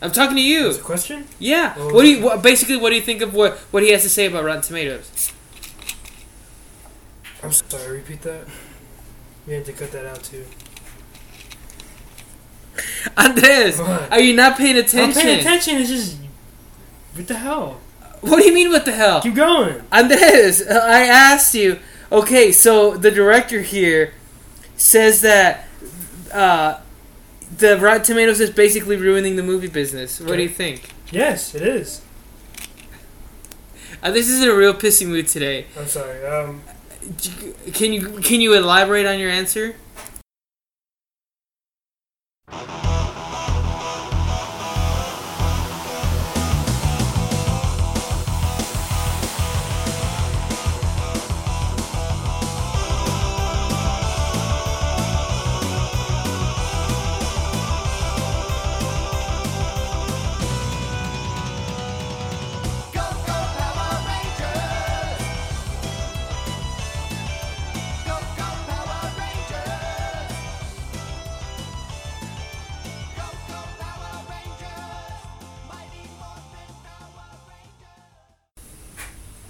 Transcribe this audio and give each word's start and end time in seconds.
I'm 0.00 0.10
talking 0.10 0.36
to 0.36 0.42
you. 0.42 0.64
That's 0.64 0.78
a 0.78 0.82
question? 0.82 1.26
Yeah. 1.38 1.74
Oh. 1.76 1.94
What 1.94 2.02
do 2.02 2.08
you 2.08 2.24
what, 2.24 2.42
basically? 2.42 2.76
What 2.76 2.90
do 2.90 2.96
you 2.96 3.02
think 3.02 3.22
of 3.22 3.34
what 3.34 3.58
what 3.70 3.82
he 3.82 3.90
has 3.92 4.02
to 4.02 4.10
say 4.10 4.26
about 4.26 4.44
Rotten 4.44 4.62
Tomatoes? 4.62 5.32
I'm 7.42 7.52
sorry, 7.52 7.98
repeat 7.98 8.22
that. 8.22 8.46
We 9.46 9.54
had 9.54 9.64
to 9.64 9.72
cut 9.72 9.90
that 9.92 10.06
out 10.06 10.22
too. 10.22 10.44
Andres, 13.16 13.78
What? 13.78 14.12
are 14.12 14.20
you 14.20 14.34
not 14.34 14.56
paying 14.56 14.76
attention? 14.76 15.18
I'm 15.18 15.26
paying 15.26 15.40
attention, 15.40 15.76
it's 15.76 15.90
just. 15.90 16.16
What 17.14 17.26
the 17.26 17.34
hell? 17.34 17.80
What 18.20 18.38
do 18.40 18.46
you 18.46 18.54
mean? 18.54 18.70
What 18.70 18.84
the 18.84 18.92
hell? 18.92 19.20
Keep 19.20 19.34
going. 19.34 19.82
Andres, 19.92 20.66
I 20.66 21.02
asked 21.04 21.54
you. 21.54 21.78
Okay, 22.10 22.52
so 22.52 22.96
the 22.96 23.10
director 23.10 23.62
here 23.62 24.14
says 24.76 25.20
that 25.22 25.68
uh, 26.32 26.78
the 27.58 27.78
Rotten 27.78 28.02
Tomatoes 28.02 28.40
is 28.40 28.50
basically 28.50 28.96
ruining 28.96 29.36
the 29.36 29.42
movie 29.42 29.68
business. 29.68 30.20
What 30.20 30.36
do 30.36 30.42
you 30.42 30.48
think? 30.48 30.90
Yes, 31.10 31.54
it 31.54 31.62
is. 31.62 32.02
Uh, 34.02 34.10
this 34.10 34.28
is 34.28 34.42
in 34.42 34.48
a 34.48 34.54
real 34.54 34.74
pissy 34.74 35.06
mood 35.06 35.28
today. 35.28 35.66
I'm 35.78 35.86
sorry. 35.86 36.24
Um, 36.26 36.62
Can 37.72 37.92
you 37.92 38.08
can 38.20 38.40
you 38.40 38.54
elaborate 38.54 39.06
on 39.06 39.18
your 39.18 39.30
answer? 39.30 39.76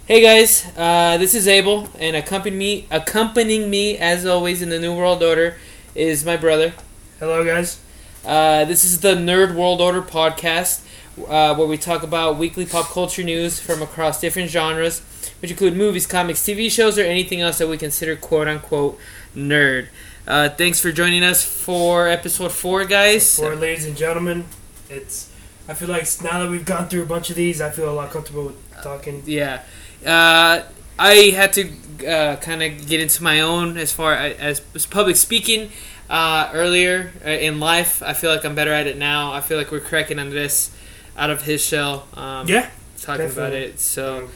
Hey 0.05 0.21
guys, 0.21 0.65
uh, 0.75 1.17
this 1.17 1.33
is 1.33 1.47
Abel, 1.47 1.87
and 1.97 2.13
accompanying 2.17 2.59
me, 2.59 2.87
accompanying 2.91 3.69
me 3.69 3.97
as 3.97 4.25
always 4.25 4.61
in 4.61 4.67
the 4.67 4.77
New 4.77 4.93
World 4.93 5.23
Order 5.23 5.55
is 5.95 6.25
my 6.25 6.35
brother. 6.35 6.73
hello, 7.19 7.45
guys. 7.45 7.79
Uh, 8.25 8.65
this 8.65 8.83
is 8.83 8.99
the 8.99 9.15
Nerd 9.15 9.55
World 9.55 9.79
Order 9.79 10.01
podcast, 10.01 10.81
uh, 11.29 11.55
where 11.55 11.67
we 11.67 11.77
talk 11.77 12.03
about 12.03 12.37
weekly 12.37 12.65
pop 12.65 12.87
culture 12.87 13.23
news 13.23 13.61
from 13.61 13.81
across 13.81 14.19
different 14.19 14.49
genres, 14.49 14.99
which 15.41 15.51
include 15.51 15.77
movies, 15.77 16.05
comics, 16.05 16.41
TV 16.41 16.69
shows, 16.69 16.99
or 16.99 17.03
anything 17.03 17.39
else 17.39 17.59
that 17.59 17.69
we 17.69 17.77
consider 17.77 18.17
"quote 18.17 18.49
unquote" 18.49 18.99
nerd. 19.33 19.87
Uh, 20.27 20.49
thanks 20.49 20.81
for 20.81 20.91
joining 20.91 21.23
us 21.23 21.45
for 21.45 22.09
episode 22.09 22.51
four, 22.51 22.83
guys. 22.83 23.37
For 23.37 23.55
ladies 23.55 23.85
and 23.85 23.95
gentlemen, 23.95 24.43
it's. 24.89 25.29
I 25.65 25.73
feel 25.73 25.87
like 25.87 26.05
now 26.21 26.43
that 26.43 26.49
we've 26.51 26.65
gone 26.65 26.89
through 26.89 27.03
a 27.03 27.05
bunch 27.05 27.29
of 27.29 27.37
these, 27.37 27.61
I 27.61 27.69
feel 27.69 27.89
a 27.89 27.95
lot 27.95 28.11
comfortable 28.11 28.47
with 28.47 28.81
talking. 28.83 29.23
Yeah, 29.25 29.61
uh, 30.05 30.63
I 30.99 31.13
had 31.35 31.53
to 31.53 31.69
uh, 32.07 32.35
kind 32.37 32.61
of 32.63 32.87
get 32.87 32.99
into 33.01 33.23
my 33.23 33.41
own 33.41 33.77
as 33.77 33.91
far 33.91 34.13
as, 34.13 34.61
as 34.75 34.85
public 34.85 35.15
speaking 35.15 35.71
uh, 36.09 36.49
earlier 36.53 37.11
uh, 37.25 37.29
in 37.29 37.59
life. 37.59 38.01
I 38.03 38.13
feel 38.13 38.31
like 38.33 38.45
I'm 38.45 38.55
better 38.55 38.71
at 38.73 38.87
it 38.87 38.97
now. 38.97 39.31
I 39.33 39.41
feel 39.41 39.57
like 39.57 39.71
we're 39.71 39.79
cracking 39.79 40.19
on 40.19 40.29
this 40.29 40.71
out 41.17 41.29
of 41.29 41.43
his 41.43 41.63
shell. 41.63 42.07
Um, 42.13 42.47
Yeah. 42.47 42.69
talking 43.01 43.29
about 43.29 43.53
it. 43.53 43.79
So 43.79 44.29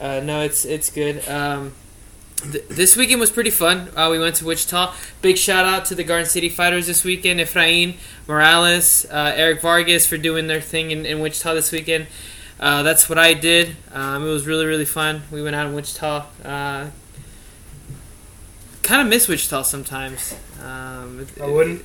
uh, 0.00 0.20
no, 0.24 0.42
it's 0.42 0.64
it's 0.64 0.90
good. 0.90 1.26
Um, 1.28 1.72
th- 2.50 2.64
this 2.68 2.96
weekend 2.96 3.20
was 3.20 3.30
pretty 3.30 3.50
fun. 3.50 3.88
Uh, 3.96 4.08
we 4.10 4.18
went 4.18 4.34
to 4.36 4.44
Wichita. 4.44 4.92
Big 5.22 5.38
shout 5.38 5.64
out 5.64 5.84
to 5.86 5.94
the 5.94 6.04
Garden 6.04 6.28
City 6.28 6.48
Fighters 6.48 6.86
this 6.86 7.04
weekend. 7.04 7.40
Efrain 7.40 7.94
Morales, 8.26 9.06
uh, 9.10 9.32
Eric 9.36 9.60
Vargas 9.62 10.06
for 10.06 10.18
doing 10.18 10.46
their 10.48 10.60
thing 10.60 10.90
in, 10.90 11.06
in 11.06 11.20
Wichita 11.20 11.54
this 11.54 11.70
weekend. 11.72 12.06
Uh, 12.64 12.82
that's 12.82 13.10
what 13.10 13.18
I 13.18 13.34
did. 13.34 13.76
Um, 13.92 14.26
it 14.26 14.30
was 14.30 14.46
really 14.46 14.64
really 14.64 14.86
fun. 14.86 15.22
We 15.30 15.42
went 15.42 15.54
out 15.54 15.66
in 15.66 15.74
Wichita. 15.74 16.24
Uh, 16.42 16.86
kind 18.82 19.02
of 19.02 19.08
miss 19.08 19.28
Wichita 19.28 19.60
sometimes. 19.62 20.34
Um, 20.62 21.26
I 21.42 21.46
wouldn't. 21.46 21.84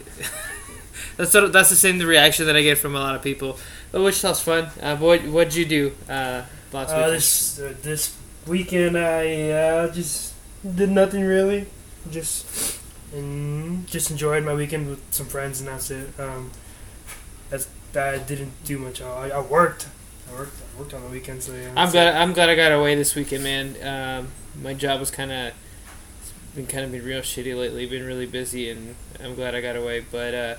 that's 1.17 1.33
what, 1.33 1.51
that's 1.51 1.69
the 1.69 1.75
same 1.75 1.99
reaction 1.99 2.45
that 2.45 2.55
I 2.55 2.61
get 2.61 2.77
from 2.77 2.95
a 2.95 2.99
lot 2.99 3.13
of 3.13 3.21
people. 3.21 3.59
But 3.91 4.03
Wichita's 4.03 4.39
fun. 4.39 4.69
Uh, 4.81 4.95
what 4.95 5.21
what'd 5.25 5.53
you 5.53 5.65
do 5.65 5.91
uh, 6.07 6.43
last 6.71 6.91
Uh, 6.91 7.09
this 7.09 7.59
uh, 7.59 7.73
this 7.81 8.15
weekend, 8.47 8.97
I 8.97 9.49
uh, 9.49 9.91
just 9.91 10.33
did 10.63 10.91
nothing 10.91 11.25
really. 11.25 11.65
Just 12.09 12.79
and 13.13 13.85
just 13.85 14.11
enjoyed 14.11 14.45
my 14.45 14.53
weekend 14.53 14.87
with 14.89 15.01
some 15.11 15.25
friends, 15.25 15.59
and 15.59 15.67
that's 15.67 15.91
it. 15.91 16.07
Um, 16.17 16.51
that's 17.49 17.67
I 17.93 18.17
didn't 18.19 18.53
do 18.63 18.77
much. 18.77 19.01
I, 19.01 19.29
I 19.29 19.41
worked. 19.41 19.87
I 20.29 20.39
worked. 20.39 20.55
Worked 20.79 20.93
on 20.93 21.03
the 21.03 21.09
weekend, 21.09 21.43
so 21.43 21.53
yeah. 21.53 21.73
I'm 21.75 21.91
glad. 21.91 22.15
I'm 22.15 22.31
glad 22.31 22.49
I 22.49 22.55
got 22.55 22.71
away 22.71 22.95
this 22.95 23.13
weekend, 23.13 23.43
man. 23.43 23.75
Um, 23.83 24.27
my 24.63 24.73
job 24.73 25.01
was 25.01 25.11
kind 25.11 25.29
of 25.29 25.51
been 26.55 26.67
kind 26.67 26.85
of 26.85 26.93
been 26.93 27.03
real 27.03 27.19
shitty 27.19 27.53
lately. 27.57 27.85
Been 27.85 28.05
really 28.05 28.25
busy, 28.25 28.69
and 28.69 28.95
I'm 29.21 29.35
glad 29.35 29.55
I 29.55 29.59
got 29.59 29.75
away. 29.75 30.05
But 30.09 30.33
uh, 30.33 30.55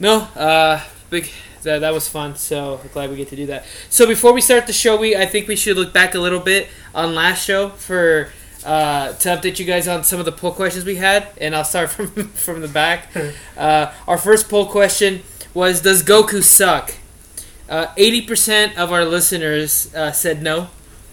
no, 0.00 0.20
uh, 0.34 0.82
big 1.10 1.28
that 1.62 1.80
that 1.80 1.92
was 1.92 2.08
fun. 2.08 2.36
So 2.36 2.80
glad 2.94 3.10
we 3.10 3.16
get 3.16 3.28
to 3.28 3.36
do 3.36 3.44
that. 3.46 3.66
So 3.90 4.06
before 4.06 4.32
we 4.32 4.40
start 4.40 4.66
the 4.66 4.72
show, 4.72 4.96
we 4.96 5.14
I 5.14 5.26
think 5.26 5.46
we 5.46 5.56
should 5.56 5.76
look 5.76 5.92
back 5.92 6.14
a 6.14 6.18
little 6.18 6.40
bit 6.40 6.68
on 6.94 7.14
last 7.14 7.44
show 7.44 7.68
for. 7.68 8.30
Uh, 8.64 9.12
to 9.14 9.28
update 9.28 9.58
you 9.58 9.64
guys 9.64 9.88
on 9.88 10.04
some 10.04 10.20
of 10.20 10.24
the 10.24 10.30
poll 10.30 10.52
questions 10.52 10.84
we 10.84 10.94
had, 10.94 11.26
and 11.40 11.52
I'll 11.52 11.64
start 11.64 11.90
from 11.90 12.28
from 12.28 12.60
the 12.62 12.68
back. 12.68 13.08
Uh, 13.56 13.92
our 14.08 14.16
first 14.16 14.48
poll 14.48 14.66
question 14.66 15.22
was: 15.52 15.82
Does 15.82 16.02
Goku 16.02 16.42
suck? 16.42 16.94
Uh, 17.68 17.86
Eighty 17.96 18.22
percent 18.22 18.76
of 18.78 18.92
our 18.92 19.04
listeners 19.04 19.92
uh, 19.94 20.12
said 20.12 20.42
no. 20.42 20.68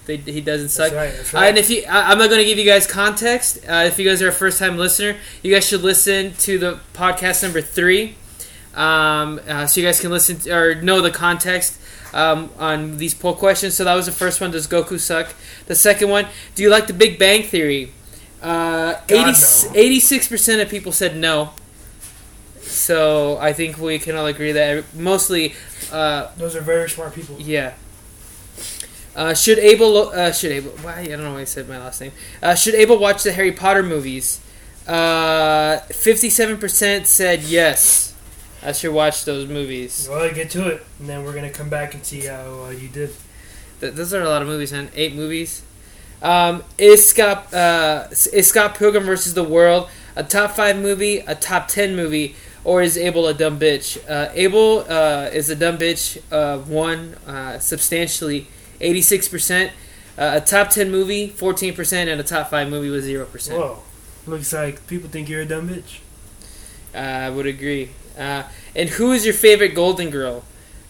They, 0.06 0.18
he 0.18 0.42
doesn't 0.42 0.70
suck. 0.70 0.92
That's 0.92 0.96
right. 0.96 1.16
That's 1.16 1.34
Uh, 1.36 1.38
and 1.40 1.58
if 1.58 1.70
you, 1.70 1.84
I, 1.88 2.12
I'm 2.12 2.18
not 2.18 2.30
going 2.30 2.40
to 2.40 2.46
give 2.46 2.58
you 2.58 2.66
guys 2.66 2.88
context. 2.88 3.60
Uh, 3.70 3.84
if 3.86 4.00
you 4.00 4.06
guys 4.10 4.22
are 4.24 4.30
a 4.30 4.32
first 4.32 4.58
time 4.58 4.76
listener, 4.78 5.16
you 5.44 5.54
guys 5.54 5.68
should 5.68 5.84
listen 5.84 6.34
to 6.40 6.58
the 6.58 6.80
podcast 6.96 7.44
number 7.44 7.62
three, 7.62 8.16
um, 8.74 9.40
uh, 9.48 9.68
so 9.68 9.80
you 9.80 9.86
guys 9.86 10.00
can 10.00 10.10
listen 10.10 10.38
to, 10.40 10.52
or 10.52 10.76
know 10.76 11.00
the 11.02 11.12
context 11.12 11.80
um, 12.14 12.50
on 12.58 12.98
these 12.98 13.14
poll 13.14 13.36
questions. 13.36 13.76
So 13.76 13.84
that 13.84 13.94
was 13.94 14.08
the 14.08 14.12
first 14.12 14.42
one. 14.42 14.50
Does 14.50 14.68
Goku 14.68 15.00
suck? 15.00 15.34
The 15.68 15.76
second 15.76 16.10
one. 16.10 16.26
Do 16.56 16.64
you 16.64 16.70
like 16.72 16.88
the 16.88 16.94
Big 16.94 17.20
Bang 17.20 17.44
Theory? 17.44 17.92
Uh, 18.42 18.96
86 19.10 20.28
percent 20.28 20.62
of 20.62 20.70
people 20.70 20.92
said 20.92 21.16
no. 21.16 21.52
So 22.62 23.38
I 23.38 23.54
think 23.54 23.78
we 23.78 24.00
can 24.00 24.16
all 24.16 24.26
agree 24.28 24.52
that 24.54 24.96
mostly 24.96 25.54
uh, 25.92 26.32
Those 26.38 26.56
are 26.56 26.62
very 26.62 26.90
smart 26.90 27.14
people. 27.14 27.36
yeah. 27.40 27.74
Uh, 29.16 29.34
should 29.34 29.58
Abel 29.60 30.10
uh, 30.10 30.32
should 30.32 30.52
Abel 30.52 30.72
why 30.82 31.00
I 31.00 31.08
don't 31.08 31.24
know 31.24 31.34
why 31.34 31.42
I 31.42 31.44
said 31.44 31.68
my 31.68 31.78
last 31.78 32.00
name. 32.00 32.12
Uh, 32.42 32.56
should 32.56 32.76
Abel 32.76 32.98
watch 33.00 33.24
the 33.24 33.32
Harry 33.34 33.52
Potter 33.52 33.84
movies? 33.84 34.40
Fifty-seven 34.86 36.58
percent 36.58 37.08
said 37.08 37.42
yes. 37.44 38.16
I 38.62 38.72
should 38.74 38.94
watch 38.94 39.26
those 39.26 39.48
movies. 39.48 40.08
Well, 40.10 40.32
get 40.34 40.50
to 40.52 40.68
it, 40.68 40.86
and 41.00 41.10
then 41.10 41.24
we're 41.24 41.34
gonna 41.34 41.50
come 41.50 41.70
back 41.70 41.94
and 41.94 42.06
see 42.06 42.26
how 42.26 42.66
uh, 42.66 42.70
you 42.70 42.88
did. 42.90 43.12
Th- 43.82 43.94
those 43.94 44.14
are 44.14 44.22
a 44.22 44.30
lot 44.30 44.42
of 44.42 44.48
movies, 44.48 44.72
man. 44.72 44.90
Eight 44.96 45.16
movies. 45.16 45.64
Um, 46.22 46.64
is 46.78 47.10
Scott 47.10 47.54
uh, 47.54 48.08
is 48.12 48.48
Scott 48.48 48.76
Pilgrim 48.76 49.04
versus 49.06 49.34
the 49.34 49.44
World 49.44 49.90
a 50.16 50.24
top 50.24 50.52
five 50.52 50.78
movie, 50.78 51.20
a 51.20 51.36
top 51.36 51.68
ten 51.70 51.96
movie, 51.96 52.36
or 52.64 52.82
is 52.82 52.98
Abel 52.98 53.28
a 53.28 53.34
dumb 53.34 53.60
bitch? 53.60 53.98
Uh, 54.10 54.32
Abel 54.34 54.86
uh, 54.90 55.30
is 55.32 55.50
a 55.50 55.56
dumb 55.56 55.78
bitch. 55.78 56.22
Uh, 56.32 56.60
one 56.60 57.16
uh, 57.26 57.60
substantially, 57.60 58.48
eighty 58.82 59.02
six 59.02 59.28
percent. 59.28 59.72
Uh, 60.18 60.32
a 60.36 60.42
top 60.42 60.70
ten 60.70 60.92
movie, 60.92 61.28
fourteen 61.28 61.74
percent, 61.74 62.10
and 62.10 62.20
a 62.20 62.24
top 62.24 62.50
five 62.50 62.70
movie 62.70 62.90
was 62.90 63.04
zero 63.04 63.26
percent. 63.26 63.60
Whoa, 63.60 63.80
looks 64.26 64.52
like 64.54 64.86
people 64.88 65.10
think 65.10 65.30
you're 65.30 65.42
a 65.42 65.46
dumb 65.46 65.70
bitch. 65.70 66.00
I 66.94 67.30
would 67.30 67.46
agree. 67.46 67.92
Uh, 68.18 68.44
and 68.76 68.90
who 68.90 69.12
is 69.14 69.26
your 69.26 69.34
favorite 69.34 69.70
Golden 69.70 70.10
Girl? 70.10 70.44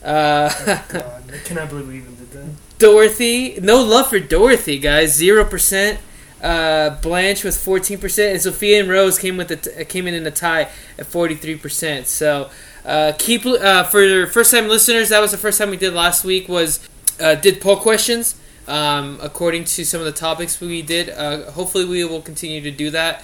Uh, 0.04 0.50
God, 0.88 1.24
I 1.32 1.38
cannot 1.44 1.70
believe 1.70 1.88
we 1.88 1.98
even 1.98 2.16
did 2.16 2.32
that. 2.32 2.48
Dorothy, 2.80 3.60
no 3.62 3.84
love 3.84 4.08
for 4.08 4.20
Dorothy, 4.20 4.80
guys. 4.80 5.14
Zero 5.14 5.46
percent. 5.46 6.00
Uh, 6.42 6.92
Blanche 7.02 7.44
with 7.44 7.58
fourteen 7.58 7.98
percent, 7.98 8.32
and 8.32 8.42
Sophia 8.42 8.80
and 8.80 8.90
Rose 8.90 9.20
came 9.20 9.36
with 9.36 9.52
came 9.90 10.08
in 10.08 10.14
in 10.14 10.26
a 10.26 10.32
tie 10.32 10.70
at 10.98 11.06
forty 11.06 11.36
three 11.36 11.58
percent. 11.58 12.08
So 12.08 12.50
uh, 12.86 13.12
keep 13.20 13.46
uh, 13.46 13.84
for 13.84 14.26
first 14.28 14.52
time 14.52 14.70
listeners. 14.70 15.10
That 15.10 15.20
was 15.20 15.32
the 15.32 15.38
first 15.38 15.60
time 15.60 15.70
we 15.70 15.76
did 15.76 15.94
last 15.94 16.24
week. 16.24 16.48
Was 16.48 16.80
uh, 17.20 17.36
did 17.36 17.60
poll 17.60 17.76
questions 17.76 18.40
um, 18.70 19.20
according 19.22 19.66
to 19.66 19.84
some 19.84 20.00
of 20.00 20.06
the 20.06 20.14
topics 20.14 20.62
we 20.62 20.82
did. 20.82 21.10
Uh, 21.10 21.52
hopefully, 21.52 21.84
we 21.84 22.06
will 22.06 22.22
continue 22.22 22.62
to 22.62 22.72
do 22.72 22.90
that. 22.92 23.22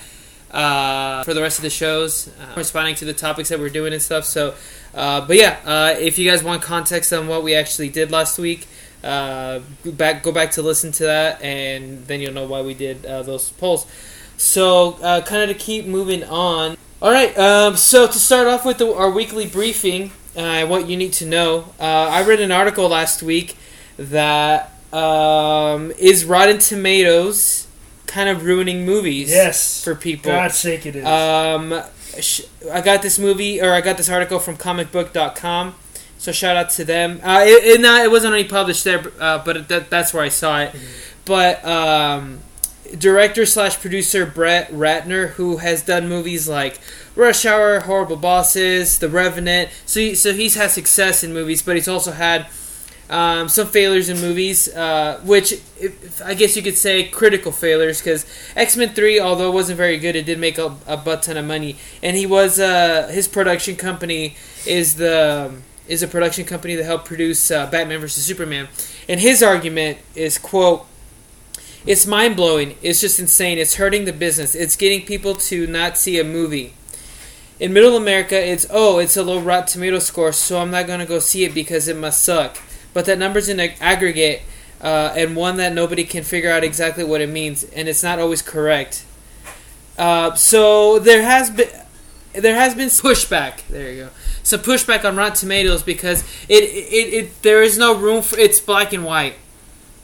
uh, 0.56 1.24
for 1.24 1.34
the 1.34 1.42
rest 1.42 1.60
of 1.60 1.64
the 1.64 1.70
shows, 1.70 2.30
responding 2.56 2.96
to 2.96 3.06
the 3.06 3.14
topics 3.14 3.50
that 3.50 3.60
we're 3.60 3.70
doing 3.70 3.94
and 3.94 4.02
stuff. 4.02 4.24
So, 4.24 4.56
uh, 4.94 5.26
but 5.28 5.36
yeah, 5.36 5.60
uh, 5.66 5.96
if 6.00 6.18
you 6.18 6.30
guys 6.30 6.44
want 6.44 6.62
context 6.62 7.12
on 7.12 7.28
what 7.28 7.44
we 7.44 7.54
actually 7.54 7.90
did 7.90 8.10
last 8.10 8.40
week, 8.40 8.68
uh, 9.06 9.60
go 9.84 9.92
back 9.92 10.24
go 10.24 10.32
back 10.32 10.52
to 10.52 10.62
listen 10.62 10.92
to 10.94 11.04
that, 11.04 11.42
and 11.42 12.06
then 12.08 12.20
you'll 12.22 12.34
know 12.34 12.46
why 12.48 12.62
we 12.62 12.74
did 12.74 13.06
uh, 13.06 13.22
those 13.24 13.52
polls. 13.52 13.86
So, 14.38 14.94
uh, 15.02 15.22
kind 15.22 15.50
of 15.50 15.56
to 15.58 15.64
keep 15.64 15.86
moving 15.86 16.24
on. 16.24 16.76
All 17.02 17.12
right. 17.12 17.38
Um, 17.38 17.78
so 17.78 18.08
to 18.08 18.20
start 18.20 18.48
off 18.48 18.66
with 18.66 18.80
the, 18.80 18.94
our 18.94 19.10
weekly 19.10 19.46
briefing, 19.48 20.12
uh, 20.36 20.66
what 20.66 20.88
you 20.90 20.98
need 20.98 21.14
to 21.14 21.26
know. 21.26 21.74
Uh, 21.80 21.84
I 21.84 22.24
read 22.24 22.42
an 22.42 22.52
article 22.52 22.90
last 22.90 23.24
week 23.24 23.58
that 23.98 24.72
um, 24.92 25.92
is 25.98 26.26
Rotten 26.26 26.58
Tomatoes 26.60 27.68
kind 28.08 28.30
of 28.30 28.44
ruining 28.46 28.86
movies 28.86 29.30
Yes. 29.30 29.84
for 29.84 29.96
people. 29.96 30.32
God's 30.32 30.56
sake, 30.58 30.86
it 30.86 30.96
is. 30.98 31.06
Um, 31.06 31.82
sh- 32.20 32.42
I 32.72 32.82
got 32.82 33.02
this 33.02 33.18
movie 33.20 33.62
or 33.62 33.72
I 33.72 33.82
got 33.82 33.98
this 33.98 34.10
article 34.10 34.40
from 34.40 34.58
comicbook.com. 34.58 35.76
So 36.18 36.32
shout 36.32 36.56
out 36.56 36.70
to 36.72 36.86
them. 36.86 37.20
Uh, 37.24 37.42
it, 37.44 37.64
it, 37.64 37.82
not, 37.82 38.04
it 38.04 38.10
wasn't 38.10 38.34
only 38.34 38.48
published 38.48 38.84
there, 38.84 39.04
uh, 39.20 39.44
but 39.44 39.68
that, 39.68 39.90
that's 39.90 40.14
where 40.14 40.24
I 40.24 40.30
saw 40.30 40.62
it. 40.62 40.76
But 41.26 41.64
um, 41.66 42.40
director 42.98 43.46
slash 43.46 43.80
producer 43.80 44.26
Brett 44.26 44.72
Ratner, 44.72 45.30
who 45.32 45.58
has 45.58 45.82
done 45.84 46.08
movies 46.08 46.48
like 46.48 46.80
Rush 47.16 47.46
Hour, 47.46 47.82
Horrible 47.82 48.16
Bosses, 48.16 49.00
The 49.00 49.10
Revenant. 49.10 49.70
So 49.86 50.00
he, 50.00 50.16
so 50.16 50.34
he's 50.34 50.56
had 50.56 50.72
success 50.72 51.24
in 51.24 51.34
movies, 51.34 51.62
but 51.62 51.76
he's 51.76 51.88
also 51.88 52.12
had 52.12 52.48
um, 53.10 53.50
some 53.50 53.68
failures 53.68 54.10
in 54.10 54.20
movies, 54.20 54.68
uh, 54.70 55.22
which 55.24 55.54
if, 55.80 56.22
I 56.24 56.34
guess 56.34 56.56
you 56.56 56.64
could 56.64 56.78
say 56.78 57.04
critical 57.04 57.52
failures 57.52 58.00
because 58.00 58.26
X 58.56 58.76
Men 58.76 58.90
Three, 58.90 59.20
although 59.20 59.50
it 59.50 59.54
wasn't 59.54 59.78
very 59.78 59.98
good, 59.98 60.16
it 60.16 60.26
did 60.26 60.40
make 60.40 60.58
a, 60.58 60.76
a 60.88 60.98
butt 60.98 61.24
ton 61.24 61.38
of 61.38 61.46
money, 61.46 61.78
and 62.02 62.18
he 62.18 62.26
was 62.26 62.60
uh, 62.60 63.08
his 63.12 63.28
production 63.28 63.76
company 63.76 64.36
is 64.66 64.96
the 64.96 65.54
is 65.88 66.04
a 66.04 66.08
production 66.08 66.46
company 66.46 66.76
that 66.76 66.84
helped 66.84 67.06
produce 67.06 67.52
uh, 67.52 67.68
Batman 67.68 68.00
vs 68.00 68.24
Superman, 68.24 68.68
and 69.08 69.20
his 69.20 69.44
argument 69.44 70.00
is 70.16 70.38
quote. 70.38 70.86
It's 71.86 72.08
mind 72.08 72.36
blowing. 72.36 72.78
It's 72.82 73.00
just 73.00 73.20
insane. 73.20 73.60
It's 73.60 73.76
hurting 73.76 74.06
the 74.06 74.14
business. 74.14 74.56
It's 74.56 74.76
getting 74.76 75.06
people 75.06 75.36
to 75.36 75.68
not 75.68 75.98
see 75.98 76.20
a 76.20 76.24
movie. 76.24 76.74
In 77.60 77.74
Middle 77.74 77.96
America, 77.96 78.36
it's 78.36 78.66
oh, 78.70 78.98
it's 78.98 79.16
a 79.16 79.24
low 79.24 79.40
Rotten 79.40 79.68
Tomato 79.68 80.00
score, 80.00 80.32
so 80.34 80.60
I'm 80.60 80.72
not 80.72 80.88
gonna 80.88 81.06
go 81.06 81.20
see 81.20 81.46
it 81.46 81.54
because 81.54 81.88
it 81.88 81.96
must 81.96 82.24
suck. 82.24 82.58
But 82.94 83.06
that 83.06 83.20
number's 83.20 83.50
ag- 83.50 83.78
aggregate, 83.80 84.42
uh, 84.82 85.14
and 85.16 85.36
one 85.36 85.58
that 85.58 85.74
nobody 85.74 86.04
can 86.04 86.24
figure 86.24 86.50
out 86.50 86.64
exactly 86.64 87.04
what 87.04 87.22
it 87.22 87.30
means, 87.30 87.64
and 87.64 87.88
it's 87.88 88.04
not 88.04 88.20
always 88.20 88.42
correct. 88.42 89.06
Uh, 89.98 90.34
so 90.36 91.00
there 91.00 91.22
has 91.22 91.50
been 91.50 91.70
there 92.34 92.56
has 92.56 92.76
been 92.76 92.90
pushback. 92.90 93.66
There 93.68 93.92
you 93.92 94.04
go. 94.06 94.10
Some 94.46 94.60
pushback 94.60 95.04
on 95.04 95.16
Rotten 95.16 95.36
Tomatoes 95.36 95.82
because 95.82 96.24
it 96.48 96.64
it, 96.64 97.14
it 97.14 97.42
there 97.42 97.64
is 97.64 97.80
no 97.80 97.96
room 97.96 98.22
for 98.22 98.38
it's 98.38 98.60
black 98.60 98.94
and 98.94 99.04
white. 99.04 99.34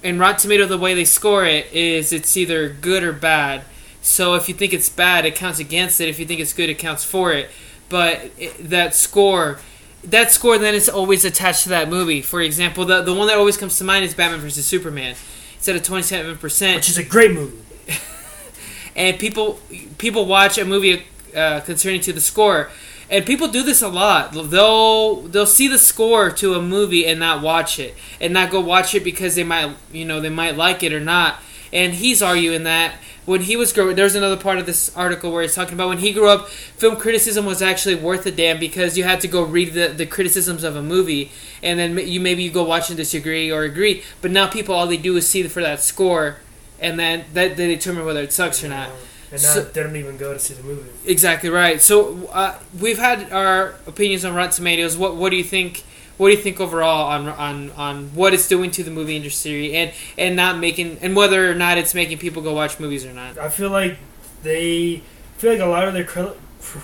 And 0.04 0.20
Rotten 0.20 0.40
Tomato, 0.40 0.66
the 0.66 0.80
way 0.80 0.96
they 0.96 1.06
score 1.06 1.46
it 1.46 1.72
is 1.72 2.12
it's 2.12 2.36
either 2.36 2.68
good 2.68 3.04
or 3.04 3.14
bad. 3.14 3.62
So 4.02 4.34
if 4.34 4.50
you 4.50 4.56
think 4.56 4.74
it's 4.74 4.90
bad, 4.90 5.26
it 5.28 5.36
counts 5.36 5.60
against 5.60 6.02
it. 6.02 6.10
If 6.10 6.18
you 6.18 6.26
think 6.26 6.40
it's 6.40 6.54
good, 6.54 6.72
it 6.72 6.80
counts 6.80 7.04
for 7.04 7.32
it. 7.32 7.52
But 7.88 8.32
it, 8.40 8.70
that 8.72 8.96
score, 8.96 9.60
that 10.04 10.32
score 10.32 10.58
then 10.58 10.74
is 10.74 10.90
always 10.90 11.24
attached 11.24 11.62
to 11.64 11.70
that 11.70 11.88
movie. 11.88 12.24
For 12.24 12.42
example, 12.42 12.84
the 12.84 13.04
the 13.04 13.14
one 13.14 13.28
that 13.28 13.38
always 13.38 13.58
comes 13.58 13.78
to 13.78 13.84
mind 13.84 14.06
is 14.06 14.16
Batman 14.16 14.40
vs 14.40 14.66
Superman. 14.66 15.16
It's 15.56 15.70
at 15.70 15.76
a 15.76 15.80
twenty 15.80 16.02
seven 16.02 16.36
percent 16.36 16.78
Which 16.78 16.90
is 16.90 16.98
a 16.98 17.04
great 17.04 17.32
movie. 17.32 17.60
and 18.96 19.20
people 19.20 19.60
people 20.00 20.26
watch 20.26 20.58
a 20.58 20.66
movie 20.66 21.04
uh, 21.36 21.60
concerning 21.60 22.02
to 22.02 22.12
the 22.12 22.22
score 22.22 22.72
and 23.12 23.26
people 23.26 23.50
do 23.50 23.62
this 23.62 23.82
a 23.82 23.90
lot. 23.90 24.32
They'll 24.32 25.18
they'll 25.24 25.46
see 25.46 25.68
the 25.68 25.78
score 25.78 26.32
to 26.32 26.56
a 26.56 26.62
movie 26.62 27.06
and 27.06 27.20
not 27.20 27.44
watch 27.44 27.78
it. 27.78 27.94
And 28.22 28.34
not 28.34 28.50
go 28.50 28.62
watch 28.62 28.96
it 28.96 29.04
because 29.04 29.36
they 29.36 29.44
might 29.44 29.76
you 29.92 30.06
know 30.06 30.22
they 30.22 30.30
might 30.30 30.56
like 30.56 30.82
it 30.82 30.94
or 30.94 31.02
not. 31.02 31.36
And 31.74 31.94
he's 31.94 32.22
arguing 32.22 32.64
that 32.64 32.96
when 33.26 33.42
he 33.42 33.58
was 33.58 33.74
growing 33.74 33.98
there's 33.98 34.16
another 34.16 34.38
part 34.38 34.60
of 34.60 34.66
this 34.66 34.96
article 34.96 35.32
where 35.32 35.42
he's 35.42 35.54
talking 35.54 35.74
about 35.74 35.90
when 35.90 35.98
he 35.98 36.14
grew 36.14 36.30
up 36.30 36.48
film 36.50 36.96
criticism 36.96 37.46
was 37.46 37.62
actually 37.62 37.96
worth 37.96 38.26
a 38.26 38.32
damn 38.32 38.60
because 38.60 38.98
you 38.98 39.04
had 39.04 39.22
to 39.22 39.28
go 39.28 39.44
read 39.44 39.74
the, 39.74 39.90
the 39.90 40.06
criticisms 40.06 40.64
of 40.64 40.78
a 40.78 40.82
movie. 40.82 41.32
And 41.62 41.78
then 41.78 41.98
you 41.98 42.22
maybe 42.22 42.44
you 42.44 42.50
go 42.50 42.64
watch 42.64 42.90
and 42.90 42.98
disagree 42.98 43.52
or 43.52 43.64
agree. 43.64 44.04
But 44.22 44.32
now 44.32 44.48
people 44.48 44.74
all 44.74 44.88
they 44.88 44.96
do 44.96 45.18
is 45.18 45.28
see 45.28 45.44
for 45.44 45.62
that 45.62 45.82
score. 45.82 46.38
And 46.80 46.98
then 46.98 47.26
that 47.34 47.58
they 47.58 47.68
determine 47.68 48.06
whether 48.06 48.22
it 48.22 48.32
sucks 48.32 48.64
or 48.64 48.70
not 48.70 48.90
And 49.32 49.40
So- 49.40 49.62
they 49.64 49.82
don't 49.84 49.96
even 49.96 50.18
go 50.18 50.34
to 50.34 50.40
see 50.40 50.54
the 50.54 50.64
movie. 50.64 50.90
Exactly 51.06 51.50
right. 51.50 51.82
So 51.82 52.28
uh, 52.34 52.56
we've 52.80 52.98
had 52.98 53.32
our 53.32 53.76
opinions 53.88 54.26
on 54.26 54.34
Rotten 54.36 54.52
Tomatoes. 54.52 54.98
What 54.98 55.16
what 55.16 55.30
do 55.30 55.38
you 55.38 55.44
think? 55.44 55.84
What 56.18 56.28
do 56.30 56.36
you 56.36 56.42
think 56.42 56.60
overall 56.60 57.08
on 57.10 57.28
on 57.30 57.72
on 57.72 58.10
what 58.14 58.34
it's 58.34 58.48
doing 58.48 58.70
to 58.72 58.84
the 58.84 58.92
movie 58.92 59.16
industry 59.16 59.74
and 59.76 59.92
and 60.18 60.36
not 60.36 60.60
making 60.60 60.98
and 61.02 61.16
whether 61.16 61.50
or 61.50 61.56
not 61.56 61.78
it's 61.78 61.96
making 61.96 62.18
people 62.20 62.42
go 62.42 62.54
watch 62.54 62.80
movies 62.80 63.06
or 63.06 63.14
not? 63.14 63.38
I 63.38 63.50
feel 63.50 63.70
like 63.70 63.98
they 64.44 64.96
I 65.38 65.40
feel 65.40 65.52
like 65.54 65.62
a 65.62 65.66
lot 65.66 65.88
of 65.88 65.94
their 65.94 66.04
cre- 66.04 66.38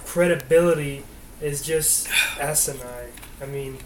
credibility 0.06 1.04
is 1.42 1.62
just 1.62 2.08
asinine. 2.40 3.12
I 3.42 3.46
mean, 3.46 3.78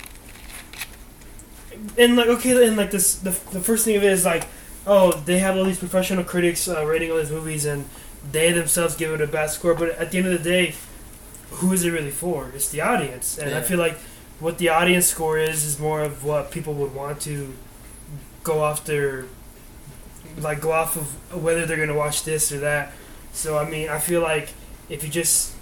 and 1.98 2.16
like 2.16 2.28
okay, 2.28 2.68
and 2.68 2.78
like 2.78 2.92
this, 2.92 3.16
the, 3.16 3.32
the 3.52 3.60
first 3.60 3.86
thing 3.86 3.96
of 3.96 4.04
it 4.04 4.12
is 4.12 4.26
like, 4.26 4.48
oh, 4.86 5.12
they 5.26 5.40
have 5.40 5.58
all 5.58 5.66
these 5.66 5.80
professional 5.80 6.24
critics 6.24 6.68
uh, 6.68 6.86
rating 6.86 7.12
all 7.12 7.18
these 7.18 7.32
movies, 7.32 7.66
and 7.66 7.86
they 8.30 8.52
themselves 8.52 8.96
give 8.96 9.12
it 9.12 9.22
a 9.22 9.28
bad 9.28 9.50
score. 9.50 9.74
But 9.74 9.90
at 9.92 10.12
the 10.12 10.18
end 10.20 10.28
of 10.28 10.34
the 10.44 10.50
day, 10.50 10.76
who 11.52 11.74
is 11.74 11.84
it 11.84 11.92
really 11.92 12.12
for? 12.12 12.50
It's 12.54 12.70
the 12.70 12.82
audience, 12.82 13.38
and 13.38 13.54
I 13.54 13.62
feel 13.62 13.80
like 13.80 13.98
what 14.40 14.58
the 14.58 14.70
audience 14.70 15.08
score 15.08 15.38
is 15.38 15.64
is 15.64 15.80
more 15.80 16.02
of 16.02 16.24
what 16.24 16.52
people 16.52 16.74
would 16.76 16.94
want 16.96 17.22
to 17.22 17.54
go 18.44 18.62
off 18.62 18.86
their 18.86 19.26
like 20.38 20.62
go 20.62 20.72
off 20.72 20.96
of 20.96 21.44
whether 21.44 21.66
they're 21.66 21.78
gonna 21.78 21.98
watch 21.98 22.24
this 22.24 22.52
or 22.52 22.60
that. 22.60 22.94
So 23.34 23.58
I 23.58 23.70
mean, 23.70 23.90
I 23.90 24.00
feel 24.00 24.22
like 24.22 24.54
if 24.90 25.04
you 25.04 25.10
just, 25.10 25.54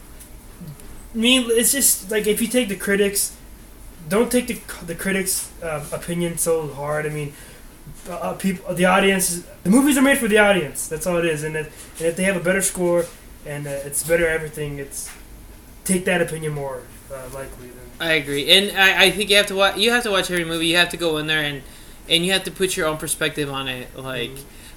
I 1.14 1.18
mean, 1.18 1.46
it's 1.50 1.72
just 1.72 2.12
like 2.12 2.28
if 2.28 2.42
you 2.42 2.48
take 2.48 2.70
the 2.70 2.76
critics, 2.76 3.36
don't 4.08 4.32
take 4.32 4.48
the 4.48 4.86
the 4.86 4.96
critics' 4.96 5.52
uh, 5.62 5.86
opinion 5.92 6.38
so 6.38 6.68
hard. 6.68 7.06
I 7.06 7.10
mean, 7.10 7.34
uh, 8.08 8.14
uh, 8.14 8.34
people, 8.34 8.74
the 8.74 8.86
audience, 8.86 9.44
the 9.64 9.70
movies 9.70 9.98
are 9.98 10.02
made 10.02 10.18
for 10.18 10.28
the 10.28 10.38
audience. 10.38 10.88
That's 10.88 11.06
all 11.08 11.18
it 11.18 11.26
is. 11.26 11.44
And 11.44 11.56
if, 11.56 12.00
and 12.00 12.08
if 12.08 12.16
they 12.16 12.24
have 12.24 12.38
a 12.38 12.40
better 12.40 12.62
score 12.62 13.06
and 13.46 13.68
uh, 13.68 13.72
it's 13.86 14.04
better 14.08 14.28
everything, 14.28 14.80
it's 14.80 15.10
take 15.84 16.06
that 16.06 16.22
opinion 16.22 16.54
more 16.54 16.84
uh, 17.12 17.24
likely 17.34 17.68
than. 17.68 17.80
I 18.02 18.14
agree, 18.14 18.50
and 18.50 18.78
I, 18.78 19.06
I 19.06 19.12
think 19.12 19.30
you 19.30 19.36
have 19.36 19.48
to 19.48 19.56
watch. 19.56 19.78
You 19.78 19.92
have 19.92 20.04
to 20.04 20.12
watch 20.12 20.32
every 20.32 20.46
movie. 20.46 20.68
You 20.68 20.78
have 20.78 20.90
to 20.90 20.98
go 20.98 21.18
in 21.18 21.28
there 21.28 21.44
and 21.44 21.62
and 22.08 22.26
you 22.26 22.32
have 22.32 22.44
to 22.44 22.52
put 22.52 22.76
your 22.78 22.88
own 22.88 22.98
perspective 22.98 23.50
on 23.50 23.68
it. 23.68 23.96
Like 23.96 24.32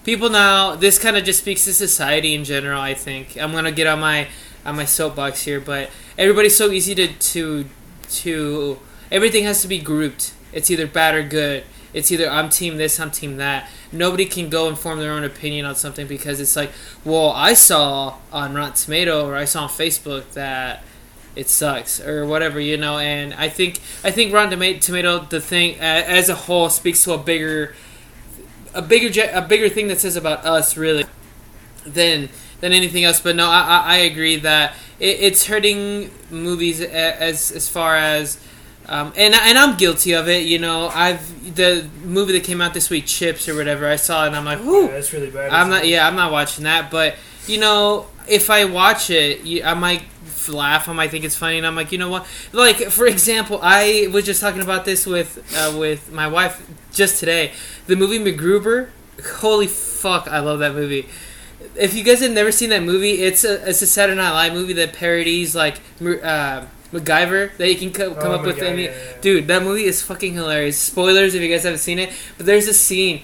people 0.05 0.29
now, 0.29 0.75
this 0.75 0.99
kind 0.99 1.17
of 1.17 1.25
just 1.25 1.41
speaks 1.41 1.65
to 1.65 1.73
society 1.73 2.35
in 2.35 2.45
general. 2.45 2.81
I 2.81 2.95
think 2.95 3.37
I'm 3.41 3.53
gonna 3.53 3.73
get 3.73 3.87
on 3.87 4.01
my 4.01 4.29
on 4.65 4.77
my 4.77 4.85
soapbox 4.85 5.43
here, 5.43 5.61
but 5.61 5.91
everybody's 6.19 6.57
so 6.57 6.71
easy 6.71 6.95
to 6.95 7.09
to 7.09 7.65
to 8.11 8.79
everything 9.11 9.45
has 9.45 9.63
to 9.63 9.69
be 9.69 9.79
grouped. 9.79 10.35
It's 10.53 10.71
either 10.71 10.87
bad 10.87 11.15
or 11.15 11.23
good. 11.23 11.65
It's 11.93 12.11
either 12.11 12.29
I'm 12.29 12.49
team 12.49 12.77
this, 12.77 12.99
I'm 12.99 13.11
team 13.11 13.37
that. 13.37 13.69
Nobody 13.91 14.25
can 14.25 14.49
go 14.49 14.69
and 14.69 14.79
form 14.79 14.99
their 14.99 15.13
own 15.13 15.25
opinion 15.25 15.67
on 15.67 15.75
something 15.75 16.07
because 16.07 16.41
it's 16.41 16.57
like, 16.57 16.71
well, 17.05 17.31
I 17.31 17.55
saw 17.55 18.17
on 18.33 18.55
Rotten 18.55 18.75
Tomato 18.75 19.27
or 19.27 19.37
I 19.37 19.45
saw 19.45 19.65
on 19.65 19.69
Facebook 19.69 20.31
that 20.33 20.83
it 21.37 21.49
sucks 21.49 22.01
or 22.01 22.27
whatever, 22.27 22.61
you 22.61 22.77
know. 22.77 22.99
And 22.99 23.35
I 23.35 23.49
think 23.49 23.81
I 24.05 24.11
think 24.11 24.33
Rotten 24.33 24.81
Tomato, 24.81 25.21
the 25.21 25.41
thing 25.41 25.79
as 25.79 26.29
a 26.29 26.35
whole, 26.35 26.71
speaks 26.71 27.05
to 27.05 27.13
a 27.13 27.19
bigger, 27.19 27.75
a 28.75 28.83
bigger, 28.83 29.31
a 29.33 29.43
bigger 29.43 29.69
thing 29.69 29.89
that 29.89 30.01
says 30.01 30.17
about 30.17 30.45
us 30.45 30.77
really 30.77 31.05
than 31.85 32.29
than 32.61 32.73
anything 32.73 33.05
else. 33.05 33.21
But 33.21 33.37
no, 33.37 33.49
I, 33.49 33.83
I, 33.85 33.97
agree 33.99 34.37
that 34.37 34.75
it, 34.99 35.21
it's 35.21 35.47
hurting 35.47 36.11
movies 36.31 36.81
as 36.81 37.51
as 37.53 37.69
far 37.69 37.97
as. 37.97 38.43
Um, 38.93 39.13
and 39.17 39.35
and 39.35 39.59
I'm 39.59 39.79
guilty 39.79 40.13
of 40.13 40.29
it, 40.29 40.45
you 40.47 40.59
know. 40.59 40.89
I've 40.93 41.55
the 41.57 41.89
movie 42.05 42.33
that 42.35 42.45
came 42.45 42.61
out 42.61 42.75
this 42.75 42.91
week, 42.91 43.07
Chips 43.07 43.49
or 43.49 43.55
whatever. 43.55 43.89
I 43.89 43.97
saw 43.97 44.25
it 44.25 44.29
and 44.29 44.37
I'm 44.37 44.45
like, 44.45 44.61
whoo, 44.61 44.85
Yeah, 44.85 44.93
that's 44.93 45.13
really 45.15 45.31
bad. 45.31 45.51
I'm 45.51 45.71
not. 45.71 45.87
Yeah, 45.87 46.07
I'm 46.07 46.15
not 46.15 46.31
watching 46.31 46.65
that. 46.65 46.91
But 46.91 47.17
you 47.47 47.59
know, 47.59 48.07
if 48.29 48.51
I 48.51 48.67
watch 48.67 49.09
it, 49.09 49.65
I 49.65 49.73
might 49.73 50.03
laugh. 50.49 50.91
I 50.91 50.93
might 50.93 51.11
think 51.11 51.25
it's 51.25 51.37
funny, 51.37 51.57
and 51.57 51.67
I'm 51.67 51.75
like, 51.75 51.91
you 51.91 51.97
know 51.97 52.11
what? 52.11 52.27
Like 52.53 52.91
for 52.91 53.07
example, 53.07 53.59
I 53.63 54.09
was 54.13 54.27
just 54.27 54.43
talking 54.43 54.61
about 54.61 54.85
this 54.85 55.07
with 55.07 55.43
uh, 55.57 55.75
with 55.77 56.13
my 56.13 56.29
wife 56.29 56.69
just 56.93 57.19
today. 57.19 57.53
The 57.87 57.97
movie 57.97 58.19
MacGruber. 58.19 58.91
Holy 59.37 59.69
fuck! 59.69 60.29
I 60.29 60.41
love 60.41 60.59
that 60.59 60.75
movie. 60.75 61.09
If 61.77 61.95
you 61.95 62.03
guys 62.05 62.21
have 62.21 62.33
never 62.33 62.53
seen 62.53 62.69
that 62.71 62.83
movie, 62.83 63.23
it's 63.23 63.43
a 63.43 63.67
it's 63.67 63.81
a 63.81 63.87
Saturday 63.87 64.17
Night 64.17 64.33
Live 64.33 64.53
movie 64.53 64.75
that 64.75 64.93
parodies 64.93 65.55
like 65.55 65.79
uh, 66.23 66.67
MacGyver 66.93 67.57
that 67.57 67.69
you 67.71 67.77
can 67.77 67.93
co- 67.93 68.15
come 68.15 68.31
Oh 68.33 68.35
up 68.35 68.45
with. 68.47 68.57
God, 68.59 68.67
any 68.67 68.85
yeah, 68.85 68.91
yeah. 68.91 69.21
dude, 69.21 69.47
that 69.49 69.63
movie 69.63 69.85
is 69.85 70.03
fucking 70.03 70.35
hilarious. 70.35 70.79
Spoilers 70.79 71.35
if 71.35 71.43
you 71.43 71.49
guys 71.49 71.65
haven't 71.65 71.79
seen 71.79 71.99
it, 71.99 72.13
but 72.37 72.47
there's 72.47 72.69
a 72.69 72.75
scene 72.75 73.23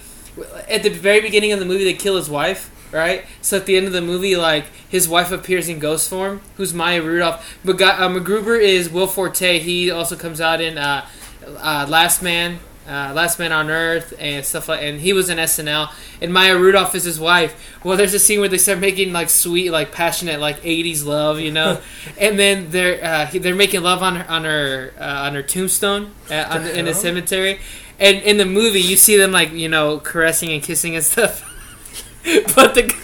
at 0.69 0.83
the 0.83 0.91
very 0.91 1.21
beginning 1.21 1.53
of 1.53 1.59
the 1.59 1.65
movie 1.65 1.85
they 1.85 1.95
kill 1.95 2.17
his 2.17 2.29
wife 2.31 2.71
right? 2.91 3.27
So 3.43 3.59
at 3.59 3.67
the 3.67 3.77
end 3.77 3.87
of 3.87 3.93
the 3.93 4.01
movie, 4.01 4.35
like 4.35 4.65
his 4.89 5.07
wife 5.07 5.31
appears 5.31 5.69
in 5.69 5.79
ghost 5.79 6.09
form, 6.09 6.41
who's 6.57 6.73
Maya 6.73 7.03
Rudolph. 7.03 7.59
But 7.63 7.81
uh, 7.83 8.09
MacGruber 8.09 8.59
is 8.59 8.89
Will 8.89 9.07
Forte. 9.07 9.59
He 9.59 9.91
also 9.91 10.17
comes 10.17 10.41
out 10.41 10.63
in 10.63 10.79
uh, 10.79 11.07
uh, 11.47 11.85
Last 11.87 12.23
Man, 12.23 12.59
uh, 12.89 13.13
Last 13.15 13.39
Man 13.39 13.53
on 13.53 13.71
Earth, 13.71 14.15
and 14.19 14.45
stuff 14.45 14.69
like. 14.69 14.83
And 14.83 15.01
he 15.01 15.13
was 15.13 15.29
in 15.29 15.39
SNL. 15.39 15.93
And 16.21 16.33
Maya 16.33 16.59
Rudolph 16.59 16.95
is 16.95 17.05
his 17.05 17.21
wife. 17.21 17.79
Well, 17.85 17.97
there's 17.97 18.15
a 18.15 18.19
scene 18.19 18.41
where 18.41 18.49
they 18.49 18.59
start 18.59 18.79
making 18.79 19.13
like 19.13 19.29
sweet, 19.29 19.71
like 19.71 19.93
passionate, 19.93 20.41
like 20.41 20.61
'80s 20.63 21.05
love, 21.05 21.39
you 21.39 21.53
know. 21.53 21.81
and 22.19 22.39
then 22.39 22.71
they're 22.71 23.05
uh, 23.05 23.31
they're 23.33 23.55
making 23.55 23.83
love 23.83 24.03
on 24.03 24.17
her 24.17 24.29
on 24.29 24.45
her 24.45 24.95
uh, 24.99 25.27
on 25.27 25.35
her 25.35 25.43
tombstone 25.43 26.13
uh, 26.31 26.47
on, 26.51 26.65
The 26.65 26.79
in 26.79 26.85
the 26.87 26.95
cemetery. 26.95 27.61
And 28.01 28.19
in 28.23 28.37
the 28.37 28.47
movie, 28.47 28.81
you 28.81 28.97
see 28.97 29.17
them 29.17 29.33
like 29.33 29.53
you 29.53 29.69
know 29.69 29.99
caressing 29.99 30.51
and 30.51 30.63
kissing 30.63 30.95
and 30.97 31.05
stuff. 31.05 31.45
but 32.55 32.75
the 32.75 32.95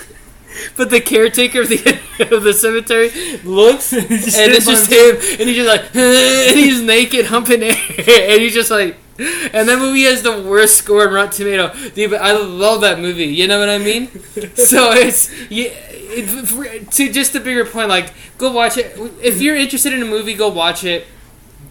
but 0.76 0.90
the 0.90 1.00
caretaker 1.00 1.62
of 1.62 1.68
the 1.68 2.00
of 2.32 2.42
the 2.42 2.52
cemetery 2.52 3.10
looks 3.44 3.92
and 3.92 4.06
it's 4.10 4.66
just 4.66 4.90
him, 4.90 5.16
and 5.40 5.48
he's 5.48 5.56
just 5.56 5.68
like, 5.68 5.94
and 5.94 6.56
he's 6.56 6.80
naked, 6.80 7.26
humping 7.26 7.62
air, 7.62 7.76
and 7.98 8.40
he's 8.40 8.54
just 8.54 8.70
like, 8.70 8.96
and 9.52 9.68
that 9.68 9.78
movie 9.78 10.02
has 10.04 10.22
the 10.22 10.42
worst 10.42 10.76
score 10.78 11.06
in 11.06 11.12
Rotten 11.14 11.30
Tomato. 11.32 11.72
Dude, 11.90 12.14
I 12.14 12.32
love 12.32 12.80
that 12.80 12.98
movie. 12.98 13.26
You 13.26 13.46
know 13.46 13.58
what 13.60 13.68
I 13.68 13.78
mean? 13.78 14.08
So 14.54 14.90
it's 14.92 15.30
yeah. 15.50 15.68
It, 16.16 16.90
to 16.92 17.12
just 17.12 17.34
a 17.34 17.40
bigger 17.40 17.64
point, 17.64 17.88
like 17.88 18.12
go 18.38 18.52
watch 18.52 18.76
it. 18.76 18.96
If 19.22 19.40
you're 19.40 19.56
interested 19.56 19.92
in 19.92 20.02
a 20.02 20.06
movie, 20.06 20.34
go 20.34 20.48
watch 20.48 20.84
it. 20.84 21.06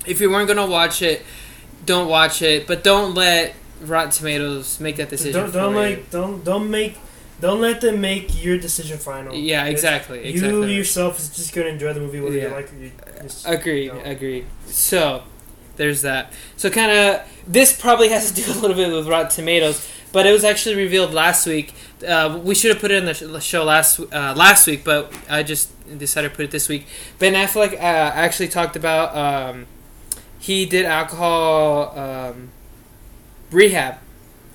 If 0.05 0.19
you 0.19 0.29
weren't 0.29 0.47
gonna 0.47 0.65
watch 0.67 1.01
it, 1.01 1.23
don't 1.85 2.07
watch 2.09 2.41
it. 2.41 2.67
But 2.67 2.83
don't 2.83 3.13
let 3.15 3.55
Rotten 3.81 4.11
Tomatoes 4.11 4.79
make 4.79 4.97
that 4.97 5.09
decision. 5.09 5.33
Don't 5.41 5.51
don't 5.53 5.73
for 5.73 5.79
you. 5.87 5.95
like 5.95 6.09
don't 6.11 6.43
don't 6.43 6.69
make 6.69 6.97
don't 7.39 7.59
let 7.61 7.81
them 7.81 7.99
make 8.01 8.43
your 8.43 8.57
decision 8.57 8.97
final. 8.97 9.33
Yeah, 9.33 9.61
It's- 9.63 9.71
exactly. 9.73 10.29
You 10.33 10.63
yourself 10.65 11.19
is 11.19 11.29
just 11.29 11.53
gonna 11.53 11.67
enjoy 11.69 11.93
the 11.93 11.99
movie 12.01 12.19
whether 12.19 12.35
Yeah. 12.37 12.47
you 12.49 12.53
like 12.55 12.65
it. 12.65 12.73
or 12.73 12.83
you 12.83 12.91
just 13.23 13.45
Agreed. 13.47 13.87
don't. 13.89 14.05
Agreed. 14.07 14.45
So, 14.67 15.23
there's 15.75 16.01
that. 16.03 16.31
So, 16.57 16.69
kind 16.69 16.91
of, 16.91 17.27
this 17.47 17.79
probably 17.79 18.09
has 18.09 18.31
to 18.31 18.43
do 18.43 18.51
a 18.51 18.59
little 18.59 18.75
bit 18.75 18.91
with 18.91 19.07
Rotten 19.07 19.29
Tomatoes, 19.29 19.87
but 20.11 20.25
it 20.25 20.31
was 20.31 20.43
actually 20.43 20.75
revealed 20.75 21.13
last 21.13 21.45
week. 21.45 21.73
Uh, 22.07 22.39
we 22.43 22.53
should 22.55 22.71
have 22.71 22.79
put 22.81 22.91
it 22.91 22.97
in 22.97 23.05
the 23.05 23.13
sh- 23.13 23.45
show 23.45 23.63
last 23.63 23.99
uh, 23.99 24.33
last 24.35 24.67
week, 24.67 24.83
but 24.83 25.13
I 25.29 25.43
just 25.43 25.69
decided 25.97 26.29
to 26.29 26.35
put 26.35 26.45
it 26.45 26.51
this 26.51 26.67
week. 26.69 26.85
Ben 27.19 27.33
Affleck 27.33 27.73
uh, 27.73 27.77
actually 27.77 28.49
talked 28.49 28.75
about 28.75 29.15
um, 29.15 29.67
he 30.39 30.65
did 30.65 30.85
alcohol 30.85 31.97
um, 31.97 32.49
rehab. 33.51 33.97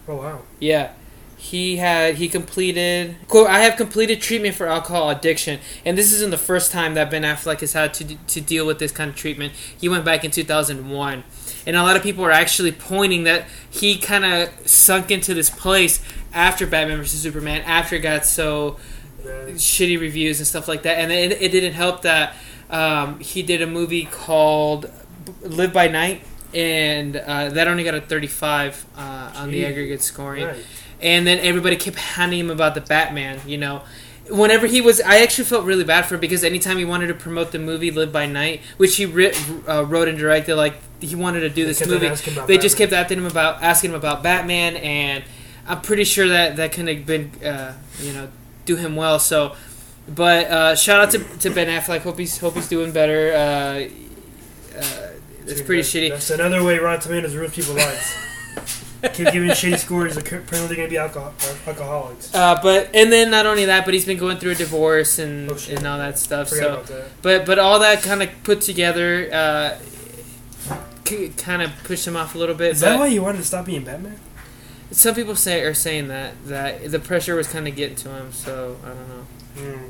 Oh 0.07 0.17
wow. 0.17 0.43
Yeah. 0.61 0.93
He 1.39 1.77
had 1.77 2.17
he 2.17 2.29
completed 2.29 3.17
quote 3.29 3.49
I 3.49 3.61
have 3.61 3.77
completed 3.77 4.21
treatment 4.21 4.55
for 4.57 4.67
alcohol 4.67 5.09
addiction 5.09 5.61
and 5.85 5.97
this 5.97 6.13
isn't 6.13 6.31
the 6.31 6.37
first 6.37 6.73
time 6.73 6.95
that 6.95 7.11
Ben 7.11 7.23
Affleck 7.23 7.61
has 7.61 7.73
had 7.73 7.95
to 7.95 8.17
to 8.17 8.41
deal 8.41 8.67
with 8.67 8.79
this 8.79 8.93
kind 8.93 9.09
of 9.09 9.17
treatment. 9.17 9.53
He 9.81 9.89
went 9.89 10.05
back 10.05 10.25
in 10.25 10.31
2001. 10.31 11.25
And 11.67 11.77
a 11.77 11.83
lot 11.83 11.97
of 11.97 12.03
people 12.03 12.25
are 12.25 12.31
actually 12.31 12.73
pointing 12.73 13.25
that 13.25 13.45
he 13.69 13.99
kind 13.99 14.25
of 14.25 14.49
sunk 14.67 15.11
into 15.11 15.35
this 15.35 15.51
place 15.51 16.03
after 16.33 16.67
Batman 16.67 16.99
vs 16.99 17.21
Superman 17.21 17.63
after 17.63 17.97
it 17.97 18.01
got 18.01 18.25
so 18.25 18.79
shitty 19.23 20.01
reviews 20.01 20.39
and 20.39 20.47
stuff 20.47 20.69
like 20.69 20.83
that. 20.83 20.99
And 20.99 21.13
it, 21.13 21.33
it 21.43 21.53
didn't 21.53 21.75
help 21.75 22.03
that 22.03 22.35
um, 22.71 23.21
he 23.21 23.43
did 23.43 23.63
a 23.63 23.67
movie 23.67 24.05
called 24.05 24.91
Live 25.43 25.73
by 25.73 25.89
Night, 25.89 26.23
and 26.55 27.17
uh, 27.17 27.51
that 27.51 27.69
only 27.69 27.85
got 27.85 27.95
a 27.95 28.01
35 28.01 28.87
uh, 28.97 29.33
on 29.37 29.51
the 29.51 29.65
aggregate 29.65 30.03
scoring. 30.03 30.45
right. 30.45 30.65
And 31.01 31.27
then 31.27 31.39
everybody 31.39 31.77
kept 31.77 31.97
hounding 31.97 32.41
him 32.41 32.51
about 32.51 32.75
the 32.75 32.81
Batman. 32.81 33.41
You 33.47 33.59
know, 33.59 33.83
whenever 34.31 34.67
he 34.67 34.81
was, 34.81 35.01
I 35.01 35.21
actually 35.21 35.45
felt 35.45 35.65
really 35.65 35.85
bad 35.85 36.07
for 36.07 36.15
him 36.15 36.21
because 36.21 36.43
anytime 36.45 36.77
he 36.79 36.85
wanted 36.85 37.07
to 37.09 37.15
promote 37.15 37.53
the 37.53 37.59
movie 37.59 37.91
Live 37.91 38.13
by 38.13 38.27
Night, 38.27 38.63
which 38.77 38.97
he 38.97 39.07
writ, 39.07 39.39
uh, 39.69 39.85
wrote 39.85 40.09
and 40.09 40.19
directed, 40.19 40.57
like 40.57 40.75
he 41.01 41.15
wanted 41.15 41.41
to 41.41 41.51
do 41.51 41.65
this 41.65 41.87
movie, 41.87 42.09
they 42.47 42.59
just 42.59 42.77
kept 42.77 42.93
asking 42.93 43.19
him 43.19 43.27
about 43.27 43.63
asking 43.63 43.91
him 43.91 43.97
about 43.97 44.23
Batman, 44.23 44.77
and 44.77 45.25
I'm 45.67 45.81
pretty 45.81 46.05
sure 46.05 46.29
that 46.29 46.57
that 46.57 46.73
couldn't 46.73 46.97
have 46.97 47.07
been, 47.07 47.31
uh, 47.45 47.75
you 48.01 48.13
know, 48.13 48.29
do 48.65 48.75
him 48.77 48.97
well. 48.97 49.19
So, 49.19 49.55
but 50.09 50.47
uh, 50.47 50.75
shout 50.77 51.01
out 51.01 51.11
to, 51.13 51.19
to 51.39 51.51
Ben 51.51 51.69
Affleck. 51.69 52.01
Hope 52.01 52.19
he's 52.19 52.39
hope 52.39 52.55
he's 52.55 52.69
doing 52.69 52.91
better. 52.93 53.33
Uh, 53.33 54.79
uh, 54.79 55.09
it's 55.47 55.63
pretty 55.63 55.83
that- 55.83 55.89
shitty. 55.89 56.11
That's 56.11 56.31
another 56.31 56.63
way 56.65 56.79
Rotten 56.79 57.01
Tomatoes 57.01 57.35
ruins 57.37 57.55
people's 57.55 57.77
lives. 57.87 58.15
Keep 59.03 59.33
giving 59.33 59.51
shitty 59.51 59.79
scores. 59.79 60.17
Apparently, 60.17 60.67
they're 60.67 60.77
gonna 60.77 60.89
be 60.89 60.97
alcohol- 60.99 61.33
alcoholics. 61.67 62.35
Uh, 62.35 62.59
but 62.63 62.91
and 62.95 63.13
then 63.13 63.31
not 63.31 63.47
only 63.47 63.65
that, 63.67 63.85
but 63.85 63.95
he's 63.95 64.05
been 64.05 64.19
going 64.19 64.39
through 64.39 64.53
a 64.53 64.55
divorce 64.57 65.19
and 65.21 65.51
Oh, 65.51 65.59
and 65.71 65.87
all 65.87 65.99
that 65.99 66.19
stuff. 66.19 66.49
So, 66.49 66.83
that. 66.87 67.05
but 67.23 67.47
but 67.47 67.59
all 67.59 67.79
that 67.79 68.03
kind 68.03 68.23
of 68.23 68.31
put 68.43 68.61
together, 68.61 69.29
uh, 69.33 69.79
kind 71.37 71.63
of 71.63 71.71
pushed 71.85 72.07
him 72.07 72.17
off 72.17 72.35
a 72.35 72.39
little 72.39 72.55
bit. 72.55 72.73
Is 72.73 72.81
but 72.81 72.91
that 72.91 72.99
why 72.99 73.07
you 73.07 73.23
wanted 73.23 73.39
to 73.39 73.45
stop 73.45 73.67
being 73.67 73.85
Batman? 73.85 74.19
some 74.91 75.15
people 75.15 75.37
say 75.37 75.61
are 75.63 75.75
saying 75.75 76.09
that 76.09 76.33
that 76.47 76.91
the 76.91 76.99
pressure 76.99 77.35
was 77.37 77.47
kind 77.47 77.69
of 77.69 77.77
getting 77.77 77.95
to 77.97 78.09
him. 78.09 78.33
So 78.33 78.77
I 78.83 78.89
don't 78.89 79.09
know. 79.09 79.25
Hmm. 79.77 79.89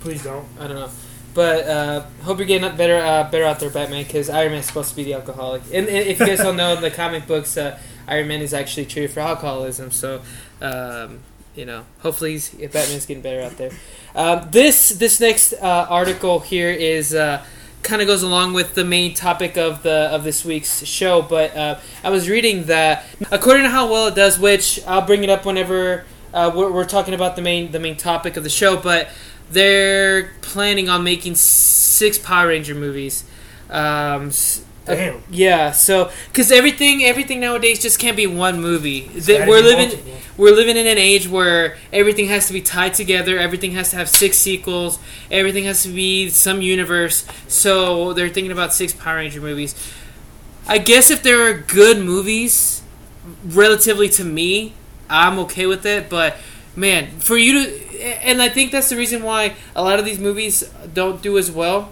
Please 0.00 0.22
don't. 0.22 0.46
I 0.60 0.66
don't 0.66 0.76
know. 0.76 0.90
But 1.32 1.66
uh, 1.66 2.02
hope 2.22 2.38
you're 2.38 2.46
getting 2.46 2.76
better, 2.76 2.98
uh, 2.98 3.28
better 3.28 3.44
out 3.44 3.58
there, 3.58 3.68
Batman, 3.70 4.04
because 4.04 4.30
Iron 4.30 4.52
Man's 4.52 4.66
supposed 4.66 4.90
to 4.90 4.94
be 4.96 5.02
the 5.02 5.14
alcoholic. 5.14 5.62
And, 5.72 5.88
and 5.88 6.06
if 6.06 6.20
you 6.20 6.26
guys 6.26 6.38
don't 6.38 6.56
know, 6.56 6.74
in 6.74 6.80
the 6.82 6.92
comic 6.92 7.26
books, 7.26 7.56
uh, 7.56 7.76
Iron 8.06 8.28
Man 8.28 8.40
is 8.40 8.54
actually 8.54 8.86
treated 8.86 9.10
for 9.10 9.20
alcoholism. 9.20 9.90
So, 9.90 10.22
um, 10.60 11.20
you 11.54 11.64
know, 11.64 11.84
hopefully 12.00 12.32
he's, 12.32 12.50
Batman's 12.50 13.06
getting 13.06 13.22
better 13.22 13.42
out 13.42 13.56
there. 13.56 13.70
Um, 14.14 14.48
this 14.50 14.90
this 14.90 15.20
next 15.20 15.52
uh, 15.54 15.86
article 15.88 16.40
here 16.40 16.70
is 16.70 17.14
uh, 17.14 17.44
kind 17.82 18.00
of 18.00 18.08
goes 18.08 18.22
along 18.22 18.54
with 18.54 18.74
the 18.74 18.84
main 18.84 19.14
topic 19.14 19.56
of 19.56 19.82
the 19.82 20.08
of 20.12 20.24
this 20.24 20.44
week's 20.44 20.84
show. 20.84 21.22
But 21.22 21.56
uh, 21.56 21.78
I 22.02 22.10
was 22.10 22.28
reading 22.28 22.64
that 22.64 23.04
according 23.30 23.64
to 23.64 23.70
how 23.70 23.90
well 23.90 24.08
it 24.08 24.14
does, 24.14 24.38
which 24.38 24.80
I'll 24.86 25.06
bring 25.06 25.22
it 25.24 25.30
up 25.30 25.44
whenever 25.44 26.04
uh, 26.32 26.52
we're, 26.54 26.70
we're 26.72 26.84
talking 26.84 27.14
about 27.14 27.36
the 27.36 27.42
main 27.42 27.70
the 27.70 27.80
main 27.80 27.96
topic 27.96 28.36
of 28.36 28.42
the 28.42 28.50
show, 28.50 28.76
but 28.76 29.08
they're 29.50 30.32
planning 30.40 30.88
on 30.88 31.04
making 31.04 31.34
six 31.36 32.18
Power 32.18 32.48
Ranger 32.48 32.74
movies. 32.74 33.24
Um, 33.70 34.30
Damn. 34.86 35.22
yeah, 35.30 35.70
so 35.72 36.10
because 36.28 36.52
everything 36.52 37.04
everything 37.04 37.40
nowadays 37.40 37.80
just 37.80 37.98
can't 37.98 38.16
be 38.16 38.26
one 38.26 38.60
movie. 38.60 39.08
That 39.08 39.48
we're 39.48 39.62
living 39.62 39.88
multiple. 39.88 40.12
we're 40.36 40.54
living 40.54 40.76
in 40.76 40.86
an 40.86 40.98
age 40.98 41.26
where 41.26 41.78
everything 41.92 42.26
has 42.28 42.48
to 42.48 42.52
be 42.52 42.60
tied 42.60 42.92
together. 42.92 43.38
Everything 43.38 43.72
has 43.72 43.90
to 43.90 43.96
have 43.96 44.08
six 44.08 44.36
sequels. 44.36 44.98
Everything 45.30 45.64
has 45.64 45.82
to 45.84 45.88
be 45.88 46.28
some 46.28 46.60
universe. 46.60 47.26
So 47.48 48.12
they're 48.12 48.28
thinking 48.28 48.52
about 48.52 48.74
six 48.74 48.92
Power 48.92 49.16
Ranger 49.16 49.40
movies. 49.40 49.74
I 50.66 50.78
guess 50.78 51.10
if 51.10 51.22
there 51.22 51.48
are 51.48 51.54
good 51.54 52.04
movies, 52.04 52.82
relatively 53.44 54.08
to 54.10 54.24
me, 54.24 54.74
I'm 55.08 55.38
okay 55.40 55.66
with 55.66 55.86
it. 55.86 56.10
But 56.10 56.36
man, 56.76 57.20
for 57.20 57.38
you 57.38 57.64
to, 57.64 58.04
and 58.22 58.42
I 58.42 58.50
think 58.50 58.70
that's 58.70 58.90
the 58.90 58.96
reason 58.96 59.22
why 59.22 59.54
a 59.74 59.82
lot 59.82 59.98
of 59.98 60.04
these 60.04 60.18
movies 60.18 60.62
don't 60.92 61.22
do 61.22 61.38
as 61.38 61.50
well 61.50 61.90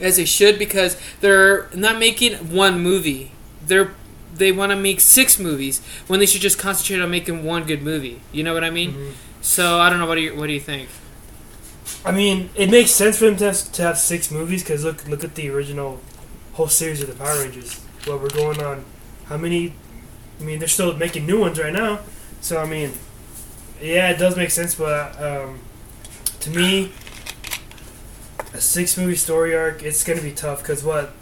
as 0.00 0.16
they 0.16 0.24
should 0.24 0.58
because 0.58 0.96
they're 1.20 1.68
not 1.74 1.98
making 1.98 2.34
one 2.54 2.80
movie. 2.80 3.32
They're 3.66 3.92
they 4.34 4.52
want 4.52 4.70
to 4.70 4.76
make 4.76 5.00
six 5.00 5.38
movies 5.38 5.80
when 6.06 6.20
they 6.20 6.26
should 6.26 6.40
just 6.40 6.58
concentrate 6.58 7.00
on 7.02 7.10
making 7.10 7.42
one 7.44 7.64
good 7.64 7.82
movie. 7.82 8.20
You 8.30 8.44
know 8.44 8.54
what 8.54 8.62
I 8.62 8.70
mean? 8.70 8.92
Mhm. 8.92 9.12
So 9.40 9.78
I 9.80 9.90
don't 9.90 9.98
know. 9.98 10.06
What 10.06 10.14
do 10.16 10.20
you 10.22 10.34
What 10.36 10.46
do 10.46 10.52
you 10.52 10.60
think? 10.60 10.88
I 12.04 12.12
mean, 12.12 12.50
it 12.54 12.70
makes 12.70 12.90
sense 12.92 13.18
for 13.18 13.24
them 13.26 13.36
to 13.36 13.44
have, 13.46 13.72
to 13.72 13.82
have 13.82 13.98
six 13.98 14.30
movies 14.30 14.62
because 14.62 14.84
look, 14.84 15.06
look 15.08 15.24
at 15.24 15.34
the 15.34 15.48
original 15.50 16.00
whole 16.52 16.68
series 16.68 17.00
of 17.02 17.08
the 17.08 17.14
Power 17.14 17.40
Rangers. 17.40 17.80
Well, 18.06 18.18
we're 18.18 18.28
going 18.28 18.62
on 18.62 18.84
how 19.26 19.36
many? 19.36 19.74
I 20.40 20.44
mean, 20.44 20.58
they're 20.60 20.68
still 20.68 20.94
making 20.96 21.26
new 21.26 21.40
ones 21.40 21.58
right 21.58 21.72
now. 21.72 22.00
So 22.40 22.58
I 22.58 22.66
mean, 22.66 22.92
yeah, 23.82 24.10
it 24.10 24.18
does 24.18 24.36
make 24.36 24.50
sense, 24.50 24.74
but 24.74 25.20
um, 25.20 25.58
to 26.40 26.50
me, 26.50 26.92
a 28.54 28.60
six 28.60 28.96
movie 28.96 29.16
story 29.16 29.54
arc, 29.54 29.82
it's 29.82 30.02
gonna 30.04 30.22
be 30.22 30.32
tough 30.32 30.60
because 30.62 30.82
what 30.82 31.12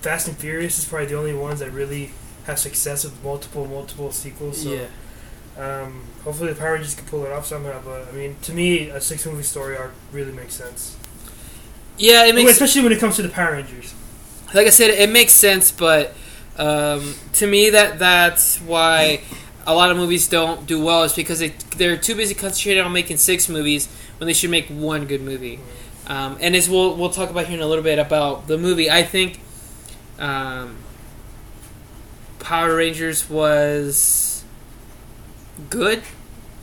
Fast 0.00 0.28
and 0.28 0.36
Furious 0.36 0.78
is 0.78 0.84
probably 0.84 1.06
the 1.06 1.16
only 1.18 1.34
ones 1.34 1.60
that 1.60 1.70
really 1.70 2.10
have 2.44 2.58
success 2.58 3.04
with 3.04 3.22
multiple, 3.22 3.66
multiple 3.66 4.10
sequels. 4.10 4.62
So, 4.62 4.86
Um, 5.56 6.04
hopefully, 6.24 6.52
the 6.52 6.58
Power 6.58 6.72
Rangers 6.74 6.94
can 6.94 7.04
pull 7.06 7.24
it 7.26 7.30
off 7.32 7.46
somehow. 7.46 7.80
But 7.84 8.08
I 8.08 8.12
mean, 8.12 8.36
to 8.42 8.52
me, 8.52 8.88
a 8.88 9.00
six 9.00 9.26
movie 9.26 9.42
story 9.42 9.76
arc 9.76 9.92
really 10.10 10.32
makes 10.32 10.54
sense. 10.54 10.96
yeah. 11.98 12.24
It 12.24 12.34
makes 12.34 12.50
especially 12.52 12.82
when 12.82 12.92
it 12.92 12.98
comes 12.98 13.16
to 13.16 13.22
the 13.22 13.28
Power 13.28 13.52
Rangers. 13.52 13.94
like 14.54 14.66
I 14.66 14.70
said, 14.70 14.90
it 14.90 15.10
makes 15.10 15.32
sense, 15.32 15.70
but 15.70 16.14
um, 16.56 17.14
to 17.34 17.46
me, 17.46 17.70
that 17.70 17.98
that's 17.98 18.58
why 18.60 19.20
a 19.66 19.74
lot 19.74 19.90
of 19.90 19.96
movies 19.96 20.26
don't 20.26 20.66
do 20.66 20.82
well 20.82 21.04
is 21.04 21.12
because 21.12 21.38
they 21.38 21.50
they're 21.76 21.96
too 21.96 22.14
busy 22.16 22.34
concentrating 22.34 22.82
on 22.82 22.92
making 22.92 23.18
six 23.18 23.48
movies 23.48 23.88
when 24.18 24.26
they 24.26 24.32
should 24.34 24.50
make 24.50 24.66
one 24.68 25.06
good 25.06 25.20
movie. 25.22 25.60
Um, 26.12 26.36
and 26.40 26.54
as 26.54 26.68
we'll 26.68 26.94
we'll 26.96 27.10
talk 27.10 27.30
about 27.30 27.46
here 27.46 27.56
in 27.56 27.62
a 27.62 27.66
little 27.66 27.84
bit 27.84 27.98
about 27.98 28.46
the 28.46 28.58
movie, 28.58 28.90
I 28.90 29.02
think 29.02 29.40
um, 30.18 30.76
Power 32.38 32.76
Rangers 32.76 33.30
was 33.30 34.44
good. 35.70 36.02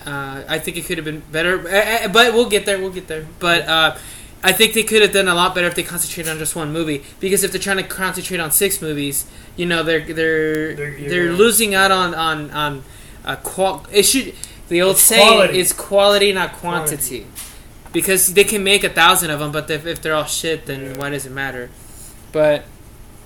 Uh, 0.05 0.43
I 0.47 0.59
think 0.59 0.77
it 0.77 0.85
could 0.85 0.97
have 0.97 1.05
been 1.05 1.21
better, 1.31 1.57
but 1.57 2.33
we'll 2.33 2.49
get 2.49 2.65
there. 2.65 2.77
We'll 2.79 2.91
get 2.91 3.07
there. 3.07 3.25
But 3.39 3.67
uh, 3.67 3.97
I 4.43 4.51
think 4.51 4.73
they 4.73 4.83
could 4.83 5.01
have 5.01 5.11
done 5.13 5.27
a 5.27 5.33
lot 5.35 5.55
better 5.55 5.67
if 5.67 5.75
they 5.75 5.83
concentrated 5.83 6.31
on 6.31 6.37
just 6.37 6.55
one 6.55 6.71
movie. 6.71 7.03
Because 7.19 7.43
if 7.43 7.51
they're 7.51 7.59
trying 7.61 7.77
to 7.77 7.83
concentrate 7.83 8.39
on 8.39 8.51
six 8.51 8.81
movies, 8.81 9.25
you 9.55 9.65
know, 9.65 9.81
they're 9.83 10.01
they're 10.01 10.75
They're- 10.75 11.09
they're 11.09 11.31
losing 11.33 11.73
out 11.75 11.91
on 11.91 12.13
on 12.13 12.51
on 12.51 12.83
uh, 13.25 13.35
qual. 13.37 13.85
It 13.91 14.03
should 14.03 14.33
the 14.69 14.81
old 14.83 14.95
It's 14.97 15.03
saying 15.03 15.27
quality. 15.27 15.59
is 15.59 15.73
quality, 15.73 16.31
not 16.33 16.53
quantity. 16.53 17.25
Because 17.91 18.33
they 18.33 18.43
can 18.43 18.63
make 18.63 18.83
a 18.83 18.89
thousand 18.89 19.31
of 19.31 19.39
them, 19.39 19.51
but 19.51 19.69
if, 19.69 19.85
if 19.85 20.01
they're 20.01 20.13
all 20.15 20.25
shit, 20.25 20.65
then 20.67 20.81
Yeah. 20.91 20.97
why 20.97 21.09
does 21.09 21.25
it 21.25 21.31
matter? 21.31 21.69
But 22.31 22.65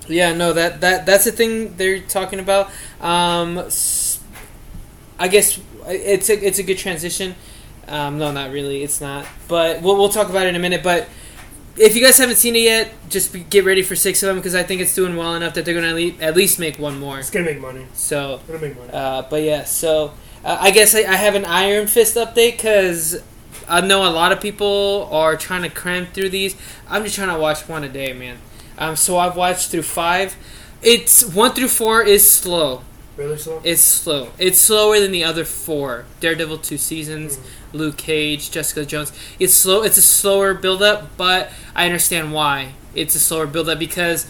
yeah, 0.07 0.33
no, 0.33 0.53
that 0.53 0.79
that 0.81 1.05
that's 1.05 1.25
the 1.25 1.31
thing 1.33 1.75
they're 1.75 1.99
talking 1.99 2.39
about. 2.39 2.67
Um, 3.01 3.57
I 5.19 5.27
guess 5.27 5.59
it's 5.87 6.29
a 6.29 6.45
it's 6.47 6.59
a 6.59 6.63
good 6.63 6.77
transition. 6.77 7.35
Um, 7.87 8.17
no, 8.17 8.31
not 8.31 8.51
really. 8.51 8.83
It's 8.83 9.01
not. 9.01 9.25
But 9.47 9.81
we'll 9.81 9.97
we'll 9.97 10.09
talk 10.09 10.29
about 10.29 10.45
it 10.45 10.49
in 10.49 10.55
a 10.55 10.59
minute. 10.59 10.81
But 10.83 11.07
if 11.77 11.95
you 11.95 12.01
guys 12.01 12.17
haven't 12.17 12.37
seen 12.37 12.55
it 12.55 12.59
yet, 12.59 12.93
just 13.09 13.33
be, 13.33 13.41
get 13.41 13.65
ready 13.65 13.81
for 13.81 13.95
six 13.95 14.23
of 14.23 14.27
them 14.27 14.37
because 14.37 14.55
I 14.55 14.63
think 14.63 14.79
it's 14.81 14.95
doing 14.95 15.17
well 15.17 15.35
enough 15.35 15.53
that 15.55 15.65
they're 15.65 15.73
gonna 15.73 15.93
le- 15.93 16.21
at 16.21 16.35
least 16.35 16.59
make 16.59 16.79
one 16.79 16.99
more. 16.99 17.19
It's 17.19 17.29
gonna 17.29 17.45
make 17.45 17.59
money. 17.59 17.85
So 17.93 18.35
It's 18.35 18.43
gonna 18.47 18.59
make 18.59 18.77
money. 18.77 18.91
uh, 18.93 19.23
but 19.29 19.41
yeah, 19.43 19.63
so 19.65 20.13
uh, 20.45 20.57
I 20.61 20.71
guess 20.71 20.95
I, 20.95 20.99
I 20.99 21.15
have 21.17 21.35
an 21.35 21.45
Iron 21.45 21.87
Fist 21.87 22.15
update 22.15 22.53
because 22.57 23.21
I 23.67 23.81
know 23.81 24.07
a 24.07 24.11
lot 24.11 24.31
of 24.31 24.41
people 24.41 25.07
are 25.11 25.35
trying 25.35 25.63
to 25.63 25.69
cram 25.69 26.07
through 26.07 26.29
these. 26.29 26.55
I'm 26.87 27.03
just 27.03 27.15
trying 27.15 27.33
to 27.33 27.39
watch 27.39 27.67
one 27.67 27.83
a 27.83 27.89
day, 27.89 28.13
man. 28.13 28.37
Um, 28.77 28.95
so 28.95 29.17
I've 29.17 29.35
watched 29.35 29.69
through 29.69 29.83
five. 29.83 30.35
It's 30.81 31.23
one 31.23 31.51
through 31.53 31.69
four 31.69 32.01
is 32.01 32.29
slow. 32.29 32.81
really 33.15 33.37
slow. 33.37 33.61
It's 33.63 33.81
slow. 33.81 34.29
It's 34.37 34.59
slower 34.59 34.99
than 34.99 35.11
the 35.11 35.23
other 35.23 35.45
four. 35.45 36.05
Daredevil 36.19 36.59
two 36.59 36.77
seasons, 36.77 37.39
Luke 37.71 37.97
Cage, 37.97 38.51
Jessica 38.51 38.85
Jones. 38.85 39.13
It's 39.39 39.53
slow. 39.53 39.83
It's 39.83 39.97
a 39.97 40.01
slower 40.01 40.53
build 40.53 40.81
up, 40.81 41.15
but 41.17 41.51
I 41.75 41.85
understand 41.85 42.33
why 42.33 42.73
it's 42.95 43.15
a 43.15 43.19
slower 43.19 43.47
build 43.47 43.69
up 43.69 43.79
because 43.79 44.25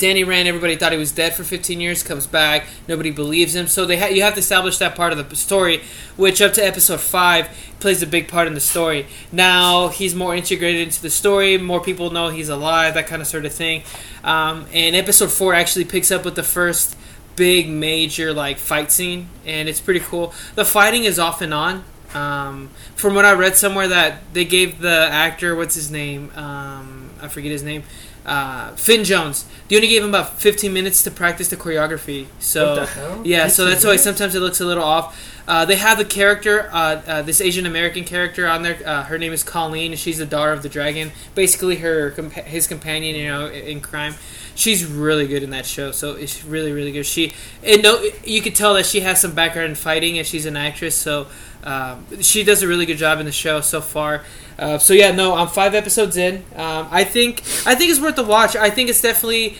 Danny 0.00 0.24
Rand. 0.24 0.48
Everybody 0.48 0.74
thought 0.76 0.92
he 0.92 0.98
was 0.98 1.12
dead 1.12 1.34
for 1.34 1.44
15 1.44 1.80
years. 1.80 2.02
Comes 2.02 2.26
back. 2.26 2.66
Nobody 2.88 3.10
believes 3.10 3.54
him. 3.54 3.68
So 3.68 3.84
they 3.84 3.98
ha- 3.98 4.06
you 4.06 4.22
have 4.22 4.34
to 4.34 4.40
establish 4.40 4.78
that 4.78 4.96
part 4.96 5.12
of 5.12 5.28
the 5.30 5.36
story, 5.36 5.82
which 6.16 6.40
up 6.40 6.54
to 6.54 6.66
episode 6.66 7.00
five 7.00 7.48
plays 7.78 8.02
a 8.02 8.06
big 8.06 8.26
part 8.26 8.48
in 8.48 8.54
the 8.54 8.60
story. 8.60 9.06
Now 9.30 9.88
he's 9.88 10.14
more 10.14 10.34
integrated 10.34 10.80
into 10.80 11.02
the 11.02 11.10
story. 11.10 11.58
More 11.58 11.80
people 11.80 12.10
know 12.10 12.30
he's 12.30 12.48
alive. 12.48 12.94
That 12.94 13.06
kind 13.06 13.22
of 13.22 13.28
sort 13.28 13.44
of 13.44 13.52
thing. 13.52 13.82
Um, 14.24 14.66
and 14.72 14.96
episode 14.96 15.30
four 15.30 15.54
actually 15.54 15.84
picks 15.84 16.10
up 16.10 16.24
with 16.24 16.34
the 16.34 16.42
first 16.42 16.96
big 17.36 17.68
major 17.68 18.32
like 18.32 18.58
fight 18.58 18.90
scene, 18.90 19.28
and 19.46 19.68
it's 19.68 19.80
pretty 19.80 20.00
cool. 20.00 20.34
The 20.54 20.64
fighting 20.64 21.04
is 21.04 21.18
off 21.18 21.40
and 21.40 21.54
on. 21.54 21.84
Um, 22.14 22.70
from 22.96 23.14
what 23.14 23.24
I 23.24 23.32
read 23.32 23.54
somewhere, 23.54 23.86
that 23.88 24.32
they 24.32 24.44
gave 24.44 24.80
the 24.80 25.08
actor 25.10 25.54
what's 25.54 25.74
his 25.74 25.90
name? 25.90 26.32
Um, 26.34 27.10
I 27.22 27.28
forget 27.28 27.52
his 27.52 27.62
name. 27.62 27.84
Uh, 28.26 28.72
Finn 28.76 29.02
Jones. 29.04 29.46
They 29.68 29.76
only 29.76 29.88
gave 29.88 30.02
him 30.02 30.10
about 30.10 30.38
15 30.40 30.72
minutes 30.72 31.02
to 31.04 31.10
practice 31.10 31.48
the 31.48 31.56
choreography. 31.56 32.26
So 32.38 32.68
What 32.68 32.74
the 32.80 32.86
hell? 32.86 33.20
yeah, 33.24 33.48
so 33.48 33.64
that's 33.64 33.84
why 33.84 33.96
sometimes 33.96 34.34
it 34.34 34.40
looks 34.40 34.60
a 34.60 34.66
little 34.66 34.84
off. 34.84 35.18
Uh, 35.48 35.64
they 35.64 35.76
have 35.76 35.98
the 35.98 36.04
character, 36.04 36.68
uh, 36.72 37.00
uh, 37.06 37.22
this 37.22 37.40
Asian 37.40 37.66
American 37.66 38.04
character 38.04 38.46
on 38.46 38.62
there. 38.62 38.78
Uh, 38.84 39.04
her 39.04 39.18
name 39.18 39.32
is 39.32 39.42
Colleen. 39.42 39.96
She's 39.96 40.18
the 40.18 40.26
daughter 40.26 40.52
of 40.52 40.62
the 40.62 40.68
dragon. 40.68 41.12
Basically, 41.34 41.76
her 41.76 42.10
compa- 42.12 42.44
his 42.44 42.66
companion, 42.66 43.16
you 43.16 43.26
know, 43.26 43.46
in 43.46 43.64
in 43.64 43.80
crime. 43.80 44.14
She's 44.54 44.84
really 44.84 45.26
good 45.26 45.42
in 45.42 45.50
that 45.50 45.64
show. 45.64 45.90
So 45.90 46.12
it's 46.12 46.44
really 46.44 46.70
really 46.72 46.92
good. 46.92 47.06
She 47.06 47.32
and 47.64 47.82
no, 47.82 48.04
you 48.24 48.42
could 48.42 48.54
tell 48.54 48.74
that 48.74 48.84
she 48.86 49.00
has 49.00 49.20
some 49.20 49.32
background 49.34 49.70
in 49.70 49.74
fighting, 49.76 50.18
and 50.18 50.26
she's 50.26 50.44
an 50.46 50.56
actress. 50.56 50.94
So 50.94 51.26
um, 51.62 52.06
she 52.22 52.42
does 52.44 52.62
a 52.62 52.68
really 52.68 52.86
good 52.86 52.98
job 52.98 53.18
in 53.20 53.26
the 53.26 53.32
show 53.32 53.60
so 53.60 53.80
far. 53.80 54.24
Uh, 54.58 54.78
so 54.78 54.92
yeah, 54.92 55.10
no, 55.10 55.34
I'm 55.34 55.48
five 55.48 55.74
episodes 55.74 56.16
in. 56.16 56.36
Um, 56.54 56.88
I 56.90 57.04
think 57.04 57.40
I 57.66 57.74
think 57.74 57.90
it's 57.90 58.00
worth 58.00 58.16
the 58.16 58.24
watch. 58.24 58.56
I 58.56 58.70
think 58.70 58.90
it's 58.90 59.00
definitely 59.00 59.56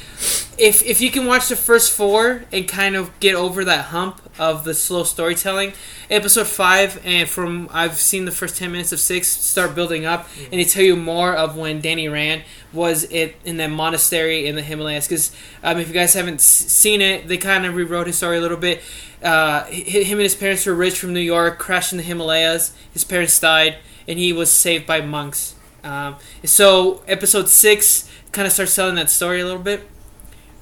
if 0.59 0.85
if 0.85 1.01
you 1.01 1.11
can 1.11 1.27
watch 1.27 1.49
the 1.49 1.57
first 1.57 1.93
four 1.93 2.45
and 2.53 2.69
kind 2.69 2.97
of 2.97 3.19
get 3.21 3.35
over 3.35 3.65
that 3.65 3.87
hump 3.87 4.21
of 4.39 4.65
the 4.65 4.75
slow 4.75 5.05
storytelling, 5.05 5.73
episode 6.11 6.47
five 6.47 7.01
and 7.05 7.29
from 7.29 7.69
I've 7.73 7.95
seen 7.97 8.27
the 8.27 8.31
first 8.31 8.57
ten 8.59 8.73
minutes 8.73 8.93
of 8.93 9.01
six 9.01 9.29
start 9.29 9.75
building 9.75 10.05
up 10.05 10.29
and 10.45 10.61
they 10.61 10.65
tell 10.65 10.83
you 10.85 10.97
more 10.97 11.35
of 11.35 11.57
when 11.57 11.81
Danny 11.81 12.09
Rand 12.09 12.43
was 12.73 13.05
it 13.05 13.37
in 13.45 13.57
that 13.57 13.71
monastery 13.71 14.47
in 14.47 14.55
the 14.55 14.63
Himalayas. 14.63 15.07
Because 15.09 15.35
um, 15.63 15.79
if 15.79 15.89
you 15.89 15.95
guys 15.95 16.13
haven't 16.15 16.35
s- 16.35 16.45
seen 16.45 17.01
it, 17.01 17.27
they 17.27 17.39
kind 17.39 17.65
of 17.65 17.75
rewrote 17.75 18.07
his 18.07 18.17
story 18.19 18.37
a 18.37 18.41
little 18.41 18.57
bit. 18.59 18.83
Uh, 19.23 19.65
him 19.67 20.19
and 20.19 20.23
his 20.23 20.35
parents 20.35 20.65
were 20.67 20.75
rich 20.75 20.99
from 20.99 21.13
New 21.13 21.21
York, 21.21 21.59
crashed 21.59 21.93
in 21.93 21.99
the 21.99 22.05
Himalayas. 22.05 22.75
His 22.93 23.05
parents 23.05 23.39
died, 23.39 23.77
and 24.09 24.19
he 24.19 24.33
was 24.33 24.51
saved 24.51 24.87
by 24.87 25.01
monks. 25.01 25.55
Um, 25.85 26.17
so 26.45 27.03
episode 27.09 27.49
six 27.49 28.09
kind 28.33 28.47
of 28.47 28.53
starts 28.53 28.75
telling 28.75 28.95
that 28.97 29.11
story 29.11 29.41
a 29.41 29.45
little 29.45 29.63
bit. 29.63 29.87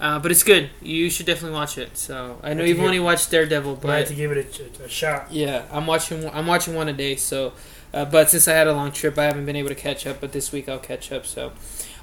Uh, 0.00 0.18
but 0.20 0.30
it's 0.30 0.44
good. 0.44 0.70
You 0.80 1.10
should 1.10 1.26
definitely 1.26 1.56
watch 1.56 1.76
it. 1.76 1.96
So 1.96 2.38
I 2.42 2.54
know 2.54 2.62
you've 2.62 2.78
only 2.80 3.00
watched 3.00 3.30
Daredevil, 3.32 3.76
But 3.76 3.90
I 3.90 3.96
had 3.98 4.06
to 4.06 4.14
give 4.14 4.30
it 4.30 4.60
a, 4.80 4.84
a 4.84 4.88
shot. 4.88 5.32
yeah, 5.32 5.64
I'm 5.72 5.86
watching. 5.88 6.28
I'm 6.30 6.46
watching 6.46 6.74
one 6.74 6.88
a 6.88 6.92
day. 6.92 7.16
So, 7.16 7.52
uh, 7.92 8.04
but 8.04 8.30
since 8.30 8.46
I 8.46 8.52
had 8.52 8.68
a 8.68 8.72
long 8.72 8.92
trip, 8.92 9.18
I 9.18 9.24
haven't 9.24 9.44
been 9.46 9.56
able 9.56 9.70
to 9.70 9.74
catch 9.74 10.06
up. 10.06 10.20
But 10.20 10.30
this 10.30 10.52
week 10.52 10.68
I'll 10.68 10.78
catch 10.78 11.10
up. 11.10 11.26
So, 11.26 11.50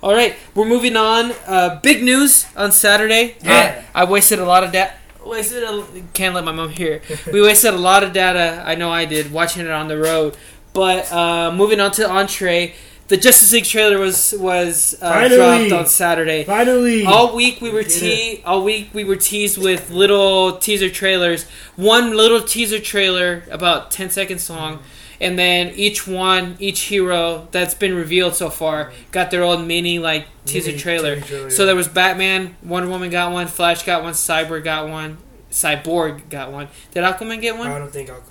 all 0.03 0.13
right, 0.13 0.35
we're 0.53 0.65
moving 0.67 0.97
on. 0.97 1.31
Uh, 1.47 1.79
big 1.81 2.03
news 2.03 2.47
on 2.57 2.73
Saturday. 2.73 3.37
Yeah. 3.41 3.81
I 3.93 4.03
wasted 4.03 4.39
a 4.39 4.45
lot 4.45 4.65
of 4.65 4.73
data. 4.73 4.93
Wasted. 5.25 5.63
A, 5.63 5.83
can't 6.13 6.35
let 6.35 6.43
my 6.45 6.51
mom 6.51 6.69
hear. 6.69 7.01
we 7.31 7.41
wasted 7.41 7.73
a 7.73 7.77
lot 7.77 8.03
of 8.03 8.13
data. 8.13 8.63
I 8.65 8.75
know 8.75 8.91
I 8.91 9.05
did 9.05 9.31
watching 9.31 9.65
it 9.65 9.71
on 9.71 9.87
the 9.87 9.97
road. 9.97 10.37
But 10.73 11.11
uh, 11.11 11.51
moving 11.51 11.79
on 11.79 11.91
to 11.91 12.09
entree. 12.09 12.75
The 13.07 13.17
Justice 13.17 13.53
League 13.53 13.65
trailer 13.65 13.99
was 13.99 14.33
was 14.37 14.95
uh, 14.99 15.27
dropped 15.27 15.71
on 15.71 15.85
Saturday. 15.85 16.43
Finally. 16.43 17.05
All 17.05 17.35
week 17.35 17.61
we 17.61 17.69
were 17.69 17.83
Get 17.83 17.91
te- 17.91 18.43
all 18.43 18.63
week 18.63 18.89
we 18.93 19.03
were 19.03 19.15
teased 19.15 19.59
with 19.59 19.91
little 19.91 20.57
teaser 20.57 20.89
trailers. 20.89 21.43
One 21.75 22.17
little 22.17 22.41
teaser 22.41 22.79
trailer 22.79 23.43
about 23.51 23.91
10 23.91 24.09
seconds 24.09 24.49
long 24.49 24.79
and 25.19 25.37
then 25.37 25.73
each 25.75 26.07
one 26.07 26.55
each 26.59 26.81
hero 26.81 27.47
that's 27.51 27.73
been 27.73 27.95
revealed 27.95 28.35
so 28.35 28.49
far 28.49 28.91
got 29.11 29.31
their 29.31 29.43
own 29.43 29.67
mini 29.67 29.99
like 29.99 30.27
teaser 30.45 30.71
Mini 30.71 30.79
trailer. 30.79 31.49
So 31.49 31.65
there 31.65 31.75
was 31.75 31.87
Batman, 31.87 32.55
Wonder 32.63 32.89
Woman 32.89 33.09
got 33.09 33.31
one, 33.31 33.47
Flash 33.47 33.83
got 33.83 34.03
one, 34.03 34.13
Cyborg 34.13 34.63
got 34.63 34.89
one, 34.89 35.17
Cyborg 35.51 36.29
got 36.29 36.51
one. 36.51 36.67
Did 36.93 37.03
Aquaman 37.03 37.41
get 37.41 37.57
one? 37.57 37.67
I 37.67 37.79
don't 37.79 37.91
think 37.91 38.09
I'll. 38.09 38.23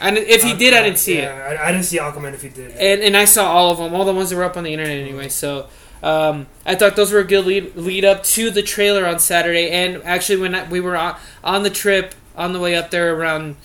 And 0.00 0.16
if 0.16 0.42
he 0.42 0.54
did, 0.54 0.72
I 0.72 0.82
didn't 0.82 0.98
see 0.98 1.18
it. 1.18 1.28
I, 1.28 1.68
I 1.68 1.72
didn't 1.72 1.84
see 1.84 1.98
Aquaman 1.98 2.32
if 2.32 2.42
he 2.42 2.48
did. 2.48 2.70
and, 2.72 3.02
and 3.02 3.16
I 3.16 3.26
saw 3.26 3.52
all 3.52 3.70
of 3.70 3.78
them, 3.78 3.94
all 3.94 4.04
the 4.04 4.14
ones 4.14 4.30
that 4.30 4.36
were 4.36 4.44
up 4.44 4.56
on 4.56 4.64
the 4.64 4.72
internet 4.72 4.96
anyway. 4.96 5.28
So 5.28 5.68
um, 6.02 6.46
I 6.64 6.74
thought 6.74 6.96
those 6.96 7.12
were 7.12 7.18
a 7.18 7.24
good 7.24 7.44
lead, 7.44 7.76
lead 7.76 8.04
up 8.04 8.22
to 8.24 8.50
the 8.50 8.62
trailer 8.62 9.06
on 9.06 9.18
Saturday. 9.18 9.70
And 9.70 10.02
actually, 10.04 10.40
when 10.40 10.54
I, 10.54 10.68
we 10.68 10.80
were 10.80 10.96
on, 10.96 11.16
on 11.44 11.62
the 11.64 11.70
trip 11.70 12.14
on 12.34 12.54
the 12.54 12.60
way 12.60 12.74
up 12.74 12.90
there 12.90 13.14
around 13.14 13.56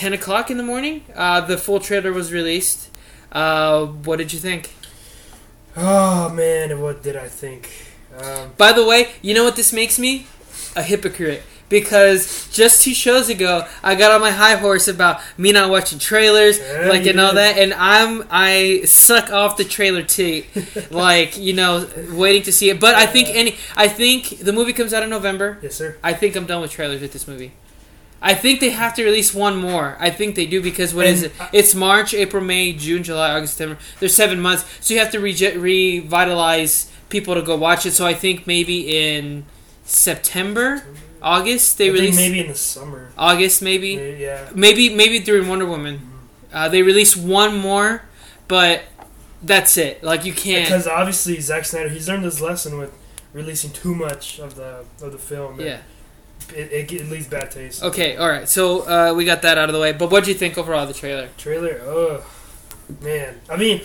ten 0.00 0.12
o'clock 0.14 0.50
in 0.50 0.56
the 0.56 0.62
morning, 0.72 1.02
uh, 1.14 1.40
the 1.42 1.58
full 1.58 1.78
trailer 1.78 2.12
was 2.12 2.32
released. 2.32 2.88
Uh, 3.30 3.84
what 3.86 4.16
did 4.16 4.32
you 4.32 4.38
think? 4.38 4.72
Oh 5.76 6.30
man, 6.30 6.80
what 6.80 7.02
did 7.02 7.16
I 7.16 7.28
think? 7.28 7.68
Um, 8.18 8.52
By 8.56 8.72
the 8.72 8.84
way, 8.84 9.10
you 9.22 9.34
know 9.34 9.44
what 9.44 9.56
this 9.56 9.72
makes 9.72 9.98
me? 9.98 10.26
A 10.74 10.82
hypocrite. 10.82 11.42
Because 11.68 12.48
just 12.50 12.82
two 12.82 12.94
shows 12.94 13.28
ago, 13.28 13.64
I 13.84 13.94
got 13.94 14.10
on 14.10 14.20
my 14.20 14.32
high 14.32 14.56
horse 14.56 14.88
about 14.88 15.20
me 15.38 15.52
not 15.52 15.70
watching 15.70 16.00
trailers, 16.00 16.58
Yeah, 16.58 16.88
like 16.88 17.06
and 17.06 17.20
all 17.20 17.34
that, 17.34 17.58
and 17.58 17.72
I'm 17.74 18.24
I 18.28 18.82
suck 18.86 19.30
off 19.30 19.56
the 19.56 19.64
trailer 19.64 20.02
too, 20.02 20.42
like 20.90 21.36
you 21.38 21.52
know, 21.52 21.86
waiting 22.10 22.42
to 22.44 22.52
see 22.52 22.70
it. 22.70 22.80
But 22.80 22.96
I 22.96 23.06
think 23.06 23.28
any, 23.28 23.54
I 23.76 23.86
think 23.86 24.40
the 24.40 24.52
movie 24.52 24.72
comes 24.72 24.92
out 24.92 25.04
in 25.04 25.10
November. 25.10 25.58
yes, 25.62 25.76
sir. 25.76 25.96
I 26.02 26.12
think 26.12 26.34
I'm 26.34 26.46
done 26.46 26.60
with 26.62 26.72
trailers 26.72 27.00
with 27.00 27.12
this 27.12 27.28
movie. 27.28 27.52
I 28.22 28.34
think 28.34 28.60
they 28.60 28.70
have 28.70 28.94
to 28.96 29.04
release 29.04 29.32
one 29.32 29.56
more. 29.56 29.96
I 29.98 30.10
think 30.10 30.34
they 30.34 30.46
do 30.46 30.60
because 30.62 30.94
what 30.94 31.06
is 31.06 31.22
And 31.22 31.32
it? 31.32 31.48
It's 31.52 31.74
March, 31.74 32.12
April, 32.12 32.44
May, 32.44 32.72
June, 32.72 33.02
July, 33.02 33.30
August, 33.32 33.56
September. 33.56 33.80
There's 33.98 34.14
seven 34.14 34.40
months, 34.40 34.64
so 34.80 34.92
you 34.94 35.00
have 35.00 35.10
to 35.12 35.20
rege- 35.20 35.56
revitalize 35.56 36.90
people 37.08 37.34
to 37.34 37.42
go 37.42 37.56
watch 37.56 37.86
it. 37.86 37.92
So 37.92 38.06
I 38.06 38.14
think 38.14 38.46
maybe 38.46 38.94
in 38.96 39.46
September, 39.84 40.82
August 41.22 41.78
they 41.78 41.86
I 41.88 41.92
think 41.92 42.00
release. 42.00 42.16
maybe 42.16 42.40
in 42.40 42.48
the 42.48 42.54
summer. 42.54 43.10
August 43.16 43.62
maybe. 43.62 43.96
Maybe, 43.96 44.18
yeah. 44.22 44.48
Maybe 44.54 44.88
maybe 44.94 45.18
during 45.18 45.48
Wonder 45.48 45.66
Woman, 45.66 46.00
uh, 46.52 46.68
they 46.68 46.82
release 46.82 47.16
one 47.16 47.56
more, 47.58 48.02
but 48.48 48.82
that's 49.42 49.76
it. 49.76 50.02
Like 50.02 50.24
you 50.24 50.32
can't. 50.32 50.66
Because 50.66 50.86
obviously 50.86 51.40
Zack 51.40 51.64
Snyder, 51.64 51.88
he's 51.88 52.08
learned 52.08 52.24
his 52.24 52.40
lesson 52.40 52.78
with 52.78 52.92
releasing 53.32 53.70
too 53.70 53.94
much 53.94 54.38
of 54.38 54.54
the 54.56 54.84
of 55.02 55.12
the 55.12 55.18
film. 55.18 55.60
Yeah. 55.60 55.78
It, 56.52 56.72
it, 56.72 56.92
it 56.92 57.08
leaves 57.10 57.26
bad 57.26 57.50
taste. 57.50 57.82
Okay. 57.82 58.16
All 58.16 58.28
right. 58.28 58.48
So 58.48 58.80
uh, 58.88 59.14
we 59.14 59.24
got 59.24 59.42
that 59.42 59.58
out 59.58 59.68
of 59.68 59.74
the 59.74 59.80
way. 59.80 59.92
But 59.92 60.10
what 60.10 60.24
do 60.24 60.30
you 60.30 60.36
think 60.36 60.56
overall 60.58 60.82
of 60.82 60.88
the 60.88 60.94
trailer? 60.94 61.28
Trailer, 61.38 61.80
oh 61.84 62.24
man. 63.00 63.40
I 63.48 63.56
mean, 63.56 63.82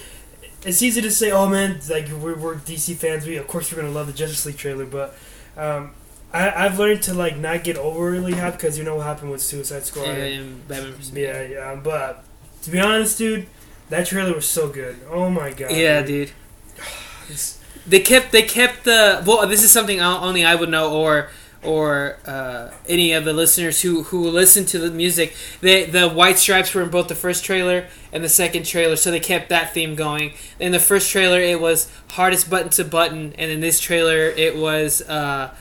it's 0.66 0.82
easy 0.82 1.02
to 1.02 1.12
say, 1.12 1.32
oh 1.32 1.48
man, 1.48 1.80
like 1.90 2.08
we're, 2.10 2.36
we're 2.36 2.56
DC 2.56 2.96
fans. 2.96 3.26
We 3.26 3.38
of 3.38 3.48
course 3.48 3.72
we're 3.72 3.82
gonna 3.82 3.94
love 3.94 4.08
the 4.08 4.14
Justice 4.14 4.46
League 4.46 4.58
trailer, 4.58 4.86
but 4.86 5.16
um, 5.58 5.92
I 6.34 6.66
I've 6.66 6.80
learned 6.80 7.04
to 7.04 7.14
like 7.14 7.38
not 7.38 7.64
get 7.64 7.78
overly 7.78 8.34
hyped 8.34 8.54
because 8.54 8.78
you 8.78 8.84
know 8.84 8.96
what 8.96 9.06
happened 9.06 9.32
with 9.32 9.42
Suicide 9.42 9.84
Squad. 9.86 10.08
And 10.08 10.68
Batman. 10.68 10.96
Yeah, 11.14 11.44
yeah, 11.44 11.76
but 11.76 12.24
to 12.64 12.72
be 12.72 12.80
honest, 12.80 13.18
dude, 13.18 13.46
that 13.90 14.08
trailer 14.08 14.34
was 14.34 14.48
so 14.48 14.68
good. 14.70 14.98
Oh 15.10 15.30
my 15.30 15.52
god. 15.52 15.72
Yeah, 15.72 16.02
dude. 16.02 16.32
It's- 17.26 17.60
They 17.88 18.00
kept 18.00 18.32
they 18.32 18.42
kept 18.42 18.84
the 18.86 19.22
well. 19.26 19.46
This 19.48 19.64
is 19.64 19.72
something 19.72 20.02
only 20.02 20.44
I 20.44 20.56
would 20.56 20.70
know, 20.70 20.92
or 20.92 21.30
or 21.66 22.18
uh, 22.26 22.72
any 22.88 23.14
of 23.14 23.26
the 23.26 23.34
listeners 23.34 23.82
who 23.82 24.04
who 24.04 24.30
listen 24.30 24.66
to 24.66 24.80
the 24.80 24.92
music. 24.92 25.36
They 25.62 25.86
the 25.86 26.08
white 26.10 26.38
stripes 26.38 26.74
were 26.74 26.84
in 26.84 26.90
both 26.90 27.08
the 27.08 27.16
first 27.16 27.44
trailer 27.44 27.88
and 28.12 28.24
the 28.24 28.30
second 28.30 28.66
trailer, 28.66 28.96
so 28.96 29.12
they 29.12 29.20
kept 29.20 29.50
that 29.50 29.74
theme 29.74 29.96
going. 29.96 30.34
In 30.60 30.72
the 30.72 30.80
first 30.80 31.12
trailer, 31.12 31.40
it 31.40 31.60
was 31.60 31.92
hardest 32.12 32.50
button 32.50 32.70
to 32.72 32.86
button, 32.86 33.34
and 33.38 33.52
in 33.52 33.60
this 33.60 33.80
trailer, 33.80 34.28
it 34.28 34.56
was. 34.56 35.02
Uh, 35.02 35.54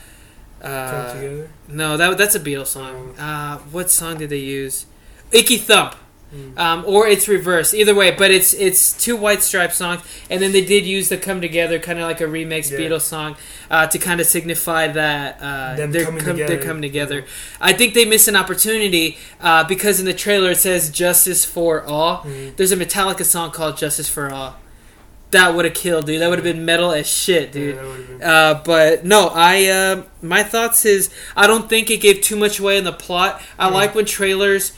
uh, 0.61 1.13
together. 1.13 1.49
no, 1.67 1.97
that 1.97 2.17
that's 2.17 2.35
a 2.35 2.39
Beatles 2.39 2.67
song. 2.67 3.15
Uh, 3.17 3.57
what 3.71 3.89
song 3.89 4.17
did 4.17 4.29
they 4.29 4.37
use? 4.37 4.85
Icky 5.31 5.57
Thump. 5.57 5.95
Mm. 6.35 6.59
Um, 6.59 6.83
or 6.85 7.07
it's 7.07 7.27
reversed. 7.29 7.73
Either 7.73 7.95
way, 7.95 8.11
but 8.11 8.29
it's 8.31 8.53
it's 8.53 8.91
two 8.91 9.15
White 9.15 9.41
Stripe 9.41 9.71
songs, 9.71 10.01
and 10.29 10.41
then 10.41 10.51
they 10.51 10.65
did 10.65 10.85
use 10.85 11.07
the 11.09 11.17
"Come 11.17 11.39
Together," 11.39 11.79
kind 11.79 11.97
of 11.99 12.05
like 12.05 12.19
a 12.19 12.25
remix 12.25 12.69
Yeah. 12.71 12.79
Beatles 12.79 13.01
song, 13.01 13.37
uh, 13.71 13.87
to 13.87 13.97
kind 13.97 14.19
of 14.19 14.27
signify 14.27 14.87
that 14.87 15.39
uh, 15.41 15.87
they're 15.87 16.03
coming 16.05 16.23
com- 16.23 16.33
together. 16.35 16.55
they're 16.55 16.65
coming 16.65 16.81
together. 16.81 17.23
I 17.61 17.71
think 17.73 17.93
they 17.93 18.03
missed 18.05 18.27
an 18.27 18.35
opportunity 18.35 19.17
uh, 19.39 19.63
because 19.63 19.99
in 19.99 20.05
the 20.05 20.13
trailer 20.13 20.51
it 20.51 20.57
says 20.57 20.89
"Justice 20.89 21.45
for 21.45 21.83
All." 21.83 22.17
Mm. 22.23 22.55
There's 22.57 22.71
a 22.73 22.77
Metallica 22.77 23.23
song 23.23 23.51
called 23.51 23.77
"Justice 23.77 24.09
for 24.09 24.29
All." 24.31 24.57
That 25.31 25.55
would 25.55 25.65
have 25.65 25.73
killed, 25.73 26.05
dude. 26.05 26.21
That 26.21 26.29
would 26.29 26.37
have 26.39 26.43
been 26.45 26.63
metal 26.65 26.91
as 26.91 27.07
shit, 27.07 27.51
dude. 27.51 27.75
Yeah, 28.21 28.31
Uh, 28.31 28.61
but 28.63 29.03
no, 29.05 29.29
I 29.33 29.65
uh, 29.65 30.03
my 30.21 30.43
thoughts 30.43 30.85
is 30.85 31.09
I 31.35 31.47
don't 31.47 31.67
think 31.69 31.89
it 31.89 31.97
gave 31.97 32.21
too 32.21 32.35
much 32.35 32.59
away 32.59 32.77
in 32.77 32.83
the 32.83 32.93
plot. 32.93 33.41
I 33.59 33.67
Yeah. 33.67 33.73
like 33.73 33.95
when 33.95 34.05
trailers 34.05 34.71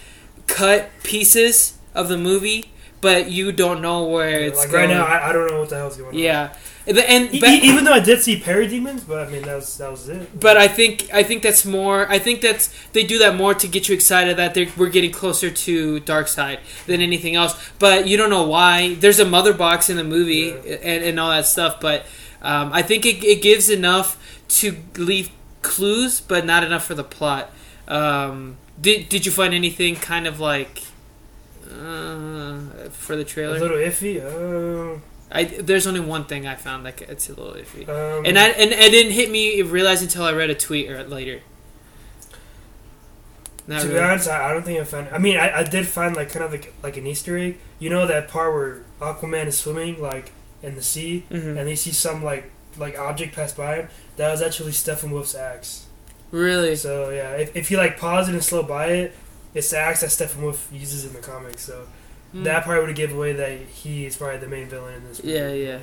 cut 0.47 0.89
pieces 1.03 1.77
of 1.93 2.07
the 2.10 2.17
movie, 2.17 2.71
but 3.01 3.29
you 3.29 3.51
don't 3.51 3.81
know 3.81 4.05
where 4.05 4.39
it's 4.39 4.57
like 4.60 4.71
going. 4.71 4.89
right 4.89 4.97
now, 4.97 5.05
I, 5.05 5.29
I 5.29 5.31
don't 5.33 5.47
know 5.51 5.60
what 5.60 5.69
the 5.69 5.75
hell's 5.77 5.97
going 5.97 6.10
on. 6.10 6.15
yeah, 6.17 6.55
and, 6.88 6.97
and 6.99 7.33
E- 7.36 7.39
but, 7.39 7.49
even 7.49 7.83
though 7.83 7.93
I 7.93 7.99
did 7.99 8.21
see 8.21 8.39
parademons, 8.39 9.05
but 9.07 9.27
I 9.27 9.29
mean 9.31 9.41
that 9.43 9.55
was 9.55 9.77
that 9.77 9.91
was 9.91 10.07
it. 10.10 10.39
but 10.39 10.57
I 10.57 10.67
think 10.67 11.10
I 11.13 11.21
think 11.23 11.43
that's 11.43 11.65
more. 11.65 12.10
I 12.10 12.17
think 12.17 12.41
that's 12.41 12.73
they 12.93 13.03
do 13.03 13.19
that 13.19 13.36
more 13.36 13.53
to 13.53 13.67
get 13.67 13.89
you 13.89 13.95
excited 13.95 14.38
that 14.38 14.53
they're, 14.53 14.67
we're 14.77 14.89
getting 14.89 15.12
closer 15.12 15.49
to 15.51 16.01
Darkseid 16.01 16.60
than 16.86 17.01
anything 17.01 17.36
else. 17.36 17.55
But 17.77 18.07
you 18.07 18.15
don't 18.17 18.29
know 18.29 18.47
why. 18.47 18.93
There's 18.95 19.19
a 19.19 19.25
mother 19.25 19.53
box 19.53 19.89
in 19.89 19.97
the 19.97 20.03
movie 20.03 20.55
Yeah. 20.65 20.75
and, 20.81 21.03
and 21.03 21.19
all 21.19 21.29
that 21.29 21.45
stuff. 21.45 21.79
But 21.81 22.05
um, 22.41 22.71
I 22.71 22.81
think 22.83 23.05
it, 23.05 23.23
it 23.23 23.41
gives 23.41 23.69
enough 23.69 24.17
to 24.49 24.77
leave 24.97 25.29
clues, 25.62 26.21
but 26.21 26.45
not 26.45 26.63
enough 26.63 26.86
for 26.86 26.93
the 26.95 27.03
plot. 27.03 27.51
Um, 27.88 28.57
did 28.79 29.09
Did 29.09 29.25
you 29.25 29.31
find 29.31 29.53
anything 29.53 29.95
kind 29.95 30.27
of 30.27 30.39
like 30.39 30.83
uh, 31.65 32.59
for 32.91 33.15
the 33.15 33.23
trailer? 33.25 33.57
a 33.57 33.59
little 33.59 33.77
iffy. 33.77 34.21
Uh, 34.23 34.99
I 35.31 35.43
there's 35.43 35.85
only 35.87 35.99
one 35.99 36.23
thing 36.25 36.47
I 36.47 36.55
found 36.55 36.85
that 36.85 37.01
it's 37.01 37.27
a 37.29 37.33
little 37.33 37.53
iffy. 37.53 37.87
um, 37.89 38.25
And 38.25 38.37
I 38.39 38.49
and 38.49 38.71
it 38.71 38.91
didn't 38.91 39.11
hit 39.13 39.29
me 39.29 39.61
realize 39.61 40.01
until 40.01 40.23
I 40.23 40.31
read 40.31 40.49
a 40.49 40.55
tweet 40.55 40.89
or 40.89 41.03
later. 41.03 41.41
Not 43.67 43.81
to 43.81 43.89
be 43.89 43.97
honest, 43.99 44.29
I, 44.29 44.49
I 44.49 44.53
don't 44.53 44.63
think 44.63 44.79
I 44.79 44.85
found. 44.85 45.09
I 45.11 45.17
mean, 45.17 45.37
I, 45.37 45.57
I 45.59 45.63
did 45.63 45.85
find 45.87 46.15
like 46.15 46.29
kind 46.29 46.45
of 46.45 46.51
like 46.51 46.73
like 46.81 46.95
an 46.95 47.05
Easter 47.05 47.37
egg. 47.37 47.57
You 47.79 47.89
know 47.89 48.07
that 48.07 48.29
part 48.29 48.53
where 48.53 48.83
Aquaman 49.01 49.47
is 49.47 49.57
swimming 49.57 50.01
like 50.01 50.31
in 50.63 50.75
the 50.75 50.81
sea, 50.81 51.25
Mhm. 51.29 51.57
and 51.57 51.67
they 51.67 51.75
see 51.75 51.91
some 51.91 52.23
like 52.23 52.49
like 52.77 52.97
object 52.97 53.35
pass 53.35 53.53
by 53.53 53.75
him. 53.75 53.89
That 54.15 54.31
was 54.31 54.41
actually 54.41 54.71
Steppenwolf's 54.71 55.35
axe. 55.35 55.87
Really? 56.31 56.75
So 56.75 57.09
yeah, 57.09 57.31
if, 57.33 57.55
if 57.55 57.71
you 57.71 57.77
like 57.77 57.97
pause 57.97 58.27
it 58.29 58.33
and 58.33 58.43
slow 58.43 58.63
by 58.63 58.87
it, 58.87 59.15
it's 59.53 59.69
the 59.69 59.77
axe 59.79 60.01
that 60.01 60.09
Steppenwolf 60.09 60.71
uses 60.77 61.05
in 61.05 61.13
the 61.13 61.19
comics. 61.19 61.61
So 61.63 61.87
Mm. 62.35 62.43
that 62.43 62.65
probably 62.65 62.87
would 62.87 62.95
give 62.97 63.13
away 63.13 63.31
that 63.31 63.57
he 63.57 64.05
is 64.05 64.17
probably 64.17 64.37
the 64.39 64.49
main 64.49 64.67
villain 64.67 64.95
in 64.95 65.03
this. 65.05 65.23
movie. 65.23 65.33
Yeah, 65.37 65.49
yeah. 65.53 65.79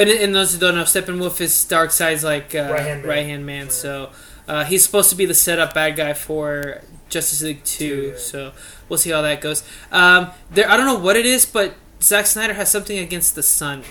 And, 0.00 0.08
and 0.08 0.32
those 0.32 0.54
who 0.54 0.60
don't 0.60 0.76
know, 0.76 0.84
Steppenwolf 0.84 1.40
is 1.40 1.52
Darkseid's 1.68 2.22
like 2.22 2.54
uh, 2.54 2.68
Right-hand 2.70 3.00
man. 3.02 3.08
right-hand 3.10 3.44
man. 3.46 3.70
So 3.70 4.10
uh, 4.46 4.62
he's 4.64 4.84
supposed 4.84 5.10
to 5.10 5.16
be 5.16 5.26
the 5.26 5.34
setup 5.34 5.74
bad 5.74 5.96
guy 5.96 6.12
for 6.14 6.82
Justice 7.08 7.42
League 7.42 7.64
Two. 7.64 7.88
Two, 7.88 8.06
yeah. 8.10 8.16
So 8.16 8.52
we'll 8.88 8.98
see 9.00 9.10
how 9.10 9.22
that 9.22 9.40
goes. 9.40 9.64
Um, 9.90 10.30
there, 10.52 10.70
I 10.70 10.76
don't 10.76 10.86
know 10.86 11.00
what 11.00 11.16
it 11.16 11.26
is, 11.26 11.44
but 11.44 11.74
Zack 12.00 12.26
Snyder 12.26 12.54
has 12.54 12.70
something 12.70 12.96
against 13.00 13.34
the 13.34 13.42
sun. 13.42 13.82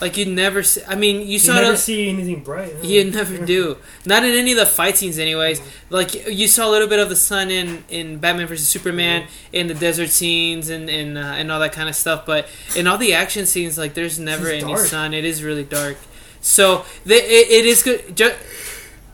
Like 0.00 0.16
you 0.16 0.24
never 0.24 0.62
see. 0.62 0.80
I 0.88 0.94
mean, 0.94 1.20
you 1.20 1.24
You 1.34 1.38
saw 1.38 1.54
never 1.56 1.74
it. 1.74 1.78
see 1.78 2.08
anything 2.08 2.42
bright. 2.42 2.72
huh? 2.74 2.80
You 2.82 3.10
never 3.10 3.44
do. 3.44 3.76
Not 4.06 4.24
in 4.24 4.34
any 4.34 4.52
of 4.52 4.58
the 4.58 4.64
fight 4.66 4.96
scenes, 4.96 5.18
anyways. 5.18 5.60
Like 5.90 6.26
you 6.26 6.48
saw 6.48 6.68
a 6.68 6.70
little 6.70 6.88
bit 6.88 6.98
of 7.00 7.08
the 7.10 7.16
sun 7.16 7.50
in, 7.50 7.84
in 7.90 8.16
Batman 8.18 8.46
vs 8.46 8.66
Superman, 8.66 9.26
in 9.52 9.66
the 9.66 9.74
desert 9.74 10.08
scenes, 10.08 10.70
and 10.70 10.88
and, 10.88 11.18
uh, 11.18 11.20
and 11.20 11.52
all 11.52 11.60
that 11.60 11.72
kind 11.72 11.88
of 11.88 11.94
stuff. 11.94 12.24
But 12.24 12.48
in 12.74 12.86
all 12.86 12.96
the 12.96 13.12
action 13.12 13.44
scenes, 13.44 13.76
like 13.76 13.92
there's 13.94 14.18
never 14.18 14.48
any 14.48 14.60
dark. 14.62 14.86
sun. 14.86 15.12
It 15.12 15.24
is 15.26 15.42
really 15.42 15.64
dark. 15.64 15.96
So 16.40 16.86
the, 17.04 17.16
it, 17.16 17.50
it 17.50 17.66
is 17.66 17.82
good. 17.82 18.16
Just 18.16 18.36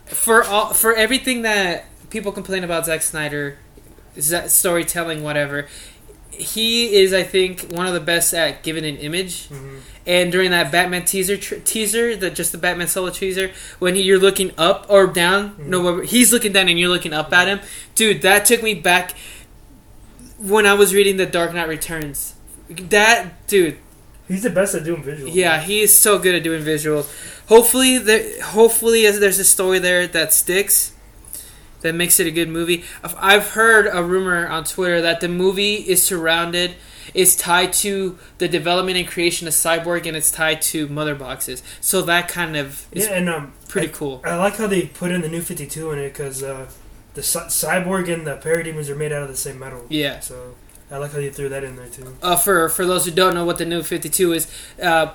for 0.05 0.43
all 0.45 0.73
for 0.73 0.93
everything 0.95 1.41
that 1.41 1.85
people 2.09 2.31
complain 2.31 2.63
about 2.63 2.85
Zack 2.85 3.01
Snyder, 3.01 3.57
storytelling, 4.17 5.23
whatever. 5.23 5.67
He 6.37 6.95
is, 6.95 7.13
I 7.13 7.23
think, 7.23 7.61
one 7.71 7.85
of 7.87 7.93
the 7.93 7.99
best 7.99 8.33
at 8.33 8.63
giving 8.63 8.85
an 8.85 8.97
image. 8.97 9.49
Mhm. 9.49 9.79
And 10.05 10.31
during 10.31 10.51
that 10.51 10.71
Batman 10.71 11.03
teaser 11.03 11.35
tr- 11.35 11.55
teaser, 11.55 12.15
the 12.15 12.29
just 12.29 12.51
the 12.53 12.57
Batman 12.57 12.87
solo 12.87 13.09
teaser, 13.09 13.51
when 13.79 13.95
he, 13.95 14.03
you're 14.03 14.19
looking 14.19 14.51
up 14.57 14.85
or 14.89 15.05
down, 15.07 15.55
no, 15.59 15.99
he's 16.01 16.31
looking 16.31 16.53
down 16.53 16.69
and 16.69 16.79
you're 16.79 16.89
looking 16.89 17.11
up 17.13 17.33
at 17.33 17.47
him, 17.49 17.59
dude. 17.95 18.21
That 18.21 18.45
took 18.45 18.63
me 18.63 18.73
back 18.73 19.15
when 20.37 20.65
I 20.65 20.73
was 20.75 20.93
reading 20.93 21.17
the 21.17 21.25
Dark 21.25 21.53
Knight 21.53 21.67
Returns. 21.67 22.35
That 22.69 23.47
dude, 23.47 23.77
He's 24.27 24.43
the 24.43 24.49
best 24.49 24.75
at 24.75 24.83
doing 24.83 25.03
visuals. 25.03 25.33
yeah, 25.33 25.59
he 25.61 25.81
is 25.81 25.93
so 25.97 26.19
good 26.19 26.35
at 26.35 26.43
doing 26.43 26.63
visuals. 26.63 27.07
Hopefully, 27.47 27.97
there, 27.97 28.41
hopefully, 28.43 29.09
there's 29.09 29.39
a 29.39 29.43
story 29.45 29.79
there 29.79 30.05
that 30.07 30.33
sticks, 30.33 30.91
that 31.81 31.93
makes 31.95 32.19
it 32.19 32.27
a 32.27 32.31
good 32.31 32.49
movie. 32.49 32.83
I've- 33.03 33.49
heard 33.49 33.87
a 33.91 34.03
rumor 34.03 34.47
on 34.47 34.63
Twitter 34.63 35.01
that 35.01 35.21
the 35.21 35.27
movie 35.29 35.75
is 35.75 36.01
surrounded, 36.03 36.75
is 37.13 37.35
tied 37.35 37.71
to 37.73 38.17
the 38.39 38.47
development 38.47 38.97
and 38.97 39.07
creation 39.07 39.47
of 39.47 39.53
Cyborg, 39.53 40.05
and 40.05 40.17
it's 40.17 40.31
tied 40.31 40.61
to 40.63 40.87
Mother 40.87 41.15
Boxes. 41.15 41.63
So 41.81 42.01
that 42.03 42.27
kind 42.27 42.55
of 42.57 42.85
is 42.91 43.05
yeah, 43.07 43.13
and 43.13 43.29
um, 43.29 43.53
pretty 43.67 43.87
I, 43.89 43.91
cool. 43.91 44.21
I 44.25 44.35
like 44.35 44.57
how 44.57 44.67
they 44.67 44.87
put 44.87 45.11
in 45.11 45.21
the 45.21 45.29
new 45.29 45.41
Fifty 45.41 45.65
Two 45.67 45.91
in 45.91 45.99
it 45.99 46.09
because 46.13 46.43
uh, 46.43 46.67
the 47.13 47.23
cy- 47.23 47.45
cyborg 47.47 48.11
and 48.13 48.27
the 48.27 48.35
parademons 48.37 48.89
are 48.89 48.95
made 48.95 49.11
out 49.11 49.23
of 49.23 49.29
the 49.29 49.37
same 49.37 49.57
metal. 49.59 49.85
Yeah. 49.89 50.19
So 50.19 50.55
I 50.91 50.97
like 50.97 51.11
how 51.11 51.17
they 51.19 51.29
threw 51.29 51.49
that 51.49 51.63
in 51.63 51.75
there 51.75 51.87
too. 51.87 52.15
uh, 52.21 52.35
for 52.35 52.69
for 52.69 52.85
those 52.85 53.05
who 53.05 53.11
don't 53.11 53.33
know 53.33 53.45
what 53.45 53.57
the 53.57 53.65
new 53.65 53.81
52 53.83 54.33
is 54.33 54.47
uh, 54.81 55.13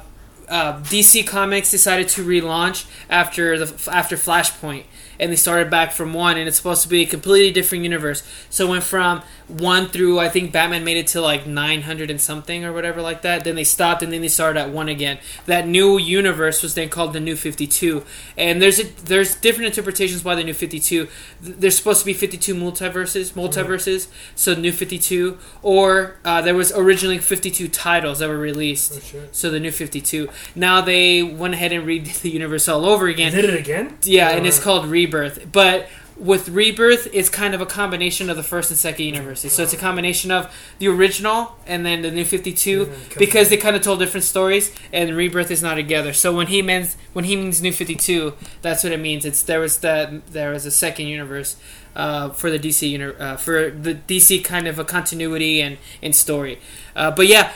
uh, 0.48 0.80
DC 0.80 1.26
Comics 1.26 1.70
decided 1.70 2.08
to 2.10 2.24
relaunch 2.24 2.86
after 3.10 3.58
the 3.58 3.90
after 3.92 4.16
Flashpoint 4.16 4.84
and 5.18 5.30
they 5.32 5.36
started 5.36 5.70
back 5.70 5.92
from 5.92 6.12
one 6.12 6.36
and 6.36 6.48
it's 6.48 6.56
supposed 6.56 6.82
to 6.82 6.88
be 6.88 7.02
a 7.02 7.06
completely 7.06 7.50
different 7.50 7.84
universe. 7.84 8.22
So 8.50 8.66
it 8.66 8.70
went 8.70 8.84
from 8.84 9.22
one 9.52 9.86
through 9.88 10.18
I 10.18 10.28
think 10.28 10.52
Batman 10.52 10.84
made 10.84 10.96
it 10.96 11.06
to 11.08 11.20
like 11.20 11.46
900 11.46 12.10
and 12.10 12.20
something 12.20 12.64
or 12.64 12.72
whatever 12.72 13.02
like 13.02 13.22
that. 13.22 13.44
Then 13.44 13.54
they 13.54 13.64
stopped 13.64 14.02
and 14.02 14.12
then 14.12 14.20
they 14.22 14.28
started 14.28 14.60
at 14.60 14.70
one 14.70 14.88
again. 14.88 15.18
That 15.46 15.66
new 15.68 15.98
universe 15.98 16.62
was 16.62 16.74
then 16.74 16.88
called 16.88 17.12
the 17.12 17.20
new 17.20 17.36
52 17.36 18.04
and 18.36 18.60
there's 18.62 18.80
a, 18.80 18.84
there's 19.04 19.34
different 19.36 19.66
interpretations 19.66 20.24
why 20.24 20.34
the 20.34 20.44
new 20.44 20.54
52. 20.54 21.08
there's 21.40 21.76
supposed 21.76 22.00
to 22.00 22.06
be 22.06 22.14
52 22.14 22.54
multiverses 22.54 23.32
multiverses 23.32 24.08
so 24.34 24.54
new 24.54 24.72
52 24.72 25.38
or 25.62 26.16
uh, 26.24 26.40
there 26.42 26.54
was 26.54 26.72
originally 26.72 27.18
52 27.18 27.68
titles 27.68 28.18
that 28.20 28.28
were 28.28 28.38
released 28.38 29.00
Oh 29.14 29.20
so 29.32 29.50
the 29.50 29.60
new 29.60 29.70
52 29.70 30.28
now 30.54 30.80
they 30.80 31.22
went 31.22 31.54
ahead 31.54 31.72
and 31.72 31.86
read 31.86 32.06
the 32.22 32.30
universe 32.30 32.68
all 32.68 32.84
over 32.84 33.06
They 33.06 33.12
again 33.12 33.32
did 33.32 33.44
it 33.44 33.58
again? 33.58 33.98
yeah 34.04 34.30
Oh, 34.32 34.36
and 34.36 34.46
it's 34.46 34.58
called 34.58 34.86
rebirth. 34.86 35.50
But 35.52 35.88
with 36.22 36.48
rebirth 36.48 37.08
it's 37.12 37.28
kind 37.28 37.52
of 37.52 37.60
a 37.60 37.66
combination 37.66 38.30
of 38.30 38.36
the 38.36 38.42
first 38.44 38.70
and 38.70 38.78
second 38.78 39.04
universes. 39.04 39.52
So 39.52 39.64
it's 39.64 39.72
a 39.72 39.76
combination 39.76 40.30
of 40.30 40.54
the 40.78 40.86
original 40.86 41.56
and 41.66 41.84
then 41.84 42.02
the 42.02 42.12
new 42.12 42.24
52 42.24 42.82
And 42.82 42.92
then 42.92 43.00
because 43.18 43.48
they 43.48 43.56
kind 43.56 43.74
of 43.74 43.82
told 43.82 43.98
different 43.98 44.22
stories 44.24 44.72
and 44.92 45.14
rebirth 45.16 45.50
is 45.50 45.62
not 45.62 45.74
together. 45.74 46.12
So 46.12 46.34
when 46.34 46.46
he 46.46 46.62
means 46.62 46.96
when 47.12 47.24
he 47.24 47.34
means 47.34 47.60
new 47.60 47.72
52 47.72 48.34
that's 48.62 48.84
what 48.84 48.92
it 48.92 49.00
means. 49.00 49.24
It's 49.24 49.42
there 49.42 49.58
was 49.58 49.78
that 49.78 50.28
there 50.28 50.52
was 50.52 50.64
a 50.64 50.70
second 50.70 51.06
universe 51.06 51.56
uh, 51.96 52.30
for 52.30 52.50
the 52.50 52.58
DC 52.58 52.88
uni- 52.88 53.16
uh, 53.18 53.36
for 53.36 53.70
the 53.70 53.96
DC 53.96 54.44
kind 54.44 54.68
of 54.68 54.78
a 54.78 54.84
continuity 54.84 55.60
and, 55.60 55.76
and 56.00 56.14
story. 56.14 56.60
Uh, 56.94 57.10
but 57.10 57.26
yeah 57.26 57.52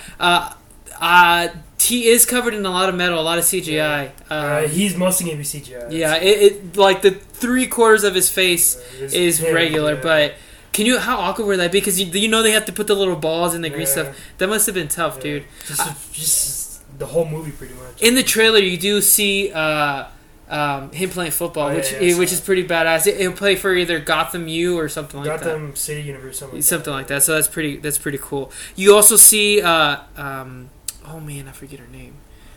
uh, 1.01 1.05
uh, 1.05 1.49
he 1.81 2.09
is 2.09 2.27
covered 2.27 2.55
in 2.55 2.67
a 2.67 2.71
lot 2.71 2.89
of 2.89 2.95
metal 2.95 3.21
a 3.21 3.23
lot 3.23 3.39
of 3.39 3.45
CGI 3.45 4.11
Uh, 4.31 4.63
um, 4.65 4.71
he's 4.71 4.97
mostly 4.97 5.27
gonna 5.27 5.39
be 5.39 5.45
CGI. 5.45 5.91
yeah 5.93 6.17
it, 6.17 6.53
it 6.53 6.77
like 6.77 7.03
the 7.03 7.13
three 7.13 7.67
quarters 7.67 8.03
of 8.05 8.15
his 8.15 8.31
face 8.31 8.77
Uh, 8.77 9.05
is 9.05 9.39
him, 9.41 9.55
regular 9.55 9.95
yeah. 9.95 10.01
but 10.03 10.35
can 10.73 10.87
you 10.87 10.99
how 10.99 11.19
awkward 11.19 11.47
would 11.47 11.59
that 11.61 11.71
be 11.73 11.79
because 11.81 12.01
you, 12.01 12.07
you 12.07 12.29
know 12.29 12.43
they 12.43 12.51
have 12.53 12.65
to 12.67 12.73
put 12.73 12.87
the 12.87 12.95
little 12.95 13.17
balls 13.17 13.55
in 13.55 13.63
the 13.63 13.71
grease 13.71 13.93
stuff 13.93 14.17
that 14.39 14.49
must 14.49 14.67
have 14.67 14.75
been 14.75 14.89
tough 14.89 15.17
Yeah. 15.17 15.23
dude 15.23 15.45
Just, 15.67 16.13
just 16.13 16.99
the 16.99 17.07
whole 17.07 17.27
movie, 17.27 17.51
pretty 17.53 17.75
much. 17.75 18.03
in 18.03 18.15
the 18.15 18.23
trailer 18.23 18.59
you 18.59 18.77
do 18.79 19.01
see 19.01 19.53
uh 19.53 20.05
Um, 20.49 20.93
him 20.93 21.11
playing 21.11 21.33
football, 21.33 21.71
Oh, 21.71 21.75
which 21.75 21.91
yeah, 21.91 22.13
saw 22.13 22.19
which 22.21 22.33
is 22.33 22.41
pretty 22.41 22.63
badass. 22.65 23.03
He'll 23.19 23.33
play 23.33 23.57
for 23.57 23.75
either 23.75 23.99
Gotham 23.99 24.47
U 24.47 24.79
or 24.79 24.89
something 24.89 25.19
like 25.19 25.41
that. 25.41 25.45
Gotham 25.45 25.75
City 25.75 26.03
Universe, 26.03 26.39
something 26.39 26.59
like 26.59 26.65
something 26.65 26.93
that. 26.93 26.99
like 26.99 27.07
that. 27.09 27.25
So 27.25 27.35
that's 27.35 27.49
pretty. 27.49 27.79
That's 27.79 27.99
pretty 27.99 28.19
cool. 28.23 28.53
You 28.77 28.95
also 28.95 29.17
see. 29.17 29.61
Uh, 29.61 29.97
um, 30.17 30.71
oh 31.09 31.21
man, 31.21 31.49
I 31.49 31.53
forget 31.53 31.81
her 31.81 31.87
name. 31.89 32.15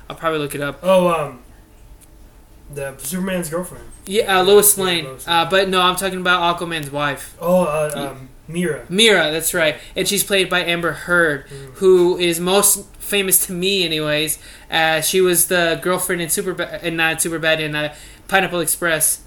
I'll 0.09 0.15
probably 0.15 0.39
look 0.39 0.55
it 0.55 0.61
up. 0.61 0.79
Oh, 0.83 1.07
um, 1.09 1.41
the 2.73 2.95
Superman's 2.97 3.49
girlfriend. 3.49 3.85
Yeah, 4.05 4.39
uh, 4.39 4.43
Lois 4.43 4.77
Yeah, 4.77 4.83
Lane. 4.83 5.05
Lois 5.05 5.27
Uh, 5.27 5.45
but 5.49 5.69
no, 5.69 5.81
I'm 5.81 5.95
talking 5.95 6.19
about 6.19 6.59
Aquaman's 6.59 6.91
wife, 6.91 7.35
Oh, 7.39 7.63
uh, 7.63 7.91
um, 8.11 8.29
Mera. 8.47 8.85
Mera. 8.89 9.31
That's 9.31 9.53
right, 9.53 9.77
and 9.95 10.07
she's 10.07 10.23
played 10.23 10.49
by 10.49 10.63
Amber 10.63 10.91
Heard, 10.91 11.47
Mm. 11.47 11.73
who 11.75 12.17
is 12.17 12.39
most 12.39 12.85
famous 12.95 13.45
to 13.47 13.53
me, 13.53 13.85
anyways. 13.85 14.39
Uh, 14.69 15.01
she 15.01 15.19
was 15.21 15.47
the 15.47 15.79
girlfriend 15.81 16.21
in 16.21 16.29
Super, 16.29 16.59
and 16.61 16.97
not 16.97 17.17
Superbad 17.17 17.59
in 17.59 17.75
uh, 17.75 17.93
Pineapple 18.27 18.59
Express, 18.59 19.21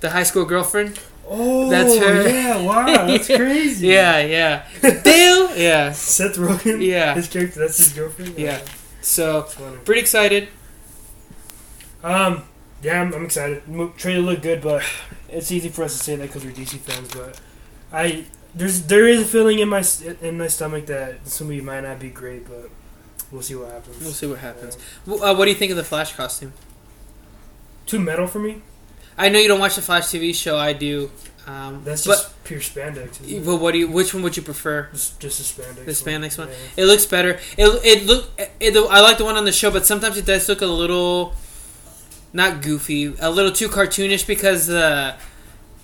the 0.00 0.10
high 0.10 0.22
school 0.22 0.44
girlfriend. 0.44 0.98
Oh, 1.28 1.70
That's 1.70 1.96
her. 1.98 2.28
Yeah, 2.28 2.60
wow, 2.62 3.06
that's 3.06 3.26
crazy. 3.34 3.86
Yeah, 3.88 4.18
yeah. 4.20 4.66
Dale. 4.82 5.56
Yeah. 5.56 5.92
Seth 5.92 6.36
Rogen. 6.36 6.84
Yeah. 6.84 7.14
his 7.14 7.28
character. 7.28 7.60
That's 7.60 7.78
his 7.78 7.92
girlfriend. 7.92 8.38
Yeah. 8.38 8.60
So 9.00 9.42
pretty 9.84 10.00
excited. 10.02 10.48
Um, 12.02 12.44
yeah, 12.82 13.00
I'm, 13.00 13.14
I'm 13.14 13.24
excited. 13.24 13.62
Trailer 13.96 14.20
looked 14.22 14.42
good, 14.42 14.60
but 14.62 14.82
it's 15.28 15.50
easy 15.50 15.68
for 15.70 15.84
us 15.84 15.96
to 15.96 16.02
say 16.02 16.16
that 16.16 16.26
because 16.26 16.44
we're 16.44 16.52
DC 16.52 16.78
fans. 16.80 17.10
But 17.14 17.40
I 17.92 18.26
there's 18.54 18.82
there 18.86 19.08
is 19.08 19.22
a 19.22 19.24
feeling 19.24 19.58
in 19.60 19.68
my 19.68 19.82
in 20.20 20.38
my 20.38 20.48
stomach 20.48 20.86
that 20.86 21.24
this 21.24 21.40
movie 21.40 21.60
might 21.62 21.80
not 21.80 21.98
be 21.98 22.10
great, 22.10 22.46
but 22.46 22.68
we'll 23.32 23.42
see 23.42 23.54
what 23.54 23.70
happens. 23.70 24.00
We'll 24.00 24.12
see 24.12 24.26
what 24.26 24.38
happens. 24.40 24.76
Yeah. 24.76 24.82
W- 25.12 25.24
Uh, 25.24 25.34
what 25.34 25.46
do 25.46 25.50
you 25.50 25.56
think 25.56 25.70
of 25.70 25.76
the 25.78 25.84
Flash 25.84 26.14
costume? 26.14 26.52
Too 27.86 27.98
metal 28.00 28.26
for 28.26 28.38
me. 28.38 28.62
I 29.16 29.28
know 29.28 29.38
you 29.38 29.48
don't 29.48 29.60
watch 29.60 29.76
the 29.76 29.82
Flash 29.82 30.04
TV 30.04 30.34
show. 30.34 30.56
I 30.58 30.72
do. 30.72 31.10
Um, 31.46 31.82
That's 31.84 32.06
but 32.06 32.14
just 32.14 32.44
pure 32.44 32.60
spandex. 32.60 33.20
isn't 33.22 33.44
but 33.44 33.56
what 33.56 33.72
do 33.72 33.78
you? 33.78 33.88
Which 33.88 34.14
one 34.14 34.22
would 34.22 34.36
you 34.36 34.42
prefer? 34.42 34.88
Just, 34.92 35.20
just 35.20 35.56
the 35.56 35.62
spandex. 35.62 35.84
The 35.84 35.92
spandex 35.92 36.38
one? 36.38 36.48
Yeah. 36.48 36.54
It 36.78 36.84
looks 36.86 37.04
better. 37.06 37.38
It 37.58 37.68
it 37.84 38.06
look. 38.06 38.30
It, 38.60 38.74
I 38.76 39.00
like 39.00 39.18
the 39.18 39.24
one 39.24 39.36
on 39.36 39.44
the 39.44 39.52
show, 39.52 39.70
but 39.70 39.84
sometimes 39.84 40.16
it 40.16 40.24
does 40.24 40.48
look 40.48 40.62
a 40.62 40.66
little, 40.66 41.34
not 42.32 42.62
goofy, 42.62 43.14
a 43.20 43.30
little 43.30 43.52
too 43.52 43.68
cartoonish 43.68 44.26
because 44.26 44.66
the, 44.68 45.14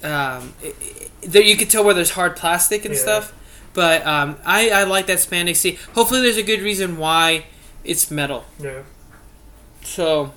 um, 0.03 0.55
it, 0.63 0.75
it, 0.81 1.11
there 1.31 1.43
you 1.43 1.57
can 1.57 1.69
tell 1.69 1.85
where 1.85 1.95
there's 1.95 2.11
hard 2.13 2.37
plastic 2.37 2.85
and 2.87 2.95
Yeah. 2.95 3.01
stuff. 3.01 3.35
But 3.75 4.05
um, 4.07 4.37
I 4.47 4.71
I 4.71 4.85
like 4.85 5.07
that 5.09 5.19
spandex. 5.19 5.57
See, 5.57 5.79
hopefully 5.95 6.23
there's 6.23 6.39
a 6.39 6.43
good 6.43 6.63
reason 6.63 6.97
why 6.97 7.45
it's 7.85 8.11
metal. 8.11 8.47
Yeah. 8.59 8.83
So, 9.85 10.33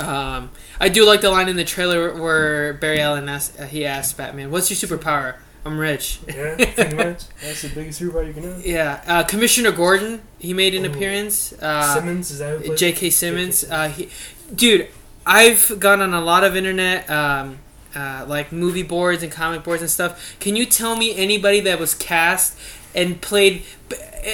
um, 0.00 0.50
I 0.80 0.88
do 0.88 1.04
like 1.04 1.20
the 1.20 1.30
line 1.30 1.48
in 1.48 1.56
the 1.56 1.64
trailer 1.64 2.14
where 2.20 2.74
Barry 2.74 3.00
Allen 3.00 3.28
asked, 3.28 3.60
uh, 3.60 3.66
he 3.66 3.84
asked 3.84 4.16
Batman, 4.16 4.50
"What's 4.50 4.70
your 4.70 4.76
superpower?" 4.98 5.36
I'm 5.64 5.78
rich. 5.78 6.20
Yeah, 6.26 6.56
much. 6.94 7.24
That's 7.42 7.62
the 7.62 7.70
biggest 7.74 8.00
superpower 8.00 8.26
you 8.26 8.32
can 8.32 8.42
have. 8.44 8.66
Yeah, 8.66 9.02
uh, 9.06 9.24
Commissioner 9.24 9.72
Gordon, 9.72 10.22
he 10.38 10.54
made 10.54 10.74
an 10.74 10.86
Ooh. 10.86 10.90
appearance. 10.90 11.52
Uh, 11.52 11.94
Simmons 11.94 12.30
is 12.30 12.38
that? 12.38 12.76
J.K. 12.76 13.10
Simmons, 13.10 13.64
uh, 13.64 13.88
he, 13.88 14.08
dude, 14.54 14.88
I've 15.26 15.78
gone 15.78 16.00
on 16.00 16.14
a 16.14 16.20
lot 16.20 16.44
of 16.44 16.56
internet, 16.56 17.08
um, 17.10 17.58
uh, 17.94 18.24
like 18.26 18.52
movie 18.52 18.82
boards 18.82 19.22
and 19.22 19.30
comic 19.30 19.62
boards 19.62 19.82
and 19.82 19.90
stuff. 19.90 20.36
Can 20.40 20.56
you 20.56 20.64
tell 20.64 20.96
me 20.96 21.14
anybody 21.16 21.60
that 21.60 21.78
was 21.78 21.94
cast 21.94 22.56
and 22.94 23.20
played 23.20 23.62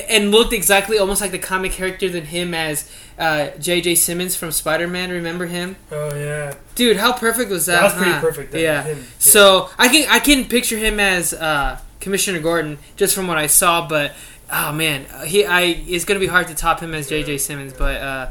and 0.09 0.31
looked 0.31 0.53
exactly 0.53 0.99
almost 0.99 1.21
like 1.21 1.31
the 1.31 1.39
comic 1.39 1.73
character 1.73 2.09
than 2.09 2.25
him 2.27 2.55
as 2.55 2.91
uh, 3.19 3.49
J.J. 3.59 3.95
Simmons 3.95 4.35
from 4.37 4.51
Spider-Man? 4.53 5.11
Remember 5.11 5.47
him, 5.47 5.77
Oh 5.93 6.15
yeah, 6.15 6.55
dude? 6.75 6.97
How 6.97 7.13
perfect 7.13 7.51
was 7.51 7.67
that? 7.67 7.81
that 7.81 7.85
was 7.85 7.95
pretty 7.95 8.19
perfect. 8.21 8.53
that- 8.53 8.61
Yeah. 8.61 8.83
him, 8.83 9.05
So 9.19 9.71
I 9.79 9.89
can 9.89 10.07
I 10.09 10.19
can 10.19 10.45
picture 10.47 10.77
him 10.77 10.99
as 11.01 11.33
uh, 11.33 11.79
Commissioner 12.01 12.41
Gordon 12.41 12.79
just 12.97 13.15
from 13.15 13.27
what 13.27 13.39
I 13.39 13.47
saw, 13.47 13.87
but 13.89 14.13
oh 14.53 14.73
man, 14.73 15.07
he 15.27 15.45
I 15.47 15.63
it's 15.87 16.05
gonna 16.05 16.21
be 16.21 16.27
hard 16.27 16.49
to 16.49 16.55
top 16.55 16.81
him 16.81 16.95
as 16.95 17.09
J.J. 17.09 17.33
Yeah, 17.33 17.39
Simmons, 17.39 17.73
yeah. 17.73 17.79
but 17.79 18.01
uh, 18.03 18.31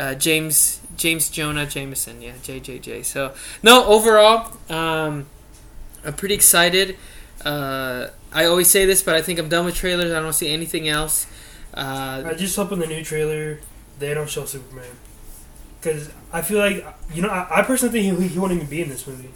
uh, 0.00 0.14
James 0.14 0.80
James 0.96 1.28
Jonah 1.30 1.64
Jameson, 1.66 2.20
yeah, 2.20 2.32
JJJ. 2.42 3.04
So 3.06 3.32
no, 3.62 3.84
overall, 3.86 4.52
um, 4.68 5.26
I'm 6.04 6.12
pretty 6.12 6.34
excited. 6.34 6.96
Uh, 7.44 8.08
I 8.32 8.44
always 8.46 8.68
say 8.68 8.86
this, 8.86 9.02
but 9.02 9.14
I 9.14 9.22
think 9.22 9.38
I'm 9.38 9.48
done 9.48 9.64
with 9.64 9.74
trailers. 9.74 10.12
I 10.12 10.20
don't 10.20 10.32
see 10.32 10.52
anything 10.52 10.88
else. 10.88 11.26
Uh, 11.74 12.22
I 12.26 12.34
just 12.34 12.56
hope 12.56 12.72
in 12.72 12.78
the 12.78 12.86
new 12.86 13.04
trailer 13.04 13.60
they 13.98 14.14
don't 14.14 14.28
show 14.28 14.44
Superman. 14.44 14.90
Because 15.80 16.10
I 16.32 16.42
feel 16.42 16.58
like, 16.58 16.84
you 17.14 17.22
know, 17.22 17.28
I, 17.28 17.60
I 17.60 17.62
personally 17.62 18.02
think 18.02 18.18
he, 18.18 18.28
he 18.28 18.38
won't 18.38 18.52
even 18.52 18.66
be 18.66 18.82
in 18.82 18.88
this 18.88 19.06
movie. 19.06 19.30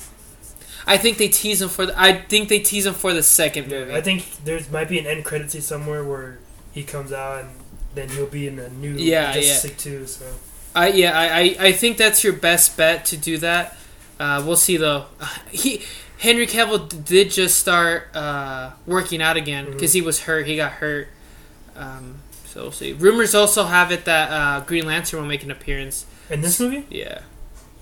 I 0.87 0.98
think 0.98 1.16
they 1.16 1.28
tease 1.28 1.62
him 1.62 1.70
for. 1.70 1.87
The, 1.87 1.98
I 2.00 2.12
think 2.12 2.50
they 2.50 2.59
tease 2.59 2.85
him 2.85 2.92
for 2.94 3.14
the 3.14 3.22
second 3.22 3.68
movie. 3.68 3.94
I 3.94 4.02
think 4.02 4.44
there 4.44 4.61
might 4.70 4.88
be 4.88 4.98
an 4.98 5.07
end 5.07 5.24
credit 5.24 5.50
scene 5.50 5.62
somewhere 5.62 6.04
where 6.04 6.38
he 6.72 6.83
comes 6.85 7.11
out 7.12 7.44
and 7.44 7.50
then 7.94 8.11
he'll 8.11 8.26
be 8.26 8.46
in 8.46 8.59
a 8.59 8.68
new 8.68 8.92
Yeah, 8.92 9.33
Justice 9.33 9.64
yeah. 9.64 9.70
League 9.70 9.78
2. 9.78 10.07
So 10.07 10.26
I 10.74 10.88
yeah, 10.88 11.18
I, 11.18 11.26
I, 11.26 11.57
I 11.68 11.72
think 11.72 11.96
that's 11.96 12.22
your 12.22 12.35
best 12.35 12.76
bet 12.76 13.07
to 13.07 13.16
do 13.16 13.38
that. 13.38 13.76
Uh, 14.20 14.42
we'll 14.46 14.57
see 14.57 14.76
though. 14.76 15.07
He 15.50 15.83
Henry 16.18 16.46
Cavill 16.46 16.88
d- 16.88 16.96
did 17.05 17.31
just 17.31 17.59
start 17.59 18.14
uh, 18.14 18.70
working 18.87 19.20
out 19.20 19.37
again 19.37 19.70
because 19.70 19.92
he 19.92 20.00
was 20.00 20.20
hurt. 20.20 20.46
He 20.46 20.57
got 20.57 20.72
hurt. 20.72 21.09
Um, 21.77 22.16
so 22.46 22.62
we'll 22.62 22.72
see. 22.72 22.92
Rumors 22.92 23.35
also 23.35 23.64
have 23.64 23.90
it 23.92 24.05
that 24.05 24.31
uh, 24.31 24.61
Green 24.64 24.87
Lantern 24.87 25.20
will 25.20 25.27
make 25.29 25.42
an 25.42 25.50
appearance. 25.50 26.07
in 26.31 26.40
this 26.40 26.61
movie, 26.61 26.87
Yeah. 26.88 27.20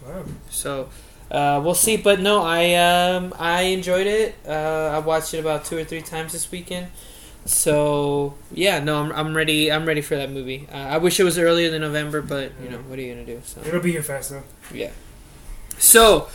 wow, 0.04 0.24
So 0.50 0.88
uh, 1.30 1.60
we'll 1.62 1.74
see. 1.74 1.96
But 1.98 2.20
no, 2.20 2.42
I 2.42 2.74
um, 2.74 3.34
I 3.38 3.62
enjoyed 3.62 4.06
it. 4.06 4.34
Uh, 4.48 4.52
I 4.94 4.98
watched 4.98 5.34
it 5.34 5.38
about 5.38 5.64
two 5.66 5.76
or 5.78 5.84
three 5.84 6.02
times 6.02 6.32
this 6.32 6.50
weekend. 6.50 6.88
So 7.44 8.34
yeah, 8.52 8.78
no, 8.82 9.02
I'm, 9.02 9.12
I'm 9.12 9.36
ready. 9.36 9.70
I'm 9.70 9.84
ready 9.84 10.00
for 10.00 10.16
that 10.16 10.30
movie. 10.30 10.68
Uh, 10.72 10.76
I 10.76 10.98
wish 10.98 11.20
it 11.20 11.24
was 11.24 11.38
earlier 11.38 11.70
than 11.70 11.82
November, 11.82 12.22
but 12.22 12.52
you 12.62 12.70
know 12.70 12.78
what 12.78 12.98
are 12.98 13.02
you 13.02 13.12
gonna 13.14 13.26
do? 13.26 13.42
So. 13.44 13.60
it'll 13.66 13.80
be 13.80 13.92
here 13.92 14.02
fast 14.02 14.30
enough. 14.30 14.44
Yeah. 14.72 14.90
So, 15.78 16.28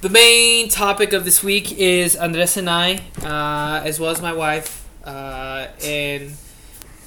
the 0.00 0.08
main 0.08 0.68
topic 0.68 1.12
of 1.12 1.24
this 1.24 1.42
week 1.42 1.72
is 1.78 2.14
Andres 2.16 2.56
and 2.56 2.70
I, 2.70 3.02
uh, 3.22 3.82
as 3.84 3.98
well 3.98 4.10
as 4.10 4.22
my 4.22 4.32
wife, 4.32 4.88
uh, 5.04 5.66
and 5.82 6.34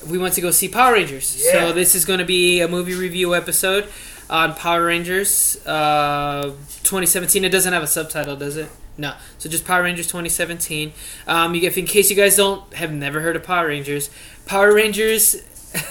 we 0.07 0.17
went 0.17 0.33
to 0.35 0.41
go 0.41 0.51
see 0.51 0.67
Power 0.67 0.93
Rangers. 0.93 1.41
Yeah. 1.43 1.51
So 1.51 1.73
this 1.73 1.95
is 1.95 2.03
going 2.03 2.19
to 2.19 2.25
be 2.25 2.59
a 2.59 2.67
movie 2.67 2.95
review 2.95 3.33
episode 3.33 3.87
on 4.29 4.55
Power 4.55 4.85
Rangers 4.85 5.65
uh, 5.65 6.51
2017. 6.83 7.45
It 7.45 7.49
doesn't 7.49 7.71
have 7.71 7.83
a 7.83 7.87
subtitle, 7.87 8.35
does 8.35 8.57
it? 8.57 8.69
No. 8.97 9.13
So 9.37 9.49
just 9.49 9.65
Power 9.65 9.83
Rangers 9.83 10.07
2017. 10.07 10.91
Um, 11.27 11.55
you, 11.55 11.61
if 11.61 11.77
in 11.77 11.85
case 11.85 12.09
you 12.09 12.15
guys 12.15 12.35
don't 12.35 12.73
have 12.73 12.91
never 12.91 13.21
heard 13.21 13.37
of 13.37 13.43
Power 13.43 13.67
Rangers, 13.67 14.09
Power 14.45 14.73
Rangers 14.73 15.35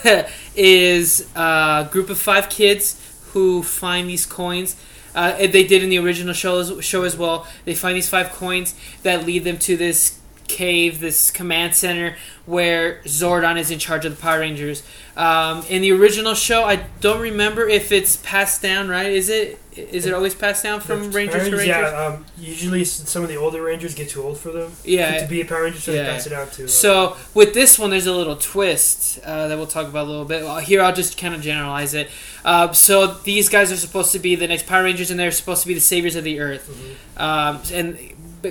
is 0.55 1.29
a 1.35 1.89
group 1.91 2.11
of 2.11 2.19
five 2.19 2.51
kids 2.51 3.01
who 3.33 3.63
find 3.63 4.09
these 4.09 4.27
coins. 4.27 4.77
Uh, 5.14 5.37
they 5.37 5.64
did 5.64 5.83
in 5.83 5.90
the 5.90 5.99
original 5.99 6.35
show 6.35 6.59
as, 6.61 6.85
show 6.85 7.03
as 7.03 7.16
well. 7.16 7.46
They 7.64 7.75
find 7.75 7.96
these 7.96 8.09
five 8.09 8.31
coins 8.31 8.75
that 9.03 9.27
lead 9.27 9.44
them 9.44 9.59
to 9.59 9.77
this 9.77 10.19
cave, 10.57 11.01
this 11.01 11.31
command 11.31 11.75
center 11.75 12.17
where 12.47 13.01
Zordon 13.05 13.59
is 13.59 13.71
in 13.71 13.79
charge 13.79 14.05
of 14.05 14.17
the 14.17 14.21
Power 14.21 14.41
Rangers. 14.41 14.83
Um, 15.17 15.63
in 15.69 15.83
the 15.83 15.93
original 15.93 16.35
show, 16.35 16.65
I 16.65 16.77
don't 17.01 17.21
remember 17.21 17.69
if 17.69 17.93
it's 17.93 18.17
passed 18.17 18.63
down. 18.63 18.89
Right? 18.89 19.11
Is 19.13 19.29
it? 19.29 19.59
Is 19.77 20.05
it 20.05 20.13
always 20.13 20.35
passed 20.35 20.65
down 20.65 20.81
from 20.81 21.13
Rangers 21.13 21.43
Power 21.43 21.51
to 21.51 21.57
Rangers? 21.57 21.67
Yeah, 21.69 22.07
um, 22.07 22.27
usually 22.37 22.85
some 22.85 23.23
of 23.23 23.29
the 23.29 23.37
older 23.37 23.63
Rangers 23.63 23.95
get 23.95 24.09
too 24.11 24.21
old 24.23 24.37
for 24.39 24.51
them. 24.51 24.73
Yeah. 24.85 25.21
to 25.21 25.29
be 25.29 25.41
a 25.41 25.45
Power 25.45 25.63
Ranger, 25.63 25.79
so 25.79 25.93
Yeah. 25.93 26.03
they 26.05 26.09
pass 26.11 26.27
it 26.27 26.33
out 26.33 26.53
to. 26.55 26.65
Uh, 26.65 26.69
So 26.69 27.17
with 27.35 27.55
this 27.55 27.79
one, 27.79 27.91
there's 27.91 28.07
a 28.09 28.13
little 28.13 28.35
twist 28.37 29.21
uh, 29.25 29.47
that 29.49 29.57
we'll 29.57 29.69
talk 29.69 29.87
about 29.87 30.07
a 30.07 30.11
little 30.11 30.25
bit. 30.25 30.43
Well, 30.43 30.59
here, 30.59 30.83
I'll 30.83 30.93
just 30.95 31.17
kind 31.17 31.35
of 31.35 31.41
generalize 31.41 31.95
it. 31.95 32.11
Uh, 32.45 32.73
so 32.73 33.07
these 33.07 33.49
guys 33.49 33.71
are 33.71 33.77
supposed 33.77 34.11
to 34.13 34.19
be 34.19 34.35
the 34.35 34.49
next 34.49 34.67
Power 34.67 34.83
Rangers, 34.85 35.11
and 35.11 35.21
they're 35.21 35.31
supposed 35.31 35.63
to 35.63 35.69
be 35.69 35.75
the 35.75 35.81
saviors 35.81 36.17
of 36.17 36.25
the 36.25 36.41
Earth. 36.41 36.69
mhm. 36.69 37.23
Um, 37.23 37.61
and 37.73 37.99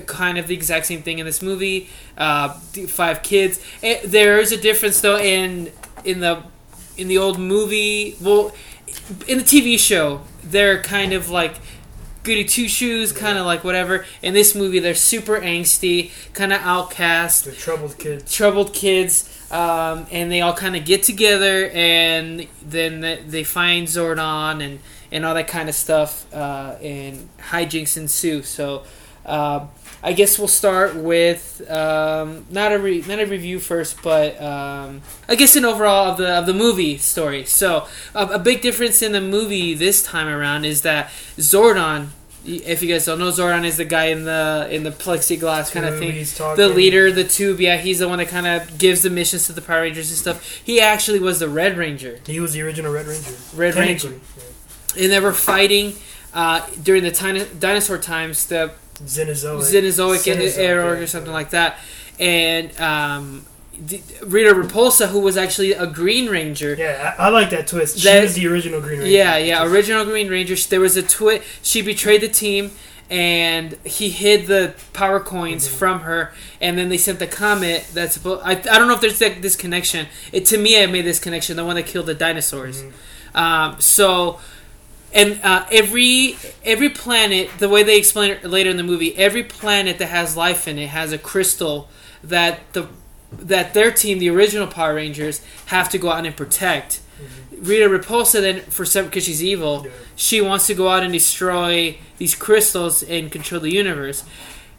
kind 0.06 0.38
of 0.38 0.48
the 0.48 0.54
exact 0.54 0.86
same 0.86 1.02
thing 1.02 1.20
in 1.20 1.26
this 1.26 1.42
movie. 1.42 1.90
Uh, 2.18 2.50
five 2.88 3.22
kids. 3.24 3.60
Eh, 3.84 4.00
there 4.06 4.40
is 4.40 4.52
a 4.52 4.58
difference 4.58 5.02
though 5.02 5.18
in 5.20 5.72
in 6.04 6.20
the 6.20 6.44
in 6.98 7.08
the 7.08 7.18
old 7.18 7.40
movie. 7.40 8.16
Well, 8.22 8.54
in 9.28 9.38
the 9.40 9.44
TV 9.44 9.78
show, 9.80 10.22
they're 10.44 10.82
kind 10.82 11.14
of 11.14 11.30
like 11.30 11.56
goody 12.24 12.44
two 12.44 12.68
shoes, 12.68 13.12
kind 13.14 13.38
of 13.38 13.46
like 13.46 13.64
whatever. 13.64 14.06
In 14.22 14.34
this 14.34 14.54
movie, 14.54 14.80
they're 14.80 14.94
super 14.94 15.40
angsty, 15.40 16.12
kind 16.34 16.52
of 16.52 16.62
outcast 16.62 17.46
the 17.46 17.52
troubled 17.54 17.98
kids. 17.98 18.32
troubled 18.34 18.74
kids, 18.74 19.30
um, 19.52 20.06
and 20.12 20.30
they 20.32 20.42
all 20.42 20.54
kind 20.54 20.76
of 20.76 20.84
get 20.86 21.02
together, 21.04 21.70
and 21.74 22.48
then 22.62 23.02
they 23.28 23.44
find 23.44 23.88
Zordon 23.88 24.64
and 24.64 24.80
and 25.12 25.26
all 25.26 25.34
that 25.34 25.48
kind 25.48 25.70
of 25.70 25.76
stuff, 25.76 26.32
uh, 26.34 26.76
and 26.84 27.30
hijinks 27.52 27.98
ensue. 27.98 28.44
So, 28.44 28.84
Uh, 29.26 29.68
I 30.02 30.14
guess 30.14 30.40
we'll 30.40 30.48
start 30.48 30.96
with 30.96 31.70
um, 31.70 32.46
not 32.50 32.72
a 32.72 32.80
re- 32.80 33.04
not 33.08 33.20
a 33.20 33.26
review 33.26 33.60
first, 33.60 34.02
but 34.02 34.42
um, 34.42 35.02
I 35.28 35.36
guess 35.36 35.56
an 35.56 35.66
overall 35.66 36.12
of 36.12 36.18
the 36.18 36.30
of 36.30 36.46
the 36.46 36.54
movie 36.54 36.98
story. 36.98 37.44
So 37.46 37.88
a, 38.16 38.26
a 38.28 38.40
big 38.40 38.62
difference 38.62 39.02
in 39.02 39.12
the 39.12 39.22
movie 39.22 39.74
this 39.74 40.02
time 40.02 40.28
around 40.28 40.66
is 40.66 40.84
that 40.84 41.08
Zordon. 41.38 42.10
If 42.46 42.82
you 42.82 42.88
guys 42.88 43.06
don't 43.06 43.20
know, 43.20 43.30
Zordon 43.32 43.66
is 43.66 43.76
the 43.76 43.84
guy 43.86 44.06
in 44.06 44.24
the 44.24 44.68
in 44.72 44.84
the 44.84 44.92
plexiglass 44.92 45.72
kind 45.74 45.86
of 45.86 46.00
thing 46.00 46.16
the 46.56 46.70
leader, 46.70 47.12
the 47.12 47.26
tube. 47.26 47.60
Yeah, 47.60 47.76
he's 47.76 48.00
the 48.00 48.08
one 48.08 48.20
that 48.20 48.30
kind 48.30 48.48
of 48.48 48.78
gives 48.78 49.02
the 49.04 49.10
missions 49.10 49.48
to 49.48 49.54
the 49.54 49.62
Power 49.62 49.82
Rangers 49.82 50.10
and 50.10 50.18
stuff. 50.18 50.62
He 50.64 50.80
actually 50.80 51.20
was 51.20 51.40
the 51.40 51.50
Red 51.50 51.78
Ranger, 51.78 52.22
He 52.26 52.40
was 52.40 52.54
the 52.54 52.62
original 52.62 52.94
Red 52.94 53.08
Ranger. 53.08 53.34
Red 53.54 53.76
Ranger, 53.76 54.12
Technically, 54.12 55.04
and 55.04 55.12
they 55.12 55.20
were 55.20 55.34
fighting 55.34 55.96
uh, 56.34 56.66
during 56.82 57.04
the 57.04 57.48
dinosaur 57.60 57.98
times, 57.98 58.46
the 58.48 58.72
yeah. 59.00 59.06
Xenozoic. 59.08 59.62
Cenozoic 59.72 60.18
Cenozoic, 60.26 60.58
era 60.58 60.96
yeah. 60.96 61.04
or 61.04 61.08
something 61.08 61.32
like 61.34 61.52
that. 61.52 61.78
And 62.20 62.78
um, 62.80 63.46
Rita 64.24 64.54
Repulsa, 64.54 65.08
who 65.08 65.20
was 65.20 65.38
actually 65.38 65.72
a 65.72 65.88
Green 65.88 66.28
Ranger. 66.30 66.76
Yeah, 66.78 67.16
I, 67.18 67.28
I 67.28 67.30
like 67.30 67.50
that 67.52 67.68
twist. 67.68 68.00
She 68.00 68.04
That- 68.08 68.24
was 68.24 68.36
the 68.36 68.48
original 68.48 68.82
Green 68.82 69.00
Ranger. 69.00 69.12
Yeah, 69.12 69.38
yeah, 69.38 69.64
original 69.66 70.04
Green 70.06 70.30
Ranger. 70.30 70.56
There 70.56 70.82
was 70.82 70.98
a 70.98 71.04
twist. 71.04 71.44
She 71.64 71.82
betrayed 71.82 72.22
the 72.22 72.28
team, 72.28 72.72
and 73.10 73.78
he 73.86 74.10
hid 74.10 74.48
the 74.48 74.74
power 74.94 75.20
coins 75.22 75.66
Mhm. 75.68 75.72
from 75.72 76.00
her. 76.02 76.34
And 76.60 76.78
then 76.78 76.90
they 76.90 76.98
sent 76.98 77.20
the 77.20 77.28
comet. 77.28 77.86
That's 77.94 78.14
supposed. 78.16 78.42
I, 78.44 78.52
I 78.52 78.56
don't 78.78 78.88
know 78.90 78.96
if 78.96 79.02
there's 79.02 79.22
like, 79.22 79.42
this 79.42 79.56
connection. 79.56 80.08
It 80.34 80.46
to 80.48 80.58
me, 80.58 80.82
I 80.84 80.86
made 80.86 81.06
this 81.06 81.20
connection. 81.20 81.56
The 81.56 81.64
one 81.66 81.76
that 81.78 81.86
killed 81.88 82.08
the 82.08 82.14
dinosaurs. 82.16 82.84
Mhm. 82.84 82.92
Um, 83.40 83.76
so, 83.80 84.40
and 85.14 85.40
uh, 85.44 85.66
every 85.72 86.38
every 86.64 86.90
planet, 86.90 87.50
the 87.60 87.70
way 87.70 87.84
they 87.84 87.98
explain 87.98 88.32
it 88.32 88.44
later 88.44 88.70
in 88.70 88.78
the 88.78 88.84
movie, 88.84 89.16
every 89.18 89.44
planet 89.44 89.98
that 90.00 90.08
has 90.08 90.38
life 90.38 90.68
in 90.68 90.78
it 90.78 90.90
has 90.90 91.12
a 91.12 91.18
crystal 91.18 91.90
that 92.24 92.60
the 92.74 92.88
that 93.32 93.74
their 93.74 93.92
team, 93.92 94.20
the 94.20 94.30
original 94.30 94.68
Power 94.68 94.96
Rangers, 94.96 95.42
have 95.68 95.90
to 95.90 95.98
go 95.98 96.10
out 96.12 96.26
and 96.26 96.36
protect. 96.36 97.02
Rita 97.60 97.90
Repulsa 97.90 98.40
then, 98.42 98.62
for 98.62 98.86
some, 98.86 99.06
because 99.06 99.26
she's 99.26 99.44
evil, 99.44 99.84
Yeah. 99.86 99.92
she 100.16 100.40
wants 100.42 100.66
to 100.68 100.74
go 100.74 100.88
out 100.88 101.04
and 101.04 101.12
destroy 101.12 101.98
these 102.18 102.34
crystals 102.34 103.04
and 103.04 103.30
control 103.32 103.60
the 103.62 103.72
universe. 103.72 104.24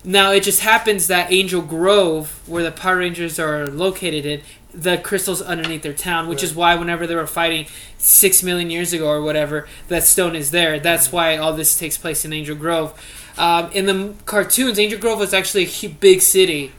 Now 0.02 0.32
it 0.32 0.42
just 0.42 0.60
happens 0.60 1.06
that 1.08 1.30
Angel 1.30 1.60
Grove, 1.60 2.40
where 2.46 2.62
the 2.62 2.72
Power 2.72 2.96
Rangers 2.96 3.38
are 3.38 3.66
located 3.66 4.24
in, 4.24 4.40
the 4.72 4.98
crystals 4.98 5.42
underneath 5.42 5.82
their 5.82 5.92
town, 5.92 6.28
which 6.28 6.42
is 6.42 6.54
why 6.54 6.74
whenever 6.74 7.06
they 7.06 7.14
were 7.14 7.26
fighting 7.26 7.66
six 7.98 8.42
million 8.42 8.70
years 8.70 8.92
ago 8.92 9.08
or 9.08 9.20
whatever, 9.20 9.66
that 9.88 10.04
stone 10.04 10.36
is 10.36 10.50
there. 10.50 10.78
That's 10.78 11.12
why 11.12 11.36
all 11.36 11.52
this 11.52 11.78
takes 11.78 11.98
place 11.98 12.24
in 12.24 12.32
Angel 12.32 12.56
Grove. 12.56 12.98
Um, 13.38 13.70
in 13.72 13.86
the 13.86 14.14
cartoons, 14.26 14.78
Angel 14.78 14.98
Grove 14.98 15.18
was 15.18 15.32
actually 15.32 15.68
a 15.82 15.88
big 15.88 16.20
city, 16.20 16.72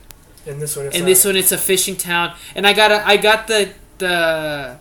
And 0.46 0.62
this 0.62 0.76
one 0.76 0.86
and 0.88 1.08
this 1.08 1.26
one 1.26 1.36
it's 1.36 1.52
a 1.52 1.58
fishing 1.58 1.96
town. 1.96 2.36
And 2.56 2.68
I 2.68 2.74
got 2.74 2.92
a, 2.92 3.08
I 3.08 3.18
got 3.18 3.48
the 3.48 3.74
the 3.98 4.78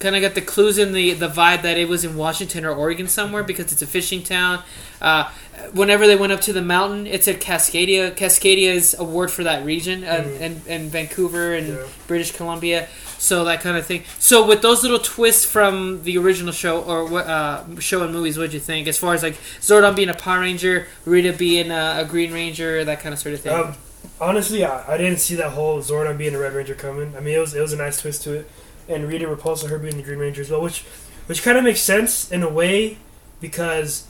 kind 0.00 0.16
of 0.16 0.22
got 0.22 0.34
the 0.34 0.40
clues 0.42 0.76
in 0.78 0.92
the 0.92 1.12
the 1.12 1.28
vibe 1.28 1.62
that 1.62 1.78
it 1.78 1.88
was 1.88 2.04
in 2.04 2.16
Washington 2.16 2.64
or 2.64 2.72
Oregon 2.72 3.06
somewhere 3.06 3.42
because 3.44 3.70
it's 3.72 3.82
a 3.82 3.86
fishing 3.86 4.22
town. 4.24 4.62
Uh, 5.00 5.30
whenever 5.72 6.06
they 6.06 6.16
went 6.16 6.32
up 6.32 6.40
to 6.42 6.52
the 6.52 6.60
mountain, 6.62 7.06
it 7.06 7.22
said 7.24 7.40
Cascadia. 7.40 8.10
Cascadia 8.14 8.72
is 8.72 8.96
a 8.98 9.04
word 9.04 9.30
for 9.30 9.44
that 9.44 9.64
region, 9.64 10.02
uh, 10.04 10.24
Mhm. 10.26 10.40
and 10.40 10.60
and 10.68 10.90
Vancouver 10.90 11.54
and 11.54 11.68
Yeah. 11.68 11.76
British 12.08 12.32
Columbia. 12.32 12.88
So 13.18 13.44
that 13.44 13.60
kind 13.60 13.76
of 13.76 13.84
thing. 13.86 14.04
So 14.18 14.46
with 14.46 14.62
those 14.62 14.82
little 14.82 14.98
twists 14.98 15.44
from 15.44 16.04
the 16.04 16.16
original 16.16 16.52
show 16.52 16.80
or 16.80 17.04
what 17.04 17.26
uh, 17.26 17.64
show 17.78 18.02
and 18.02 18.12
movies, 18.14 18.38
what'd 18.38 18.54
you 18.54 18.60
think? 18.60 18.88
As 18.88 18.96
far 18.96 19.12
as 19.12 19.22
like 19.22 19.36
Zordon 19.60 19.94
being 19.94 20.08
a 20.08 20.14
Power 20.14 20.40
Ranger, 20.40 20.86
Rita 21.04 21.34
being 21.34 21.70
a, 21.70 21.96
a 22.00 22.04
Green 22.06 22.32
Ranger, 22.32 22.82
that 22.84 23.00
kind 23.00 23.12
of 23.12 23.18
sort 23.18 23.34
of 23.34 23.40
thing. 23.42 23.52
Um, 23.52 23.74
honestly, 24.20 24.64
I, 24.64 24.94
I 24.94 24.96
didn't 24.96 25.18
see 25.18 25.34
that 25.34 25.50
whole 25.50 25.80
Zordon 25.82 26.16
being 26.16 26.34
a 26.34 26.38
Red 26.38 26.54
Ranger 26.54 26.74
coming. 26.74 27.12
I 27.14 27.20
mean, 27.20 27.34
it 27.34 27.38
was 27.40 27.54
it 27.54 27.60
was 27.60 27.74
a 27.74 27.76
nice 27.76 28.00
twist 28.00 28.22
to 28.24 28.32
it, 28.32 28.50
and 28.90 29.06
Rita 29.08 29.26
Repulsa 29.26 29.68
her 29.68 29.78
being 29.78 29.96
the 29.96 30.02
Green 30.02 30.18
Ranger 30.18 30.42
as 30.42 30.50
well, 30.50 30.60
which 30.62 30.84
which 31.26 31.42
kind 31.42 31.56
of 31.56 31.64
makes 31.64 31.80
sense 31.80 32.30
in 32.30 32.42
a 32.42 32.48
way 32.48 32.98
because 33.40 34.06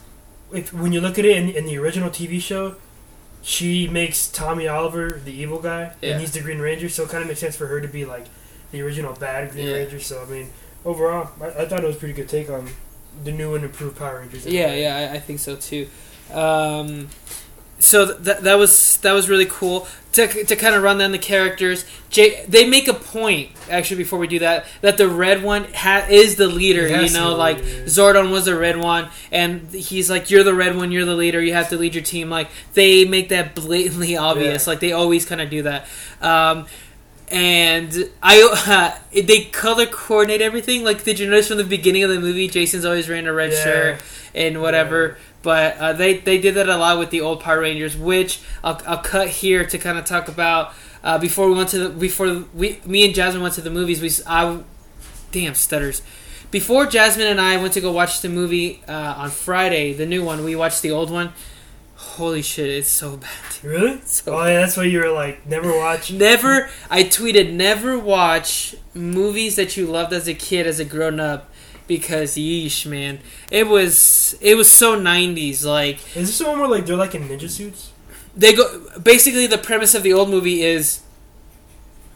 if 0.53 0.73
when 0.73 0.91
you 0.91 0.99
look 0.99 1.17
at 1.19 1.25
it 1.25 1.37
in, 1.37 1.49
in 1.49 1.65
the 1.65 1.77
original 1.77 2.09
TV 2.09 2.41
show, 2.41 2.75
she 3.43 3.87
makes 3.87 4.27
Tommy 4.29 4.67
Oliver 4.67 5.21
the 5.23 5.31
evil 5.33 5.59
guy, 5.59 5.93
Yeah. 6.01 6.11
and 6.13 6.21
he's 6.21 6.31
the 6.33 6.41
Green 6.41 6.59
Ranger, 6.59 6.89
so 6.89 7.03
it 7.03 7.09
kind 7.09 7.21
of 7.21 7.27
makes 7.27 7.39
sense 7.39 7.55
for 7.55 7.67
her 7.67 7.79
to 7.81 7.87
be 7.87 8.05
like 8.05 8.25
the 8.71 8.81
original 8.81 9.13
bad 9.13 9.51
Green 9.51 9.67
Yeah. 9.67 9.73
Ranger. 9.75 9.99
So 9.99 10.21
I 10.21 10.25
mean, 10.31 10.49
overall, 10.85 11.29
I, 11.41 11.47
I 11.61 11.65
thought 11.65 11.83
it 11.83 11.87
was 11.87 11.95
a 11.95 11.99
pretty 11.99 12.13
good 12.13 12.29
take 12.29 12.49
on 12.49 12.69
the 13.23 13.31
new 13.31 13.55
and 13.55 13.63
improved 13.63 13.97
Power 13.97 14.19
Rangers. 14.19 14.45
Yeah, 14.45 14.73
yeah, 14.73 15.11
I, 15.11 15.15
I 15.15 15.19
think 15.19 15.39
so 15.39 15.55
too. 15.55 15.87
Um, 16.33 17.09
so 17.81 18.05
that 18.05 18.43
that 18.43 18.55
was 18.55 18.97
that 18.97 19.11
was 19.11 19.27
really 19.27 19.45
cool 19.47 19.87
to 20.13 20.27
to 20.45 20.55
kind 20.55 20.75
of 20.75 20.83
run 20.83 20.97
down 20.99 21.11
the 21.11 21.17
characters. 21.17 21.83
Jay, 22.09 22.45
they 22.47 22.67
make 22.67 22.87
a 22.87 22.93
point 22.93 23.49
actually 23.69 23.97
before 23.97 24.19
we 24.19 24.27
do 24.27 24.39
that 24.39 24.65
that 24.81 24.97
the 24.97 25.07
red 25.09 25.41
one 25.43 25.65
ha- 25.73 26.05
is 26.09 26.35
the 26.35 26.47
leader. 26.47 26.87
He 26.87 27.07
You 27.07 27.13
know, 27.13 27.35
like. 27.35 27.57
Zordon 27.91 28.31
was 28.31 28.45
the 28.45 28.55
red 28.57 28.77
one, 28.77 29.09
and 29.31 29.69
he's 29.73 30.09
like, 30.09 30.29
"You're 30.29 30.43
the 30.43 30.53
red 30.53 30.75
one. 30.77 30.91
You're 30.91 31.05
the 31.05 31.15
leader. 31.15 31.41
You 31.41 31.53
have 31.53 31.69
to 31.69 31.77
lead 31.77 31.95
your 31.95 32.03
team." 32.03 32.29
Like 32.29 32.49
they 32.73 33.03
make 33.05 33.29
that 33.29 33.55
blatantly 33.55 34.15
obvious. 34.29 34.65
Yeah. 34.67 34.71
Like 34.71 34.79
they 34.79 34.91
always 34.91 35.25
kind 35.25 35.41
of 35.41 35.49
do 35.49 35.63
that. 35.63 35.87
Um, 36.21 36.67
and 37.29 38.09
I 38.21 38.41
uh, 38.67 38.99
they 39.21 39.45
color 39.45 39.85
coordinate 39.85 40.41
everything. 40.41 40.83
Like 40.83 41.03
did 41.03 41.19
you 41.19 41.27
notice 41.29 41.47
from 41.47 41.57
the 41.57 41.63
beginning 41.63 42.03
of 42.03 42.09
the 42.09 42.19
movie, 42.19 42.47
Jason's 42.47 42.85
always 42.85 43.07
wearing 43.07 43.27
a 43.27 43.33
red 43.33 43.51
Yeah. 43.51 43.63
shirt 43.63 44.01
and 44.35 44.61
whatever. 44.61 45.17
But 45.43 45.77
uh, 45.77 45.93
they 45.93 46.17
they 46.17 46.39
did 46.39 46.55
that 46.55 46.69
a 46.69 46.77
lot 46.77 46.99
with 46.99 47.09
the 47.09 47.21
old 47.21 47.39
Power 47.39 47.61
Rangers, 47.61 47.97
which 47.97 48.41
I'll, 48.63 48.81
I'll 48.85 48.99
cut 48.99 49.29
here 49.29 49.65
to 49.65 49.77
kind 49.77 49.97
of 49.97 50.05
talk 50.05 50.27
about. 50.27 50.73
Uh, 51.03 51.17
before 51.17 51.49
we 51.49 51.55
went 51.55 51.69
to 51.69 51.79
the 51.79 51.89
before 51.89 52.45
we 52.53 52.79
me 52.85 53.05
and 53.05 53.15
Jasmine 53.15 53.41
went 53.41 53.55
to 53.55 53.61
the 53.61 53.71
movies, 53.71 54.01
we 54.01 54.11
I 54.27 54.61
damn 55.31 55.55
stutters. 55.55 56.01
Before 56.51 56.85
Jasmine 56.85 57.27
and 57.27 57.39
I 57.39 57.57
went 57.57 57.73
to 57.73 57.81
go 57.81 57.91
watch 57.91 58.21
the 58.21 58.29
movie 58.29 58.83
uh, 58.87 59.15
on 59.17 59.29
Friday, 59.29 59.93
the 59.93 60.05
new 60.05 60.23
one, 60.23 60.43
we 60.43 60.55
watched 60.55 60.81
the 60.81 60.91
old 60.91 61.09
one. 61.09 61.31
Holy 61.95 62.41
shit, 62.41 62.69
it's 62.69 62.89
so 62.89 63.17
bad. 63.17 63.29
Really? 63.63 64.01
So 64.05 64.37
Oh 64.37 64.45
yeah, 64.45 64.59
that's 64.59 64.75
why 64.75 64.83
you 64.83 64.99
were 64.99 65.11
like 65.11 65.47
never 65.47 65.75
watch. 65.75 66.11
Never, 66.27 66.69
I 66.89 67.03
tweeted, 67.03 67.53
never 67.53 67.97
watch 67.97 68.75
movies 68.93 69.55
that 69.55 69.77
you 69.77 69.85
loved 69.85 70.11
as 70.11 70.27
a 70.27 70.33
kid, 70.33 70.67
as 70.67 70.79
a 70.79 70.85
grown 70.85 71.19
up, 71.19 71.49
because 71.87 72.35
yeesh, 72.35 72.85
man, 72.85 73.19
it 73.49 73.67
was 73.67 74.35
it 74.41 74.55
was 74.55 74.71
so 74.71 74.99
'90s. 74.99 75.63
Like 75.65 75.97
Is 76.15 76.27
this 76.27 76.37
the 76.39 76.45
one 76.47 76.59
where 76.59 76.67
like 76.69 76.85
they're 76.85 76.95
like 76.95 77.15
in 77.15 77.27
ninja 77.27 77.49
suits? 77.49 77.91
they 78.35 78.53
go, 78.53 78.87
basically 79.03 79.45
the 79.47 79.57
premise 79.57 79.93
of 79.93 80.03
the 80.03 80.13
old 80.13 80.29
movie 80.29 80.63
is 80.63 81.01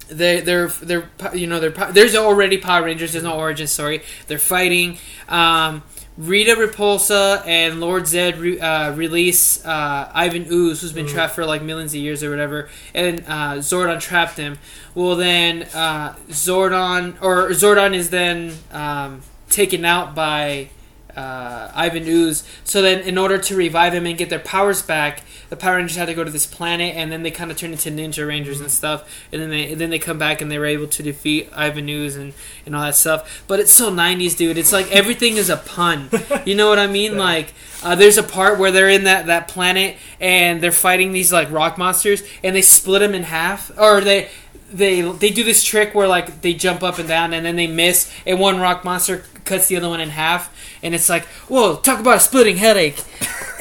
they 0.07 0.39
they're 0.39 0.67
they're 0.67 1.09
you 1.33 1.47
know 1.47 1.59
they're 1.59 1.71
there's 1.91 2.15
already 2.15 2.57
Power 2.57 2.83
Rangers. 2.85 3.11
There's 3.13 3.23
no 3.23 3.37
origin 3.37 3.67
story. 3.67 4.01
They're 4.27 4.37
fighting. 4.37 4.97
Um, 5.27 5.83
Rita 6.17 6.51
Repulsa 6.55 7.45
and 7.45 7.81
Lord 7.81 8.03
Zedd 8.03 8.39
re- 8.39 8.57
uh, 8.57 8.93
release 8.93 9.65
uh, 9.65 10.09
Ivan 10.13 10.45
Ooze, 10.49 10.79
who's 10.79 10.93
been 10.93 11.07
Mm. 11.07 11.09
trapped 11.09 11.35
for 11.35 11.45
like 11.45 11.61
millions 11.61 11.93
of 11.93 11.99
years 11.99 12.23
or 12.23 12.29
whatever, 12.29 12.69
and 12.93 13.19
uh, 13.27 13.55
Zordon 13.57 13.99
trapped 13.99 14.37
him. 14.37 14.57
Well, 14.93 15.17
then 15.17 15.63
uh, 15.73 16.15
Zordon 16.29 17.15
or 17.21 17.49
Zordon 17.49 17.93
is 17.93 18.11
then 18.11 18.53
um, 18.71 19.23
taken 19.49 19.85
out 19.85 20.15
by 20.15 20.69
uh, 21.15 21.71
Ivan 21.73 22.07
Ooze. 22.07 22.43
So 22.63 22.81
then, 22.81 23.01
in 23.01 23.17
order 23.17 23.37
to 23.37 23.55
revive 23.55 23.93
him 23.93 24.05
and 24.05 24.17
get 24.17 24.29
their 24.29 24.39
powers 24.39 24.81
back, 24.81 25.23
the 25.49 25.55
Power 25.55 25.77
Rangers 25.77 25.95
had 25.95 26.07
to 26.07 26.13
go 26.13 26.23
to 26.23 26.31
this 26.31 26.45
planet, 26.45 26.95
and 26.95 27.11
then 27.11 27.23
they 27.23 27.31
kind 27.31 27.51
of 27.51 27.57
turn 27.57 27.71
into 27.71 27.89
Ninja 27.89 28.27
Rangers 28.27 28.59
and 28.59 28.69
stuff. 28.69 29.09
And 29.31 29.41
then 29.41 29.49
they 29.49 29.71
and 29.71 29.79
then 29.81 29.89
they 29.89 29.99
come 29.99 30.17
back 30.17 30.41
and 30.41 30.51
they 30.51 30.59
were 30.59 30.65
able 30.65 30.87
to 30.87 31.03
defeat 31.03 31.49
Ivan 31.55 31.87
Ooze 31.87 32.15
and 32.15 32.33
and 32.65 32.75
all 32.75 32.83
that 32.83 32.95
stuff. 32.95 33.43
But 33.47 33.59
it's 33.59 33.71
so 33.71 33.91
'90s, 33.91 34.35
dude. 34.35 34.57
It's 34.57 34.73
like 34.73 34.91
everything 34.91 35.37
is 35.37 35.49
a 35.49 35.57
pun. 35.57 36.09
You 36.45 36.53
know 36.53 36.69
what 36.69 36.79
I 36.79 36.87
mean? 36.87 37.13
Yeah. 37.13 37.19
Like. 37.19 37.53
Uh, 37.83 37.93
there's 37.93 38.17
a 38.17 38.23
part 38.23 38.57
where 38.57 38.71
they're 38.71 38.89
in 38.89 39.03
that, 39.03 39.27
that 39.27 39.47
planet 39.47 39.95
and 40.19 40.59
they're 40.59 40.71
fighting 40.71 41.11
these 41.11 41.31
like 41.31 41.51
rock 41.51 41.77
monsters 41.77 42.23
and 42.41 42.55
they 42.55 42.63
split 42.63 43.01
them 43.01 43.13
in 43.13 43.21
half 43.21 43.69
or 43.77 44.01
they 44.01 44.27
they 44.75 45.01
they 45.01 45.29
do 45.29 45.43
this 45.43 45.63
trick 45.63 45.93
where 45.95 46.07
like 46.07 46.41
they 46.41 46.53
jump 46.53 46.83
up 46.83 46.99
and 46.99 47.07
down 47.07 47.33
and 47.33 47.45
then 47.45 47.55
they 47.55 47.67
miss 47.67 48.11
and 48.25 48.39
one 48.39 48.59
rock 48.59 48.83
monster 48.83 49.23
cuts 49.45 49.67
the 49.67 49.77
other 49.77 49.89
one 49.89 50.01
in 50.01 50.09
half 50.09 50.49
and 50.83 50.93
it's 50.95 51.07
like 51.09 51.25
whoa 51.47 51.75
talk 51.77 51.99
about 51.99 52.17
a 52.17 52.19
splitting 52.19 52.57
headache. 52.57 53.01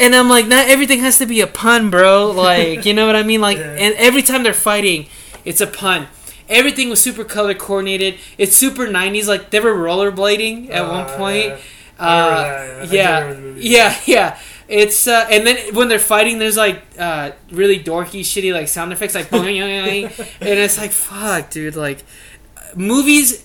And 0.00 0.14
i'm 0.14 0.28
like 0.28 0.46
not 0.46 0.66
everything 0.68 1.00
has 1.00 1.18
to 1.18 1.26
be 1.26 1.40
a 1.40 1.46
pun 1.46 1.90
bro. 1.90 2.30
Like 2.30 2.84
you 2.84 2.94
know 2.94 3.06
what 3.06 3.16
i 3.16 3.22
mean? 3.22 3.40
Like 3.40 3.58
Yeah. 3.58 3.76
and 3.84 3.94
every 3.96 4.22
time 4.22 4.42
they're 4.42 4.54
fighting 4.54 5.06
it's 5.44 5.60
a 5.60 5.66
pun. 5.66 6.08
Everything 6.48 6.90
was 6.90 7.00
super 7.00 7.24
color 7.24 7.54
coordinated. 7.54 8.16
It's 8.38 8.56
super 8.56 8.86
90s 8.86 9.26
like 9.26 9.50
they 9.50 9.60
were 9.60 9.74
rollerblading 9.74 10.70
at 10.70 10.82
one 10.88 11.06
Uh, 11.06 11.16
point. 11.16 11.54
I 11.98 12.06
uh, 12.08 12.86
yeah. 12.90 12.92
Yeah, 12.92 13.18
remember 13.20 13.34
the 13.34 13.40
movie. 13.40 13.68
yeah, 13.68 13.96
yeah. 14.06 14.38
It's 14.68 15.06
uh, 15.06 15.26
and 15.30 15.46
then 15.46 15.74
when 15.74 15.88
they're 15.88 15.98
fighting, 15.98 16.38
there's 16.38 16.56
like 16.56 16.82
uh, 16.98 17.32
really 17.50 17.78
dorky, 17.78 18.20
shitty 18.20 18.52
like 18.52 18.68
sound 18.68 18.92
effects, 18.92 19.14
like 19.14 19.28
boing, 19.28 19.56
boing, 19.58 20.08
boing. 20.08 20.18
and 20.40 20.58
it's 20.58 20.78
like 20.78 20.90
fuck, 20.90 21.50
dude. 21.50 21.76
Like 21.76 22.02
movies, 22.74 23.44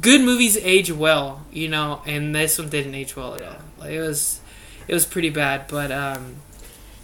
good 0.00 0.20
movies 0.20 0.56
age 0.58 0.92
well, 0.92 1.44
you 1.52 1.68
know, 1.68 2.02
and 2.06 2.34
this 2.34 2.58
one 2.58 2.68
didn't 2.68 2.94
age 2.94 3.16
well 3.16 3.34
at 3.34 3.42
all. 3.42 3.56
Like 3.78 3.92
it 3.92 4.00
was, 4.00 4.40
it 4.88 4.94
was 4.94 5.06
pretty 5.06 5.30
bad. 5.30 5.68
But 5.68 5.90
um, 5.90 6.36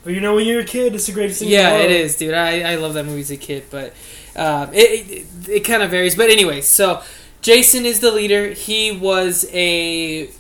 But 0.05 0.13
you 0.15 0.21
know, 0.21 0.35
when 0.35 0.47
you're 0.47 0.61
a 0.61 0.65
kid, 0.65 0.95
it's 0.95 1.07
the 1.07 1.13
greatest 1.13 1.41
thing. 1.41 1.49
Yeah, 1.51 1.77
it 1.79 1.91
is, 1.91 2.17
dude. 2.17 2.35
I, 2.35 2.73
I 2.73 2.75
love 2.77 2.95
that 2.95 3.05
movie 3.07 3.21
as 3.21 3.31
a 3.31 3.37
kid, 3.37 3.65
but 3.71 3.93
um, 4.37 4.73
it 4.73 5.11
it, 5.11 5.27
it 5.49 5.61
kind 5.61 5.83
of 5.83 5.91
varies. 5.91 6.17
But 6.17 6.31
anyway, 6.31 6.61
so 6.61 7.03
Jason 7.43 7.85
is 7.87 8.01
the 8.01 8.11
leader. 8.13 8.49
He 8.49 8.93
was 8.93 9.47
a 9.53 10.31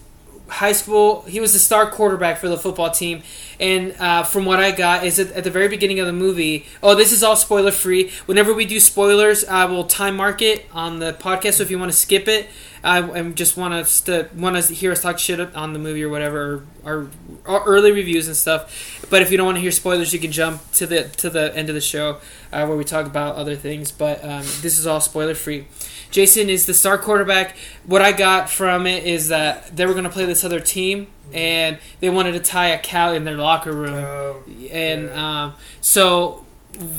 high 0.51 0.73
school. 0.73 1.23
He 1.23 1.41
was 1.41 1.53
the 1.53 1.59
star 1.59 1.91
quarterback 1.91 2.39
for 2.39 2.49
the 2.49 2.59
football 2.59 2.91
team. 2.91 3.23
And 3.59 3.95
uh, 3.99 4.23
from 4.23 4.45
what 4.45 4.59
I 4.59 4.71
got 4.71 5.05
is 5.05 5.19
at, 5.19 5.33
at 5.33 5.45
the 5.45 5.51
very 5.51 5.69
beginning 5.69 6.01
of 6.01 6.07
the 6.07 6.13
movie. 6.13 6.67
Oh, 6.83 6.95
this 6.95 7.13
is 7.13 7.23
all 7.23 7.37
spoiler 7.37 7.73
free. 7.73 8.11
Whenever 8.27 8.55
we 8.55 8.65
do 8.65 8.81
spoilers, 8.81 9.45
I 9.45 9.67
will 9.67 9.85
time 9.85 10.17
mark 10.17 10.43
it 10.43 10.67
on 10.73 10.99
the 10.99 11.13
podcast. 11.13 11.55
So 11.55 11.63
if 11.63 11.71
you 11.71 11.79
want 11.79 11.91
to 11.91 11.97
skip 11.97 12.29
it, 12.29 12.49
I, 12.83 12.99
I 13.11 13.31
just 13.33 13.57
want 13.57 13.75
us 13.75 14.01
to 14.03 14.29
want 14.35 14.57
to 14.63 14.73
hear 14.75 14.93
us 14.93 15.03
talk 15.03 15.19
shit 15.19 15.39
on 15.55 15.73
the 15.73 15.79
movie 15.79 16.03
or 16.03 16.09
whatever, 16.09 16.65
or, 16.85 17.01
or, 17.05 17.11
or 17.47 17.65
early 17.67 17.93
reviews 17.93 18.27
and 18.27 18.37
stuff. 18.37 19.07
But 19.11 19.23
if 19.23 19.31
you 19.31 19.37
don't 19.37 19.47
want 19.47 19.57
to 19.57 19.63
hear 19.63 19.71
spoilers, 19.71 20.13
you 20.13 20.19
can 20.19 20.33
jump 20.33 20.63
to 20.73 20.87
the 20.87 21.05
to 21.19 21.29
the 21.31 21.55
end 21.57 21.69
of 21.69 21.75
the 21.75 21.81
show 21.81 22.19
uh, 22.53 22.65
where 22.67 22.77
we 22.77 22.85
talk 22.85 23.07
about 23.07 23.37
other 23.37 23.57
things. 23.57 23.91
But 23.93 24.25
um, 24.25 24.43
this 24.63 24.79
is 24.79 24.87
all 24.87 25.01
spoiler 25.01 25.35
free. 25.35 25.67
Jason 26.11 26.49
is 26.49 26.67
the 26.67 26.75
star 26.75 26.99
quarterback. 26.99 27.57
What 27.87 28.03
I 28.03 28.13
got 28.13 28.51
from 28.51 28.87
it 28.87 29.05
is 29.05 29.29
that 29.29 29.77
they 29.77 29.87
were 29.87 29.93
going 29.93 30.05
to 30.05 30.11
play 30.11 30.25
this 30.25 30.43
other 30.43 30.59
team, 30.61 31.07
and 31.33 31.79
they 32.01 32.11
wanted 32.11 32.33
to 32.33 32.41
tie 32.41 32.69
a 32.69 32.79
cow 32.79 33.13
in 33.13 33.25
their 33.25 33.37
locker 33.37 33.73
room 33.73 33.95
Oh, 33.95 34.43
and 34.73 35.05
Yeah. 35.09 35.43
um, 35.45 35.55
so 35.81 36.45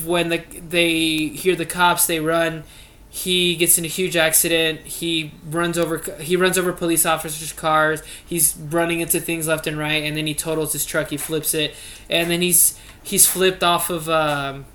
when 0.06 0.30
the 0.30 0.38
they 0.38 1.28
hear 1.28 1.56
the 1.56 1.66
cops, 1.66 2.06
they 2.08 2.20
run. 2.20 2.64
He 3.14 3.58
gets 3.58 3.78
in 3.78 3.84
a 3.84 3.90
huge 3.90 4.16
accident. 4.16 4.82
He 4.82 5.34
runs 5.46 5.78
over. 5.78 5.98
He 6.22 6.38
runs 6.38 6.58
over 6.58 6.72
police 6.72 7.06
officers' 7.06 7.52
cars. 7.52 8.02
He's 8.26 8.56
running 8.56 9.02
into 9.02 9.20
things 9.20 9.50
left 9.50 9.68
and 9.68 9.78
right, 9.78 10.02
and 10.04 10.16
then 10.16 10.28
he 10.28 10.34
totals 10.34 10.72
his 10.72 10.86
truck. 10.86 11.10
He 11.10 11.18
flips 11.18 11.54
it, 11.54 11.76
and 12.10 12.32
then 12.32 12.42
he's 12.42 12.80
he's 13.04 13.26
flipped 13.28 13.64
off 13.64 13.90
of, 13.90 14.08
um, 14.08 14.66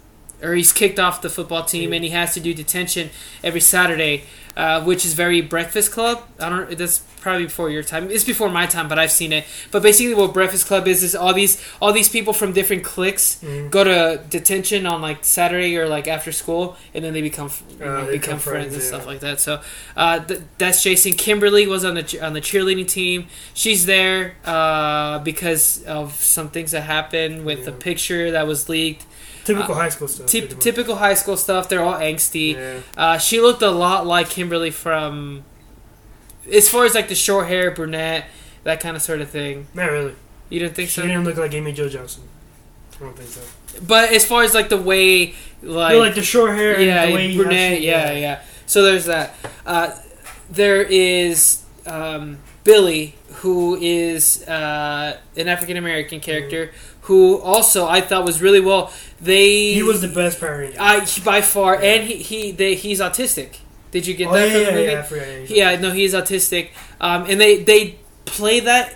or 0.43 0.53
he's 0.53 0.71
kicked 0.71 0.99
off 0.99 1.23
the 1.23 1.31
football 1.31 1.65
team, 1.65 1.95
and 1.95 2.05
he 2.05 2.11
has 2.11 2.35
to 2.35 2.41
do 2.41 2.53
detention 2.53 3.09
every 3.43 3.61
Saturday, 3.61 4.25
uh, 4.55 4.85
which 4.85 5.07
is 5.07 5.15
very 5.15 5.41
Breakfast 5.41 5.91
Club. 5.91 6.23
I 6.39 6.51
don't. 6.51 6.77
That's 6.77 7.03
probably 7.27 7.47
before 7.51 7.69
your 7.77 7.83
time. 7.93 8.05
It's 8.17 8.23
before 8.33 8.49
my 8.61 8.67
time, 8.67 8.87
but 8.89 8.99
I've 9.03 9.11
seen 9.21 9.33
it. 9.39 9.45
But 9.73 9.81
basically, 9.83 10.15
what 10.15 10.33
Breakfast 10.33 10.65
Club 10.71 10.85
is 10.93 11.03
is 11.03 11.15
all 11.23 11.35
these 11.35 11.55
all 11.83 11.93
these 12.01 12.09
people 12.17 12.33
from 12.41 12.53
different 12.53 12.83
cliques 12.93 13.27
Mhm. 13.43 13.71
go 13.77 13.83
to 13.93 13.97
detention 14.37 14.87
on 14.87 14.99
like 15.09 15.19
Saturday 15.25 15.73
or 15.81 15.87
like 15.97 16.07
after 16.17 16.31
school, 16.43 16.63
and 16.95 17.01
then 17.05 17.13
they 17.17 17.23
become 17.31 17.49
you 17.81 17.85
Uh, 17.87 18.05
they 18.07 18.19
become 18.23 18.39
friends, 18.39 18.45
friends, 18.45 18.73
and 18.75 18.83
yeah. 18.83 18.89
stuff 18.91 19.05
like 19.11 19.21
that. 19.27 19.37
So 19.47 19.53
uh, 20.03 20.17
th- 20.29 20.41
that's 20.59 20.79
Jason. 20.87 21.13
Kimberly 21.25 21.67
was 21.67 21.83
on 21.85 21.95
the 21.99 22.05
on 22.27 22.33
the 22.39 22.41
cheerleading 22.49 22.87
team. 22.99 23.19
She's 23.63 23.83
there 23.87 24.21
uh, 24.45 25.19
because 25.31 25.83
of 25.85 26.15
some 26.37 26.49
things 26.55 26.71
that 26.71 26.83
happened 26.97 27.45
with 27.49 27.61
the 27.69 27.73
picture 27.89 28.31
that 28.37 28.47
was 28.47 28.69
leaked. 28.69 29.05
typical 29.45 29.75
uh, 29.75 29.79
high 29.85 29.93
school 29.97 30.09
stuff. 30.09 30.27
Much. 30.35 30.59
typical 30.69 30.95
high 31.07 31.15
school 31.23 31.37
stuff. 31.47 31.63
They're 31.69 31.85
all 31.89 31.99
angsty. 32.11 32.49
Yeah. 32.55 32.81
Uh, 33.03 33.17
she 33.27 33.37
looked 33.47 33.63
a 33.63 33.71
lot 33.87 34.01
like 34.07 34.29
Kimberly 34.37 34.73
from, 34.85 35.45
as 36.53 36.69
far 36.69 36.85
as 36.85 36.95
like 36.95 37.09
the 37.09 37.15
short 37.15 37.49
hair, 37.49 37.71
brunette, 37.71 38.27
that 38.65 38.81
kind 38.81 38.97
of 38.97 39.03
sort 39.03 39.21
of 39.21 39.31
thing. 39.31 39.67
Not 39.75 39.91
really. 39.91 40.15
You 40.49 40.61
didn't 40.61 40.75
think 40.75 40.89
She 40.89 40.95
so? 40.97 41.03
She 41.03 41.09
didn't 41.09 41.25
look 41.25 41.37
like 41.37 41.53
Amy 41.55 41.73
Jo 41.73 41.89
Johnson. 41.89 42.23
I 42.97 43.05
don't 43.05 43.17
think 43.17 43.29
so. 43.31 43.43
But 43.87 44.13
as 44.13 44.25
far 44.25 44.43
as 44.43 44.55
like 44.55 44.69
the 44.69 44.77
way, 44.81 45.35
like, 45.63 45.93
no, 45.93 45.99
like 45.99 46.15
the 46.15 46.23
short 46.23 46.55
hair. 46.57 46.81
yeah, 46.81 47.03
and 47.03 47.11
the 47.11 47.15
way 47.15 47.29
he 47.29 47.37
brunette, 47.37 47.73
actually- 47.73 47.87
yeah, 47.87 48.13
yeah. 48.13 48.43
So 48.67 48.83
there's 48.83 49.05
that. 49.07 49.35
Uh, 49.67 49.97
there 50.51 50.83
is 50.83 51.63
um, 51.87 52.39
Billy, 52.65 53.15
who 53.35 53.77
is 53.77 54.47
uh, 54.49 55.19
an 55.37 55.49
African 55.49 55.77
American 55.77 56.21
character, 56.21 56.73
who 57.03 57.39
also 57.41 57.87
I 57.87 58.01
thought 58.01 58.25
was 58.25 58.41
really 58.41 58.61
well. 58.61 58.93
They 59.21 59.75
He 59.75 59.83
was 59.83 60.01
the 60.01 60.09
best 60.09 60.41
Power 60.41 60.59
Ranger. 60.61 60.79
I 60.81 61.07
by 61.25 61.43
far, 61.43 61.75
and 61.81 62.05
he 62.05 62.17
he 62.17 62.51
they, 62.53 62.75
he's 62.75 63.01
autistic. 63.01 63.59
Did 63.91 64.07
you 64.07 64.15
get 64.15 64.29
oh, 64.29 64.33
that 64.35 64.49
yeah, 64.51 64.57
yeah, 64.59 64.65
the 64.65 64.73
movie? 64.73 64.83
yeah, 64.93 65.03
forgot, 65.03 65.27
yeah, 65.51 65.71
yeah. 65.73 65.81
No, 65.81 65.91
he's 65.93 66.15
autistic, 66.15 66.71
um, 67.01 67.25
and 67.29 67.41
they 67.41 67.63
they 67.63 67.97
play 68.25 68.61
that 68.61 68.95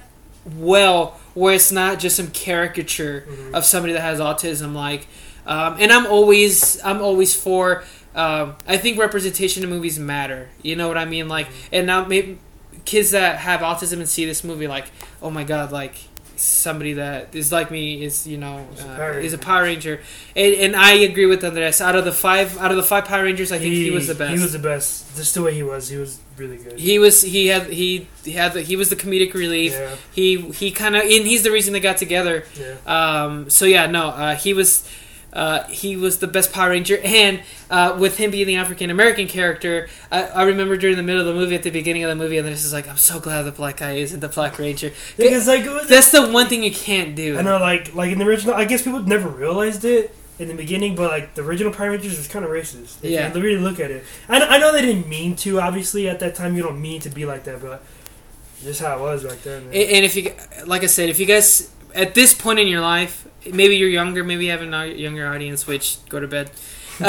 well, 0.56 1.18
where 1.34 1.54
it's 1.54 1.70
not 1.72 1.98
just 1.98 2.16
some 2.16 2.28
caricature 2.30 3.26
Mhm. 3.28 3.54
of 3.54 3.64
somebody 3.64 3.92
that 3.92 4.00
has 4.02 4.18
autism. 4.20 4.74
Like, 4.74 5.06
um, 5.46 5.76
and 5.78 5.92
I'm 5.92 6.06
always 6.06 6.80
I'm 6.84 7.00
always 7.02 7.34
for. 7.34 7.84
Um, 8.14 8.56
I 8.66 8.76
think 8.76 8.98
representation 8.98 9.62
in 9.62 9.70
movies 9.70 9.98
matter. 9.98 10.48
You 10.62 10.74
know 10.74 10.88
what 10.88 10.98
I 10.98 11.04
mean? 11.04 11.28
Like, 11.28 11.46
and 11.70 11.86
now 11.86 12.04
maybe 12.04 12.38
kids 12.84 13.12
that 13.12 13.38
have 13.38 13.60
autism 13.60 13.94
and 13.98 14.08
see 14.08 14.24
this 14.24 14.42
movie, 14.42 14.66
like, 14.66 14.86
oh 15.22 15.30
my 15.30 15.44
god, 15.44 15.70
like 15.70 15.94
somebody 16.40 16.94
that 16.94 17.34
is 17.34 17.52
like 17.52 17.70
me 17.70 18.02
is 18.02 18.26
you 18.26 18.38
know 18.38 18.66
Is 18.74 18.84
a 18.84 18.88
uh, 18.88 18.96
Power 18.96 19.18
is 19.18 19.32
a 19.32 19.36
Ranger. 19.36 19.44
Power 19.44 19.62
Ranger, 19.62 20.00
and, 20.34 20.54
and 20.54 20.76
I 20.76 20.92
agree 20.92 21.26
with 21.26 21.44
Andres. 21.44 21.80
Out 21.80 21.94
of 21.96 22.04
the 22.04 22.12
five, 22.12 22.56
out 22.58 22.70
of 22.70 22.76
the 22.76 22.82
five 22.82 23.04
Power 23.04 23.24
Rangers, 23.24 23.52
I 23.52 23.58
think 23.58 23.74
he, 23.74 23.90
was 23.90 24.06
the 24.06 24.14
best. 24.14 24.34
He 24.34 24.42
was 24.42 24.52
the 24.52 24.58
best. 24.58 25.16
Just 25.16 25.34
the 25.34 25.42
way 25.42 25.54
he 25.54 25.62
was, 25.62 25.88
he 25.88 25.96
was 25.96 26.18
really 26.36 26.56
good. 26.56 26.78
He 26.78 26.98
was 26.98 27.22
he 27.22 27.48
had 27.48 27.66
he, 27.66 28.08
he 28.24 28.32
had 28.32 28.54
the, 28.54 28.62
he 28.62 28.76
was 28.76 28.88
the 28.88 28.96
comedic 28.96 29.34
relief. 29.34 29.72
yeah, 29.72 29.96
He 30.12 30.40
he 30.52 30.70
kind 30.70 30.96
of 30.96 31.02
and 31.02 31.26
he's 31.26 31.42
the 31.42 31.50
reason 31.50 31.72
they 31.72 31.80
got 31.80 31.98
together. 31.98 32.44
yeah. 32.58 32.76
Um, 32.86 33.50
so 33.50 33.66
yeah, 33.66 33.86
no, 33.86 34.08
uh, 34.08 34.34
he 34.34 34.54
was 34.54 34.88
uh, 35.32 35.64
he 35.64 35.96
was 35.96 36.18
the 36.18 36.26
best 36.26 36.52
Power 36.52 36.70
Ranger, 36.70 36.98
and 37.04 37.40
uh, 37.70 37.96
with 37.98 38.16
him 38.16 38.30
being 38.30 38.46
the 38.46 38.56
African 38.56 38.90
American 38.90 39.28
character, 39.28 39.88
I, 40.10 40.24
I 40.24 40.42
remember 40.42 40.76
during 40.76 40.96
the 40.96 41.02
middle 41.02 41.20
of 41.20 41.26
the 41.26 41.34
movie, 41.34 41.54
at 41.54 41.62
the 41.62 41.70
beginning 41.70 42.02
of 42.02 42.08
the 42.10 42.16
movie, 42.16 42.36
and 42.38 42.46
this 42.48 42.64
is 42.64 42.72
like, 42.72 42.88
I'm 42.88 42.96
so 42.96 43.20
glad 43.20 43.42
the 43.42 43.52
black 43.52 43.76
guy 43.78 43.92
isn't 43.92 44.20
the 44.20 44.28
Black 44.28 44.58
Ranger. 44.58 44.92
Because 45.16 45.46
like 45.46 45.64
That's 45.88 46.10
the 46.10 46.30
one 46.30 46.46
thing 46.48 46.62
you 46.64 46.72
can't 46.72 47.14
do. 47.14 47.38
I 47.38 47.42
know, 47.42 47.58
like 47.58 47.94
like 47.94 48.10
in 48.12 48.18
the 48.18 48.26
original, 48.26 48.54
I 48.54 48.64
guess 48.64 48.82
people 48.82 49.00
never 49.02 49.28
realized 49.28 49.84
it 49.84 50.14
in 50.40 50.48
the 50.48 50.54
beginning, 50.54 50.94
but 50.96 51.10
like 51.10 51.34
the 51.34 51.42
original 51.42 51.72
Power 51.72 51.90
Rangers 51.90 52.16
was 52.16 52.26
kind 52.26 52.44
of 52.44 52.50
racist. 52.50 52.96
If 53.02 53.10
Yeah. 53.10 53.32
you 53.32 53.40
really 53.40 53.60
look 53.60 53.78
at 53.78 53.90
it. 53.90 54.04
I 54.28 54.38
know, 54.38 54.46
I 54.46 54.58
know 54.58 54.72
they 54.72 54.80
didn't 54.82 55.06
mean 55.08 55.36
to. 55.36 55.60
Obviously, 55.60 56.08
at 56.08 56.18
that 56.20 56.34
time, 56.34 56.56
you 56.56 56.62
don't 56.62 56.80
mean 56.80 57.00
to 57.02 57.10
be 57.10 57.24
like 57.26 57.44
that, 57.44 57.60
but 57.60 57.82
just 58.62 58.80
how 58.80 58.96
it 58.98 59.00
was 59.00 59.22
back 59.24 59.42
then. 59.42 59.64
And 59.64 59.74
and 59.74 60.04
if 60.04 60.16
you, 60.16 60.32
like 60.66 60.82
I 60.82 60.86
said, 60.86 61.08
if 61.08 61.20
you 61.20 61.26
guys 61.26 61.70
at 61.94 62.14
this 62.14 62.34
point 62.34 62.58
in 62.58 62.66
your 62.68 62.80
life, 62.80 63.26
maybe 63.52 63.76
you're 63.76 63.88
younger, 63.88 64.24
maybe 64.24 64.46
you 64.46 64.50
have 64.50 64.62
a 64.62 64.86
younger 64.88 65.26
audience, 65.26 65.66
which 65.66 65.98
go 66.08 66.20
to 66.20 66.26
bed. 66.28 66.50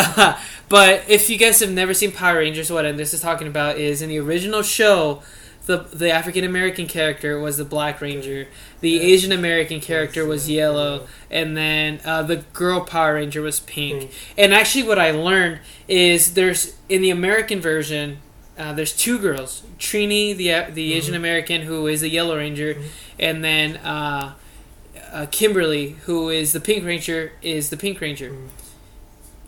but 0.69 1.03
if 1.09 1.29
you 1.29 1.37
guys 1.37 1.59
have 1.59 1.71
never 1.71 1.93
seen 1.93 2.11
Power 2.11 2.37
Rangers, 2.37 2.71
what 2.71 2.83
this 2.97 3.13
is 3.13 3.21
talking 3.21 3.47
about 3.47 3.77
is 3.77 4.01
in 4.01 4.09
the 4.09 4.19
original 4.19 4.61
show, 4.61 5.21
the 5.65 5.77
the 5.93 6.09
African 6.09 6.43
American 6.43 6.87
character 6.87 7.39
was 7.39 7.57
the 7.57 7.65
Black 7.65 8.01
Ranger, 8.01 8.47
the 8.79 8.89
Yeah. 8.91 9.01
Asian 9.01 9.31
American 9.31 9.79
character 9.79 10.25
was 10.25 10.49
yellow, 10.49 11.07
and 11.29 11.55
then 11.55 11.99
uh, 12.05 12.23
the 12.23 12.37
girl 12.53 12.81
Power 12.81 13.15
Ranger 13.15 13.41
was 13.41 13.59
pink. 13.59 13.99
Pink. 14.01 14.11
And 14.37 14.53
actually, 14.53 14.83
what 14.83 14.97
I 14.97 15.11
learned 15.11 15.59
is 15.87 16.33
there's 16.33 16.73
in 16.89 17.01
the 17.01 17.11
American 17.11 17.61
version, 17.61 18.17
uh, 18.57 18.73
there's 18.73 18.95
two 18.95 19.19
girls: 19.19 19.61
Trini, 19.77 20.35
the 20.35 20.51
uh, 20.53 20.65
the 20.73 20.93
Mhm. 20.93 20.95
Asian 20.95 21.15
American, 21.15 21.61
who 21.61 21.85
is 21.87 22.01
the 22.01 22.09
Yellow 22.09 22.37
Ranger, 22.37 22.73
Mhm. 22.75 22.81
and 23.19 23.43
then 23.43 23.77
uh, 25.11 25.25
Kimberly, 25.31 25.91
who 26.05 26.29
is 26.29 26.53
the 26.53 26.59
Pink 26.59 26.85
Ranger, 26.85 27.31
is 27.41 27.69
the 27.69 27.77
Pink 27.77 27.99
Ranger. 28.01 28.29
Mhm. 28.31 28.47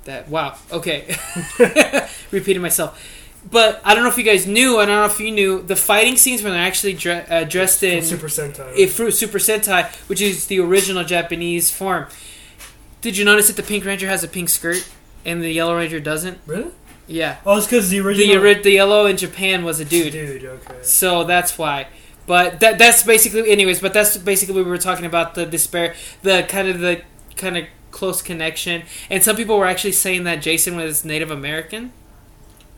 That 0.05 0.27
wow, 0.27 0.57
okay, 0.71 1.15
repeating 2.31 2.61
myself. 2.61 3.01
But 3.49 3.81
I 3.83 3.93
don't 3.93 4.03
know 4.03 4.09
if 4.09 4.17
you 4.17 4.23
guys 4.23 4.45
knew. 4.47 4.77
I 4.79 4.85
don't 4.85 4.95
know 4.95 5.05
if 5.05 5.19
you 5.19 5.31
knew 5.31 5.61
the 5.61 5.75
fighting 5.75 6.15
scenes 6.17 6.43
when 6.43 6.53
they're 6.53 6.61
actually 6.61 6.93
dre- 6.93 7.25
uh, 7.29 7.43
dressed 7.45 7.83
in 7.83 8.03
Super 8.03 8.27
Sentai. 8.27 8.73
a 8.75 8.87
fruit 8.87 9.11
Super 9.11 9.37
Sentai, 9.37 9.89
which 10.07 10.21
is 10.21 10.47
the 10.47 10.59
original 10.59 11.03
Japanese 11.03 11.69
form. 11.71 12.07
Did 13.01 13.17
you 13.17 13.25
notice 13.25 13.47
that 13.47 13.55
the 13.57 13.63
Pink 13.63 13.83
Ranger 13.85 14.07
has 14.07 14.23
a 14.23 14.27
pink 14.29 14.47
skirt 14.49 14.87
and 15.25 15.41
the 15.41 15.51
Yellow 15.51 15.75
Ranger 15.77 15.99
doesn't? 15.99 16.39
really? 16.45 16.71
Yeah. 17.05 17.37
Oh, 17.45 17.57
it's 17.57 17.65
because 17.65 17.89
the 17.89 17.99
The, 17.99 18.07
original 18.07 18.37
ori- 18.39 18.61
the 18.61 18.71
yellow 18.71 19.05
in 19.07 19.17
Japan 19.17 19.65
was 19.65 19.81
a 19.81 19.85
dude. 19.85 20.13
Dude, 20.13 20.45
okay. 20.45 20.75
So 20.83 21.25
that's 21.25 21.57
why. 21.57 21.87
But 22.25 22.59
that 22.61 22.77
that's 22.77 23.03
basically 23.03 23.49
anyways, 23.51 23.81
but 23.81 23.93
that's 23.93 24.17
basically 24.17 24.55
what 24.55 24.65
we 24.65 24.71
were 24.71 24.77
talking 24.77 25.05
about 25.05 25.35
the 25.35 25.45
despair 25.45 25.93
the 26.21 26.45
kind 26.47 26.67
of 26.69 26.79
the 26.79 27.01
kind 27.35 27.57
of 27.57 27.65
close 27.91 28.21
connection. 28.21 28.83
And 29.09 29.23
some 29.23 29.35
people 29.35 29.57
were 29.57 29.65
actually 29.65 29.91
saying 29.91 30.23
that 30.23 30.41
Jason 30.41 30.75
was 30.75 31.03
Native 31.05 31.31
American. 31.31 31.91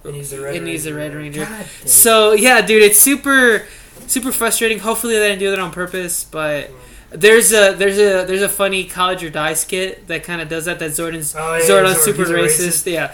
And 0.04 0.16
he's 0.16 0.34
a 0.34 0.42
Red 0.42 0.56
And 0.56 0.66
Ranger. 0.66 0.72
he's 0.72 0.84
the 0.84 0.94
Red 0.94 1.14
Ranger. 1.16 1.48
So 1.86 2.34
yeah, 2.34 2.62
dude, 2.62 2.84
it's 2.84 3.00
super 3.00 3.66
super 4.08 4.32
frustrating. 4.32 4.80
Hopefully 4.80 5.18
they 5.18 5.30
didn't 5.30 5.40
do 5.40 5.50
that 5.52 5.60
on 5.60 5.72
purpose, 5.72 6.24
but 6.24 6.70
mm. 6.70 6.74
there's 7.12 7.52
a 7.54 7.74
there's 7.74 7.98
a 7.98 8.26
there's 8.26 8.42
a 8.42 8.50
funny 8.50 8.86
college 8.86 9.24
or 9.24 9.30
die 9.30 9.54
skit 9.54 10.08
that 10.08 10.24
kind 10.24 10.42
of 10.42 10.50
does 10.50 10.66
that. 10.66 10.80
That 10.80 10.92
Zordon's 10.92 11.36
Oh, 11.36 11.56
yeah, 11.56 11.64
Zordon's 11.64 11.98
Zord- 11.98 12.04
super 12.04 12.24
a 12.24 12.40
racist. 12.40 12.92
Yeah, 12.92 13.14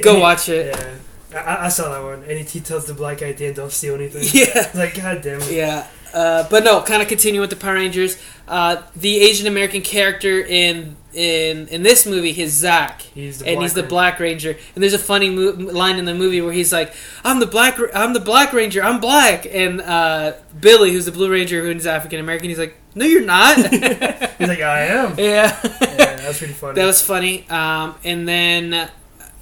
go 0.02 0.18
watch 0.20 0.48
it. 0.48 0.74
Yeah, 0.76 0.94
I, 1.34 1.66
I 1.66 1.68
saw 1.68 1.90
that 1.92 2.02
one. 2.02 2.22
And 2.28 2.46
he 2.48 2.60
tells 2.60 2.86
the 2.86 2.94
black 2.94 3.18
guy, 3.18 3.32
"Dan, 3.32 3.54
don't 3.54 3.72
steal 3.72 3.94
anything." 3.94 4.22
Yeah. 4.32 4.70
Like, 4.74 4.94
God 4.94 5.22
damn 5.22 5.40
it. 5.42 5.50
Yeah, 5.52 5.86
uh, 6.14 6.48
but 6.48 6.64
no, 6.64 6.80
kind 6.82 7.02
of 7.02 7.08
continue 7.08 7.40
with 7.40 7.50
the 7.50 7.56
Power 7.56 7.74
Rangers. 7.74 8.16
Uh, 8.46 8.82
the 8.96 9.20
Asian 9.20 9.46
American 9.46 9.82
character 9.82 10.40
in 10.40 10.96
in 11.12 11.68
in 11.68 11.82
this 11.82 12.06
movie 12.06 12.30
is 12.40 12.52
Zach, 12.52 13.02
He's 13.02 13.40
the 13.40 13.48
and 13.48 13.60
he's 13.60 13.74
the 13.74 13.82
Ranger. 13.82 13.88
Black 13.90 14.20
Ranger. 14.20 14.56
And 14.74 14.82
there's 14.82 14.94
a 14.94 14.98
funny 14.98 15.28
mo- 15.30 15.50
line 15.52 15.98
in 15.98 16.04
the 16.06 16.14
movie 16.14 16.40
where 16.40 16.52
he's 16.52 16.72
like, 16.72 16.94
"I'm 17.24 17.40
the 17.40 17.46
black, 17.46 17.78
I'm 17.94 18.14
the 18.14 18.20
Black 18.20 18.52
Ranger, 18.54 18.82
I'm 18.82 19.00
black." 19.00 19.46
And 19.50 19.80
uh, 19.82 20.32
Billy, 20.58 20.92
who's 20.92 21.04
the 21.04 21.12
Blue 21.12 21.30
Ranger, 21.30 21.62
who's 21.62 21.86
African 21.86 22.20
American, 22.20 22.48
he's 22.48 22.58
like, 22.58 22.76
No, 22.94 23.04
you're 23.04 23.24
not. 23.24 23.56
He's 24.38 24.46
like, 24.48 24.60
I 24.60 24.80
am. 24.86 25.18
yeah. 25.18 25.58
Yeah, 25.80 26.16
that's 26.16 26.38
pretty 26.38 26.52
funny. 26.52 26.74
That 26.76 26.86
was 26.86 27.02
funny. 27.02 27.44
Um, 27.50 27.96
and 28.04 28.26
then 28.28 28.88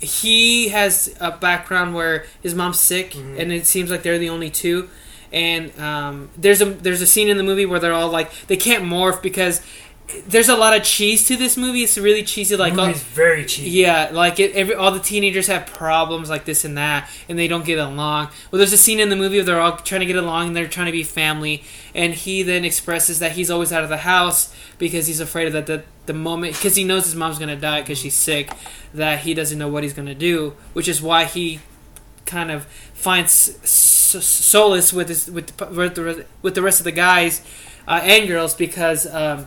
he 0.07 0.69
has 0.69 1.15
a 1.21 1.31
background 1.31 1.95
where 1.95 2.25
his 2.43 2.55
mom's 2.55 2.81
sick, 2.81 3.13
Mhm. 3.13 3.39
and 3.39 3.53
it 3.53 3.67
seems 3.67 3.91
like 3.91 4.03
they're 4.03 4.19
the 4.19 4.31
only 4.31 4.51
two. 4.51 4.89
And 5.33 5.77
um, 5.79 6.31
there's 6.39 6.63
a 6.63 6.67
there's 6.67 7.03
a 7.03 7.07
scene 7.07 7.29
in 7.29 7.37
the 7.37 7.43
movie 7.43 7.67
where 7.67 7.81
they're 7.81 7.93
all 7.93 8.09
like 8.11 8.31
they 8.47 8.57
can't 8.57 8.85
morph 8.85 9.21
because 9.23 9.61
there's 10.29 10.49
a 10.49 10.55
lot 10.57 10.75
of 10.77 10.85
cheese 10.85 11.27
to 11.27 11.37
this 11.37 11.57
movie. 11.57 11.83
It's 11.83 11.99
really 11.99 12.23
cheesy, 12.23 12.55
like 12.57 12.79
all, 12.79 12.93
very 12.93 13.45
cheap. 13.45 13.65
yeah, 13.67 14.11
like 14.13 14.39
it, 14.39 14.53
every, 14.55 14.77
all 14.77 14.93
the 14.93 15.01
teenagers 15.01 15.49
have 15.49 15.67
problems 15.67 16.31
like 16.31 16.45
this 16.45 16.65
and 16.65 16.79
that, 16.79 17.11
and 17.29 17.37
they 17.37 17.49
don't 17.49 17.65
get 17.65 17.81
along. 17.81 18.29
Well, 18.53 18.59
there's 18.59 18.73
a 18.73 18.79
scene 18.79 19.01
in 19.01 19.09
the 19.09 19.17
movie 19.17 19.39
where 19.39 19.45
they're 19.45 19.61
all 19.61 19.77
trying 19.79 20.03
to 20.03 20.07
get 20.07 20.15
along 20.15 20.47
and 20.49 20.57
they're 20.57 20.69
trying 20.69 20.87
to 20.87 20.93
be 20.93 21.03
family, 21.03 21.65
and 21.93 22.15
he 22.15 22.45
then 22.45 22.65
expresses 22.65 23.19
that 23.19 23.33
he's 23.33 23.51
always 23.51 23.73
out 23.73 23.83
of 23.83 23.89
the 23.89 23.97
house 23.99 24.55
because 24.79 25.09
he's 25.09 25.19
afraid 25.19 25.49
of 25.49 25.53
that 25.55 25.67
the, 25.67 25.83
the 26.07 26.15
moment 26.15 26.55
because 26.55 26.77
he 26.77 26.85
knows 26.85 27.05
his 27.05 27.15
mom's 27.15 27.39
gonna 27.39 27.57
die 27.57 27.81
because 27.81 27.99
she's 27.99 28.15
sick, 28.15 28.51
that 28.95 29.21
he 29.21 29.35
doesn't 29.35 29.59
know 29.59 29.69
what 29.69 29.83
he's 29.83 29.93
gonna 29.93 30.15
do, 30.15 30.55
which 30.73 30.89
is 30.89 31.01
why 31.03 31.25
he 31.25 31.61
kind 32.25 32.51
of 32.51 32.65
finds 32.95 33.33
solace 33.69 34.93
with 34.93 35.09
his 35.09 35.31
with 35.31 35.57
the, 35.57 36.27
with 36.43 36.55
the 36.55 36.63
rest 36.63 36.81
of 36.81 36.85
the 36.85 36.93
guys 36.93 37.43
uh, 37.87 38.01
and 38.03 38.29
girls 38.29 38.55
because. 38.55 39.07
Um, 39.07 39.47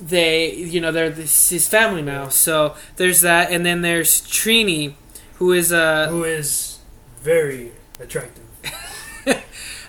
they 0.00 0.52
you 0.54 0.80
know 0.80 0.92
they're 0.92 1.10
this, 1.10 1.48
his 1.48 1.66
family 1.66 2.02
now 2.02 2.28
so 2.28 2.76
there's 2.96 3.22
that 3.22 3.50
and 3.50 3.64
then 3.64 3.80
there's 3.80 4.20
trini 4.20 4.94
who 5.42 5.50
is 5.50 5.72
uh, 5.72 6.06
Who 6.08 6.22
is 6.22 6.78
very 7.20 7.72
attractive. 7.98 8.44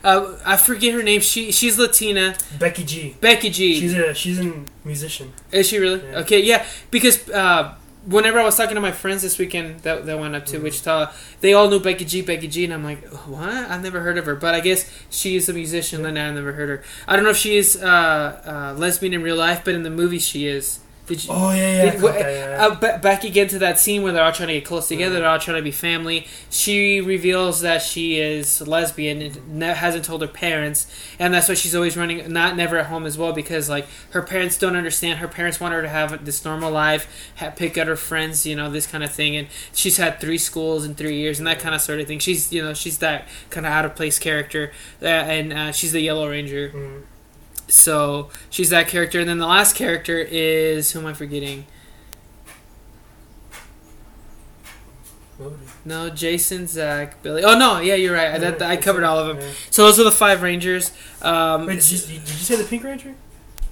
Uh 0.03 0.37
i 0.45 0.57
forget 0.57 0.93
her 0.93 1.03
name. 1.03 1.21
She 1.21 1.51
she's 1.51 1.77
latina. 1.79 2.35
Becky 2.59 2.83
G. 2.83 3.15
becky 3.21 3.49
g. 3.49 3.79
She's 3.79 3.93
a 3.93 4.13
she's 4.13 4.39
a 4.39 4.53
musician. 4.83 5.31
is 5.51 5.67
she 5.67 5.77
really? 5.79 6.01
Yeah. 6.03 6.19
okay 6.19 6.39
yeah. 6.41 6.65
Because 6.91 7.29
uh 7.29 7.75
whenever 8.05 8.37
i 8.37 8.43
was 8.43 8.57
talking 8.57 8.75
to 8.75 8.81
my 8.81 8.91
friends 8.91 9.21
this 9.21 9.37
weekend 9.37 9.79
that, 9.83 10.05
that 10.05 10.19
went 10.19 10.35
up 10.35 10.45
to 10.45 10.57
Mhm. 10.59 10.63
wichita 10.63 11.09
they 11.39 11.53
all 11.53 11.69
knew 11.69 11.79
becky 11.79 12.03
g 12.03 12.21
becky 12.21 12.49
g 12.49 12.65
and 12.65 12.73
i'm 12.73 12.83
like 12.83 13.01
what? 13.25 13.47
I've 13.47 13.81
never 13.81 14.01
heard 14.01 14.17
of 14.17 14.25
her. 14.25 14.35
But 14.35 14.53
i 14.53 14.59
guess 14.59 14.89
she 15.09 15.37
is 15.37 15.47
a 15.47 15.53
musician 15.53 16.05
and 16.05 16.19
i've 16.19 16.35
never 16.35 16.51
heard 16.51 16.67
her. 16.67 16.83
I 17.07 17.15
don't 17.15 17.23
know 17.23 17.31
if 17.31 17.37
she 17.37 17.55
is 17.55 17.81
uh, 17.81 18.73
uh 18.75 18.77
lesbian 18.77 19.13
in 19.13 19.23
real 19.23 19.37
life 19.37 19.61
but 19.63 19.73
in 19.73 19.83
the 19.83 19.89
movie 19.89 20.19
she 20.19 20.47
is 20.47 20.79
did 21.15 21.23
you 21.25 21.29
Oh 21.33 21.51
yeah, 21.51 21.55
yeah. 21.85 21.91
Did- 21.91 22.01
caught 22.01 22.15
wh- 22.15 22.19
that, 22.19 22.31
yeah. 22.59 22.65
Uh, 22.67 22.75
ba- 22.75 22.99
back 23.01 23.23
again 23.23 23.47
to 23.49 23.59
that 23.59 23.79
scene 23.79 24.03
where 24.03 24.11
they're 24.13 24.23
all 24.23 24.31
trying 24.31 24.47
to 24.49 24.53
get 24.55 24.65
close 24.65 24.87
together, 24.87 25.15
Mhm. 25.15 25.19
they're 25.19 25.29
all 25.29 25.39
trying 25.39 25.57
to 25.57 25.63
be 25.63 25.71
family. 25.71 26.27
She 26.49 27.01
reveals 27.01 27.61
that 27.61 27.81
she 27.81 28.19
is 28.19 28.61
lesbian 28.61 29.21
and 29.21 29.59
ne- 29.59 29.73
hasn't 29.73 30.05
told 30.05 30.21
her 30.21 30.27
parents, 30.27 30.87
and 31.19 31.33
that's 31.33 31.47
why 31.49 31.55
she's 31.55 31.75
always 31.75 31.95
running, 31.97 32.31
not 32.31 32.55
never 32.55 32.77
at 32.77 32.87
home 32.87 33.05
as 33.05 33.17
well, 33.17 33.33
because 33.33 33.69
like 33.69 33.87
her 34.11 34.21
parents 34.21 34.57
don't 34.57 34.75
understand. 34.75 35.19
Her 35.19 35.27
parents 35.27 35.59
want 35.59 35.73
her 35.73 35.81
to 35.81 35.89
have 35.89 36.25
this 36.25 36.43
normal 36.45 36.71
life, 36.71 37.07
ha- 37.37 37.51
pick 37.55 37.77
out 37.77 37.87
her 37.87 37.95
friends, 37.95 38.45
you 38.45 38.55
know, 38.55 38.69
this 38.69 38.87
kind 38.87 39.03
of 39.03 39.11
thing. 39.11 39.35
And 39.35 39.47
she's 39.73 39.97
had 39.97 40.19
three 40.19 40.37
schools 40.37 40.85
in 40.85 40.95
three 40.95 41.15
years, 41.17 41.39
and 41.39 41.47
that 41.47 41.59
kind 41.59 41.75
of 41.75 41.81
sort 41.81 41.99
of 41.99 42.07
thing. 42.07 42.19
She's 42.19 42.51
you 42.51 42.61
know 42.63 42.73
she's 42.73 42.97
that 42.99 43.27
kind 43.49 43.65
of 43.65 43.71
out 43.71 43.85
of 43.85 43.95
place 43.95 44.19
character, 44.19 44.71
uh, 45.01 45.05
and 45.05 45.53
uh, 45.53 45.71
she's 45.71 45.91
the 45.91 46.01
Yellow 46.01 46.29
Ranger. 46.29 46.69
Mhm. 46.75 47.01
So 47.67 48.29
she's 48.49 48.69
that 48.69 48.87
character, 48.87 49.19
and 49.19 49.27
then 49.27 49.37
the 49.39 49.47
last 49.47 49.75
character 49.75 50.19
is 50.19 50.91
who 50.91 50.99
am 50.99 51.05
I 51.05 51.13
forgetting? 51.13 51.65
What 55.37 55.51
was 55.51 55.61
it? 55.61 55.67
No, 55.85 56.09
Jason, 56.09 56.67
Zach, 56.67 57.21
Billy. 57.23 57.43
Oh 57.43 57.57
no, 57.57 57.79
yeah, 57.79 57.95
you're 57.95 58.13
right. 58.13 58.35
I, 58.35 58.37
that, 58.37 58.61
I 58.61 58.77
covered 58.77 59.03
all 59.03 59.17
of 59.17 59.35
them. 59.37 59.51
So 59.71 59.85
those 59.85 59.99
are 59.99 60.03
the 60.03 60.11
five 60.11 60.41
Rangers. 60.41 60.91
Um, 61.21 61.65
Wait, 61.65 61.81
did 61.81 61.91
you, 61.91 61.97
did 61.97 62.13
you 62.13 62.21
say 62.21 62.55
the 62.55 62.63
Pink 62.63 62.83
Ranger? 62.83 63.15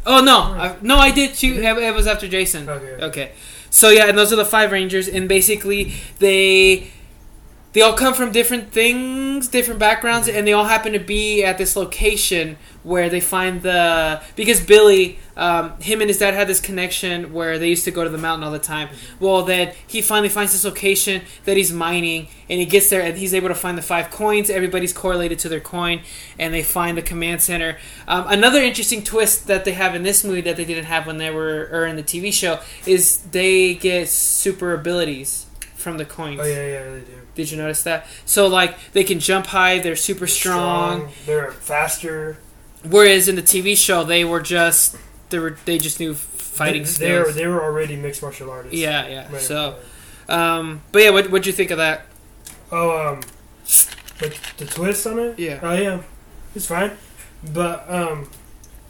oh 0.06 0.24
no, 0.24 0.40
I, 0.40 0.76
no, 0.82 0.98
I 0.98 1.12
did 1.12 1.36
too. 1.36 1.54
It 1.54 1.78
it 1.78 1.94
was 1.94 2.08
after 2.08 2.28
Jason. 2.28 2.68
Okay. 2.68 3.04
Okay, 3.04 3.32
so 3.70 3.90
yeah, 3.90 4.08
and 4.08 4.18
those 4.18 4.34
are 4.34 4.38
the 4.38 4.46
five 4.46 4.72
Rangers, 4.72 5.08
and 5.08 5.30
basically 5.30 5.94
they 6.20 6.92
they 7.74 7.82
all 7.82 7.94
come 7.94 8.14
from 8.14 8.32
different 8.32 8.72
things, 8.72 9.48
different 9.48 9.80
backgrounds, 9.80 10.28
and 10.28 10.46
they 10.46 10.52
all 10.52 10.66
happen 10.66 10.92
to 10.92 11.00
be 11.00 11.44
at 11.44 11.58
this 11.58 11.76
location 11.76 12.58
where 12.84 13.10
they 13.10 13.22
find 13.22 13.62
the 13.62 14.22
because 14.36 14.60
Billy, 14.60 15.20
um, 15.38 15.80
him 15.80 16.02
and 16.02 16.10
his 16.10 16.18
dad 16.18 16.34
had 16.34 16.48
this 16.48 16.60
connection 16.60 17.32
where 17.32 17.58
they 17.58 17.70
used 17.70 17.86
to 17.86 17.92
go 17.92 18.04
to 18.04 18.10
the 18.10 18.18
mountain 18.18 18.44
all 18.44 18.52
the 18.52 18.60
time. 18.60 18.90
Well, 19.22 19.44
then 19.44 19.74
he 19.88 20.02
finally 20.02 20.28
finds 20.28 20.52
this 20.52 20.66
location 20.66 21.22
that 21.46 21.56
he's 21.56 21.72
mining, 21.72 22.28
and 22.50 22.60
he 22.60 22.66
gets 22.66 22.90
there 22.90 23.02
and 23.02 23.18
he's 23.18 23.34
able 23.34 23.48
to 23.48 23.56
find 23.56 23.78
the 23.78 23.82
five 23.82 24.12
coins. 24.12 24.50
Everybody's 24.50 24.92
correlated 24.92 25.40
to 25.40 25.50
their 25.50 25.62
coin, 25.62 26.02
and 26.38 26.54
they 26.54 26.64
find 26.64 26.98
the 26.98 27.02
command 27.02 27.42
center. 27.42 27.78
Um, 28.06 28.26
another 28.28 28.62
interesting 28.62 29.02
twist 29.02 29.48
that 29.48 29.64
they 29.64 29.74
have 29.74 29.96
in 29.96 30.04
this 30.04 30.26
movie 30.26 30.42
that 30.42 30.58
they 30.58 30.66
didn't 30.66 30.86
have 30.86 31.08
when 31.08 31.20
they 31.20 31.30
were 31.30 31.70
or 31.72 31.86
in 31.86 31.96
the 31.96 32.04
TV 32.04 32.34
show 32.34 32.60
is 32.86 33.20
they 33.32 33.76
get 33.76 34.10
super 34.10 34.74
abilities 34.74 35.46
from 35.82 35.98
the 35.98 36.06
coins. 36.06 36.40
Oh 36.42 36.46
yeah, 36.46 36.68
yeah, 36.68 36.84
they 36.90 37.00
do. 37.00 37.22
Did 37.44 37.52
you 37.52 37.58
notice 37.58 37.84
that? 37.84 38.08
So 38.26 38.48
like 38.48 38.78
they 38.94 39.04
can 39.04 39.20
jump 39.20 39.48
high, 39.48 39.80
they're 39.80 39.96
super 39.96 40.28
strong. 40.28 41.10
They're 41.26 41.52
faster. 41.52 42.38
Whereas 42.84 43.28
in 43.28 43.36
the 43.36 43.44
TV 43.44 43.76
show, 43.78 44.04
they 44.04 44.24
were 44.26 44.42
just 44.42 44.96
they 45.30 45.40
were 45.40 45.58
they 45.66 45.78
just 45.78 46.00
knew 46.00 46.14
fighting 46.16 46.84
They, 46.84 46.90
they 47.08 47.14
were 47.18 47.24
skills. 47.26 47.36
they 47.36 47.48
were 47.48 47.64
already 47.64 47.96
mixed 47.96 48.22
martial 48.22 48.50
artists. 48.50 48.78
Yeah, 48.78 49.08
yeah. 49.08 49.32
Right, 49.32 49.42
So, 49.42 49.78
right. 50.28 50.36
um, 50.58 50.82
but 50.92 51.02
yeah, 51.04 51.10
what 51.12 51.30
what'd 51.32 51.46
you 51.48 51.54
think 51.54 51.72
of 51.72 51.78
that? 51.78 52.06
Oh, 52.72 52.90
um, 53.14 53.22
like 54.22 54.40
the 54.58 54.66
twist 54.66 55.06
on 55.08 55.20
it. 55.20 55.40
Yeah. 55.40 55.60
Oh 55.62 55.74
yeah, 55.74 56.02
it's 56.56 56.68
fine. 56.68 56.92
But 57.54 57.90
um, 57.90 58.30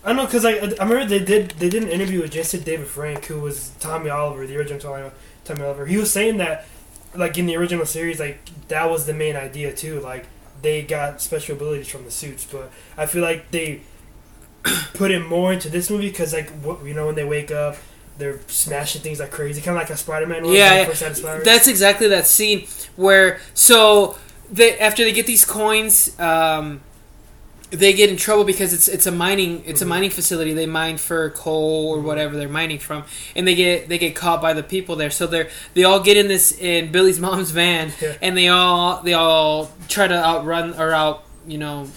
I 0.03 0.09
don't 0.09 0.17
know 0.17 0.25
because 0.25 0.45
I 0.45 0.51
I 0.51 0.83
remember 0.87 1.05
they 1.05 1.23
did 1.23 1.51
they 1.51 1.69
did 1.69 1.83
an 1.83 1.89
interview 1.89 2.21
with 2.21 2.31
Jesse 2.31 2.59
David 2.59 2.87
Frank 2.87 3.25
who 3.25 3.39
was 3.39 3.71
Tommy 3.79 4.09
Oliver, 4.09 4.45
the 4.47 4.57
original 4.57 4.79
Tommy 5.43 5.63
Oliver. 5.63 5.85
He 5.85 5.97
was 5.97 6.11
saying 6.11 6.37
that 6.37 6.65
like 7.15 7.37
in 7.37 7.45
the 7.45 7.55
original 7.55 7.85
series, 7.85 8.19
like 8.19 8.39
that 8.67 8.89
was 8.89 9.05
the 9.05 9.13
main 9.13 9.35
idea 9.35 9.73
too. 9.73 9.99
Like 9.99 10.25
they 10.61 10.81
got 10.81 11.21
special 11.21 11.55
abilities 11.55 11.89
from 11.89 12.03
the 12.05 12.11
suits, 12.11 12.45
but 12.45 12.71
I 12.97 13.05
feel 13.05 13.21
like 13.21 13.51
they 13.51 13.81
put 14.93 15.11
it 15.11 15.25
more 15.27 15.53
into 15.53 15.69
this 15.69 15.89
movie 15.89 16.09
because 16.09 16.33
like 16.33 16.49
what 16.61 16.83
you 16.85 16.93
know 16.93 17.07
when 17.07 17.15
they 17.15 17.25
wake 17.25 17.51
up. 17.51 17.77
They're 18.17 18.39
smashing 18.47 19.01
things 19.01 19.19
like 19.19 19.31
crazy, 19.31 19.61
kind 19.61 19.75
of 19.75 19.81
like 19.81 19.89
a 19.89 19.97
Spider-Man. 19.97 20.45
Yeah, 20.45 20.51
yeah. 20.53 20.85
That's 21.43 21.67
exactly 21.67 22.07
that 22.09 22.27
scene 22.27 22.67
where 22.95 23.39
so 23.55 24.15
they 24.51 24.77
after 24.77 25.03
they 25.03 25.11
get 25.13 25.25
these 25.25 25.43
coins, 25.45 26.19
um, 26.19 26.81
they 27.71 27.93
get 27.93 28.09
in 28.09 28.17
trouble 28.17 28.43
because 28.43 28.73
it's 28.73 28.87
it's 28.89 29.07
a 29.07 29.11
mining 29.11 29.63
it's 29.65 29.81
a 29.81 29.85
Mhm. 29.85 29.89
mining 29.89 30.09
facility. 30.09 30.53
They 30.53 30.65
mine 30.65 30.97
for 30.97 31.29
coal 31.31 31.89
or 31.95 31.99
whatever 32.01 32.35
they're 32.37 32.49
mining 32.49 32.79
from, 32.79 33.03
and 33.35 33.47
they 33.47 33.55
get 33.55 33.87
they 33.89 33.97
get 33.97 34.13
caught 34.13 34.41
by 34.41 34.53
the 34.53 34.61
people 34.63 34.95
there. 34.97 35.09
So 35.09 35.25
they're 35.25 35.47
they 35.73 35.83
all 35.85 35.99
get 36.01 36.17
in 36.17 36.27
this 36.27 36.51
in 36.51 36.91
Billy's 36.91 37.19
mom's 37.27 37.51
van, 37.51 37.93
Yeah. 38.01 38.13
and 38.21 38.37
they 38.37 38.49
all 38.49 39.01
they 39.03 39.13
all 39.13 39.71
try 39.87 40.07
to 40.07 40.13
outrun 40.15 40.73
or 40.77 40.91
out 40.91 41.23
you 41.47 41.57
know 41.57 41.87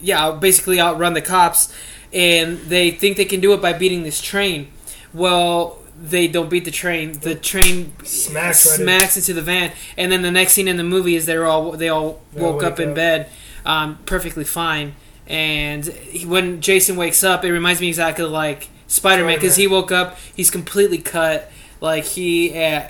yeah 0.00 0.30
basically 0.30 0.80
outrun 0.80 1.14
the 1.14 1.20
cops, 1.20 1.72
and 2.12 2.58
they 2.68 2.90
think 2.92 3.16
they 3.16 3.24
can 3.24 3.40
do 3.40 3.52
it 3.54 3.60
by 3.60 3.72
beating 3.72 4.04
this 4.04 4.20
train. 4.20 4.68
Well, 5.12 5.78
they 6.00 6.26
don't 6.28 6.50
beat 6.50 6.64
the 6.64 6.70
train. 6.70 7.18
The 7.20 7.34
train 7.34 7.92
Smacks 8.04 8.66
right 8.66 8.78
in. 8.80 8.84
smacks 8.84 9.16
into 9.16 9.32
the 9.32 9.42
van, 9.42 9.72
and 9.96 10.10
then 10.12 10.22
the 10.22 10.30
next 10.30 10.52
scene 10.52 10.68
in 10.68 10.76
the 10.76 10.84
movie 10.84 11.16
is 11.16 11.26
they're 11.26 11.46
all 11.46 11.72
they 11.72 11.88
all 11.88 12.20
woke 12.32 12.56
wake 12.62 12.64
up 12.72 12.78
in 12.80 12.94
bed, 12.94 13.28
um, 13.66 13.98
perfectly 14.06 14.44
fine. 14.44 14.94
And 15.26 15.84
he, 15.86 16.26
when 16.26 16.60
Jason 16.60 16.96
wakes 16.96 17.24
up, 17.24 17.44
it 17.44 17.50
reminds 17.52 17.80
me 17.80 17.88
exactly 17.88 18.24
like 18.26 18.68
Spider 18.88 19.24
Man 19.24 19.36
because 19.36 19.56
he 19.56 19.66
woke 19.66 19.90
up, 19.90 20.18
he's 20.36 20.50
completely 20.50 20.98
cut, 20.98 21.50
like 21.80 22.04
he 22.04 22.62
uh, 22.62 22.88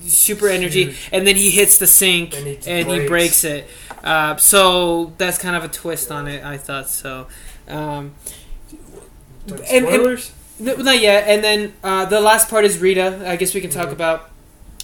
super 0.00 0.48
energy, 0.48 0.96
and 1.12 1.26
then 1.26 1.36
he 1.36 1.50
hits 1.50 1.78
the 1.78 1.86
sink 1.86 2.34
And 2.36 2.46
and 2.66 2.88
he 2.88 3.00
he, 3.02 3.06
breaks. 3.06 3.08
breaks 3.08 3.44
it. 3.44 3.68
Uh, 4.02 4.36
so 4.36 5.12
that's 5.18 5.38
kind 5.38 5.56
of 5.56 5.64
a 5.64 5.68
twist 5.68 6.10
on 6.10 6.26
it. 6.28 6.44
I 6.44 6.56
thought 6.58 6.88
so. 6.88 7.26
Um, 7.68 8.14
and- 9.48 9.60
and- 9.70 9.86
spoilers. 9.86 10.32
no, 10.58 10.74
not 10.76 11.00
yet. 11.00 11.28
And 11.28 11.42
then 11.44 11.72
uh, 11.84 12.04
the 12.04 12.20
last 12.20 12.48
part 12.48 12.64
is 12.64 12.78
Rita. 12.78 13.22
I 13.28 13.36
guess 13.36 13.54
we 13.54 13.60
can 13.60 13.70
talk 13.70 13.88
Mhm. 13.88 13.92
about 13.92 14.30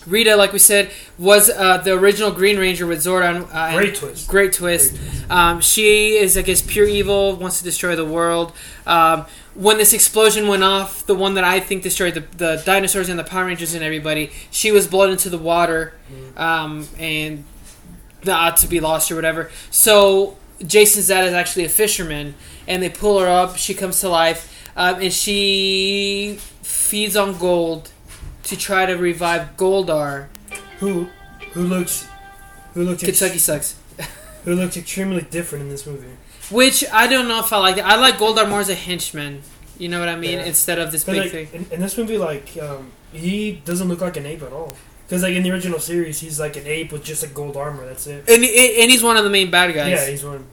Rita. 0.07 0.37
Like 0.37 0.53
we 0.53 0.59
said, 0.59 0.91
was 1.19 1.51
uh, 1.51 1.79
the 1.79 1.93
original 1.93 2.31
Green 2.31 2.59
Ranger 2.59 2.87
with 2.87 2.99
Zordon. 3.01 3.49
Uh, 3.53 3.75
Great 3.75 3.95
twist. 3.95 4.29
Great 4.29 4.53
twist. 4.53 4.93
Great 4.95 5.01
twist. 5.11 5.31
Um, 5.31 5.61
she 5.61 6.17
is, 6.17 6.37
I 6.37 6.43
guess, 6.43 6.63
pure 6.63 6.87
evil. 6.87 7.37
Wants 7.37 7.59
to 7.59 7.65
destroy 7.65 7.97
the 7.97 8.05
world. 8.05 8.53
Um, 8.87 9.27
when 9.55 9.77
this 9.77 9.93
explosion 9.93 10.49
went 10.49 10.65
off, 10.65 11.05
the 11.07 11.15
one 11.15 11.35
that 11.35 11.45
I 11.45 11.61
think 11.61 11.83
destroyed 11.83 12.15
the, 12.15 12.21
the 12.37 12.63
dinosaurs 12.65 13.09
and 13.09 13.19
the 13.19 13.25
Power 13.25 13.45
Rangers 13.45 13.75
and 13.75 13.85
everybody, 13.85 14.31
she 14.51 14.73
was 14.73 14.87
blown 14.87 15.11
into 15.11 15.29
the 15.29 15.39
water, 15.39 15.93
um, 16.37 16.89
and 16.99 17.45
not 18.25 18.57
to 18.59 18.67
be 18.67 18.81
lost 18.81 19.11
or 19.13 19.15
whatever. 19.15 19.51
So 19.71 20.39
Jason's 20.67 21.09
dad 21.09 21.27
is 21.27 21.35
actually 21.35 21.67
a 21.67 21.69
fisherman, 21.69 22.35
and 22.67 22.83
they 22.83 22.89
pull 22.89 23.19
her 23.19 23.29
up. 23.29 23.59
She 23.59 23.75
comes 23.75 24.01
to 24.01 24.09
life, 24.09 24.71
um, 24.75 25.03
and 25.03 25.13
she 25.13 26.39
feeds 26.63 27.15
on 27.15 27.37
gold 27.37 27.91
to 28.45 28.57
try 28.57 28.87
to 28.87 28.95
revive 28.95 29.57
Goldar. 29.57 30.29
Who 30.79 31.09
who 31.53 31.63
looks 31.63 32.07
who 32.75 32.85
looks 32.85 33.03
ex- 33.03 33.19
Kentucky 33.19 33.39
sucks. 33.39 33.77
who 34.45 34.55
looks 34.55 34.77
extremely 34.77 35.23
different 35.23 35.63
in 35.63 35.71
this 35.71 35.87
movie. 35.87 36.17
Which 36.51 36.85
I 36.93 37.07
don't 37.07 37.29
know 37.29 37.41
if 37.41 37.53
I 37.53 37.59
like. 37.59 37.79
I 37.79 37.97
like 37.97 38.17
Goldar 38.17 38.49
more 38.49 38.61
as 38.61 38.69
a 38.69 38.75
henchman. 38.75 39.43
You 39.79 39.89
know 39.89 40.01
what 40.01 40.09
I 40.09 40.17
mean? 40.17 40.39
Yeah. 40.39 40.45
Instead 40.45 40.79
of 40.79 40.93
this 40.93 41.05
big 41.05 41.17
like 41.17 41.31
thing. 41.31 41.49
in, 41.53 41.67
in 41.73 41.81
this 41.81 41.97
movie, 41.97 42.19
like 42.19 42.57
um, 42.61 42.93
he 43.13 43.53
doesn't 43.65 43.89
look 43.89 44.01
like 44.01 44.17
an 44.17 44.27
ape 44.27 44.43
at 44.43 44.53
all. 44.53 44.73
Because 45.07 45.23
like 45.23 45.35
in 45.35 45.43
the 45.43 45.51
original 45.51 45.79
series, 45.79 46.21
he's 46.21 46.41
like 46.41 46.57
an 46.57 46.67
ape 46.67 46.93
with 46.93 47.05
just 47.05 47.23
like 47.23 47.35
gold 47.35 47.57
armor. 47.57 47.85
That's 47.85 48.07
it. 48.07 48.25
And, 48.29 48.45
and 48.45 48.91
he's 48.91 49.03
one 49.03 49.17
of 49.17 49.25
the 49.25 49.31
main 49.31 49.51
bad 49.51 49.75
guys. 49.75 49.91
Yeah, 49.91 50.07
he's 50.09 50.25
one. 50.25 50.47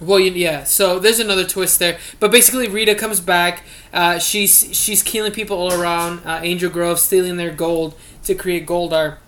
Well, 0.00 0.18
yeah. 0.18 0.64
So 0.64 0.98
there's 0.98 1.20
another 1.20 1.44
twist 1.44 1.78
there, 1.78 1.98
but 2.18 2.30
basically 2.30 2.68
Rita 2.68 2.94
comes 2.94 3.20
back. 3.20 3.64
Uh, 3.92 4.18
she's 4.18 4.74
she's 4.76 5.02
killing 5.02 5.32
people 5.32 5.56
all 5.56 5.72
around 5.72 6.20
uh, 6.24 6.40
Angel 6.42 6.70
Grove, 6.70 6.98
stealing 6.98 7.36
their 7.36 7.52
gold 7.52 7.94
to 8.24 8.34
create 8.34 8.66
Goldar. 8.66 9.18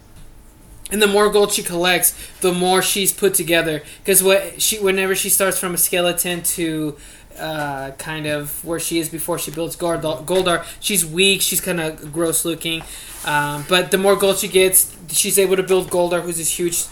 And 0.91 1.01
the 1.01 1.07
more 1.07 1.31
gold 1.31 1.53
she 1.53 1.63
collects, 1.63 2.15
the 2.41 2.53
more 2.53 2.83
she's 2.83 3.13
put 3.13 3.35
together. 3.35 3.83
Because 3.99 4.23
what 4.23 4.61
she, 4.61 4.79
whenever 4.79 5.15
she 5.15 5.31
starts 5.31 5.59
from 5.59 5.75
a 5.75 5.79
skeleton 5.79 6.43
to 6.43 6.97
uh, 7.39 7.93
kind 7.93 8.27
of 8.27 8.63
where 8.65 8.79
she 8.79 8.99
is 8.99 9.09
before 9.09 9.39
she 9.39 9.51
builds 9.51 9.77
Goldar 9.77 10.65
she's 10.81 11.05
weak. 11.05 11.41
She's 11.41 11.61
kind 11.61 11.81
of 11.81 12.13
gross 12.13 12.45
looking. 12.45 12.83
Um, 13.25 13.65
but 13.69 13.91
the 13.91 13.99
more 13.99 14.17
gold 14.17 14.39
she 14.39 14.49
gets, 14.49 14.95
she's 15.11 15.39
able 15.39 15.57
to 15.57 15.63
build 15.63 15.89
Goldar, 15.89 16.23
who's 16.23 16.39
this 16.39 16.59
huge 16.59 16.85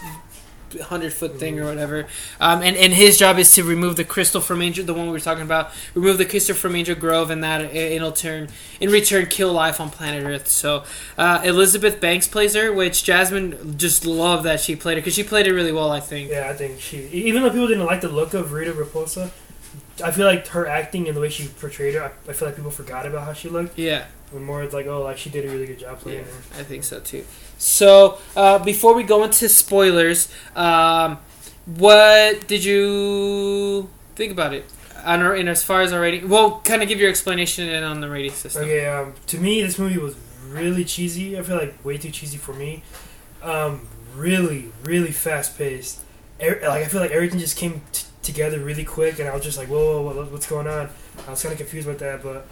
hundred 0.79 1.13
foot 1.13 1.39
thing 1.39 1.59
or 1.59 1.65
whatever. 1.65 2.07
Um, 2.39 2.61
and 2.61 2.75
and 2.77 2.93
his 2.93 3.17
job 3.17 3.37
is 3.39 3.51
to 3.53 3.63
remove 3.63 3.95
the 3.95 4.03
crystal 4.03 4.41
from 4.41 4.61
Angel, 4.61 4.85
the 4.85 4.93
one 4.93 5.05
we 5.07 5.11
were 5.11 5.19
talking 5.19 5.43
about. 5.43 5.71
Remove 5.95 6.17
the 6.17 6.25
crystal 6.25 6.55
from 6.55 6.75
Angel 6.75 6.95
Grove, 6.95 7.29
and 7.29 7.43
that 7.43 7.61
it- 7.61 7.75
it'll 7.75 8.11
turn 8.11 8.49
in 8.79 8.89
return 8.89 9.25
kill 9.27 9.51
life 9.53 9.79
on 9.79 9.89
planet 9.89 10.23
Earth. 10.25 10.47
So 10.47 10.83
uh, 11.17 11.41
Elizabeth 11.43 11.99
Banks 11.99 12.27
plays 12.27 12.55
her, 12.55 12.71
which 12.73 13.03
Jasmine 13.03 13.77
just 13.77 14.05
loved 14.05 14.43
that 14.45 14.59
she 14.59 14.75
played 14.75 14.95
her 14.95 15.01
because 15.01 15.13
she 15.15 15.23
played 15.23 15.47
it 15.47 15.53
really 15.53 15.71
well. 15.71 15.91
I 15.91 15.99
think. 15.99 16.29
Yeah, 16.29 16.49
I 16.49 16.53
think 16.53 16.79
she. 16.79 16.97
Even 17.07 17.43
though 17.43 17.49
people 17.49 17.67
didn't 17.67 17.85
like 17.85 18.01
the 18.01 18.09
look 18.09 18.33
of 18.33 18.51
Rita 18.53 18.71
Repulsa, 18.73 19.31
I 20.01 20.11
feel 20.11 20.25
like 20.25 20.47
her 20.47 20.67
acting 20.67 21.07
and 21.07 21.15
the 21.15 21.21
way 21.21 21.29
she 21.29 21.47
portrayed 21.47 21.95
her, 21.95 22.03
I, 22.03 22.29
I 22.29 22.33
feel 22.33 22.47
like 22.47 22.55
people 22.55 22.71
forgot 22.71 23.05
about 23.05 23.25
how 23.25 23.33
she 23.33 23.49
looked. 23.49 23.77
Yeah. 23.77 24.05
And 24.33 24.45
more 24.45 24.63
it's 24.63 24.73
like, 24.73 24.87
oh, 24.87 25.01
like 25.03 25.17
she 25.17 25.29
did 25.29 25.45
a 25.45 25.49
really 25.49 25.65
good 25.65 25.79
job 25.79 25.99
playing 25.99 26.19
Yeah, 26.19 26.25
her. 26.25 26.61
I 26.61 26.63
think 26.63 26.83
so 26.83 26.99
too. 26.99 27.25
So 27.57 28.17
uh, 28.35 28.59
before 28.59 28.93
we 28.93 29.03
go 29.03 29.23
into 29.23 29.49
spoilers, 29.49 30.31
um, 30.55 31.19
what 31.65 32.47
did 32.47 32.63
you 32.63 33.89
think 34.15 34.31
about 34.31 34.53
it? 34.53 34.65
On 35.03 35.21
our, 35.21 35.35
in 35.35 35.47
as 35.47 35.63
far 35.63 35.81
as 35.81 35.91
our 35.93 35.99
rating, 35.99 36.29
well, 36.29 36.61
kind 36.61 36.83
of 36.83 36.87
give 36.87 36.99
your 36.99 37.09
explanation 37.09 37.67
and 37.67 37.83
on 37.83 38.01
the 38.01 38.09
rating 38.09 38.31
system. 38.31 38.63
Okay, 38.63 38.85
um, 38.85 39.13
to 39.27 39.37
me, 39.39 39.61
this 39.61 39.79
movie 39.79 39.97
was 39.97 40.15
really 40.47 40.85
cheesy. 40.85 41.37
I 41.39 41.41
feel 41.41 41.57
like 41.57 41.83
way 41.83 41.97
too 41.97 42.11
cheesy 42.11 42.37
for 42.37 42.53
me. 42.53 42.83
Um, 43.41 43.87
really, 44.15 44.71
really 44.83 45.11
fast 45.11 45.57
paced. 45.57 46.01
Like 46.39 46.63
I 46.63 46.85
feel 46.85 47.01
like 47.01 47.11
everything 47.11 47.39
just 47.39 47.57
came 47.57 47.81
t- 47.91 48.05
together 48.23 48.59
really 48.59 48.83
quick, 48.83 49.19
and 49.19 49.27
I 49.27 49.33
was 49.33 49.43
just 49.43 49.57
like, 49.57 49.67
whoa, 49.67 50.01
whoa, 50.01 50.13
whoa, 50.13 50.25
what's 50.25 50.47
going 50.47 50.67
on? 50.67 50.89
I 51.27 51.31
was 51.31 51.41
kind 51.41 51.51
of 51.53 51.57
confused 51.57 51.87
with 51.87 51.99
that, 51.99 52.21
but 52.23 52.47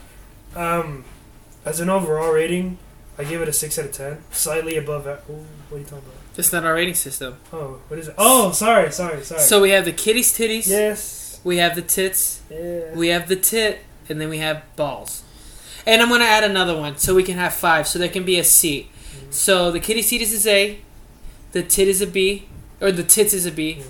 um, 0.56 1.04
as 1.66 1.80
an 1.80 1.90
overall 1.90 2.32
rating, 2.32 2.78
I 3.18 3.24
give 3.24 3.42
it 3.42 3.48
a 3.50 3.54
six 3.54 3.78
out 3.78 3.86
of 3.86 3.92
ten, 3.92 4.24
slightly 4.32 4.78
above. 4.78 5.06
a- 5.08 5.20
Oh, 5.30 5.46
what 5.70 5.78
are 5.78 5.80
you 5.80 5.84
talking 5.86 6.00
about? 6.00 6.14
It's 6.38 6.54
not 6.54 6.64
our 6.66 6.74
rating 6.74 6.94
system. 6.96 7.36
Oh, 7.52 7.80
what 7.90 8.00
is 8.00 8.08
it? 8.08 8.16
Oh, 8.18 8.52
sorry, 8.52 8.92
sorry, 8.92 9.24
sorry. 9.24 9.42
So 9.42 9.62
we 9.62 9.72
have 9.72 9.84
the 9.86 9.92
kitty's 9.92 10.32
titties. 10.38 10.68
yes, 10.68 11.40
We 11.44 11.58
have 11.58 11.76
the 11.76 11.82
tits. 11.82 12.42
yeah. 12.50 12.94
We 12.96 13.10
have 13.10 13.28
the 13.28 13.36
tit, 13.36 13.80
and 14.08 14.20
then 14.22 14.30
we 14.30 14.38
have 14.38 14.64
balls. 14.76 15.24
And 15.86 16.02
I'm 16.02 16.10
gonna 16.10 16.26
add 16.26 16.44
another 16.46 16.78
one 16.78 16.98
so 16.98 17.14
we 17.14 17.24
can 17.24 17.36
have 17.36 17.54
five. 17.54 17.88
So 17.88 18.00
there 18.00 18.10
can 18.10 18.24
be 18.24 18.40
a 18.40 18.44
C. 18.44 18.90
Mhm. 19.30 19.34
So 19.34 19.72
the 19.72 19.80
kitty's 19.80 20.10
tit 20.10 20.22
is 20.22 20.48
a, 20.48 20.80
the 21.52 21.62
tit 21.64 21.88
is 21.90 22.02
a 22.02 22.08
B, 22.08 22.48
or 22.82 22.92
the 22.92 23.04
tits 23.04 23.34
is 23.34 23.46
a 23.46 23.52
B. 23.52 23.80
Mhm. 23.82 23.84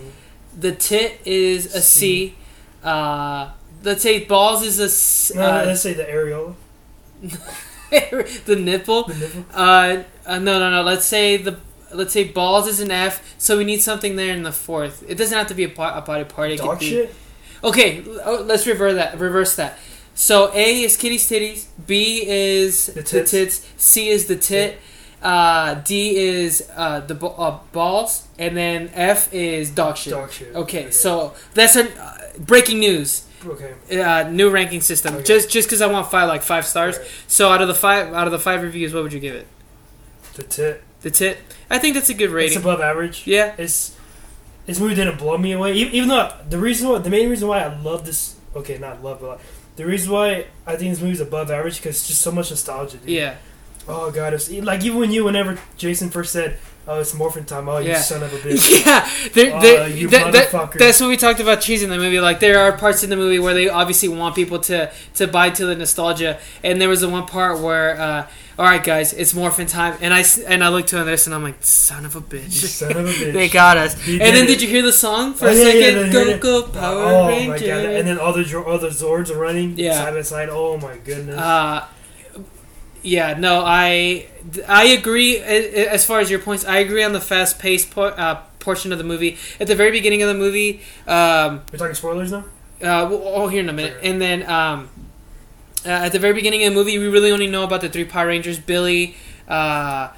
The 0.58 0.74
tit 0.74 1.22
is 1.26 1.74
a 1.76 1.82
C. 1.82 2.36
Uh, 2.84 3.50
let's 3.84 4.02
say 4.02 4.26
balls 4.26 4.64
is 4.64 4.80
a 4.80 4.86
S- 4.86 5.32
No, 5.36 5.42
uh, 5.42 5.64
let's 5.66 5.82
say 5.82 5.94
the 5.94 6.04
areola, 6.04 6.56
the 8.46 8.56
nipple. 8.56 9.04
the 9.04 9.16
nipple. 9.16 9.46
Uh, 9.54 10.04
uh, 10.26 10.40
no, 10.40 10.60
no, 10.60 10.70
no. 10.72 10.82
Let's 10.84 11.06
say 11.06 11.38
the 11.38 11.58
let's 11.94 12.14
say 12.14 12.24
balls 12.26 12.68
is 12.68 12.80
an 12.80 12.92
F. 12.92 13.36
So 13.38 13.58
we 13.58 13.64
need 13.64 13.82
something 13.82 14.16
there 14.16 14.34
in 14.36 14.44
the 14.44 14.52
fourth. 14.52 15.04
It 15.08 15.16
doesn't 15.16 15.38
have 15.38 15.48
to 15.48 15.54
be 15.54 15.64
a, 15.64 15.70
po- 15.70 15.94
a 15.94 16.02
body 16.02 16.24
part. 16.26 16.52
It 16.52 16.58
Dog 16.60 16.80
be. 16.80 16.90
shit. 16.90 17.16
Okay, 17.64 18.04
oh, 18.24 18.44
let's 18.46 18.66
reverse 18.68 18.96
that. 18.96 19.20
Reverse 19.20 19.56
that. 19.58 19.78
So 20.16 20.52
A 20.54 20.82
is 20.84 20.98
kitty's 20.98 21.30
titties. 21.30 21.66
B 21.86 22.24
is 22.28 22.88
The 22.88 22.94
the 22.94 23.04
tits. 23.04 23.32
tits. 23.32 23.68
C 23.78 24.10
is 24.10 24.28
the 24.28 24.36
tit. 24.36 24.80
Uh, 25.22 25.76
D 25.76 26.16
is 26.16 26.70
uh, 26.76 27.02
the 27.02 27.16
uh, 27.28 27.60
balls, 27.72 28.28
and 28.38 28.56
then 28.56 28.90
F 28.94 29.34
is 29.34 29.70
dog 29.70 29.98
shit. 29.98 30.14
Dog 30.14 30.32
shit. 30.32 30.56
Okay, 30.56 30.92
so 30.92 31.34
that's 31.54 31.76
a 31.76 31.90
uh, 32.02 32.18
breaking 32.40 32.80
news. 32.80 33.26
okay. 33.46 33.74
Uh, 34.02 34.30
new 34.30 34.50
ranking 34.50 34.82
system. 34.82 35.16
Okay. 35.16 35.24
Just 35.24 35.50
just 35.50 35.68
because 35.68 35.82
I 35.82 35.88
want 35.88 36.10
five 36.10 36.28
like 36.30 36.42
five 36.42 36.66
stars. 36.66 36.96
Alright. 36.98 37.12
So 37.28 37.52
out 37.52 37.62
of 37.62 37.68
the 37.68 37.76
five 37.76 38.14
out 38.14 38.28
of 38.28 38.32
the 38.32 38.40
five 38.40 38.62
reviews, 38.64 38.94
what 38.94 39.04
would 39.04 39.14
you 39.14 39.20
give 39.20 39.36
it? 39.36 39.48
The 40.36 40.44
tit. 40.44 40.84
The 41.02 41.12
tit. 41.12 41.38
I 41.70 41.80
think 41.80 41.96
that's 41.96 42.10
a 42.10 42.14
good 42.14 42.30
rating. 42.30 42.58
It's 42.58 42.62
above 42.62 42.82
average. 42.82 43.28
yeah. 43.28 43.56
It's 43.58 43.96
this 44.66 44.80
movie 44.80 44.96
didn't 44.96 45.18
blow 45.18 45.38
me 45.38 45.52
away. 45.54 45.74
Even, 45.74 45.94
even 45.94 46.10
though 46.10 46.32
the 46.48 46.60
reason 46.60 46.88
why, 46.90 47.00
the 47.00 47.10
main 47.10 47.30
reason 47.30 47.48
why 47.48 47.60
I 47.64 47.76
love 47.82 48.06
this. 48.06 48.36
Okay, 48.56 48.78
not 48.78 49.04
love, 49.04 49.20
but 49.22 49.42
the 49.76 49.86
reason 49.86 50.12
why 50.12 50.46
I 50.66 50.76
think 50.76 50.92
this 50.94 51.02
movie's 51.02 51.22
above 51.22 51.50
average 51.52 51.78
because 51.78 51.96
it's 51.96 52.08
just 52.08 52.22
so 52.22 52.32
much 52.32 52.50
nostalgia. 52.52 52.98
Dude. 52.98 53.10
Yeah. 53.10 53.36
Oh 53.92 54.12
god, 54.12 54.34
it's 54.34 54.50
like 54.52 54.84
even 54.84 55.00
when 55.00 55.12
you, 55.12 55.24
whenever 55.26 55.58
Jason 55.78 56.10
first 56.12 56.32
said, 56.32 56.58
"Oh, 56.88 57.00
it's 57.02 57.14
morphin 57.16 57.44
time," 57.46 57.68
oh, 57.68 57.80
you 57.80 57.90
Yeah. 57.90 58.02
son 58.02 58.22
of 58.22 58.32
a 58.32 58.38
bitch. 58.46 58.86
Yeah, 58.86 59.10
they're, 59.34 59.56
Uh, 59.56 59.62
they're- 59.62 59.88
you 59.88 60.08
that- 60.10 60.32
that- 60.32 60.50
motherfucker. 60.52 60.78
that's 60.78 61.00
what 61.02 61.10
we 61.10 61.18
talked 61.18 61.40
about 61.40 61.60
cheese 61.62 61.82
in 61.82 61.90
the 61.90 61.98
movie. 61.98 62.20
Like 62.20 62.40
there 62.40 62.60
are 62.60 62.72
parts 62.72 63.04
in 63.04 63.10
the 63.10 63.16
movie 63.18 63.40
where 63.40 63.56
they 63.56 63.68
obviously 63.68 64.08
want 64.10 64.36
people 64.36 64.60
to 64.60 64.92
to 65.16 65.28
buy 65.28 65.50
to 65.50 65.66
the 65.66 65.76
nostalgia, 65.76 66.38
and 66.64 66.80
there 66.80 66.88
was 66.90 67.02
the 67.02 67.10
one 67.10 67.26
part 67.26 67.60
where, 67.60 68.00
uh, 68.00 68.28
all 68.60 68.66
right, 68.66 68.84
guys, 68.84 69.14
it's 69.14 69.34
morphin 69.34 69.66
time, 69.68 69.96
and 70.02 70.14
I 70.14 70.20
s- 70.20 70.38
and 70.38 70.64
I 70.64 70.68
looked 70.70 70.90
to 70.90 71.04
this 71.04 71.26
and 71.26 71.34
I'm 71.34 71.42
like, 71.44 71.56
son 71.64 72.06
of 72.06 72.16
a 72.16 72.20
You 72.20 72.26
bitch, 72.44 72.52
son 72.68 72.92
of 72.92 73.08
a 73.08 73.10
bitch. 73.22 73.34
they 73.34 73.50
got 73.50 73.78
us. 73.78 73.94
He 74.04 74.20
and 74.22 74.36
then 74.36 74.46
did 74.46 74.60
did 74.60 74.62
you 74.62 74.68
hear 74.68 74.84
the 74.84 74.94
song 74.94 75.34
for 75.34 75.48
Oh, 75.48 75.50
a 75.50 75.54
yeah, 75.56 75.64
yeah, 75.74 75.82
second? 75.94 76.12
they 76.14 76.38
go 76.38 76.62
go 76.62 76.68
Power 76.68 77.04
oh 77.06 77.26
my 77.48 77.58
god! 77.58 77.64
And 77.98 78.08
then 78.08 78.20
all 78.20 78.34
the 78.34 78.44
all 78.64 78.78
the 78.78 78.90
Zords 78.90 79.32
are 79.32 79.40
running 79.40 79.74
Yeah. 79.80 79.94
side 80.04 80.14
by 80.14 80.22
side. 80.22 80.50
Oh 80.52 80.78
my 80.78 80.96
goodness. 81.06 81.38
Uh, 81.40 81.86
yeah, 83.02 83.34
no, 83.38 83.64
I 83.66 84.28
I 84.68 84.86
agree. 84.88 85.38
As 85.38 86.06
far 86.06 86.20
as 86.20 86.30
your 86.30 86.40
points, 86.40 86.66
I 86.66 86.78
agree 86.80 87.04
on 87.04 87.14
the 87.14 87.22
fast 87.22 87.60
paced 87.60 87.92
por- 87.92 88.18
uh, 88.20 88.42
portion 88.60 88.92
of 88.92 88.98
the 88.98 89.04
movie. 89.04 89.38
At 89.60 89.68
the 89.68 89.76
very 89.76 89.92
beginning 89.92 90.22
of 90.22 90.28
the 90.28 90.34
movie, 90.34 90.82
um, 91.08 91.62
We're 91.72 91.80
talking 91.80 91.96
spoilers 91.96 92.32
now. 92.32 92.46
uh, 92.82 93.08
we'll, 93.10 93.22
oh, 93.26 93.48
here 93.48 93.62
in 93.62 93.70
a 93.70 93.74
minute, 93.74 93.98
and 94.04 94.22
then 94.22 94.50
um, 94.50 94.90
uh, 95.86 95.90
at 95.90 96.12
the 96.12 96.20
very 96.20 96.34
beginning 96.34 96.64
of 96.66 96.74
the 96.74 96.76
movie, 96.80 96.98
we 96.98 97.08
really 97.08 97.32
only 97.32 97.48
know 97.48 97.64
about 97.64 97.82
the 97.82 97.90
three 97.90 98.06
Power 98.06 98.28
Rangers: 98.28 98.60
Billy, 98.60 99.16
uh, 99.48 100.10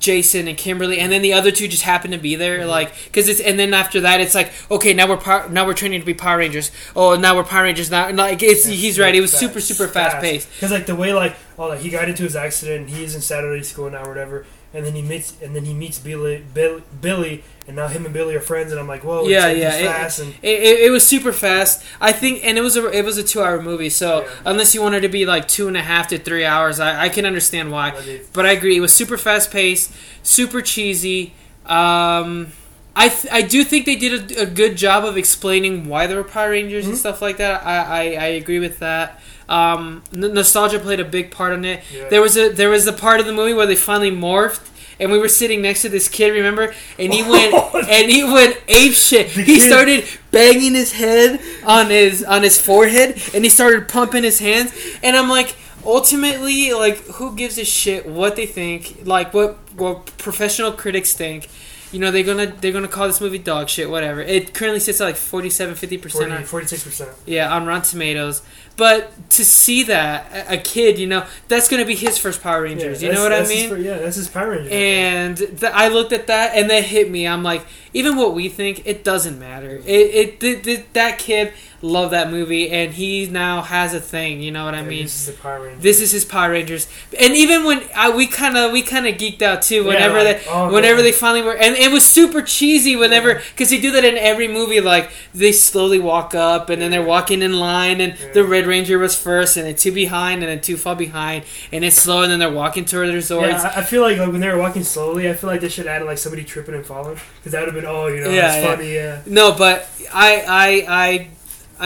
Jason, 0.00 0.48
and 0.48 0.56
Kimberly, 0.58 0.98
and 0.98 1.12
then 1.12 1.22
the 1.22 1.32
other 1.32 1.50
two 1.52 1.68
just 1.68 1.82
happen 1.84 2.10
to 2.10 2.18
be 2.18 2.34
there, 2.34 2.60
Mhm. 2.60 2.66
like 2.68 2.92
because 3.04 3.28
it's. 3.28 3.38
And 3.40 3.58
then 3.58 3.72
after 3.72 4.00
that, 4.00 4.20
it's 4.20 4.34
like, 4.34 4.50
okay, 4.70 4.92
now 4.92 5.06
we're 5.06 5.16
power, 5.18 5.48
now 5.50 5.64
we're 5.66 5.74
training 5.74 6.00
to 6.00 6.06
be 6.06 6.14
Power 6.14 6.38
Rangers. 6.38 6.70
Oh, 6.96 7.14
now 7.16 7.36
we're 7.36 7.44
Power 7.44 7.62
Rangers. 7.64 7.90
Now, 7.90 8.08
and, 8.08 8.16
like 8.18 8.42
it's 8.42 8.66
Yeah, 8.66 8.74
he's 8.74 8.98
right. 8.98 9.14
It 9.14 9.20
was 9.20 9.30
fast, 9.30 9.40
super 9.40 9.60
super 9.60 9.86
fast 9.86 10.18
paced. 10.20 10.48
Because 10.54 10.72
like 10.72 10.86
the 10.86 10.96
way 10.96 11.12
like 11.12 11.36
oh 11.58 11.68
like 11.68 11.80
he 11.80 11.90
got 11.90 12.08
into 12.08 12.22
his 12.24 12.34
accident, 12.34 12.90
he's 12.90 13.14
in 13.14 13.20
Saturday 13.20 13.62
school 13.62 13.88
now 13.90 14.02
or 14.04 14.08
whatever, 14.08 14.46
and 14.72 14.84
then 14.86 14.94
he 14.94 15.02
meets 15.02 15.34
and 15.42 15.54
then 15.54 15.64
he 15.64 15.74
meets 15.74 15.98
Billy, 15.98 16.44
Bill, 16.54 16.80
Billy, 17.00 17.42
and 17.66 17.76
now 17.76 17.88
him 17.88 18.04
and 18.04 18.14
Billy 18.14 18.34
are 18.34 18.40
friends, 18.40 18.70
and 18.72 18.80
I'm 18.80 18.86
like 18.88 19.02
whoa, 19.04 19.26
Yeah, 19.28 19.48
yeah, 19.50 19.74
it- 19.76 19.84
fast 19.86 20.18
and 20.20 20.34
It, 20.42 20.62
it, 20.62 20.80
it 20.86 20.90
was 20.90 21.06
super 21.06 21.32
fast. 21.32 21.82
I 22.00 22.12
think, 22.12 22.44
and 22.44 22.56
it 22.56 22.60
was 22.62 22.76
a 22.76 22.86
it 22.90 23.04
was 23.04 23.18
a 23.18 23.22
two 23.24 23.42
hour 23.42 23.60
movie. 23.60 23.90
So 23.90 24.22
Yeah. 24.22 24.28
unless 24.44 24.74
you 24.74 24.82
wanted 24.82 25.00
to 25.02 25.08
be 25.08 25.26
like 25.26 25.48
two 25.48 25.68
and 25.68 25.76
a 25.76 25.82
half 25.82 26.08
to 26.08 26.18
three 26.18 26.44
hours, 26.44 26.78
I, 26.80 27.02
I 27.04 27.08
can 27.08 27.26
understand 27.26 27.70
why. 27.72 27.90
I 27.90 28.20
But 28.32 28.46
I 28.46 28.52
agree, 28.52 28.76
it 28.76 28.80
was 28.80 28.94
super 28.94 29.18
fast 29.18 29.50
paced, 29.50 29.92
super 30.22 30.62
cheesy. 30.62 31.34
Um, 31.66 32.52
I 32.96 33.08
th- 33.08 33.32
I 33.32 33.42
do 33.42 33.62
think 33.64 33.86
they 33.86 33.94
did 33.96 34.32
a, 34.36 34.42
a 34.42 34.46
good 34.46 34.76
job 34.76 35.04
of 35.04 35.16
explaining 35.16 35.88
why 35.88 36.06
there 36.08 36.16
were 36.16 36.24
Power 36.24 36.50
Rangers 36.50 36.86
and 36.86 36.94
Mhm. 36.94 36.98
stuff 36.98 37.22
like 37.22 37.36
that. 37.36 37.64
I, 37.64 37.76
I, 37.76 38.02
I 38.02 38.26
agree 38.42 38.58
with 38.58 38.80
that. 38.80 39.20
Um, 39.50 40.02
n- 40.14 40.32
nostalgia 40.32 40.78
played 40.78 41.00
a 41.00 41.04
big 41.04 41.30
part 41.30 41.52
in 41.52 41.64
it. 41.64 41.82
yeah. 41.92 42.08
There 42.08 42.22
was 42.22 42.36
a 42.36 42.48
there 42.50 42.70
was 42.70 42.86
a 42.86 42.92
part 42.92 43.20
of 43.20 43.26
the 43.26 43.32
movie 43.32 43.52
where 43.52 43.66
they 43.66 43.76
finally 43.76 44.10
morphed. 44.10 44.68
And 45.00 45.10
we 45.10 45.16
were 45.18 45.28
sitting 45.30 45.62
next 45.62 45.80
to 45.80 45.88
this 45.88 46.10
kid, 46.10 46.28
remember? 46.28 46.74
And 46.98 47.10
he 47.10 47.22
went, 47.22 47.54
and 47.88 48.10
he 48.10 48.22
went 48.22 48.58
ape 48.68 48.92
shit. 48.92 49.28
He 49.28 49.58
started 49.58 50.04
banging 50.30 50.74
his 50.74 50.92
head 50.92 51.40
on 51.64 51.88
his 51.88 52.22
on 52.22 52.42
his 52.42 52.60
forehead, 52.60 53.18
and 53.34 53.42
he 53.42 53.48
started 53.48 53.88
pumping 53.88 54.24
his 54.24 54.40
hands. 54.40 54.74
And 55.02 55.16
I'm 55.16 55.30
like, 55.30 55.56
ultimately, 55.86 56.72
like, 56.74 56.98
who 57.16 57.34
gives 57.34 57.56
a 57.58 57.64
shit 57.64 58.06
what 58.06 58.36
they 58.36 58.44
think? 58.46 59.00
Like, 59.04 59.32
what 59.32 59.56
what 59.74 60.16
professional 60.18 60.72
critics 60.72 61.14
think? 61.14 61.48
You 61.92 61.98
know, 61.98 62.10
they're 62.10 62.22
gonna 62.24 62.46
they're 62.46 62.72
gonna 62.72 62.88
call 62.88 63.06
this 63.08 63.20
movie 63.20 63.38
dog 63.38 63.68
shit, 63.68 63.90
whatever. 63.90 64.20
It 64.20 64.54
currently 64.54 64.80
sits 64.80 65.00
at 65.00 65.04
like 65.04 65.16
47, 65.16 65.74
50 65.74 65.98
percent 65.98 66.46
46 66.46 66.84
percent. 66.84 67.10
yeah, 67.26 67.52
on 67.54 67.66
Rotten 67.66 67.82
Tomatoes. 67.82 68.42
But 68.76 69.30
to 69.30 69.44
see 69.44 69.82
that 69.84 70.46
a 70.48 70.56
kid, 70.56 70.98
you 70.98 71.06
know, 71.06 71.26
that's 71.48 71.68
to 71.68 71.84
be 71.86 71.94
his 71.94 72.16
first 72.16 72.42
Power 72.42 72.62
Rangers. 72.62 73.02
Yeah, 73.02 73.10
you 73.10 73.14
know 73.14 73.22
what 73.24 73.32
I 73.32 73.40
that's 73.40 73.50
his 73.50 73.70
mean? 73.70 73.84
yeah, 73.84 73.98
that's 73.98 74.16
his 74.16 74.28
Power 74.28 74.50
Ranger. 74.50 74.70
And 74.70 75.36
th- 75.36 75.62
I 75.64 75.88
looked 75.88 76.12
at 76.12 76.28
that, 76.28 76.56
and 76.56 76.70
that 76.70 76.84
hit 76.84 77.10
me. 77.10 77.26
I'm 77.28 77.42
like, 77.42 77.66
even 77.92 78.16
what 78.16 78.34
we 78.34 78.48
think, 78.48 78.86
it 78.86 79.02
doesn't 79.04 79.38
matter. 79.38 79.76
It, 79.86 80.14
it, 80.14 80.40
th- 80.40 80.62
th- 80.64 80.84
that 80.92 81.18
kid 81.18 81.52
loved 81.82 82.12
that 82.12 82.30
movie, 82.30 82.70
and 82.70 82.92
he 82.92 83.26
now 83.26 83.62
has 83.62 83.94
a 83.94 84.00
thing. 84.00 84.40
You 84.42 84.50
know 84.50 84.64
what 84.66 84.74
I 84.74 84.82
Yeah, 84.82 84.88
mean? 84.88 85.02
this 85.04 85.28
is 85.28 85.34
the. 85.36 85.72
This 85.80 86.00
is 86.00 86.12
his 86.12 86.24
Power 86.24 86.50
Rangers, 86.50 86.88
and 87.18 87.34
even 87.34 87.64
when 87.64 87.82
I, 87.96 88.10
we 88.10 88.26
kind 88.26 88.56
of 88.56 88.70
we 88.72 88.82
kind 88.82 89.06
of 89.06 89.14
geeked 89.16 89.40
out 89.42 89.62
too. 89.62 89.84
Whenever 89.84 90.18
Yeah, 90.18 90.24
like, 90.24 90.44
they 90.44 90.50
oh, 90.50 90.72
whenever 90.72 90.96
man. 90.96 91.04
they 91.04 91.12
finally 91.12 91.42
were, 91.42 91.56
and 91.56 91.74
it 91.76 91.90
was 91.90 92.04
super 92.06 92.42
cheesy. 92.42 92.96
Whenever 92.96 93.30
Yeah. 93.30 93.40
because 93.52 93.70
they 93.70 93.80
do 93.80 93.90
that 93.92 94.04
in 94.04 94.16
every 94.18 94.46
movie, 94.48 94.80
like 94.80 95.10
they 95.34 95.52
slowly 95.52 95.98
walk 95.98 96.34
up, 96.34 96.68
and 96.70 96.80
then 96.82 96.90
they're 96.90 97.02
walking 97.04 97.40
in 97.42 97.58
line, 97.58 98.00
and 98.00 98.14
Yeah. 98.18 98.32
the 98.32 98.44
Red 98.44 98.66
Ranger 98.66 98.98
was 98.98 99.16
first, 99.16 99.56
and 99.56 99.66
then 99.66 99.74
two 99.74 99.90
behind, 99.92 100.42
and 100.42 100.50
then 100.50 100.60
two 100.60 100.76
far 100.76 100.94
behind, 100.94 101.44
and 101.72 101.82
it's 101.84 101.96
slow, 101.96 102.22
and 102.22 102.30
then 102.30 102.38
they're 102.40 102.50
walking 102.50 102.84
toward 102.84 103.08
their 103.08 103.18
Zords. 103.18 103.48
Yeah, 103.52 103.72
I 103.74 103.80
I 103.80 103.84
feel 103.84 104.02
like, 104.02 104.18
like 104.18 104.30
when 104.30 104.40
they 104.42 104.48
were 104.48 104.58
walking 104.58 104.84
slowly, 104.84 105.30
I 105.30 105.32
feel 105.32 105.48
like 105.48 105.62
they 105.62 105.68
should 105.70 105.86
add 105.86 106.02
like 106.02 106.18
somebody 106.18 106.44
tripping 106.44 106.74
and 106.74 106.84
falling 106.84 107.18
because 107.38 107.52
that 107.52 107.60
would 107.60 107.68
have 107.68 107.74
been 107.74 107.79
oh 107.84 108.06
you 108.08 108.20
know 108.22 108.30
Yeah, 108.30 108.54
it's 108.54 108.64
yeah. 108.64 108.74
funny 108.76 108.94
yeah 108.94 109.20
No, 109.26 109.52
but 109.52 109.88
I 110.12 110.44
I 110.46 110.84
I 110.88 111.28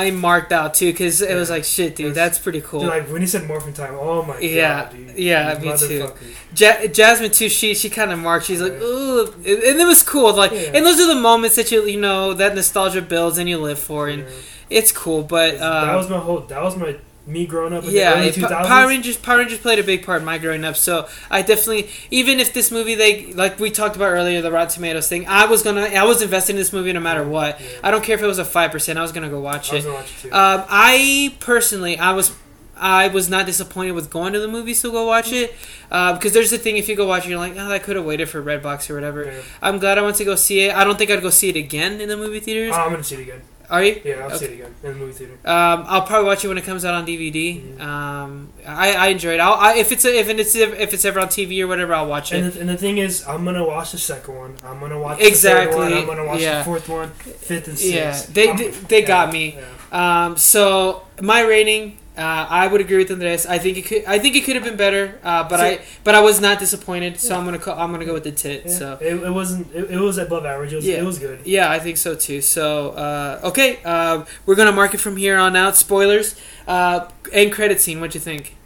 I 0.07 0.11
marked 0.11 0.51
out 0.51 0.75
too 0.75 0.91
because 0.91 1.23
it 1.23 1.35
was 1.37 1.51
like 1.51 1.63
shit, 1.65 1.95
dude. 1.95 2.15
That's- 2.15 2.35
That's 2.35 2.39
pretty 2.43 2.61
cool. 2.63 2.81
Dude, 2.81 2.89
like 2.89 3.09
when 3.13 3.21
he 3.21 3.29
said 3.29 3.47
morphin 3.47 3.73
time 3.73 3.95
oh 3.95 4.23
my 4.25 4.39
Yeah, 4.41 4.83
god 4.85 4.91
dude. 4.93 5.17
yeah, 5.19 5.59
me 5.63 5.77
too. 5.79 6.11
Ja- 6.57 6.87
Jasmine 6.89 7.31
too. 7.31 7.49
She 7.49 7.75
she 7.75 7.89
kind 7.91 8.11
of 8.11 8.19
marked. 8.19 8.47
She's 8.47 8.61
like, 8.61 8.73
Right. 8.73 8.83
ooh, 8.83 9.33
and 9.47 9.81
it 9.81 9.87
was 9.87 10.03
cool. 10.03 10.35
Like, 10.35 10.51
Yeah. 10.53 10.73
and 10.75 10.85
those 10.85 10.99
are 11.01 11.07
the 11.07 11.21
moments 11.21 11.55
that 11.57 11.71
you 11.71 11.85
you 11.85 12.01
know 12.01 12.35
that 12.35 12.55
nostalgia 12.57 13.03
builds 13.03 13.39
and 13.39 13.49
you 13.49 13.59
live 13.59 13.79
for, 13.79 14.09
and 14.09 14.23
Yeah. 14.23 14.79
it's 14.79 14.91
cool. 14.91 15.23
But 15.23 15.57
uh, 15.59 15.85
that 15.87 15.95
was 15.97 16.09
my 16.11 16.19
whole 16.19 16.41
that 16.41 16.63
was 16.63 16.77
my 16.77 16.97
me 17.27 17.47
growing 17.47 17.73
up 17.73 17.85
in 17.85 17.91
yeah, 17.91 18.11
the 18.13 18.17
early 18.19 18.29
it- 18.29 18.35
2000s. 18.35 18.67
Power 18.67 18.87
Rangers 18.89 19.17
Power 19.17 19.39
Rangers 19.39 19.59
played 19.59 19.79
a 19.79 19.83
big 19.83 20.05
part 20.05 20.21
in 20.21 20.27
my 20.27 20.37
growing 20.39 20.65
up. 20.65 20.77
So 20.77 21.09
I 21.31 21.41
definitely, 21.43 21.89
even 22.11 22.39
if 22.39 22.53
this 22.53 22.71
movie 22.71 22.95
they 22.95 23.33
like 23.33 23.59
we 23.59 23.71
talked 23.71 23.97
about 23.97 24.07
earlier, 24.11 24.43
the 24.43 24.53
Rotten 24.53 24.69
Tomatoes 24.75 25.09
thing, 25.09 25.27
I 25.27 25.47
was 25.47 25.63
gonna 25.63 25.83
I 25.83 26.05
was 26.05 26.21
invested 26.23 26.53
in 26.53 26.57
this 26.59 26.73
movie 26.73 26.93
no 26.93 27.01
matter 27.01 27.27
what. 27.27 27.61
Yeah. 27.61 27.67
I 27.83 27.91
don't 27.91 28.05
care 28.05 28.15
if 28.17 28.23
it 28.23 28.27
was 28.27 28.39
a 28.39 28.45
five 28.45 28.71
percent. 28.73 28.99
I 28.99 29.03
was 29.03 29.13
gonna 29.13 29.31
go 29.31 29.41
watch 29.41 29.73
I 29.73 29.77
it. 29.77 29.83
gonna 29.85 29.95
watch 29.95 30.11
it 30.19 30.29
too. 30.29 30.33
Um, 30.35 30.65
I 30.69 31.35
personally, 31.41 31.97
I 31.99 32.13
was, 32.13 32.33
I 32.77 33.09
was 33.09 33.31
not 33.31 33.47
disappointed 33.47 33.93
with 33.93 34.11
going 34.11 34.33
to 34.35 34.41
the 34.41 34.49
movies 34.49 34.83
to 34.83 34.91
go 34.91 35.07
watch 35.07 35.33
it, 35.33 35.55
uh, 35.91 36.13
because 36.15 36.33
there's 36.35 36.51
the 36.51 36.59
thing 36.59 36.77
if 36.77 36.89
you 36.91 36.97
go 36.97 37.07
watch 37.07 37.25
it, 37.25 37.31
you're 37.31 37.39
like, 37.39 37.55
oh, 37.57 37.71
I 37.71 37.79
could 37.79 37.97
have 37.97 38.05
waited 38.05 38.29
for 38.29 38.43
Redbox 38.43 38.91
or 38.91 38.95
whatever. 38.97 39.25
Yeah. 39.25 39.41
I'm 39.63 39.79
glad 39.79 39.97
I 39.97 40.03
went 40.03 40.17
to 40.17 40.25
go 40.25 40.35
see 40.35 40.61
it. 40.67 40.75
I 40.75 40.85
don't 40.85 40.99
think 40.99 41.11
I'd 41.11 41.23
go 41.23 41.31
see 41.31 41.49
it 41.49 41.57
again 41.57 42.01
in 42.03 42.09
the 42.11 42.17
movie 42.19 42.41
theaters. 42.41 42.73
Oh, 42.75 42.81
I'm 42.81 42.91
gonna 42.91 43.03
see 43.05 43.15
it 43.15 43.23
again. 43.23 43.41
Are 43.71 43.83
you? 43.83 44.01
Yeah, 44.05 44.27
I'll 44.29 44.37
see 44.39 44.45
it 44.47 44.53
again 44.55 44.75
in 44.83 44.89
the 44.93 44.95
movie 44.97 45.13
theater. 45.13 45.33
Um, 45.45 45.85
I'll 45.89 46.03
probably 46.03 46.27
watch 46.27 46.45
it 46.45 46.49
when 46.49 46.59
it 46.59 46.65
comes 46.65 46.85
out 46.85 46.95
on 46.95 47.07
DVD. 47.07 47.61
Mhm. 47.63 47.81
Um, 47.81 48.53
I, 48.67 48.93
I 48.93 49.07
enjoy 49.09 49.35
it. 49.35 49.41
I'll, 49.41 49.55
I, 49.55 49.75
if 49.77 49.91
it's 49.93 50.05
a, 50.05 50.19
if 50.19 50.29
it's 50.29 50.55
if 50.55 50.93
it's 50.95 51.05
ever 51.05 51.21
on 51.21 51.29
TV 51.29 51.61
or 51.63 51.67
whatever, 51.67 51.95
I'll 51.95 52.07
watch 52.07 52.33
And 52.33 52.47
it. 52.47 52.55
the, 52.55 52.61
and 52.61 52.69
the 52.69 52.77
thing 52.77 52.99
is, 52.99 53.27
I'm 53.27 53.45
gonna 53.45 53.65
watch 53.65 53.93
the 53.93 53.99
second 53.99 54.37
one. 54.37 54.57
I'm 54.65 54.81
gonna 54.81 54.99
watch 54.99 55.21
Exactly, 55.21 55.77
the 55.77 55.91
third 55.91 55.91
one. 55.91 55.93
I'm 55.99 56.07
gonna 56.07 56.25
watch 56.27 56.41
yeah. 56.41 56.59
the 56.59 56.65
fourth 56.65 56.89
one, 56.89 57.11
fifth 57.11 57.69
and 57.69 57.81
Yeah, 57.81 58.13
sixth. 58.13 58.35
they 58.35 58.49
I'm- 58.49 58.57
they, 58.59 58.69
they 58.71 59.01
yeah, 59.03 59.07
got 59.09 59.33
me. 59.33 59.59
yeah. 59.59 60.25
Um, 60.27 60.37
so 60.37 61.03
my 61.23 61.43
rating, 61.43 61.99
uh, 62.17 62.47
I 62.49 62.67
would 62.69 62.81
agree 62.81 62.99
with 62.99 63.11
Andres. 63.11 63.45
I 63.47 63.59
think 63.59 63.77
it 63.77 63.83
could. 63.83 64.05
I 64.07 64.19
think 64.21 64.37
it 64.37 64.45
could 64.45 64.55
have 64.55 64.65
been 64.65 64.77
better. 64.77 65.19
Uh, 65.25 65.49
but 65.49 65.59
So- 65.59 65.65
I 65.67 65.81
but 66.05 66.15
I 66.15 66.21
was 66.21 66.41
not 66.41 66.59
disappointed. 66.61 67.19
So 67.19 67.35
I'm 67.37 67.45
gonna 67.45 67.59
call, 67.59 67.79
I'm 67.79 67.91
gonna 67.91 68.05
go 68.05 68.13
with 68.15 68.25
the 68.25 68.33
tit. 68.33 68.63
Yeah, 68.67 68.73
So 68.73 68.99
it, 69.01 69.15
it 69.17 69.31
wasn't. 69.33 69.75
It, 69.75 69.91
it 69.91 69.99
was 69.99 70.19
above 70.19 70.47
average. 70.47 70.73
It 70.73 70.77
was. 70.77 70.87
Yeah. 70.87 70.97
It 71.01 71.05
was 71.05 71.19
good. 71.19 71.41
yeah, 71.45 71.71
I 71.71 71.79
think 71.81 71.97
so 71.97 72.15
too. 72.15 72.41
So 72.41 72.91
uh, 72.91 73.41
okay, 73.51 73.79
uh, 73.85 74.25
we're 74.47 74.55
gonna 74.55 74.73
mark 74.73 74.95
it 74.95 74.99
from 74.99 75.17
here 75.17 75.37
on 75.37 75.57
out. 75.57 75.77
Spoilers. 75.77 76.37
Uh, 76.69 77.09
end 77.33 77.53
credit 77.53 77.81
scene. 77.81 78.01
What'd 78.01 78.15
you 78.15 78.21
think? 78.21 78.57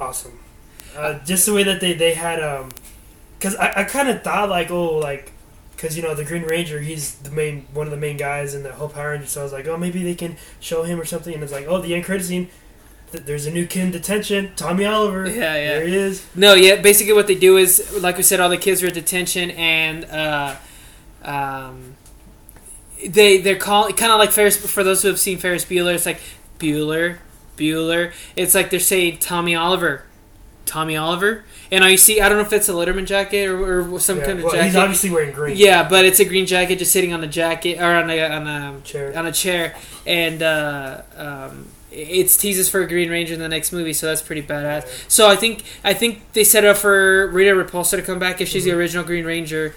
Awesome. 0.00 0.38
Uh, 0.96 1.18
just 1.24 1.46
the 1.46 1.52
way 1.54 1.62
that 1.64 1.80
they 1.80 1.94
they 1.94 2.14
had 2.14 2.42
um, 2.42 2.70
because 3.38 3.56
I, 3.56 3.80
I 3.80 3.84
kind 3.84 4.08
of 4.08 4.22
thought 4.22 4.48
like 4.48 4.70
oh 4.70 4.98
like, 4.98 5.31
because 5.82 5.96
you 5.96 6.02
know 6.02 6.14
the 6.14 6.24
Green 6.24 6.42
Ranger 6.44 6.80
he's 6.80 7.16
the 7.16 7.30
main 7.32 7.66
one 7.74 7.88
of 7.88 7.90
the 7.90 7.96
main 7.96 8.16
guys 8.16 8.54
in 8.54 8.62
the 8.62 8.72
whole 8.72 8.88
Power 8.88 9.10
Rangers. 9.10 9.30
So 9.30 9.40
I 9.40 9.44
was 9.44 9.52
like 9.52 9.66
oh 9.66 9.76
maybe 9.76 10.02
they 10.04 10.14
can 10.14 10.36
show 10.60 10.84
him 10.84 11.00
or 11.00 11.04
something. 11.04 11.34
And 11.34 11.42
it's 11.42 11.52
like 11.52 11.66
oh 11.66 11.80
the 11.82 11.94
end 11.94 12.04
credit 12.04 12.24
scene. 12.24 12.48
th- 13.10 13.24
There's 13.24 13.46
a 13.46 13.50
new 13.50 13.66
kid 13.66 13.84
in 13.86 13.90
detention, 13.90 14.52
Tommy 14.56 14.84
Oliver. 14.86 15.26
Yeah, 15.28 15.34
yeah. 15.56 15.78
There 15.78 15.86
he 15.88 15.96
is. 15.96 16.26
No, 16.36 16.54
yeah. 16.54 16.80
Basically, 16.80 17.12
what 17.12 17.26
they 17.26 17.34
do 17.34 17.56
is, 17.56 18.00
like 18.00 18.16
we 18.16 18.22
said, 18.22 18.38
all 18.40 18.48
the 18.48 18.56
kids 18.56 18.82
are 18.82 18.86
at 18.86 18.94
detention, 18.94 19.50
and 19.52 20.04
uh, 20.06 20.56
um, 21.24 21.96
they 23.06 23.38
they're 23.38 23.56
calling 23.56 23.94
kind 23.94 24.12
of 24.12 24.18
like 24.18 24.30
Ferris. 24.30 24.56
For 24.56 24.84
those 24.84 25.02
who 25.02 25.08
have 25.08 25.18
seen 25.18 25.38
Ferris 25.38 25.64
Bueller, 25.64 25.94
it's 25.94 26.06
like 26.06 26.20
Bueller, 26.58 27.18
Bueller. 27.56 28.12
It's 28.36 28.54
like 28.54 28.70
they're 28.70 28.80
saying 28.80 29.18
Tommy 29.18 29.54
Oliver, 29.54 30.04
Tommy 30.66 30.96
Oliver. 30.96 31.44
And 31.72 31.82
I 31.82 31.96
see, 31.96 32.20
I 32.20 32.28
don't 32.28 32.36
know 32.38 32.44
if 32.44 32.52
it's 32.52 32.68
a 32.68 32.72
Letterman 32.72 33.06
jacket 33.06 33.46
or, 33.48 33.94
or 33.94 33.98
some 33.98 34.18
Yeah, 34.18 34.26
kind 34.26 34.38
of 34.38 34.44
well, 34.44 34.52
jacket. 34.52 34.66
he's 34.66 34.76
obviously 34.76 35.10
wearing 35.10 35.32
green. 35.32 35.56
yeah, 35.56 35.88
but 35.88 36.04
it's 36.04 36.20
a 36.20 36.24
green 36.26 36.44
jacket 36.46 36.78
just 36.78 36.92
sitting 36.92 37.12
on 37.14 37.24
a 37.24 37.26
jacket 37.26 37.78
or 37.80 37.84
on 37.94 38.10
a 38.10 38.20
on 38.22 38.46
a 38.46 38.80
Chair. 38.84 39.18
on 39.18 39.26
a 39.26 39.32
chair, 39.32 39.74
and 40.06 40.42
uh, 40.42 41.00
um, 41.16 41.68
it's 41.90 42.36
teases 42.36 42.68
for 42.68 42.82
a 42.82 42.86
Green 42.86 43.10
Ranger 43.10 43.34
in 43.34 43.40
the 43.40 43.48
next 43.48 43.72
movie, 43.72 43.92
so 43.94 44.06
that's 44.06 44.22
pretty 44.22 44.42
badass. 44.42 44.82
Yeah. 44.86 44.92
So 45.08 45.28
I 45.30 45.36
think 45.36 45.64
I 45.82 45.94
think 45.94 46.32
they 46.34 46.44
set 46.44 46.64
up 46.64 46.76
for 46.76 47.26
Rita 47.28 47.50
Repulsa 47.52 47.96
to 47.96 48.02
come 48.02 48.18
back 48.18 48.40
if 48.42 48.48
she's 48.48 48.64
the 48.64 48.70
Mhm. 48.70 48.76
original 48.76 49.04
Green 49.04 49.24
Ranger. 49.24 49.74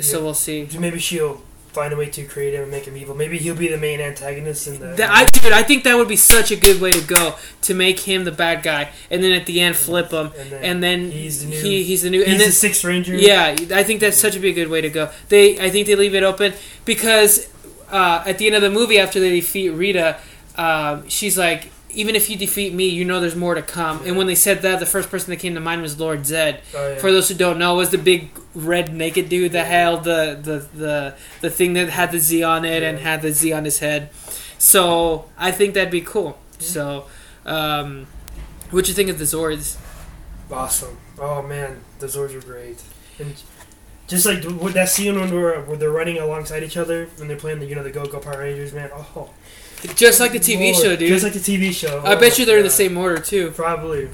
So 0.00 0.18
Yeah. 0.18 0.24
we'll 0.24 0.34
see. 0.34 0.68
Maybe 0.78 0.98
she'll 0.98 1.42
find 1.74 1.92
a 1.92 1.96
way 1.96 2.08
to 2.08 2.24
create 2.24 2.54
him 2.54 2.62
and 2.62 2.70
make 2.70 2.84
him 2.84 2.96
evil. 2.96 3.14
Maybe 3.14 3.36
he'll 3.36 3.56
be 3.56 3.68
the 3.68 3.76
main 3.76 4.00
antagonist 4.00 4.68
in 4.68 4.78
the. 4.78 4.86
That, 4.94 5.10
I, 5.10 5.24
dude, 5.24 5.52
I 5.52 5.64
think 5.64 5.82
that 5.84 5.96
would 5.96 6.08
be 6.08 6.16
such 6.16 6.50
a 6.52 6.56
good 6.56 6.80
way 6.80 6.92
to 6.92 7.04
go 7.06 7.34
to 7.62 7.74
make 7.74 8.00
him 8.00 8.24
the 8.24 8.32
bad 8.32 8.62
guy, 8.62 8.90
and 9.10 9.22
then 9.22 9.32
at 9.32 9.46
the 9.46 9.60
end 9.60 9.76
flip 9.76 10.10
him, 10.10 10.30
and 10.38 10.50
then, 10.50 10.64
and 10.64 10.82
then 10.82 11.10
he's 11.10 11.42
the 11.42 11.50
new. 11.50 11.60
he, 11.60 11.82
he's 11.82 12.02
the 12.02 12.10
new, 12.10 12.20
he's 12.20 12.32
and 12.32 12.40
then 12.40 12.48
the 12.48 12.52
sixth 12.52 12.84
ranger. 12.84 13.14
Yeah, 13.16 13.56
I 13.72 13.82
think 13.82 14.00
that's 14.00 14.18
such 14.18 14.36
a 14.36 14.40
big 14.40 14.54
good 14.54 14.68
way 14.68 14.80
to 14.80 14.90
go. 14.90 15.10
They, 15.28 15.58
I 15.58 15.68
think 15.70 15.86
they 15.88 15.96
leave 15.96 16.14
it 16.14 16.22
open 16.22 16.54
because 16.84 17.52
uh, 17.90 18.22
at 18.24 18.38
the 18.38 18.46
end 18.46 18.54
of 18.54 18.62
the 18.62 18.70
movie, 18.70 18.98
after 18.98 19.18
they 19.18 19.30
defeat 19.30 19.70
Rita, 19.70 20.18
um, 20.56 21.08
she's 21.08 21.36
like, 21.36 21.70
"Even 21.94 22.16
if 22.16 22.28
you 22.28 22.36
defeat 22.36 22.72
me, 22.72 22.88
you 22.88 23.04
know 23.04 23.20
there's 23.20 23.36
more 23.36 23.54
to 23.54 23.62
come." 23.62 24.02
And 24.04 24.16
when 24.16 24.26
they 24.26 24.34
said 24.34 24.62
that, 24.62 24.80
the 24.80 24.86
first 24.86 25.10
person 25.10 25.30
that 25.30 25.36
came 25.36 25.54
to 25.54 25.60
mind 25.60 25.82
was 25.82 25.98
Lord 25.98 26.20
Zedd. 26.20 26.60
Oh, 26.74 26.88
yeah. 26.88 26.98
For 26.98 27.12
those 27.12 27.28
who 27.28 27.34
don't 27.34 27.58
know, 27.58 27.74
was 27.76 27.90
the 27.90 27.98
big 27.98 28.30
red 28.54 28.94
naked 28.94 29.28
dude 29.28 29.52
that 29.52 29.66
held 29.66 30.04
the 30.04 30.38
the, 30.40 30.58
the, 30.76 31.14
the 31.40 31.50
thing 31.50 31.74
that 31.74 31.88
had 31.88 32.12
the 32.12 32.18
Z 32.18 32.42
on 32.42 32.64
it 32.64 32.82
and 32.82 32.98
had 32.98 33.22
the 33.22 33.32
Z 33.32 33.52
on 33.52 33.64
his 33.64 33.78
head. 33.78 34.10
So 34.58 35.26
I 35.36 35.50
think 35.50 35.74
that'd 35.74 35.90
be 35.90 36.00
cool. 36.00 36.38
So, 36.58 37.06
um, 37.44 38.06
what 38.70 38.88
you 38.88 38.94
think 38.94 39.10
of 39.10 39.18
the 39.18 39.24
Zords? 39.24 39.78
Awesome. 40.50 40.98
Oh 41.18 41.42
man, 41.42 41.80
the 41.98 42.06
Zords 42.06 42.34
were 42.34 42.40
great. 42.40 42.82
And 43.18 43.34
just 44.06 44.26
like 44.26 44.44
with 44.44 44.74
that 44.74 44.88
scene 44.88 45.18
when 45.18 45.30
they're 45.30 45.62
where 45.62 45.76
they're 45.76 45.90
running 45.90 46.18
alongside 46.18 46.62
each 46.62 46.76
other 46.76 47.08
and 47.18 47.28
they're 47.28 47.36
playing 47.36 47.58
the 47.60 47.66
you 47.66 47.74
know 47.74 47.82
the 47.82 47.90
Go 47.90 48.06
Go 48.06 48.18
Power 48.20 48.38
Rangers, 48.38 48.72
man. 48.72 48.90
Oh, 48.94 49.30
Just 49.94 50.18
like 50.20 50.32
the 50.32 50.38
TV 50.40 50.72
Lord. 50.72 50.82
show, 50.82 50.96
dude. 50.96 51.08
Just 51.08 51.24
like 51.24 51.32
the 51.34 51.38
TV 51.38 51.72
show. 51.72 52.00
I 52.04 52.14
Oh, 52.14 52.18
bet 52.20 52.38
you 52.38 52.44
they're 52.46 52.58
in 52.58 52.64
the 52.64 52.70
same 52.70 52.96
order 52.96 53.20
too. 53.20 53.50
Probably. 53.52 54.08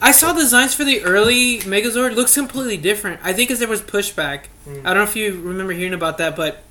I 0.00 0.12
saw 0.12 0.32
designs 0.34 0.74
for 0.74 0.84
the 0.84 1.02
early 1.02 1.60
Megazord 1.60 2.14
looks 2.14 2.34
completely 2.34 2.76
different. 2.76 3.20
I 3.24 3.32
think 3.32 3.48
because 3.48 3.58
there 3.60 3.68
was 3.68 3.80
pushback. 3.82 4.44
Mm. 4.68 4.80
I 4.80 4.92
don't 4.92 4.96
know 4.96 5.02
if 5.04 5.16
you 5.16 5.40
remember 5.40 5.72
hearing 5.72 5.94
about 5.94 6.18
that, 6.18 6.36
but 6.36 6.62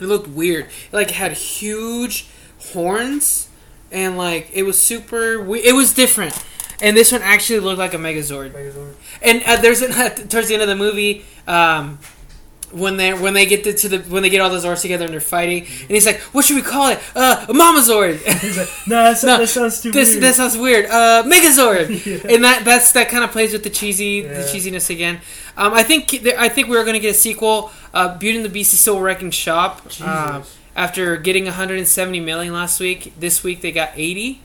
it 0.00 0.04
looked 0.04 0.28
weird. 0.28 0.66
It, 0.66 0.70
like 0.92 1.08
it 1.08 1.14
had 1.14 1.32
huge 1.32 2.26
horns 2.72 3.48
and 3.90 4.18
like 4.18 4.50
it 4.52 4.64
was 4.64 4.78
super. 4.78 5.42
We- 5.42 5.64
it 5.64 5.74
was 5.74 5.94
different. 5.94 6.38
And 6.82 6.96
this 6.96 7.12
one 7.12 7.22
actually 7.22 7.60
looked 7.60 7.78
like 7.78 7.94
a 7.94 7.98
Megazord. 7.98 8.50
Megazord. 8.50 8.94
And 9.22 9.42
uh, 9.46 9.56
there's 9.56 9.80
an, 9.80 9.92
towards 10.28 10.48
the 10.48 10.54
end 10.54 10.62
of 10.62 10.68
the 10.68 10.76
movie. 10.76 11.24
Um, 11.46 11.98
when 12.74 12.96
they 12.96 13.14
when 13.14 13.34
they 13.34 13.46
get 13.46 13.64
to, 13.64 13.72
to 13.72 13.88
the 13.88 13.98
when 14.12 14.22
they 14.22 14.30
get 14.30 14.40
all 14.40 14.50
the 14.50 14.58
Zords 14.58 14.82
together 14.82 15.04
and 15.04 15.14
they're 15.14 15.20
fighting, 15.20 15.62
and 15.62 15.90
he's 15.90 16.06
like, 16.06 16.20
"What 16.34 16.44
should 16.44 16.56
we 16.56 16.62
call 16.62 16.90
it? 16.90 16.98
Uh, 17.14 17.46
Mama 17.48 17.80
Zord." 17.80 18.18
He's 18.40 18.58
like, 18.58 18.68
no, 18.86 19.04
that, 19.04 19.16
sounds, 19.18 19.24
No, 19.24 19.38
that 19.38 19.46
sounds 19.48 19.80
too 19.82 19.90
this 19.92 20.10
weird. 20.10 20.22
that 20.24 20.34
sounds 20.34 20.56
weird. 20.58 20.86
Uh, 20.86 21.22
Megazord, 21.24 21.88
Yeah. 22.24 22.34
and 22.34 22.44
that 22.44 22.64
that's 22.64 22.92
that 22.92 23.08
kind 23.08 23.24
of 23.24 23.30
plays 23.30 23.52
with 23.52 23.62
the 23.62 23.70
cheesy 23.70 24.22
the 24.22 24.48
cheesiness 24.52 24.90
again. 24.90 25.20
Um, 25.56 25.72
I 25.72 25.82
think 25.84 26.12
I 26.38 26.48
think 26.48 26.68
we're 26.68 26.82
going 26.84 26.94
to 26.94 27.00
get 27.00 27.12
a 27.12 27.18
sequel. 27.18 27.70
Uh, 27.92 28.18
Beauty 28.18 28.38
and 28.38 28.44
the 28.44 28.48
Beast 28.50 28.72
is 28.74 28.80
still 28.80 29.00
wrecking 29.00 29.30
shop. 29.30 29.80
Um, 30.00 30.42
after 30.76 31.16
getting 31.16 31.44
170 31.44 32.18
million 32.20 32.52
last 32.52 32.80
week, 32.80 33.12
this 33.20 33.44
week 33.44 33.60
they 33.60 33.70
got 33.70 33.90
80. 33.94 34.40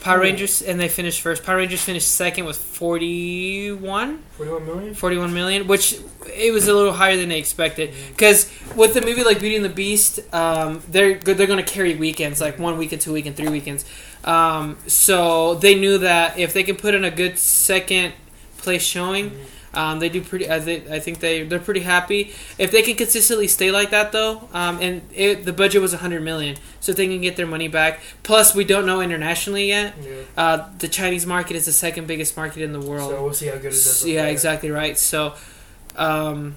Power 0.00 0.20
Rangers 0.20 0.62
and 0.62 0.78
they 0.78 0.88
finished 0.88 1.20
first. 1.20 1.42
Power 1.42 1.56
Rangers 1.56 1.82
finished 1.82 2.08
second 2.08 2.44
with 2.44 2.56
41, 2.56 4.22
41 4.30 4.66
million? 4.66 4.94
41 4.94 5.34
million, 5.34 5.66
which 5.66 5.98
it 6.26 6.52
was 6.52 6.68
a 6.68 6.74
little 6.74 6.92
higher 6.92 7.16
than 7.16 7.28
they 7.28 7.38
expected. 7.38 7.92
Because 8.08 8.50
with 8.76 8.94
the 8.94 9.00
movie 9.00 9.24
like 9.24 9.40
Beauty 9.40 9.56
and 9.56 9.64
the 9.64 9.70
Beast, 9.70 10.20
um, 10.32 10.82
they're 10.88 11.18
they're 11.18 11.46
going 11.46 11.64
to 11.64 11.70
carry 11.70 11.96
weekends, 11.96 12.40
like 12.40 12.58
one 12.58 12.78
weekend, 12.78 13.02
two 13.02 13.12
weekend, 13.12 13.36
three 13.36 13.48
weekends. 13.48 13.84
Um, 14.24 14.78
so 14.86 15.54
they 15.54 15.74
knew 15.74 15.98
that 15.98 16.38
if 16.38 16.52
they 16.52 16.62
can 16.62 16.76
put 16.76 16.94
in 16.94 17.04
a 17.04 17.10
good 17.10 17.38
second 17.38 18.12
place 18.58 18.82
showing, 18.82 19.32
Um, 19.74 19.98
they 19.98 20.08
do 20.08 20.22
pretty. 20.22 20.50
I 20.50 20.60
think 20.60 20.88
I 20.88 20.98
think 20.98 21.20
they 21.20 21.42
they're 21.42 21.58
pretty 21.58 21.80
happy 21.80 22.32
if 22.56 22.70
they 22.70 22.80
can 22.82 22.94
consistently 22.96 23.46
stay 23.48 23.70
like 23.70 23.90
that 23.90 24.12
though. 24.12 24.48
Um, 24.52 24.78
and 24.80 25.02
it, 25.14 25.44
the 25.44 25.52
budget 25.52 25.82
was 25.82 25.92
100 25.92 26.22
million, 26.22 26.56
so 26.80 26.90
if 26.92 26.96
they 26.96 27.06
can 27.06 27.20
get 27.20 27.36
their 27.36 27.46
money 27.46 27.68
back. 27.68 28.00
Plus, 28.22 28.54
we 28.54 28.64
don't 28.64 28.86
know 28.86 29.00
internationally 29.02 29.68
yet. 29.68 29.94
Yeah. 30.02 30.12
Uh, 30.36 30.68
the 30.78 30.88
Chinese 30.88 31.26
market 31.26 31.54
is 31.54 31.66
the 31.66 31.72
second 31.72 32.06
biggest 32.06 32.36
market 32.36 32.62
in 32.62 32.72
the 32.72 32.80
world. 32.80 33.10
So 33.10 33.22
we'll 33.22 33.34
see 33.34 33.46
how 33.46 33.56
good 33.56 33.66
it 33.66 33.70
does. 33.70 34.06
yeah, 34.06 34.26
exactly 34.26 34.70
right. 34.70 34.96
So, 34.98 35.34
um, 35.96 36.56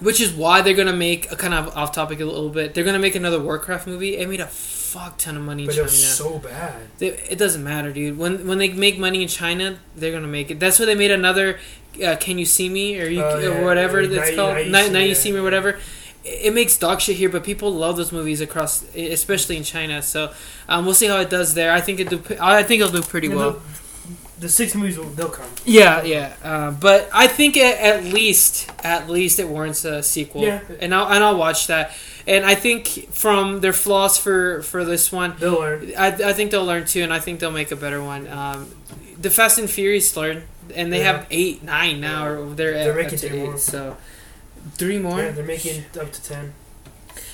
which 0.00 0.20
is 0.20 0.32
why 0.32 0.62
they're 0.62 0.74
gonna 0.74 0.92
make 0.94 1.30
a 1.30 1.36
kind 1.36 1.52
of 1.52 1.76
off 1.76 1.92
topic 1.92 2.20
a 2.20 2.24
little 2.24 2.48
bit. 2.48 2.72
They're 2.74 2.84
gonna 2.84 2.98
make 2.98 3.14
another 3.14 3.38
Warcraft 3.38 3.86
movie. 3.86 4.16
It 4.16 4.28
made 4.28 4.40
a 4.40 4.46
fuck 4.46 5.18
ton 5.18 5.36
of 5.36 5.42
money 5.42 5.64
in 5.64 5.66
But 5.66 5.74
it 5.74 5.76
China. 5.76 5.84
was 5.84 6.14
so 6.16 6.38
bad. 6.38 6.74
They, 6.98 7.08
it 7.08 7.38
doesn't 7.38 7.62
matter, 7.62 7.92
dude. 7.92 8.16
When 8.16 8.46
when 8.48 8.56
they 8.58 8.70
make 8.72 8.98
money 8.98 9.20
in 9.22 9.28
China, 9.28 9.78
they're 9.94 10.12
gonna 10.12 10.26
make 10.26 10.50
it. 10.50 10.58
That's 10.58 10.78
why 10.78 10.86
they 10.86 10.94
made 10.94 11.10
another. 11.10 11.58
Uh, 12.02 12.16
Can 12.16 12.38
you 12.38 12.46
see 12.46 12.68
me 12.68 13.00
or 13.00 13.06
you 13.06 13.22
Oh, 13.22 13.38
yeah, 13.38 13.48
or 13.48 13.64
whatever 13.64 14.00
yeah, 14.00 14.20
it's 14.20 14.36
Now 14.36 14.36
called? 14.36 14.54
Now 14.54 14.60
You 14.62 14.70
Now, 14.70 14.82
See 14.82 14.92
now 14.92 14.98
Me, 14.98 15.08
you 15.08 15.14
see 15.14 15.32
me 15.32 15.38
or 15.38 15.42
whatever. 15.42 15.70
It 15.70 15.80
it 16.24 16.54
makes 16.54 16.76
dog 16.76 17.00
shit 17.00 17.16
here, 17.16 17.28
but 17.30 17.44
people 17.44 17.72
love 17.72 17.96
those 17.96 18.12
movies 18.12 18.40
across, 18.40 18.84
especially 18.94 19.56
in 19.56 19.64
China. 19.64 20.02
So 20.02 20.32
um, 20.68 20.84
we'll 20.84 20.94
see 20.94 21.06
how 21.06 21.18
it 21.20 21.30
does 21.30 21.54
there. 21.54 21.72
I 21.72 21.80
think 21.80 21.98
it 22.00 22.10
do. 22.10 22.22
I 22.40 22.62
think 22.62 22.82
it'll 22.82 23.00
do 23.00 23.06
pretty 23.06 23.28
well. 23.28 23.52
The, 23.52 24.40
the 24.40 24.48
six 24.48 24.74
movies 24.74 24.98
will 24.98 25.06
they'll 25.06 25.28
come. 25.30 25.48
Yeah, 25.64 26.02
yeah. 26.02 26.34
Uh, 26.42 26.70
but 26.72 27.08
I 27.12 27.26
think 27.26 27.56
at, 27.56 27.78
at 27.78 28.04
least, 28.04 28.70
at 28.84 29.08
least 29.08 29.38
it 29.38 29.48
warrants 29.48 29.84
a 29.84 30.02
sequel. 30.02 30.42
Yeah. 30.42 30.60
And 30.80 30.94
I'll 30.94 31.08
and 31.10 31.24
I'll 31.24 31.38
watch 31.38 31.66
that. 31.68 31.92
And 32.26 32.44
I 32.44 32.54
think 32.54 32.86
from 33.12 33.60
their 33.60 33.72
flaws 33.72 34.18
for 34.18 34.62
for 34.62 34.84
this 34.84 35.10
one, 35.10 35.36
They'll 35.38 35.58
learn. 35.58 35.92
I, 35.96 36.08
I 36.08 36.32
think 36.34 36.50
they'll 36.50 36.66
learn 36.66 36.84
too, 36.84 37.02
and 37.02 37.12
I 37.12 37.18
think 37.18 37.40
they'll 37.40 37.50
make 37.50 37.70
a 37.70 37.76
better 37.76 38.02
one. 38.02 38.28
Um, 38.28 38.70
the 39.18 39.30
Fast 39.30 39.58
and 39.58 39.68
Furious 39.68 40.16
learned, 40.16 40.44
and 40.70 40.92
they 40.92 40.98
Yeah. 40.98 41.12
have 41.12 41.26
eight, 41.30 41.62
nine 41.62 42.00
now, 42.00 42.26
or 42.26 42.54
they're, 42.54 42.72
They're 42.72 42.90
at, 43.00 43.12
making 43.12 43.14
up 43.14 43.20
to 43.20 43.28
two 43.28 43.34
eight, 43.36 43.44
more. 43.44 43.58
So 43.58 43.96
three 44.74 44.98
more. 44.98 45.18
Yeah, 45.20 45.30
they're 45.30 45.44
making 45.44 45.84
up 46.00 46.12
to 46.12 46.22
ten. 46.22 46.54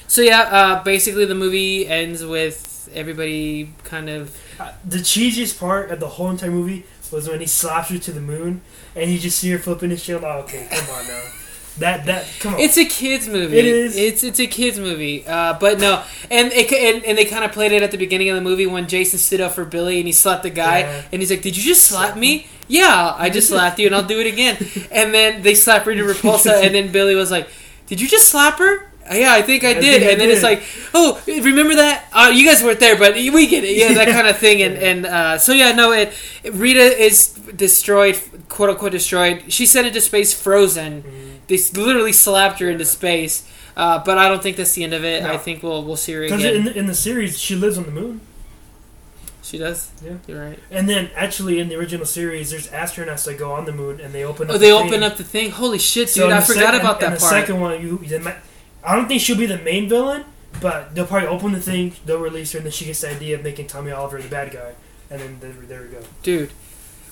So 0.09 0.23
yeah, 0.23 0.43
uh, 0.43 0.83
basically 0.85 1.25
the 1.25 1.35
movie 1.35 1.87
ends 1.89 2.25
with 2.25 2.89
everybody 2.95 3.73
kind 3.85 4.09
of. 4.09 4.37
Uh, 4.61 4.73
the 4.85 4.99
cheesiest 4.99 5.59
part 5.59 5.91
of 5.91 6.01
the 6.01 6.09
whole 6.09 6.31
entire 6.31 6.51
movie 6.51 6.85
was 7.13 7.29
when 7.29 7.41
he 7.41 7.47
slaps 7.47 7.91
her 7.91 7.99
to 7.99 8.13
the 8.13 8.21
moon, 8.21 8.61
and 8.95 9.11
you 9.11 9.19
just 9.19 9.39
see 9.39 9.51
her 9.51 9.59
flipping 9.59 9.91
his 9.91 10.03
shield. 10.03 10.25
Oh, 10.25 10.39
okay, 10.45 10.67
come 10.71 10.95
on 10.95 11.07
now. 11.07 11.23
That 11.79 12.07
that 12.07 12.25
come 12.41 12.55
on. 12.55 12.61
It's 12.61 12.79
a 12.79 12.85
kids 12.87 13.29
movie. 13.29 13.59
It 13.59 13.65
is. 13.67 13.97
It's 13.97 14.25
it's 14.25 14.41
a 14.41 14.47
kids 14.47 14.79
movie. 14.79 15.27
Uh, 15.27 15.59
but 15.59 15.79
no, 15.79 16.03
and 16.31 16.51
it 16.53 16.73
and, 16.73 17.05
and 17.05 17.19
they 17.19 17.25
kind 17.27 17.45
of 17.45 17.53
played 17.53 17.73
it 17.73 17.83
at 17.83 17.91
the 17.91 17.99
beginning 17.99 18.31
of 18.31 18.35
the 18.37 18.41
movie 18.43 18.67
when 18.67 18.89
Jason 18.89 19.19
stood 19.19 19.41
up 19.41 19.53
for 19.53 19.65
Billy 19.65 19.99
and 19.99 20.07
he 20.07 20.13
slapped 20.13 20.43
the 20.43 20.51
guy 20.51 20.81
Yeah. 20.81 21.03
and 21.13 21.21
he's 21.21 21.31
like, 21.31 21.43
"Did 21.43 21.57
you 21.57 21.63
just 21.63 21.85
slap 21.87 22.17
me?" 22.17 22.47
Yeah, 22.69 23.15
I 23.17 23.29
just 23.31 23.49
slapped 23.49 23.79
you 23.79 23.87
and 23.87 23.95
I'll 23.95 24.03
do 24.07 24.19
it 24.21 24.27
again. 24.27 24.57
And 24.91 25.13
then 25.15 25.43
they 25.43 25.55
slapped 25.55 25.87
Rita 25.87 26.03
Repulsa 26.03 26.63
and 26.65 26.75
then 26.75 26.91
Billy 26.93 27.15
was 27.15 27.31
like, 27.31 27.49
"Did 27.89 28.01
you 28.01 28.09
just 28.09 28.29
slap 28.29 28.59
her?" 28.59 28.91
Yeah, 29.13 29.33
I 29.35 29.43
think 29.43 29.63
I 29.63 29.71
I 29.71 29.75
did. 29.75 29.83
think 30.01 30.03
I 30.03 30.13
and 30.13 30.21
then 30.21 30.31
it's 30.31 30.43
like, 30.43 30.63
"Oh, 30.95 31.21
remember 31.29 31.77
that? 31.77 32.07
Uh, 32.13 32.33
you 32.35 32.45
guys 32.45 32.63
weren't 32.65 32.81
there, 32.81 32.97
but 32.99 33.15
we 33.15 33.47
get 33.47 33.63
it." 33.65 33.77
Yeah, 33.77 33.93
that 33.95 34.09
kind 34.17 34.27
of 34.27 34.39
thing. 34.39 34.63
And 34.63 34.75
and 34.79 35.07
uh, 35.07 35.39
so 35.39 35.53
yeah, 35.53 35.73
no, 35.73 35.93
it 35.93 36.13
Rita 36.51 36.81
is 37.01 37.29
destroyed, 37.55 38.19
quote 38.49 38.71
unquote 38.71 38.93
destroyed. 38.93 39.45
She 39.53 39.67
sent 39.67 39.87
into 39.87 40.01
space 40.01 40.33
frozen. 40.35 41.03
Mhm. 41.03 41.33
They 41.49 41.59
literally 41.75 42.13
slapped 42.13 42.61
her 42.61 42.69
into 42.71 42.85
space. 42.85 43.49
Uh, 43.77 44.03
but 44.05 44.17
I 44.17 44.29
don't 44.29 44.43
think 44.43 44.57
that's 44.57 44.73
the 44.73 44.85
end 44.85 44.95
of 44.95 45.05
it. 45.05 45.23
No. 45.23 45.35
I 45.35 45.37
think 45.37 45.63
we'll 45.63 45.85
we'll 45.85 45.97
see 45.97 46.13
her 46.15 46.23
Because 46.23 46.41
again. 46.43 46.55
in, 46.57 46.65
the- 46.65 46.79
in 46.79 46.87
the 46.87 46.95
series, 46.95 47.39
she 47.39 47.55
lives 47.55 47.77
on 47.77 47.85
the 47.85 47.91
moon. 47.93 48.21
she 49.43 49.59
does. 49.59 49.91
Yeah. 50.05 50.15
You're 50.27 50.43
right. 50.45 50.59
And 50.71 50.89
then, 50.89 51.11
actually, 51.15 51.61
in 51.61 51.69
the 51.69 51.77
original 51.77 52.07
series, 52.07 52.51
there's 52.51 52.69
astronauts 52.69 53.27
that 53.27 53.39
go 53.39 53.53
on 53.53 53.65
the 53.67 53.73
moon, 53.73 54.01
and 54.01 54.13
they 54.15 54.25
open 54.25 54.49
up 54.49 54.57
Oh, 54.57 54.59
they 54.59 54.71
the 54.71 54.77
open 54.77 54.91
thing. 54.91 55.03
up 55.03 55.17
the 55.19 55.25
thing. 55.25 55.51
Holy 55.51 55.79
shit, 55.79 56.13
dude! 56.15 56.25
in 56.25 56.33
I 56.33 56.41
the 56.41 56.47
forgot 56.47 56.75
about 56.75 57.03
in 57.03 57.11
that 57.11 57.19
the 57.19 57.21
part. 57.21 57.33
second 57.33 57.61
one, 57.61 57.81
you, 57.83 58.19
might, 58.21 58.37
I 58.83 58.97
don't 58.97 59.07
think 59.09 59.21
she'll 59.21 59.37
be 59.37 59.47
the 59.47 59.59
main 59.59 59.89
villain, 59.89 60.25
but 60.61 60.95
they'll 60.95 61.07
probably 61.07 61.29
open 61.29 61.53
the 61.53 61.61
thing, 61.61 61.93
they'll 62.07 62.19
release 62.19 62.53
her, 62.53 62.59
and 62.59 62.65
then 62.67 62.73
she 62.73 62.87
gets 62.87 63.03
the 63.03 63.11
idea 63.11 63.37
of 63.37 63.45
making 63.45 63.67
Tommy 63.67 63.91
Oliver 63.93 64.21
the 64.23 64.29
bad 64.29 64.53
guy, 64.53 64.73
and 65.11 65.21
then 65.21 65.39
there, 65.41 65.53
there 65.53 65.83
we 65.83 65.89
go. 65.89 66.03
dude. 66.23 66.51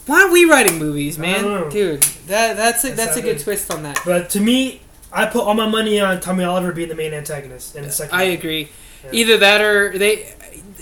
Why 0.07 0.23
are 0.23 0.31
we 0.33 0.45
writing 0.45 0.79
movies, 0.79 1.19
man? 1.19 1.71
Dude, 1.71 2.03
that 2.27 2.57
that's 2.57 2.85
a, 2.85 2.89
That's 2.89 2.97
that's 2.97 3.17
a 3.17 3.23
good 3.23 3.39
twist 3.39 3.73
on 3.73 3.83
that. 3.85 4.01
But 4.05 4.31
to 4.31 4.41
me, 4.41 4.81
I 5.13 5.27
put 5.27 5.45
all 5.45 5.55
my 5.55 5.69
money 5.69 6.01
on 6.01 6.21
Tommy 6.21 6.45
Oliver 6.45 6.73
being 6.73 6.89
the 6.89 6.95
main 6.95 7.15
antagonist 7.15 7.75
in 7.77 7.85
the 7.85 7.91
second. 7.91 8.15
I 8.19 8.25
one. 8.25 8.33
agree. 8.33 8.69
Yeah. 9.05 9.11
Either 9.13 9.37
that 9.39 9.61
or 9.61 9.97
they, 9.99 10.33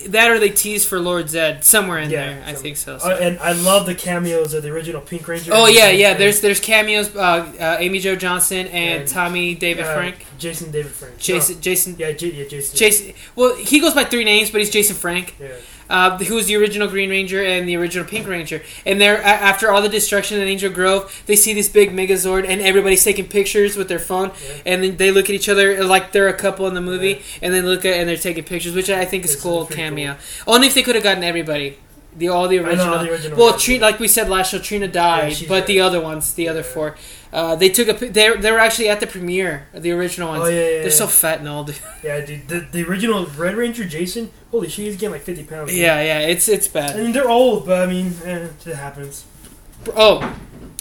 that 0.09 0.31
or 0.31 0.39
they 0.39 0.49
tease 0.49 0.85
for 0.85 0.99
Lord 1.01 1.27
Zedd 1.27 1.63
somewhere 1.65 1.99
in 1.99 2.11
Yeah, 2.11 2.35
there. 2.35 2.45
I 2.47 2.53
think 2.55 2.77
so. 2.77 2.99
so. 2.99 3.11
Uh, 3.11 3.17
and 3.21 3.39
I 3.41 3.53
love 3.53 3.85
the 3.87 3.95
cameos 3.97 4.55
of 4.55 4.63
the 4.63 4.71
original 4.71 5.01
Pink 5.01 5.27
Ranger. 5.29 5.53
oh 5.55 5.67
yeah, 5.67 5.91
yeah. 5.91 6.15
There's 6.15 6.41
there's 6.41 6.61
cameos. 6.61 7.15
Uh, 7.15 7.21
uh, 7.61 7.77
Amy 7.79 7.99
Jo 8.01 8.17
Johnson 8.17 8.67
and, 8.69 9.01
And, 9.03 9.09
Tommy 9.09 9.55
David 9.55 9.85
uh, 9.85 9.95
Frank. 9.95 10.25
Jason 10.39 10.71
David 10.73 10.91
Frank. 10.93 11.19
Jason 11.19 11.61
Jason 11.61 11.97
yeah, 11.99 12.13
J- 12.13 12.33
yeah, 12.33 12.49
Jason. 12.49 12.77
Jason. 12.77 13.13
Well, 13.37 13.55
he 13.57 13.79
goes 13.81 13.95
by 13.95 14.05
three 14.05 14.25
names, 14.25 14.51
but 14.51 14.61
he's 14.61 14.71
Jason 14.71 14.97
Frank. 14.97 15.37
Yeah. 15.41 15.49
Uh, 15.93 16.17
who 16.19 16.35
was 16.35 16.47
the 16.47 16.57
original 16.57 16.89
Green 16.89 17.11
Ranger 17.11 17.43
and 17.45 17.69
the 17.69 17.77
original 17.77 18.05
Pink 18.07 18.27
Ranger. 18.27 18.63
And 18.87 19.01
they're 19.01 19.23
after 19.23 19.71
all 19.71 19.83
the 19.83 19.89
destruction 19.89 20.41
in 20.41 20.49
Angel 20.49 20.73
Grove, 20.73 21.23
they 21.27 21.37
see 21.37 21.53
this 21.53 21.69
big 21.69 21.91
Megazord, 21.93 22.45
and 22.49 22.61
everybody's 22.61 23.05
taking 23.05 23.27
pictures 23.29 23.77
with 23.77 23.89
their 23.89 23.99
phone, 23.99 24.31
Yeah. 24.31 24.55
and 24.67 24.83
then 24.83 24.97
they 24.97 25.11
look 25.13 25.27
at 25.29 25.35
each 25.35 25.49
other 25.49 25.85
like 25.85 26.13
they're 26.13 26.29
a 26.29 26.35
couple 26.35 26.67
in 26.67 26.75
the 26.75 26.81
movie, 26.81 27.23
and 27.43 27.53
then 27.55 27.67
look 27.67 27.85
at 27.85 27.95
and 27.99 28.09
they're 28.09 28.17
taking 28.17 28.45
pictures, 28.45 28.75
which 28.75 28.91
I 28.91 29.05
think 29.05 29.25
is 29.25 29.35
It's 29.35 29.43
cool 29.43 29.67
cameo. 29.67 30.17
Only 30.47 30.67
if 30.69 30.75
they 30.75 30.83
could 30.83 30.95
have 30.95 31.05
gotten 31.05 31.23
everybody. 31.23 31.79
The 32.15 32.29
all 32.29 32.47
the 32.47 32.59
I 32.59 32.63
know, 32.63 32.69
original. 32.69 32.99
the 33.05 33.11
original 33.11 33.39
well, 33.39 33.57
Trina, 33.59 33.83
like 33.83 33.99
we 33.99 34.07
said 34.09 34.29
last 34.29 34.51
show, 34.51 34.59
Trina 34.59 34.87
died, 34.89 35.33
she's 35.35 35.49
but 35.49 35.67
the 35.67 35.81
other 35.81 35.99
ones, 36.01 36.35
the 36.35 36.47
other 36.47 36.63
four, 36.63 36.95
uh, 37.33 37.57
they 37.57 37.69
took 37.71 37.89
a. 37.89 37.93
They 38.09 38.37
they 38.37 38.53
were 38.53 38.59
actually 38.59 38.89
at 38.89 39.01
the 39.01 39.07
premiere, 39.07 39.67
of 39.73 39.83
the 39.83 39.91
original 39.93 40.29
ones. 40.29 40.45
Oh 40.45 40.49
yeah, 40.49 40.55
yeah, 40.61 40.67
They're 40.67 40.85
yeah. 40.85 40.91
so 40.91 41.07
fat 41.07 41.39
and 41.41 41.49
old. 41.49 41.75
Yeah, 42.03 42.25
dude. 42.25 42.49
The, 42.49 42.61
the 42.61 42.83
original 42.89 43.27
Red 43.27 43.55
Ranger 43.55 43.85
Jason, 43.85 44.31
holy 44.51 44.69
shit, 44.69 44.87
he's 44.87 44.97
getting 44.97 45.13
like 45.13 45.23
50 45.23 45.45
pounds. 45.45 45.71
dude. 45.71 45.79
yeah, 45.81 46.03
yeah, 46.03 46.19
it's 46.21 46.49
it's 46.49 46.69
bad. 46.69 46.97
I 46.97 47.03
mean, 47.03 47.13
they're 47.13 47.31
old, 47.31 47.65
but 47.67 47.81
I 47.81 47.87
mean, 47.87 48.13
eh, 48.25 48.49
it 48.67 48.75
happens. 48.77 49.25
Oh, 49.97 50.37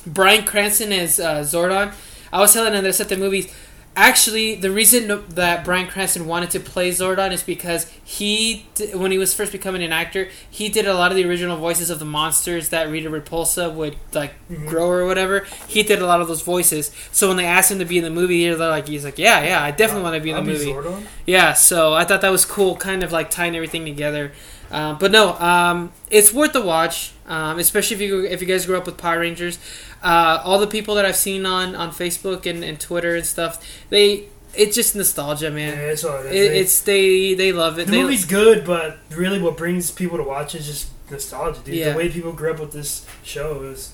Bryan 0.05 0.45
Cranston 0.45 0.91
is 0.91 1.19
uh, 1.19 1.41
Zordon. 1.41 1.93
I 2.33 2.39
was 2.39 2.53
telling 2.53 2.73
Andres 2.73 2.99
at 3.01 3.09
the 3.09 3.17
movies. 3.17 3.53
Actually, 3.93 4.55
the 4.55 4.71
reason 4.71 5.21
that 5.29 5.65
Bryan 5.65 5.85
Cranston 5.85 6.25
wanted 6.25 6.49
to 6.51 6.61
play 6.61 6.91
Zordon 6.91 7.31
is 7.33 7.43
because 7.43 7.91
he, 8.01 8.65
when 8.93 9.11
he 9.11 9.17
was 9.17 9.33
first 9.33 9.51
becoming 9.51 9.83
an 9.83 9.91
actor, 9.91 10.29
he 10.49 10.69
did 10.69 10.87
a 10.87 10.93
lot 10.93 11.11
of 11.11 11.17
the 11.17 11.25
original 11.25 11.57
voices 11.57 11.89
of 11.89 11.99
the 11.99 12.05
monsters 12.05 12.69
that 12.69 12.89
Rita 12.89 13.09
Repulsa 13.09 13.69
would 13.73 13.97
like 14.13 14.33
Mhm. 14.49 14.65
grow 14.67 14.89
or 14.89 15.05
whatever. 15.05 15.45
He 15.67 15.83
did 15.83 16.01
a 16.01 16.05
lot 16.05 16.21
of 16.21 16.29
those 16.29 16.41
voices. 16.41 16.91
So 17.11 17.27
when 17.27 17.35
they 17.35 17.45
asked 17.45 17.69
him 17.69 17.79
to 17.79 17.85
be 17.85 17.97
in 17.97 18.05
the 18.05 18.09
movie, 18.09 18.47
they're 18.47 18.55
like, 18.69 18.87
he's 18.87 19.03
like, 19.03 19.19
yeah, 19.19 19.43
yeah, 19.43 19.61
I 19.61 19.71
definitely 19.71 20.03
want 20.03 20.15
to 20.15 20.21
be 20.21 20.29
in 20.29 20.35
the 20.37 20.41
I'll 20.41 20.47
movie. 20.47 20.71
Zordon. 20.71 21.03
Yeah, 21.25 21.51
so 21.51 21.93
I 21.93 22.05
thought 22.05 22.21
that 22.21 22.31
was 22.31 22.45
cool, 22.45 22.77
kind 22.77 23.03
of 23.03 23.11
like 23.11 23.29
tying 23.29 23.55
everything 23.57 23.83
together. 23.83 24.31
Um, 24.71 24.97
but 24.99 25.11
no, 25.11 25.33
um, 25.37 25.91
it's 26.09 26.31
worth 26.31 26.53
the 26.53 26.61
watch, 26.61 27.11
um, 27.27 27.59
especially 27.59 27.95
if 27.95 28.01
you 28.01 28.23
if 28.25 28.39
you 28.39 28.47
guys 28.47 28.65
grew 28.65 28.77
up 28.77 28.85
with 28.85 28.95
Power 28.95 29.19
Rangers. 29.19 29.59
Uh, 30.03 30.41
all 30.43 30.59
the 30.59 30.67
people 30.67 30.95
that 30.95 31.05
I've 31.05 31.15
seen 31.15 31.45
on, 31.45 31.75
on 31.75 31.91
Facebook 31.91 32.45
and, 32.49 32.63
and 32.63 32.79
Twitter 32.79 33.15
and 33.15 33.25
stuff, 33.25 33.63
they 33.89 34.25
it's 34.53 34.75
just 34.75 34.95
nostalgia, 34.95 35.45
Yeah, 35.45 35.51
man. 35.51 35.89
it's. 35.89 36.03
It, 36.03 36.33
it's 36.33 36.81
they 36.81 37.33
they 37.35 37.51
love 37.51 37.79
it. 37.79 37.85
the 37.85 37.91
They, 37.91 38.01
movie's 38.03 38.25
good, 38.25 38.65
but 38.65 38.97
really, 39.11 39.41
what 39.41 39.57
brings 39.57 39.91
people 39.91 40.17
to 40.17 40.23
watch 40.23 40.55
is 40.55 40.65
just 40.65 40.89
nostalgia, 41.09 41.61
dude. 41.63 41.75
Yeah. 41.75 41.91
The 41.91 41.97
way 41.97 42.09
people 42.09 42.33
grew 42.33 42.51
up 42.53 42.59
with 42.59 42.71
this 42.71 43.05
show 43.23 43.63
is. 43.63 43.93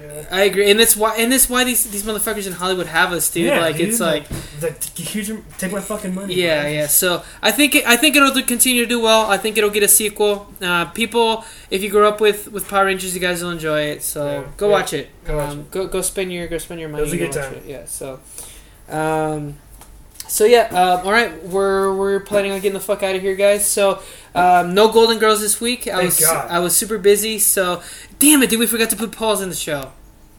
Yeah. 0.00 0.24
I 0.30 0.42
agree, 0.42 0.70
and 0.70 0.78
that's 0.78 0.96
why 0.96 1.16
and 1.16 1.32
that's 1.32 1.48
why 1.50 1.64
these 1.64 1.90
these 1.90 2.04
motherfuckers 2.04 2.46
in 2.46 2.52
Hollywood 2.52 2.86
have 2.86 3.12
us, 3.12 3.28
dude. 3.30 3.46
Yeah, 3.46 3.60
like 3.60 3.76
dude, 3.76 3.88
it's 3.88 4.00
like 4.00 4.26
like, 4.62 4.82
huge, 4.96 5.30
take 5.58 5.72
my 5.72 5.80
fucking 5.80 6.14
money. 6.14 6.34
Yeah, 6.34 6.68
yeah. 6.68 6.86
So 6.86 7.22
I 7.42 7.50
think 7.50 7.74
it, 7.74 7.86
I 7.86 7.96
think 7.96 8.14
it'll 8.16 8.30
continue 8.42 8.82
to 8.82 8.88
do 8.88 9.00
well. 9.00 9.26
I 9.30 9.36
think 9.38 9.58
it'll 9.58 9.70
get 9.70 9.82
a 9.82 9.88
sequel. 9.88 10.52
Uh, 10.62 10.84
people, 10.86 11.44
if 11.70 11.82
you 11.82 11.90
grew 11.90 12.06
up 12.06 12.20
with, 12.20 12.50
with 12.52 12.68
Power 12.68 12.84
Rangers, 12.86 13.14
you 13.14 13.20
guys 13.20 13.42
will 13.42 13.50
enjoy 13.50 13.80
it. 13.82 14.02
So 14.02 14.24
Yeah, 14.24 14.44
go 14.56 14.66
yeah. 14.68 14.72
watch 14.72 14.92
it. 14.92 15.08
Go 15.24 15.36
watch 15.36 15.50
um, 15.52 15.66
Go 15.70 15.86
go 15.88 16.00
spend 16.02 16.32
your 16.32 16.46
go 16.46 16.58
spend 16.58 16.80
your 16.80 16.88
money. 16.90 17.02
It 17.02 17.04
was 17.04 17.12
a 17.12 17.16
Go 17.18 17.24
good 17.26 17.32
time. 17.32 17.54
it. 17.54 17.64
Yeah. 17.66 17.84
So, 17.86 18.20
um, 18.88 19.56
so 20.28 20.44
yeah. 20.44 20.66
Um, 20.68 21.06
all 21.06 21.12
right, 21.12 21.42
we're 21.44 21.92
we're 21.94 22.20
planning 22.20 22.52
on 22.52 22.58
getting 22.60 22.74
the 22.74 22.80
fuck 22.80 23.02
out 23.02 23.14
of 23.16 23.22
here, 23.22 23.34
guys. 23.34 23.66
So. 23.66 24.02
Um, 24.34 24.72
no 24.72 24.92
Golden 24.92 25.18
Girls 25.18 25.40
this 25.40 25.60
week. 25.60 25.88
I 25.88 25.92
Thank 25.92 26.04
was 26.04 26.20
God. 26.20 26.48
I 26.48 26.60
was 26.60 26.76
super 26.76 26.96
busy, 26.96 27.40
so 27.40 27.82
damn 28.20 28.40
it, 28.42 28.50
did 28.50 28.60
we 28.60 28.66
forgot 28.68 28.88
to 28.90 28.96
put 28.96 29.10
polls 29.10 29.40
in 29.40 29.48
the 29.48 29.54
show. 29.56 29.90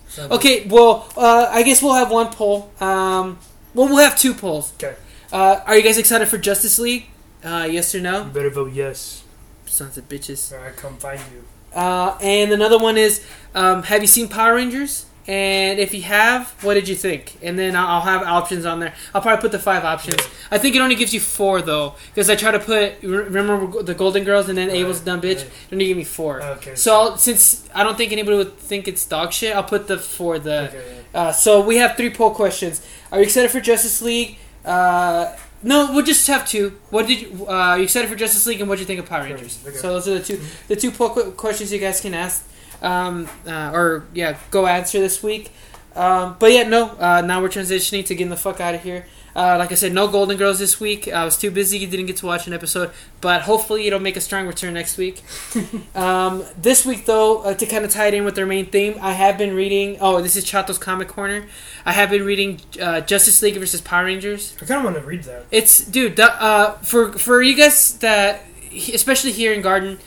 So- 0.07 0.29
Okay, 0.29 0.65
well, 0.67 1.11
uh, 1.17 1.47
I 1.51 1.63
guess 1.63 1.81
we'll 1.81 1.95
have 1.95 2.09
one 2.09 2.31
poll. 2.31 2.71
Um, 2.79 3.39
well, 3.73 3.89
we'll 3.89 3.97
have 3.97 4.17
two 4.17 4.33
polls. 4.33 4.71
Okay. 4.81 4.95
Uh, 5.33 5.59
are 5.65 5.75
you 5.75 5.83
guys 5.83 5.97
excited 5.97 6.29
for 6.29 6.37
Justice 6.37 6.79
League? 6.79 7.07
Uh, 7.43 7.67
yes 7.69 7.93
or 7.93 7.99
no? 7.99 8.23
You 8.23 8.29
better 8.29 8.49
vote 8.49 8.71
yes. 8.71 9.23
Sons 9.65 9.97
of 9.97 10.07
bitches. 10.07 10.53
Or 10.53 10.65
I 10.65 10.69
come 10.71 10.95
find 10.95 11.19
you. 11.33 11.43
Uh, 11.77 12.17
and 12.21 12.51
another 12.53 12.77
one 12.77 12.95
is, 12.95 13.25
um, 13.53 13.83
have 13.83 14.01
you 14.01 14.07
seen 14.07 14.29
Power 14.29 14.55
Rangers? 14.55 15.07
And 15.27 15.79
if 15.79 15.93
you 15.93 16.01
have, 16.03 16.49
what 16.63 16.73
did 16.73 16.87
you 16.87 16.95
think? 16.95 17.37
And 17.43 17.57
then 17.59 17.75
I'll 17.75 18.01
have 18.01 18.23
options 18.23 18.65
on 18.65 18.79
there. 18.79 18.95
I'll 19.13 19.21
probably 19.21 19.41
put 19.41 19.51
the 19.51 19.59
five 19.59 19.83
options. 19.83 20.17
I 20.49 20.57
think 20.57 20.75
it 20.75 20.79
only 20.79 20.95
gives 20.95 21.13
you 21.13 21.19
four 21.19 21.61
though, 21.61 21.93
because 22.07 22.29
I 22.31 22.35
try 22.35 22.49
to 22.51 22.59
put. 22.59 22.93
Remember 23.03 23.83
the 23.83 23.93
Golden 23.93 24.23
Girls 24.23 24.49
and 24.49 24.57
then 24.57 24.71
Abel's 24.71 24.97
Right, 24.99 25.05
dumb 25.05 25.21
bitch. 25.21 25.37
right. 25.37 25.45
It 25.45 25.73
only 25.73 25.85
give 25.85 25.97
me 25.97 26.03
four. 26.03 26.41
Okay. 26.41 26.73
So 26.75 26.93
I'll, 26.93 27.17
since 27.17 27.69
I 27.75 27.83
don't 27.83 27.95
think 27.97 28.11
anybody 28.11 28.37
would 28.37 28.57
think 28.57 28.87
it's 28.87 29.05
dog 29.05 29.31
shit, 29.31 29.55
I'll 29.55 29.63
put 29.63 29.87
the 29.87 29.97
for 29.99 30.39
the 30.39 30.69
okay, 30.69 31.03
Uh, 31.13 31.31
so 31.31 31.61
we 31.61 31.77
have 31.77 31.95
three 31.95 32.09
poll 32.09 32.31
questions. 32.31 32.81
Are 33.11 33.19
you 33.19 33.25
excited 33.25 33.51
for 33.51 33.59
Justice 33.59 34.01
League? 34.01 34.37
Uh, 34.65 35.35
no, 35.61 35.91
we'll 35.93 36.05
just 36.05 36.25
have 36.27 36.47
two. 36.47 36.79
What 36.89 37.05
did 37.07 37.21
you? 37.21 37.45
Uh, 37.47 37.51
are 37.51 37.77
you 37.77 37.83
excited 37.83 38.09
for 38.09 38.15
Justice 38.15 38.47
League, 38.47 38.61
and 38.61 38.69
what 38.69 38.77
did 38.77 38.81
you 38.81 38.87
think 38.87 38.99
of 38.99 39.05
Power 39.07 39.23
Rangers? 39.25 39.59
okay. 39.67 39.77
So 39.77 39.89
those 39.93 40.07
are 40.07 40.15
the 40.17 40.23
two 40.23 40.39
the 40.67 40.75
two 40.75 40.89
poll 40.91 41.09
qu- 41.09 41.31
questions 41.31 41.71
you 41.71 41.79
guys 41.79 42.01
can 42.01 42.13
ask, 42.13 42.47
um, 42.81 43.27
uh, 43.47 43.71
or 43.73 44.05
yeah, 44.13 44.37
go 44.51 44.67
answer 44.67 44.99
this 44.99 45.21
week. 45.23 45.51
Um, 45.95 46.35
but 46.39 46.51
yeah, 46.51 46.63
no. 46.63 46.89
Uh, 46.91 47.21
now 47.21 47.41
we're 47.41 47.49
transitioning 47.49 48.05
to 48.05 48.15
getting 48.15 48.29
the 48.29 48.37
fuck 48.37 48.59
out 48.59 48.75
of 48.75 48.83
here. 48.83 49.05
Uh, 49.35 49.57
like 49.57 49.71
I 49.71 49.75
said, 49.75 49.93
no 49.93 50.07
Golden 50.07 50.37
Girls 50.37 50.59
this 50.59 50.79
week. 50.79 51.07
I 51.07 51.23
was 51.23 51.37
too 51.37 51.51
busy, 51.51 51.85
didn't 51.85 52.07
get 52.07 52.17
to 52.17 52.25
watch 52.25 52.47
an 52.47 52.53
episode. 52.53 52.91
But 53.21 53.43
hopefully, 53.43 53.87
it'll 53.87 53.99
make 53.99 54.17
a 54.17 54.21
strong 54.21 54.47
return 54.47 54.73
next 54.73 54.97
week. 54.97 55.21
um, 55.95 56.43
this 56.57 56.85
week, 56.85 57.05
though, 57.05 57.43
uh, 57.43 57.53
to 57.53 57.65
kind 57.65 57.85
of 57.85 57.91
tie 57.91 58.07
it 58.07 58.13
in 58.13 58.25
with 58.25 58.35
their 58.35 58.45
main 58.45 58.65
theme, 58.65 58.95
I 59.01 59.13
have 59.13 59.37
been 59.37 59.55
reading. 59.55 59.97
Oh, 60.01 60.21
this 60.21 60.35
is 60.35 60.43
Chato's 60.43 60.77
Comic 60.77 61.07
Corner. 61.07 61.45
I 61.85 61.93
have 61.93 62.09
been 62.09 62.25
reading 62.25 62.59
uh, 62.81 63.01
Justice 63.01 63.41
League 63.41 63.55
versus 63.55 63.81
Power 63.81 64.05
Rangers. 64.05 64.55
I 64.61 64.65
kind 64.65 64.79
of 64.79 64.85
want 64.85 64.97
to 64.97 65.07
read 65.07 65.23
that. 65.23 65.45
It's 65.51 65.85
dude. 65.85 66.19
Uh, 66.19 66.73
for 66.77 67.13
for 67.13 67.41
you 67.41 67.55
guys 67.55 67.97
that, 67.99 68.43
especially 68.71 69.31
here 69.31 69.53
in 69.53 69.61
Garden 69.61 69.99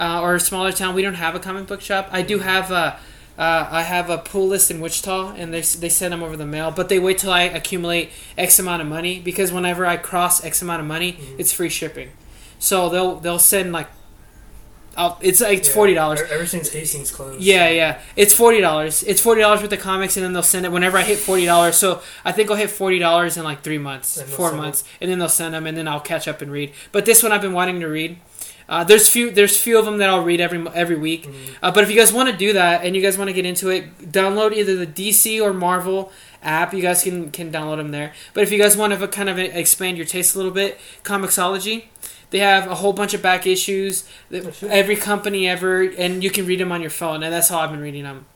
uh, 0.00 0.20
or 0.22 0.34
a 0.34 0.40
smaller 0.40 0.72
town, 0.72 0.94
we 0.96 1.02
don't 1.02 1.14
have 1.14 1.34
a 1.36 1.38
comic 1.40 1.66
book 1.68 1.80
shop. 1.82 2.08
I 2.10 2.22
do 2.22 2.38
have 2.40 2.70
a. 2.72 2.98
Uh, 3.38 3.66
I 3.70 3.82
have 3.84 4.10
a 4.10 4.18
pull 4.18 4.48
list 4.48 4.70
in 4.70 4.80
Wichita, 4.82 5.32
and 5.34 5.54
they, 5.54 5.62
they 5.62 5.88
send 5.88 6.12
them 6.12 6.22
over 6.22 6.36
the 6.36 6.44
mail. 6.44 6.70
But 6.70 6.90
they 6.90 6.98
wait 6.98 7.16
till 7.16 7.32
I 7.32 7.42
accumulate 7.42 8.10
X 8.36 8.58
amount 8.58 8.82
of 8.82 8.88
money 8.88 9.18
because 9.18 9.50
whenever 9.50 9.86
I 9.86 9.96
cross 9.96 10.44
X 10.44 10.60
amount 10.60 10.80
of 10.82 10.86
money, 10.86 11.16
it's 11.38 11.50
free 11.50 11.70
shipping. 11.70 12.10
So 12.58 12.90
they'll 12.90 13.16
they'll 13.16 13.38
send 13.38 13.72
like, 13.72 13.88
I'll, 14.94 15.16
it's 15.22 15.40
like 15.40 15.58
it's 15.58 15.68
Yeah. 15.68 15.74
forty 15.74 15.94
dollars. 15.94 16.20
Ever 16.30 16.44
since 16.44 16.70
Hastings 16.70 17.10
closed. 17.10 17.40
Yeah, 17.40 17.70
yeah. 17.70 18.00
It's 18.14 18.34
forty 18.34 18.60
dollars. 18.60 19.02
It's 19.04 19.22
forty 19.22 19.40
dollars 19.40 19.62
with 19.62 19.70
the 19.70 19.78
comics, 19.78 20.18
and 20.18 20.24
then 20.26 20.34
they'll 20.34 20.42
send 20.42 20.66
it 20.66 20.72
whenever 20.72 20.98
I 20.98 21.02
hit 21.02 21.18
forty 21.18 21.46
dollars. 21.46 21.76
So 21.76 22.02
I 22.26 22.32
think 22.32 22.50
I'll 22.50 22.56
hit 22.58 22.68
forty 22.68 22.98
dollars 22.98 23.38
in 23.38 23.44
like 23.44 23.62
three 23.62 23.78
months, 23.78 24.20
four 24.20 24.52
months, 24.52 24.84
and 25.00 25.10
then 25.10 25.18
they'll 25.18 25.28
send 25.30 25.54
them, 25.54 25.66
and 25.66 25.78
then 25.78 25.88
I'll 25.88 26.00
catch 26.00 26.28
up 26.28 26.42
and 26.42 26.52
read. 26.52 26.72
But 26.92 27.06
this 27.06 27.22
one 27.22 27.32
I've 27.32 27.40
been 27.40 27.54
wanting 27.54 27.80
to 27.80 27.86
read. 27.86 28.18
Uh, 28.70 28.84
there's 28.84 29.08
few 29.08 29.30
there's 29.32 29.58
few 29.60 29.76
of 29.78 29.84
them 29.84 29.98
that 29.98 30.08
I'll 30.08 30.22
read 30.22 30.40
every 30.40 30.64
every 30.74 30.96
week. 30.96 31.26
Mhm. 31.26 31.32
Uh, 31.60 31.70
but 31.72 31.82
if 31.84 31.90
you 31.90 31.96
guys 31.96 32.12
want 32.12 32.30
to 32.30 32.36
do 32.36 32.52
that 32.52 32.84
and 32.84 32.94
you 32.94 33.02
guys 33.02 33.18
want 33.18 33.28
to 33.28 33.34
get 33.34 33.44
into 33.44 33.68
it, 33.68 34.12
download 34.12 34.54
either 34.54 34.76
the 34.76 34.86
DC 34.86 35.40
or 35.40 35.52
Marvel 35.52 36.12
app. 36.42 36.72
You 36.72 36.80
guys 36.80 37.02
can 37.02 37.30
can 37.32 37.50
download 37.50 37.78
them 37.78 37.90
there. 37.90 38.12
But 38.32 38.44
if 38.44 38.52
you 38.52 38.58
guys 38.58 38.76
want 38.76 38.98
to 38.98 39.08
kind 39.08 39.28
of 39.28 39.38
expand 39.40 39.96
your 39.96 40.06
taste 40.06 40.36
a 40.36 40.38
little 40.38 40.52
bit, 40.52 40.78
Comixology. 41.02 41.86
They 42.30 42.38
have 42.38 42.70
a 42.70 42.76
whole 42.76 42.92
bunch 42.92 43.12
of 43.12 43.20
back 43.20 43.44
issues. 43.44 44.04
that 44.30 44.46
Oh. 44.62 44.68
Every 44.68 44.94
company 44.94 45.48
ever, 45.48 45.82
and 45.82 46.22
you 46.22 46.30
can 46.30 46.46
read 46.46 46.60
them 46.60 46.70
on 46.70 46.80
your 46.80 46.90
phone, 46.90 47.24
and 47.24 47.32
that's 47.32 47.48
how 47.48 47.58
I've 47.58 47.72
been 47.72 47.80
reading 47.80 48.04
them. 48.04 48.26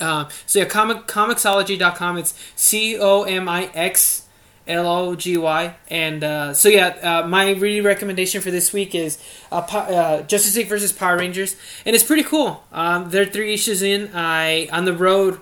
Um, 0.00 0.26
so 0.44 0.58
yeah, 0.58 0.64
comic 0.64 1.06
comixology.com. 1.06 2.18
It's 2.18 2.34
C 2.56 2.98
O 2.98 3.22
M 3.22 3.48
I 3.48 3.70
X 3.74 4.22
L 4.66 4.86
O 4.86 5.14
G 5.14 5.36
Y, 5.36 5.74
and 5.88 6.22
uh, 6.22 6.54
so 6.54 6.68
yeah, 6.68 6.88
uh, 7.22 7.26
my 7.26 7.50
reading 7.50 7.84
recommendation 7.84 8.40
for 8.40 8.50
this 8.50 8.72
week 8.72 8.94
is 8.94 9.18
uh, 9.50 9.56
uh, 9.56 10.22
Justice 10.22 10.56
League 10.56 10.68
versus 10.68 10.92
Power 10.92 11.18
Rangers, 11.18 11.56
and 11.84 11.94
it's 11.94 12.04
pretty 12.04 12.22
cool. 12.22 12.62
Um, 12.72 13.10
they're 13.10 13.26
three 13.26 13.54
issues 13.54 13.82
in. 13.82 14.10
I 14.14 14.68
on 14.72 14.84
the 14.84 14.94
road. 14.94 15.40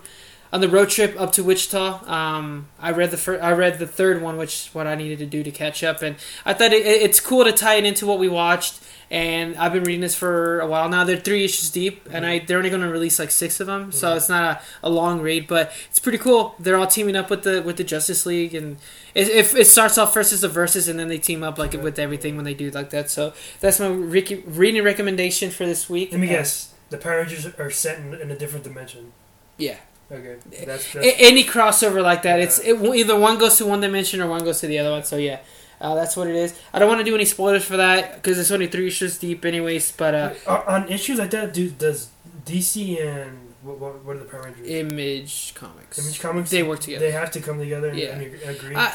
On 0.53 0.59
the 0.59 0.67
road 0.67 0.89
trip 0.89 1.15
up 1.17 1.31
to 1.31 1.45
Wichita, 1.45 2.05
um, 2.11 2.67
I 2.77 2.91
read 2.91 3.11
the 3.11 3.15
fir- 3.15 3.39
I 3.39 3.53
read 3.53 3.79
the 3.79 3.87
third 3.87 4.21
one, 4.21 4.35
which 4.35 4.67
is 4.67 4.75
what 4.75 4.85
I 4.85 4.95
needed 4.95 5.19
to 5.19 5.25
do 5.25 5.43
to 5.43 5.51
catch 5.51 5.81
up, 5.81 6.01
and 6.01 6.17
I 6.45 6.53
thought 6.53 6.73
it, 6.73 6.85
it's 6.85 7.21
cool 7.21 7.45
to 7.45 7.53
tie 7.53 7.75
it 7.75 7.85
into 7.85 8.05
what 8.05 8.19
we 8.19 8.27
watched. 8.27 8.81
And 9.11 9.57
I've 9.57 9.73
been 9.73 9.83
reading 9.83 9.99
this 9.99 10.15
for 10.15 10.61
a 10.61 10.65
while 10.67 10.87
now. 10.87 11.03
They're 11.03 11.19
three 11.19 11.43
issues 11.43 11.69
deep, 11.69 12.07
and 12.11 12.25
I 12.25 12.39
they're 12.39 12.57
only 12.57 12.69
going 12.69 12.81
to 12.81 12.87
release 12.87 13.19
like 13.19 13.29
six 13.29 13.59
of 13.59 13.67
them, 13.67 13.91
so 13.91 14.15
it's 14.15 14.29
not 14.29 14.61
a, 14.83 14.87
a 14.87 14.89
long 14.89 15.19
read, 15.19 15.47
but 15.47 15.73
it's 15.89 15.99
pretty 15.99 16.17
cool. 16.17 16.55
They're 16.57 16.77
all 16.77 16.87
teaming 16.87 17.17
up 17.17 17.29
with 17.29 17.43
the 17.43 17.61
with 17.61 17.75
the 17.75 17.83
Justice 17.83 18.25
League, 18.25 18.55
and 18.55 18.77
it, 19.13 19.27
it, 19.27 19.53
it 19.53 19.65
starts 19.65 19.97
off 19.97 20.13
first 20.13 20.31
as 20.31 20.39
the 20.41 20.47
verses, 20.47 20.87
and 20.87 20.97
then 20.97 21.09
they 21.09 21.17
team 21.17 21.43
up 21.43 21.57
like 21.57 21.73
with 21.73 21.99
everything 21.99 22.37
when 22.37 22.45
they 22.45 22.53
do 22.53 22.71
like 22.71 22.89
that. 22.91 23.09
So 23.09 23.33
that's 23.59 23.81
my 23.81 23.87
Ricky, 23.87 24.35
reading 24.47 24.81
recommendation 24.81 25.51
for 25.51 25.65
this 25.65 25.89
week. 25.89 26.13
Let 26.13 26.21
me 26.21 26.27
Uh, 26.27 26.37
guess. 26.37 26.73
The 26.89 26.97
Power 26.97 27.17
Rangers 27.17 27.47
are 27.59 27.69
set 27.69 27.99
in, 27.99 28.13
in 28.13 28.31
a 28.31 28.37
different 28.37 28.63
dimension. 28.63 29.11
Yeah. 29.57 29.77
Okay. 30.09 30.35
That's, 30.65 30.91
that's 30.93 31.07
any 31.19 31.43
crossover 31.43 32.01
like 32.03 32.23
that, 32.23 32.39
it's 32.39 32.59
it, 32.59 32.75
either 32.81 33.17
one 33.17 33.37
goes 33.37 33.57
to 33.57 33.65
one 33.65 33.79
dimension 33.81 34.21
or 34.21 34.27
one 34.27 34.43
goes 34.43 34.59
to 34.61 34.67
the 34.67 34.77
other 34.79 34.91
one. 34.91 35.03
So 35.03 35.15
yeah, 35.15 35.39
uh, 35.81 35.95
that's 35.95 36.15
what 36.15 36.27
it 36.27 36.35
is. 36.35 36.57
I 36.73 36.79
don't 36.79 36.87
want 36.87 36.99
to 36.99 37.05
do 37.05 37.15
any 37.15 37.25
spoilers 37.25 37.65
for 37.65 37.77
that 37.77 38.15
because 38.15 38.37
it's 38.39 38.51
only 38.51 38.67
three 38.67 38.87
issues 38.87 39.17
deep, 39.17 39.43
anyways. 39.45 39.91
But 39.91 40.13
uh, 40.15 40.33
Uh, 40.47 40.61
on 40.67 40.87
issues 40.89 41.17
like 41.19 41.31
that, 41.31 41.53
do 41.53 41.69
does 41.69 42.09
DC 42.45 42.99
and 43.05 43.37
what, 43.63 43.77
what, 43.79 44.03
what 44.05 44.15
are 44.15 44.19
the 44.19 44.25
Power 44.25 44.43
Rangers? 44.43 44.67
Image 44.67 45.53
Comics, 45.53 45.99
Image 45.99 46.19
Comics. 46.19 46.49
they 46.49 46.63
work 46.63 46.79
together. 46.79 47.05
They 47.05 47.11
have 47.11 47.31
to 47.31 47.39
come 47.41 47.59
together 47.59 47.89
and, 47.89 47.99
Yeah. 47.99 48.09
and 48.17 48.21
agree. 48.55 48.75
Uh, 48.75 48.91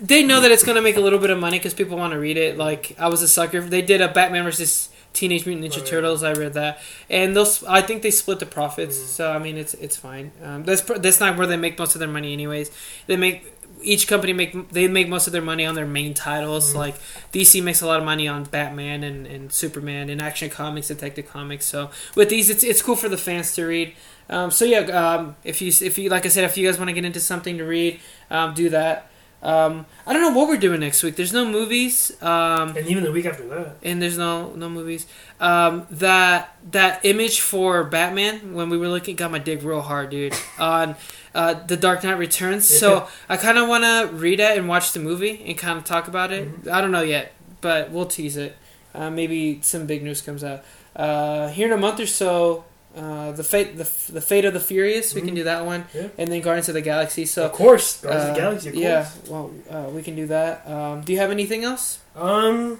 they 0.00 0.22
know 0.24 0.40
that 0.40 0.50
it's 0.50 0.64
gonna 0.64 0.80
make 0.82 0.96
a 0.96 1.00
little 1.00 1.18
bit 1.18 1.30
of 1.30 1.38
money 1.38 1.58
because 1.58 1.74
people 1.74 1.96
want 1.98 2.12
to 2.12 2.18
read 2.18 2.36
it. 2.36 2.56
Like 2.56 2.94
I 2.98 3.08
was 3.08 3.20
a 3.22 3.28
sucker. 3.28 3.60
They 3.60 3.82
did 3.82 4.00
a 4.00 4.08
Batman 4.08 4.44
versus 4.44 4.88
Teenage 5.12 5.46
Mutant 5.46 5.66
Ninja 5.66 5.78
Oh, 5.78 5.84
yeah. 5.84 5.90
Turtles. 5.90 6.22
I 6.22 6.32
read 6.32 6.52
that, 6.54 6.78
and 7.08 7.34
those. 7.34 7.64
I 7.64 7.80
think 7.80 8.02
they 8.02 8.10
split 8.10 8.38
the 8.38 8.44
profits. 8.46 8.98
Mhm. 8.98 9.06
So 9.08 9.32
I 9.32 9.38
mean, 9.38 9.56
it's 9.56 9.72
it's 9.74 9.96
fine. 9.96 10.30
Um, 10.42 10.64
that's 10.64 10.82
that's 10.82 11.20
not 11.20 11.36
where 11.38 11.46
they 11.46 11.56
make 11.56 11.78
most 11.78 11.94
of 11.94 12.00
their 12.00 12.08
money, 12.08 12.32
anyways. 12.34 12.70
They 13.06 13.16
make 13.16 13.55
each 13.86 14.06
company 14.08 14.32
make 14.32 14.70
they 14.70 14.88
make 14.88 15.08
most 15.08 15.26
of 15.26 15.32
their 15.32 15.42
money 15.42 15.64
on 15.64 15.74
their 15.74 15.86
main 15.86 16.12
titles. 16.14 16.72
Mhm. 16.72 16.76
Like 16.76 16.94
DC 17.32 17.62
makes 17.62 17.80
a 17.80 17.86
lot 17.86 17.98
of 17.98 18.04
money 18.04 18.28
on 18.28 18.44
Batman 18.44 19.02
and, 19.04 19.26
and 19.26 19.52
Superman 19.52 20.10
and 20.10 20.20
Action 20.20 20.50
Comics, 20.50 20.88
Detective 20.88 21.28
Comics. 21.30 21.66
So 21.66 21.90
with 22.14 22.28
these, 22.28 22.50
it's 22.50 22.64
it's 22.64 22.82
cool 22.82 22.96
for 22.96 23.08
the 23.08 23.16
fans 23.18 23.54
to 23.54 23.64
read. 23.64 23.94
Um, 24.28 24.50
so 24.50 24.64
yeah, 24.64 24.80
um, 24.80 25.36
if 25.44 25.62
you 25.62 25.68
if 25.80 25.98
you 25.98 26.10
like 26.10 26.26
I 26.26 26.28
said, 26.28 26.44
if 26.44 26.56
you 26.58 26.66
guys 26.66 26.78
want 26.78 26.88
to 26.88 26.94
get 26.94 27.04
into 27.04 27.20
something 27.20 27.58
to 27.58 27.64
read, 27.64 28.00
um, 28.30 28.54
do 28.54 28.68
that. 28.70 29.10
Um, 29.42 29.86
I 30.06 30.12
don't 30.12 30.22
know 30.22 30.38
what 30.38 30.48
we're 30.48 30.56
doing 30.56 30.80
next 30.80 31.02
week. 31.02 31.14
There's 31.16 31.32
no 31.32 31.44
movies, 31.44 32.10
um, 32.22 32.76
and 32.76 32.86
even 32.88 33.04
the 33.04 33.12
week 33.12 33.26
after 33.26 33.46
that. 33.48 33.76
and 33.82 34.00
there's 34.02 34.18
no 34.18 34.52
no 34.54 34.68
movies. 34.68 35.06
Um, 35.40 35.86
that 35.90 36.56
that 36.72 37.04
image 37.04 37.40
for 37.40 37.84
Batman 37.84 38.54
when 38.54 38.70
we 38.70 38.78
were 38.78 38.88
looking 38.88 39.14
got 39.14 39.30
my 39.30 39.38
dick 39.38 39.62
real 39.62 39.82
hard, 39.82 40.10
dude. 40.10 40.34
On 40.58 40.96
uh, 41.34 41.54
the 41.54 41.76
Dark 41.76 42.02
Knight 42.02 42.18
Returns. 42.18 42.66
So 42.66 43.06
I 43.28 43.36
kind 43.36 43.58
of 43.58 43.68
want 43.68 43.84
to 43.84 44.08
read 44.16 44.40
it 44.40 44.56
and 44.58 44.68
watch 44.68 44.92
the 44.92 45.00
movie 45.00 45.44
and 45.46 45.56
kind 45.56 45.78
of 45.78 45.84
talk 45.84 46.08
about 46.08 46.32
it. 46.32 46.48
I 46.72 46.80
don't 46.80 46.90
know 46.90 47.02
yet, 47.02 47.32
but 47.60 47.90
we'll 47.90 48.06
tease 48.06 48.36
it. 48.36 48.56
Uh, 48.94 49.10
maybe 49.10 49.60
some 49.62 49.86
big 49.86 50.02
news 50.02 50.22
comes 50.22 50.42
out 50.42 50.64
uh, 50.96 51.48
here 51.48 51.66
in 51.66 51.72
a 51.74 51.76
month 51.76 52.00
or 52.00 52.06
so. 52.06 52.64
Uh, 52.96 53.30
the 53.32 53.44
fate, 53.44 53.76
the, 53.76 53.86
the 54.10 54.22
fate 54.22 54.46
of 54.46 54.54
the 54.54 54.60
Furious. 54.60 55.14
We 55.14 55.20
can 55.20 55.30
Mhm. 55.32 55.36
do 55.36 55.44
that 55.44 55.66
one, 55.66 55.84
Yeah. 55.94 56.08
and 56.16 56.32
then 56.32 56.40
Guardians 56.40 56.68
of 56.68 56.74
the 56.74 56.80
Galaxy. 56.80 57.26
So 57.26 57.44
of 57.44 57.52
course, 57.52 58.00
Guardians 58.00 58.24
of 58.24 58.30
uh, 58.30 58.32
the 58.34 58.40
Galaxy. 58.40 58.68
Of 58.70 58.74
course. 58.74 58.84
Yeah, 58.84 59.08
well, 59.28 59.50
uh, 59.70 59.90
we 59.90 60.02
can 60.02 60.16
do 60.16 60.26
that. 60.28 60.66
Um, 60.66 61.02
do 61.02 61.12
you 61.12 61.18
have 61.18 61.30
anything 61.30 61.62
else? 61.64 61.98
Um. 62.16 62.78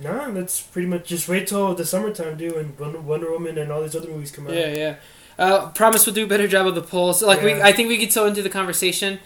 Nah, 0.00 0.30
that's 0.30 0.60
pretty 0.60 0.88
much 0.88 1.06
just 1.06 1.28
wait 1.28 1.46
till 1.46 1.74
the 1.74 1.84
summertime, 1.84 2.36
do 2.36 2.56
and 2.56 2.76
Wonder, 3.06 3.30
Woman 3.30 3.58
and 3.58 3.70
all 3.70 3.82
these 3.82 3.94
other 3.94 4.08
movies 4.08 4.30
come 4.32 4.46
out. 4.48 4.54
Yeah, 4.54 4.74
yeah. 4.74 4.94
Uh, 5.38 5.68
promise 5.70 6.06
we'll 6.06 6.14
do 6.14 6.24
a 6.24 6.28
better 6.28 6.48
job 6.48 6.66
of 6.66 6.74
the 6.74 6.82
polls. 6.82 7.22
Like 7.22 7.42
we, 7.42 7.60
I 7.60 7.72
think 7.72 7.88
we 7.88 7.96
get 7.96 8.12
so 8.12 8.26
into 8.26 8.42
the 8.42 8.48
conversation 8.50 9.20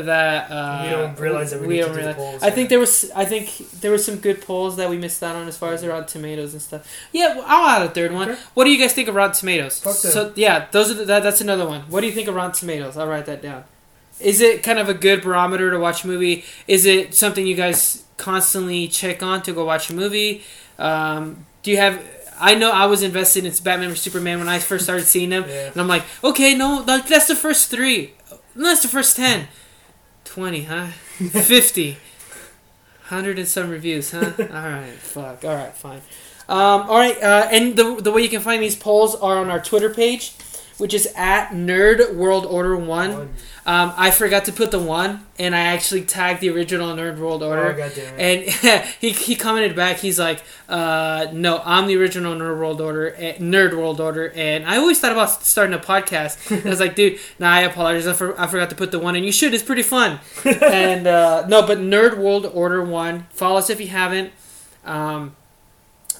that 0.00 0.50
uh, 0.50 0.80
we 0.84 0.90
don't 0.90 1.18
realize 1.20 1.50
that 1.50 1.60
we, 1.60 1.66
we 1.66 1.74
need 1.74 1.80
don't 1.82 1.94
realize. 1.94 2.14
the 2.16 2.20
polls. 2.22 2.42
I 2.42 2.50
think 2.50 2.70
there 2.70 2.78
was, 2.78 3.10
I 3.14 3.24
think 3.26 3.56
there 3.80 3.90
were 3.90 3.98
some 3.98 4.16
good 4.16 4.40
polls 4.40 4.76
that 4.76 4.88
we 4.88 4.96
missed 4.96 5.22
out 5.22 5.36
on 5.36 5.46
as 5.46 5.58
far 5.58 5.72
as 5.74 5.82
the 5.82 5.88
Rotten 5.90 6.06
Tomatoes 6.06 6.52
and 6.54 6.62
stuff. 6.62 6.88
Yeah, 7.12 7.34
well, 7.36 7.44
I'll 7.46 7.68
add 7.82 7.86
a 7.86 7.90
third 7.90 8.12
one. 8.12 8.30
Okay. 8.30 8.40
What 8.54 8.64
do 8.64 8.70
you 8.70 8.78
guys 8.78 8.92
think 8.94 9.08
of 9.08 9.14
Rotten 9.14 9.34
Tomatoes? 9.34 9.74
So 9.74 10.32
yeah, 10.34 10.66
those 10.70 10.90
are 10.90 10.94
the, 10.94 11.04
that, 11.04 11.22
that's 11.22 11.40
another 11.42 11.66
one. 11.68 11.82
What 11.82 12.00
do 12.00 12.06
you 12.06 12.12
think 12.12 12.28
of 12.28 12.34
Rotten 12.34 12.52
Tomatoes? 12.52 12.96
I'll 12.96 13.06
write 13.06 13.26
that 13.26 13.42
down. 13.42 13.64
Is 14.20 14.40
it 14.40 14.62
kind 14.62 14.78
of 14.78 14.88
a 14.88 14.94
good 14.94 15.22
barometer 15.22 15.70
to 15.70 15.78
watch 15.78 16.04
a 16.04 16.06
movie? 16.06 16.44
Is 16.68 16.86
it 16.86 17.14
something 17.14 17.46
you 17.46 17.56
guys 17.56 18.04
constantly 18.16 18.86
check 18.88 19.22
on 19.22 19.42
to 19.42 19.52
go 19.52 19.64
watch 19.64 19.90
a 19.90 19.94
movie? 19.94 20.42
Um, 20.78 21.44
do 21.62 21.70
you 21.70 21.76
have? 21.78 22.02
I 22.40 22.54
know 22.54 22.70
I 22.72 22.86
was 22.86 23.02
invested 23.02 23.44
in 23.44 23.52
Batman 23.62 23.90
vs 23.90 24.02
Superman 24.02 24.38
when 24.38 24.48
I 24.48 24.58
first 24.58 24.84
started 24.84 25.06
seeing 25.06 25.30
them, 25.30 25.44
Yeah. 25.48 25.68
and 25.72 25.76
I'm 25.80 25.88
like, 25.88 26.02
okay, 26.24 26.54
no, 26.54 26.82
like 26.86 27.06
that's 27.06 27.26
the 27.26 27.36
first 27.36 27.70
three, 27.70 28.14
no, 28.54 28.64
that's 28.64 28.82
the 28.82 28.88
first 28.88 29.16
ten. 29.16 29.48
20, 30.32 30.62
huh? 30.62 30.86
50. 30.86 31.90
100 31.90 33.38
and 33.38 33.46
some 33.46 33.68
reviews, 33.68 34.12
huh? 34.12 34.32
all 34.38 34.46
right, 34.46 34.94
fuck. 34.94 35.44
All 35.44 35.54
right, 35.54 35.74
fine. 35.76 36.00
Um, 36.48 36.88
all 36.88 36.98
right, 36.98 37.22
uh, 37.22 37.48
and 37.50 37.76
the, 37.76 37.96
the 37.96 38.10
way 38.10 38.22
you 38.22 38.30
can 38.30 38.40
find 38.40 38.62
these 38.62 38.74
polls 38.74 39.14
are 39.14 39.36
on 39.36 39.50
our 39.50 39.60
Twitter 39.60 39.90
page, 39.90 40.32
which 40.82 40.92
is 40.94 41.06
at 41.14 41.50
Nerd 41.50 42.14
World 42.16 42.44
Order 42.44 42.76
1. 42.76 42.86
One. 42.86 43.34
Um, 43.64 43.92
I 43.96 44.10
forgot 44.10 44.44
to 44.46 44.52
put 44.52 44.72
the 44.72 44.80
1, 44.80 45.24
and 45.38 45.54
I 45.54 45.60
actually 45.60 46.02
tagged 46.02 46.40
the 46.40 46.50
original 46.50 46.88
Nerd 46.96 47.18
World 47.18 47.44
Oh, 47.44 47.50
Order. 47.50 47.78
it. 47.78 47.98
And 48.18 48.84
he, 49.00 49.10
he 49.10 49.36
commented 49.36 49.76
back. 49.76 49.98
He's 49.98 50.18
like, 50.18 50.42
uh, 50.68 51.28
"No, 51.32 51.62
I'm 51.64 51.86
the 51.86 51.96
original 51.96 52.34
Nerd 52.34 52.58
World 52.58 52.80
Order, 52.80 53.14
eh, 53.16 53.36
Nerd 53.38 53.76
World 53.76 54.00
Order." 54.00 54.32
And 54.34 54.66
I 54.66 54.78
always 54.78 54.98
thought 54.98 55.12
about 55.12 55.30
starting 55.44 55.74
a 55.74 55.78
podcast. 55.78 56.36
I 56.66 56.68
was 56.68 56.80
like, 56.80 56.96
"Dude, 56.96 57.20
nah, 57.38 57.52
I 57.52 57.60
apologize. 57.60 58.08
I, 58.08 58.14
for, 58.14 58.38
I 58.40 58.48
forgot 58.48 58.68
to 58.70 58.76
put 58.76 58.90
the 58.90 58.98
one, 58.98 59.14
and 59.14 59.24
you 59.24 59.30
should. 59.30 59.54
It's 59.54 59.62
pretty 59.62 59.84
fun." 59.84 60.18
and 60.44 61.06
uh, 61.06 61.46
no, 61.46 61.64
but 61.64 61.78
Nerd 61.78 62.18
World 62.18 62.46
Order 62.52 62.82
One. 62.84 63.26
Follow 63.30 63.58
us 63.58 63.70
if 63.70 63.80
you 63.80 63.86
haven't. 63.88 64.32
Um, 64.84 65.36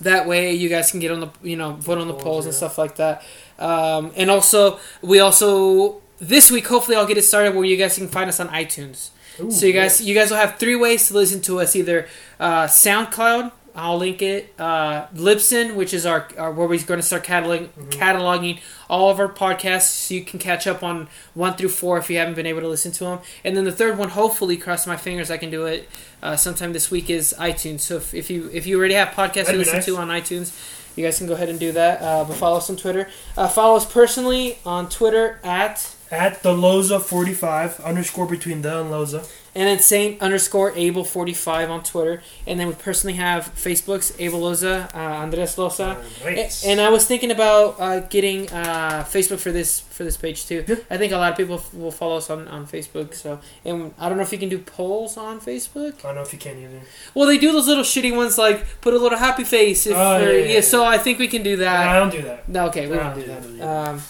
that 0.00 0.26
way, 0.26 0.52
you 0.52 0.68
guys 0.68 0.90
can 0.92 1.00
get 1.00 1.10
on 1.10 1.20
the 1.20 1.30
you 1.42 1.56
know 1.56 1.72
vote 1.72 1.98
on 1.98 2.06
the 2.06 2.12
Polls, 2.14 2.22
polls 2.24 2.46
and 2.46 2.54
stuff 2.54 2.78
like 2.78 2.96
that. 2.96 3.22
Um, 3.62 4.12
and 4.16 4.30
also, 4.30 4.80
we 5.00 5.20
also 5.20 6.02
this 6.18 6.50
week, 6.50 6.66
hopefully, 6.68 6.96
I'll 6.96 7.06
get 7.06 7.18
it 7.18 7.22
started 7.22 7.54
where 7.54 7.64
you 7.64 7.76
guys 7.76 7.96
can 7.96 8.08
find 8.08 8.28
us 8.28 8.38
on 8.38 8.48
iTunes. 8.48 9.10
Ooh, 9.40 9.50
so 9.50 9.66
you 9.66 9.72
guys, 9.72 10.00
you 10.00 10.14
guys 10.14 10.30
will 10.30 10.36
have 10.36 10.56
three 10.56 10.76
ways 10.76 11.08
to 11.08 11.14
listen 11.14 11.40
to 11.42 11.60
us: 11.60 11.74
either 11.74 12.06
uh, 12.38 12.66
SoundCloud, 12.66 13.50
I'll 13.74 13.96
link 13.96 14.20
it, 14.20 14.54
uh, 14.58 15.06
Libsyn, 15.08 15.74
which 15.74 15.94
is 15.94 16.04
our, 16.04 16.28
our 16.38 16.52
where 16.52 16.68
we're 16.68 16.78
going 16.82 17.00
to 17.00 17.06
start 17.06 17.24
cataloging, 17.24 17.68
cataloging 17.88 18.60
all 18.88 19.10
of 19.10 19.18
our 19.18 19.32
podcasts, 19.32 19.88
so 19.88 20.14
you 20.14 20.24
can 20.24 20.38
catch 20.38 20.66
up 20.66 20.82
on 20.82 21.08
one 21.34 21.54
through 21.54 21.70
four 21.70 21.98
if 21.98 22.10
you 22.10 22.18
haven't 22.18 22.34
been 22.34 22.46
able 22.46 22.60
to 22.60 22.68
listen 22.68 22.92
to 22.92 23.04
them. 23.04 23.18
And 23.42 23.56
then 23.56 23.64
the 23.64 23.72
third 23.72 23.96
one, 23.96 24.10
hopefully, 24.10 24.56
cross 24.56 24.86
my 24.86 24.96
fingers, 24.96 25.30
I 25.30 25.38
can 25.38 25.50
do 25.50 25.64
it 25.66 25.88
uh, 26.22 26.36
sometime 26.36 26.72
this 26.72 26.90
week. 26.90 27.08
Is 27.10 27.34
iTunes. 27.38 27.80
So 27.80 27.96
if, 27.96 28.14
if 28.14 28.30
you 28.30 28.50
if 28.52 28.66
you 28.66 28.78
already 28.78 28.94
have 28.94 29.08
podcasts 29.08 29.46
That'd 29.46 29.54
to 29.54 29.58
listen 29.58 29.76
nice. 29.76 29.86
to 29.86 29.96
on 29.96 30.08
iTunes. 30.08 30.52
You 30.96 31.04
guys 31.04 31.18
can 31.18 31.26
go 31.26 31.34
ahead 31.34 31.48
and 31.48 31.58
do 31.58 31.72
that. 31.72 32.02
Uh, 32.02 32.24
but 32.24 32.36
follow 32.36 32.58
us 32.58 32.68
on 32.70 32.76
Twitter. 32.76 33.08
Uh, 33.36 33.48
follow 33.48 33.76
us 33.76 33.90
personally 33.90 34.58
on 34.66 34.88
Twitter 34.88 35.40
at 35.42 35.94
At 36.12 36.42
the 36.42 36.50
Loza 36.52 37.00
forty 37.00 37.32
five 37.32 37.80
underscore 37.80 38.26
between 38.26 38.60
the 38.60 38.80
and 38.82 38.90
Loza. 38.90 39.26
and 39.54 39.66
then 39.66 39.78
Saint 39.78 40.20
underscore 40.20 40.72
Abel 40.76 41.04
forty 41.04 41.32
five 41.32 41.70
on 41.70 41.82
Twitter, 41.82 42.22
and 42.46 42.60
then 42.60 42.66
we 42.68 42.74
personally 42.74 43.16
have 43.16 43.50
Facebook's 43.54 44.12
Abel 44.20 44.40
Loza, 44.40 44.94
uh, 44.94 44.98
Andres 44.98 45.56
Loza. 45.56 45.96
And 46.66 46.80
I 46.82 46.90
was 46.90 47.06
thinking 47.06 47.30
about 47.30 47.80
uh, 47.80 48.00
getting 48.00 48.40
uh, 48.52 49.04
Facebook 49.08 49.38
for 49.40 49.52
this 49.52 49.80
for 49.80 50.04
this 50.04 50.18
page 50.18 50.44
too. 50.46 50.64
Yeah. 50.68 50.76
I 50.90 50.98
think 50.98 51.12
a 51.14 51.16
lot 51.16 51.30
of 51.32 51.36
people 51.38 51.56
f- 51.56 51.72
will 51.72 51.90
follow 51.90 52.18
us 52.18 52.28
on, 52.28 52.46
on 52.48 52.66
Facebook. 52.66 53.14
So, 53.14 53.40
and 53.64 53.94
I 53.98 54.08
don't 54.08 54.18
know 54.18 54.24
if 54.24 54.32
you 54.32 54.38
can 54.38 54.50
do 54.50 54.58
polls 54.58 55.16
on 55.16 55.40
Facebook. 55.40 55.94
I 56.00 56.08
don't 56.08 56.16
know 56.16 56.22
if 56.22 56.32
you 56.34 56.38
can 56.38 56.58
either. 56.58 56.80
Well, 57.14 57.26
they 57.26 57.38
do 57.38 57.52
those 57.52 57.68
little 57.68 57.84
shitty 57.84 58.14
ones 58.14 58.36
like 58.36 58.80
put 58.82 58.92
a 58.92 58.98
little 58.98 59.18
happy 59.18 59.44
face. 59.44 59.86
If, 59.86 59.96
Oh, 59.96 60.18
yeah, 60.18 60.30
yeah, 60.30 60.52
yeah. 60.54 60.60
So 60.60 60.84
I 60.84 60.98
think 60.98 61.18
we 61.18 61.28
can 61.28 61.42
do 61.42 61.56
that. 61.56 61.88
I 61.88 61.98
don't 61.98 62.10
do 62.12 62.20
that. 62.22 62.48
No, 62.50 62.66
okay, 62.66 62.86
we 62.86 62.96
don't 62.96 63.14
do 63.14 63.26
no, 63.26 63.26
that. 63.40 63.48
no, 63.50 63.50
no. 63.56 63.68
Um, 63.92 64.02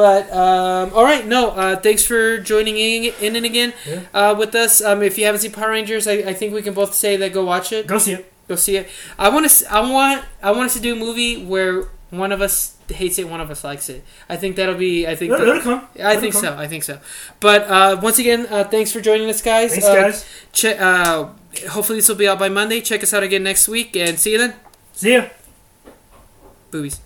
but 0.00 0.22
um, 0.32 0.86
all 0.96 1.04
right, 1.04 1.24
no. 1.26 1.50
Uh, 1.50 1.76
thanks 1.76 2.02
for 2.10 2.38
joining 2.38 2.76
in, 2.78 3.12
in 3.20 3.36
and 3.36 3.44
again 3.44 3.70
Yeah. 3.86 4.00
uh, 4.14 4.34
with 4.38 4.54
us. 4.54 4.80
Um, 4.80 5.02
if 5.02 5.18
you 5.18 5.24
haven't 5.26 5.42
seen 5.42 5.52
Power 5.52 5.70
Rangers, 5.76 6.06
I, 6.08 6.14
I 6.32 6.34
think 6.38 6.54
we 6.54 6.62
can 6.62 6.72
both 6.74 6.94
say 6.94 7.16
that 7.20 7.32
go 7.34 7.44
watch 7.44 7.72
it. 7.72 7.86
Go 7.86 7.98
see 7.98 8.14
it. 8.14 8.24
Go 8.48 8.56
see 8.56 8.76
it. 8.80 8.88
I 9.18 9.28
want 9.28 9.44
to. 9.50 9.72
I 9.72 9.80
want. 9.80 10.24
I 10.42 10.50
want 10.52 10.64
us 10.70 10.74
to 10.74 10.80
do 10.80 10.92
a 10.94 10.96
movie 11.06 11.44
where 11.44 11.84
one 12.10 12.32
of 12.32 12.40
us 12.40 12.76
hates 12.88 13.18
it, 13.18 13.28
one 13.28 13.40
of 13.40 13.50
us 13.50 13.62
likes 13.62 13.88
it. 13.88 14.02
I 14.28 14.36
think 14.36 14.56
that'll 14.56 14.74
be. 14.74 15.06
I 15.06 15.14
think. 15.16 15.32
It'll, 15.32 15.44
that- 15.46 15.56
it'll 15.56 15.62
come. 15.78 15.88
I 16.02 16.16
think 16.16 16.32
come. 16.32 16.42
so. 16.42 16.56
I 16.56 16.66
think 16.66 16.82
so. 16.84 16.98
But 17.40 17.62
uh, 17.68 18.00
once 18.02 18.18
again, 18.18 18.46
uh, 18.50 18.64
thanks 18.64 18.90
for 18.92 19.00
joining 19.00 19.28
us, 19.28 19.42
guys. 19.42 19.70
Thanks, 19.72 19.86
Uh, 19.86 19.94
guys. 19.94 20.24
che- 20.52 20.78
uh, 20.78 21.28
hopefully, 21.74 21.98
this 21.98 22.08
will 22.08 22.16
be 22.16 22.26
out 22.26 22.38
by 22.38 22.48
Monday. 22.48 22.80
Check 22.80 23.02
us 23.02 23.12
out 23.12 23.22
again 23.22 23.42
next 23.42 23.68
week, 23.68 23.94
and 23.96 24.18
see 24.18 24.32
you 24.32 24.38
then. 24.38 24.54
See 24.94 25.12
ya. 25.14 25.24
Boobies. 26.72 27.00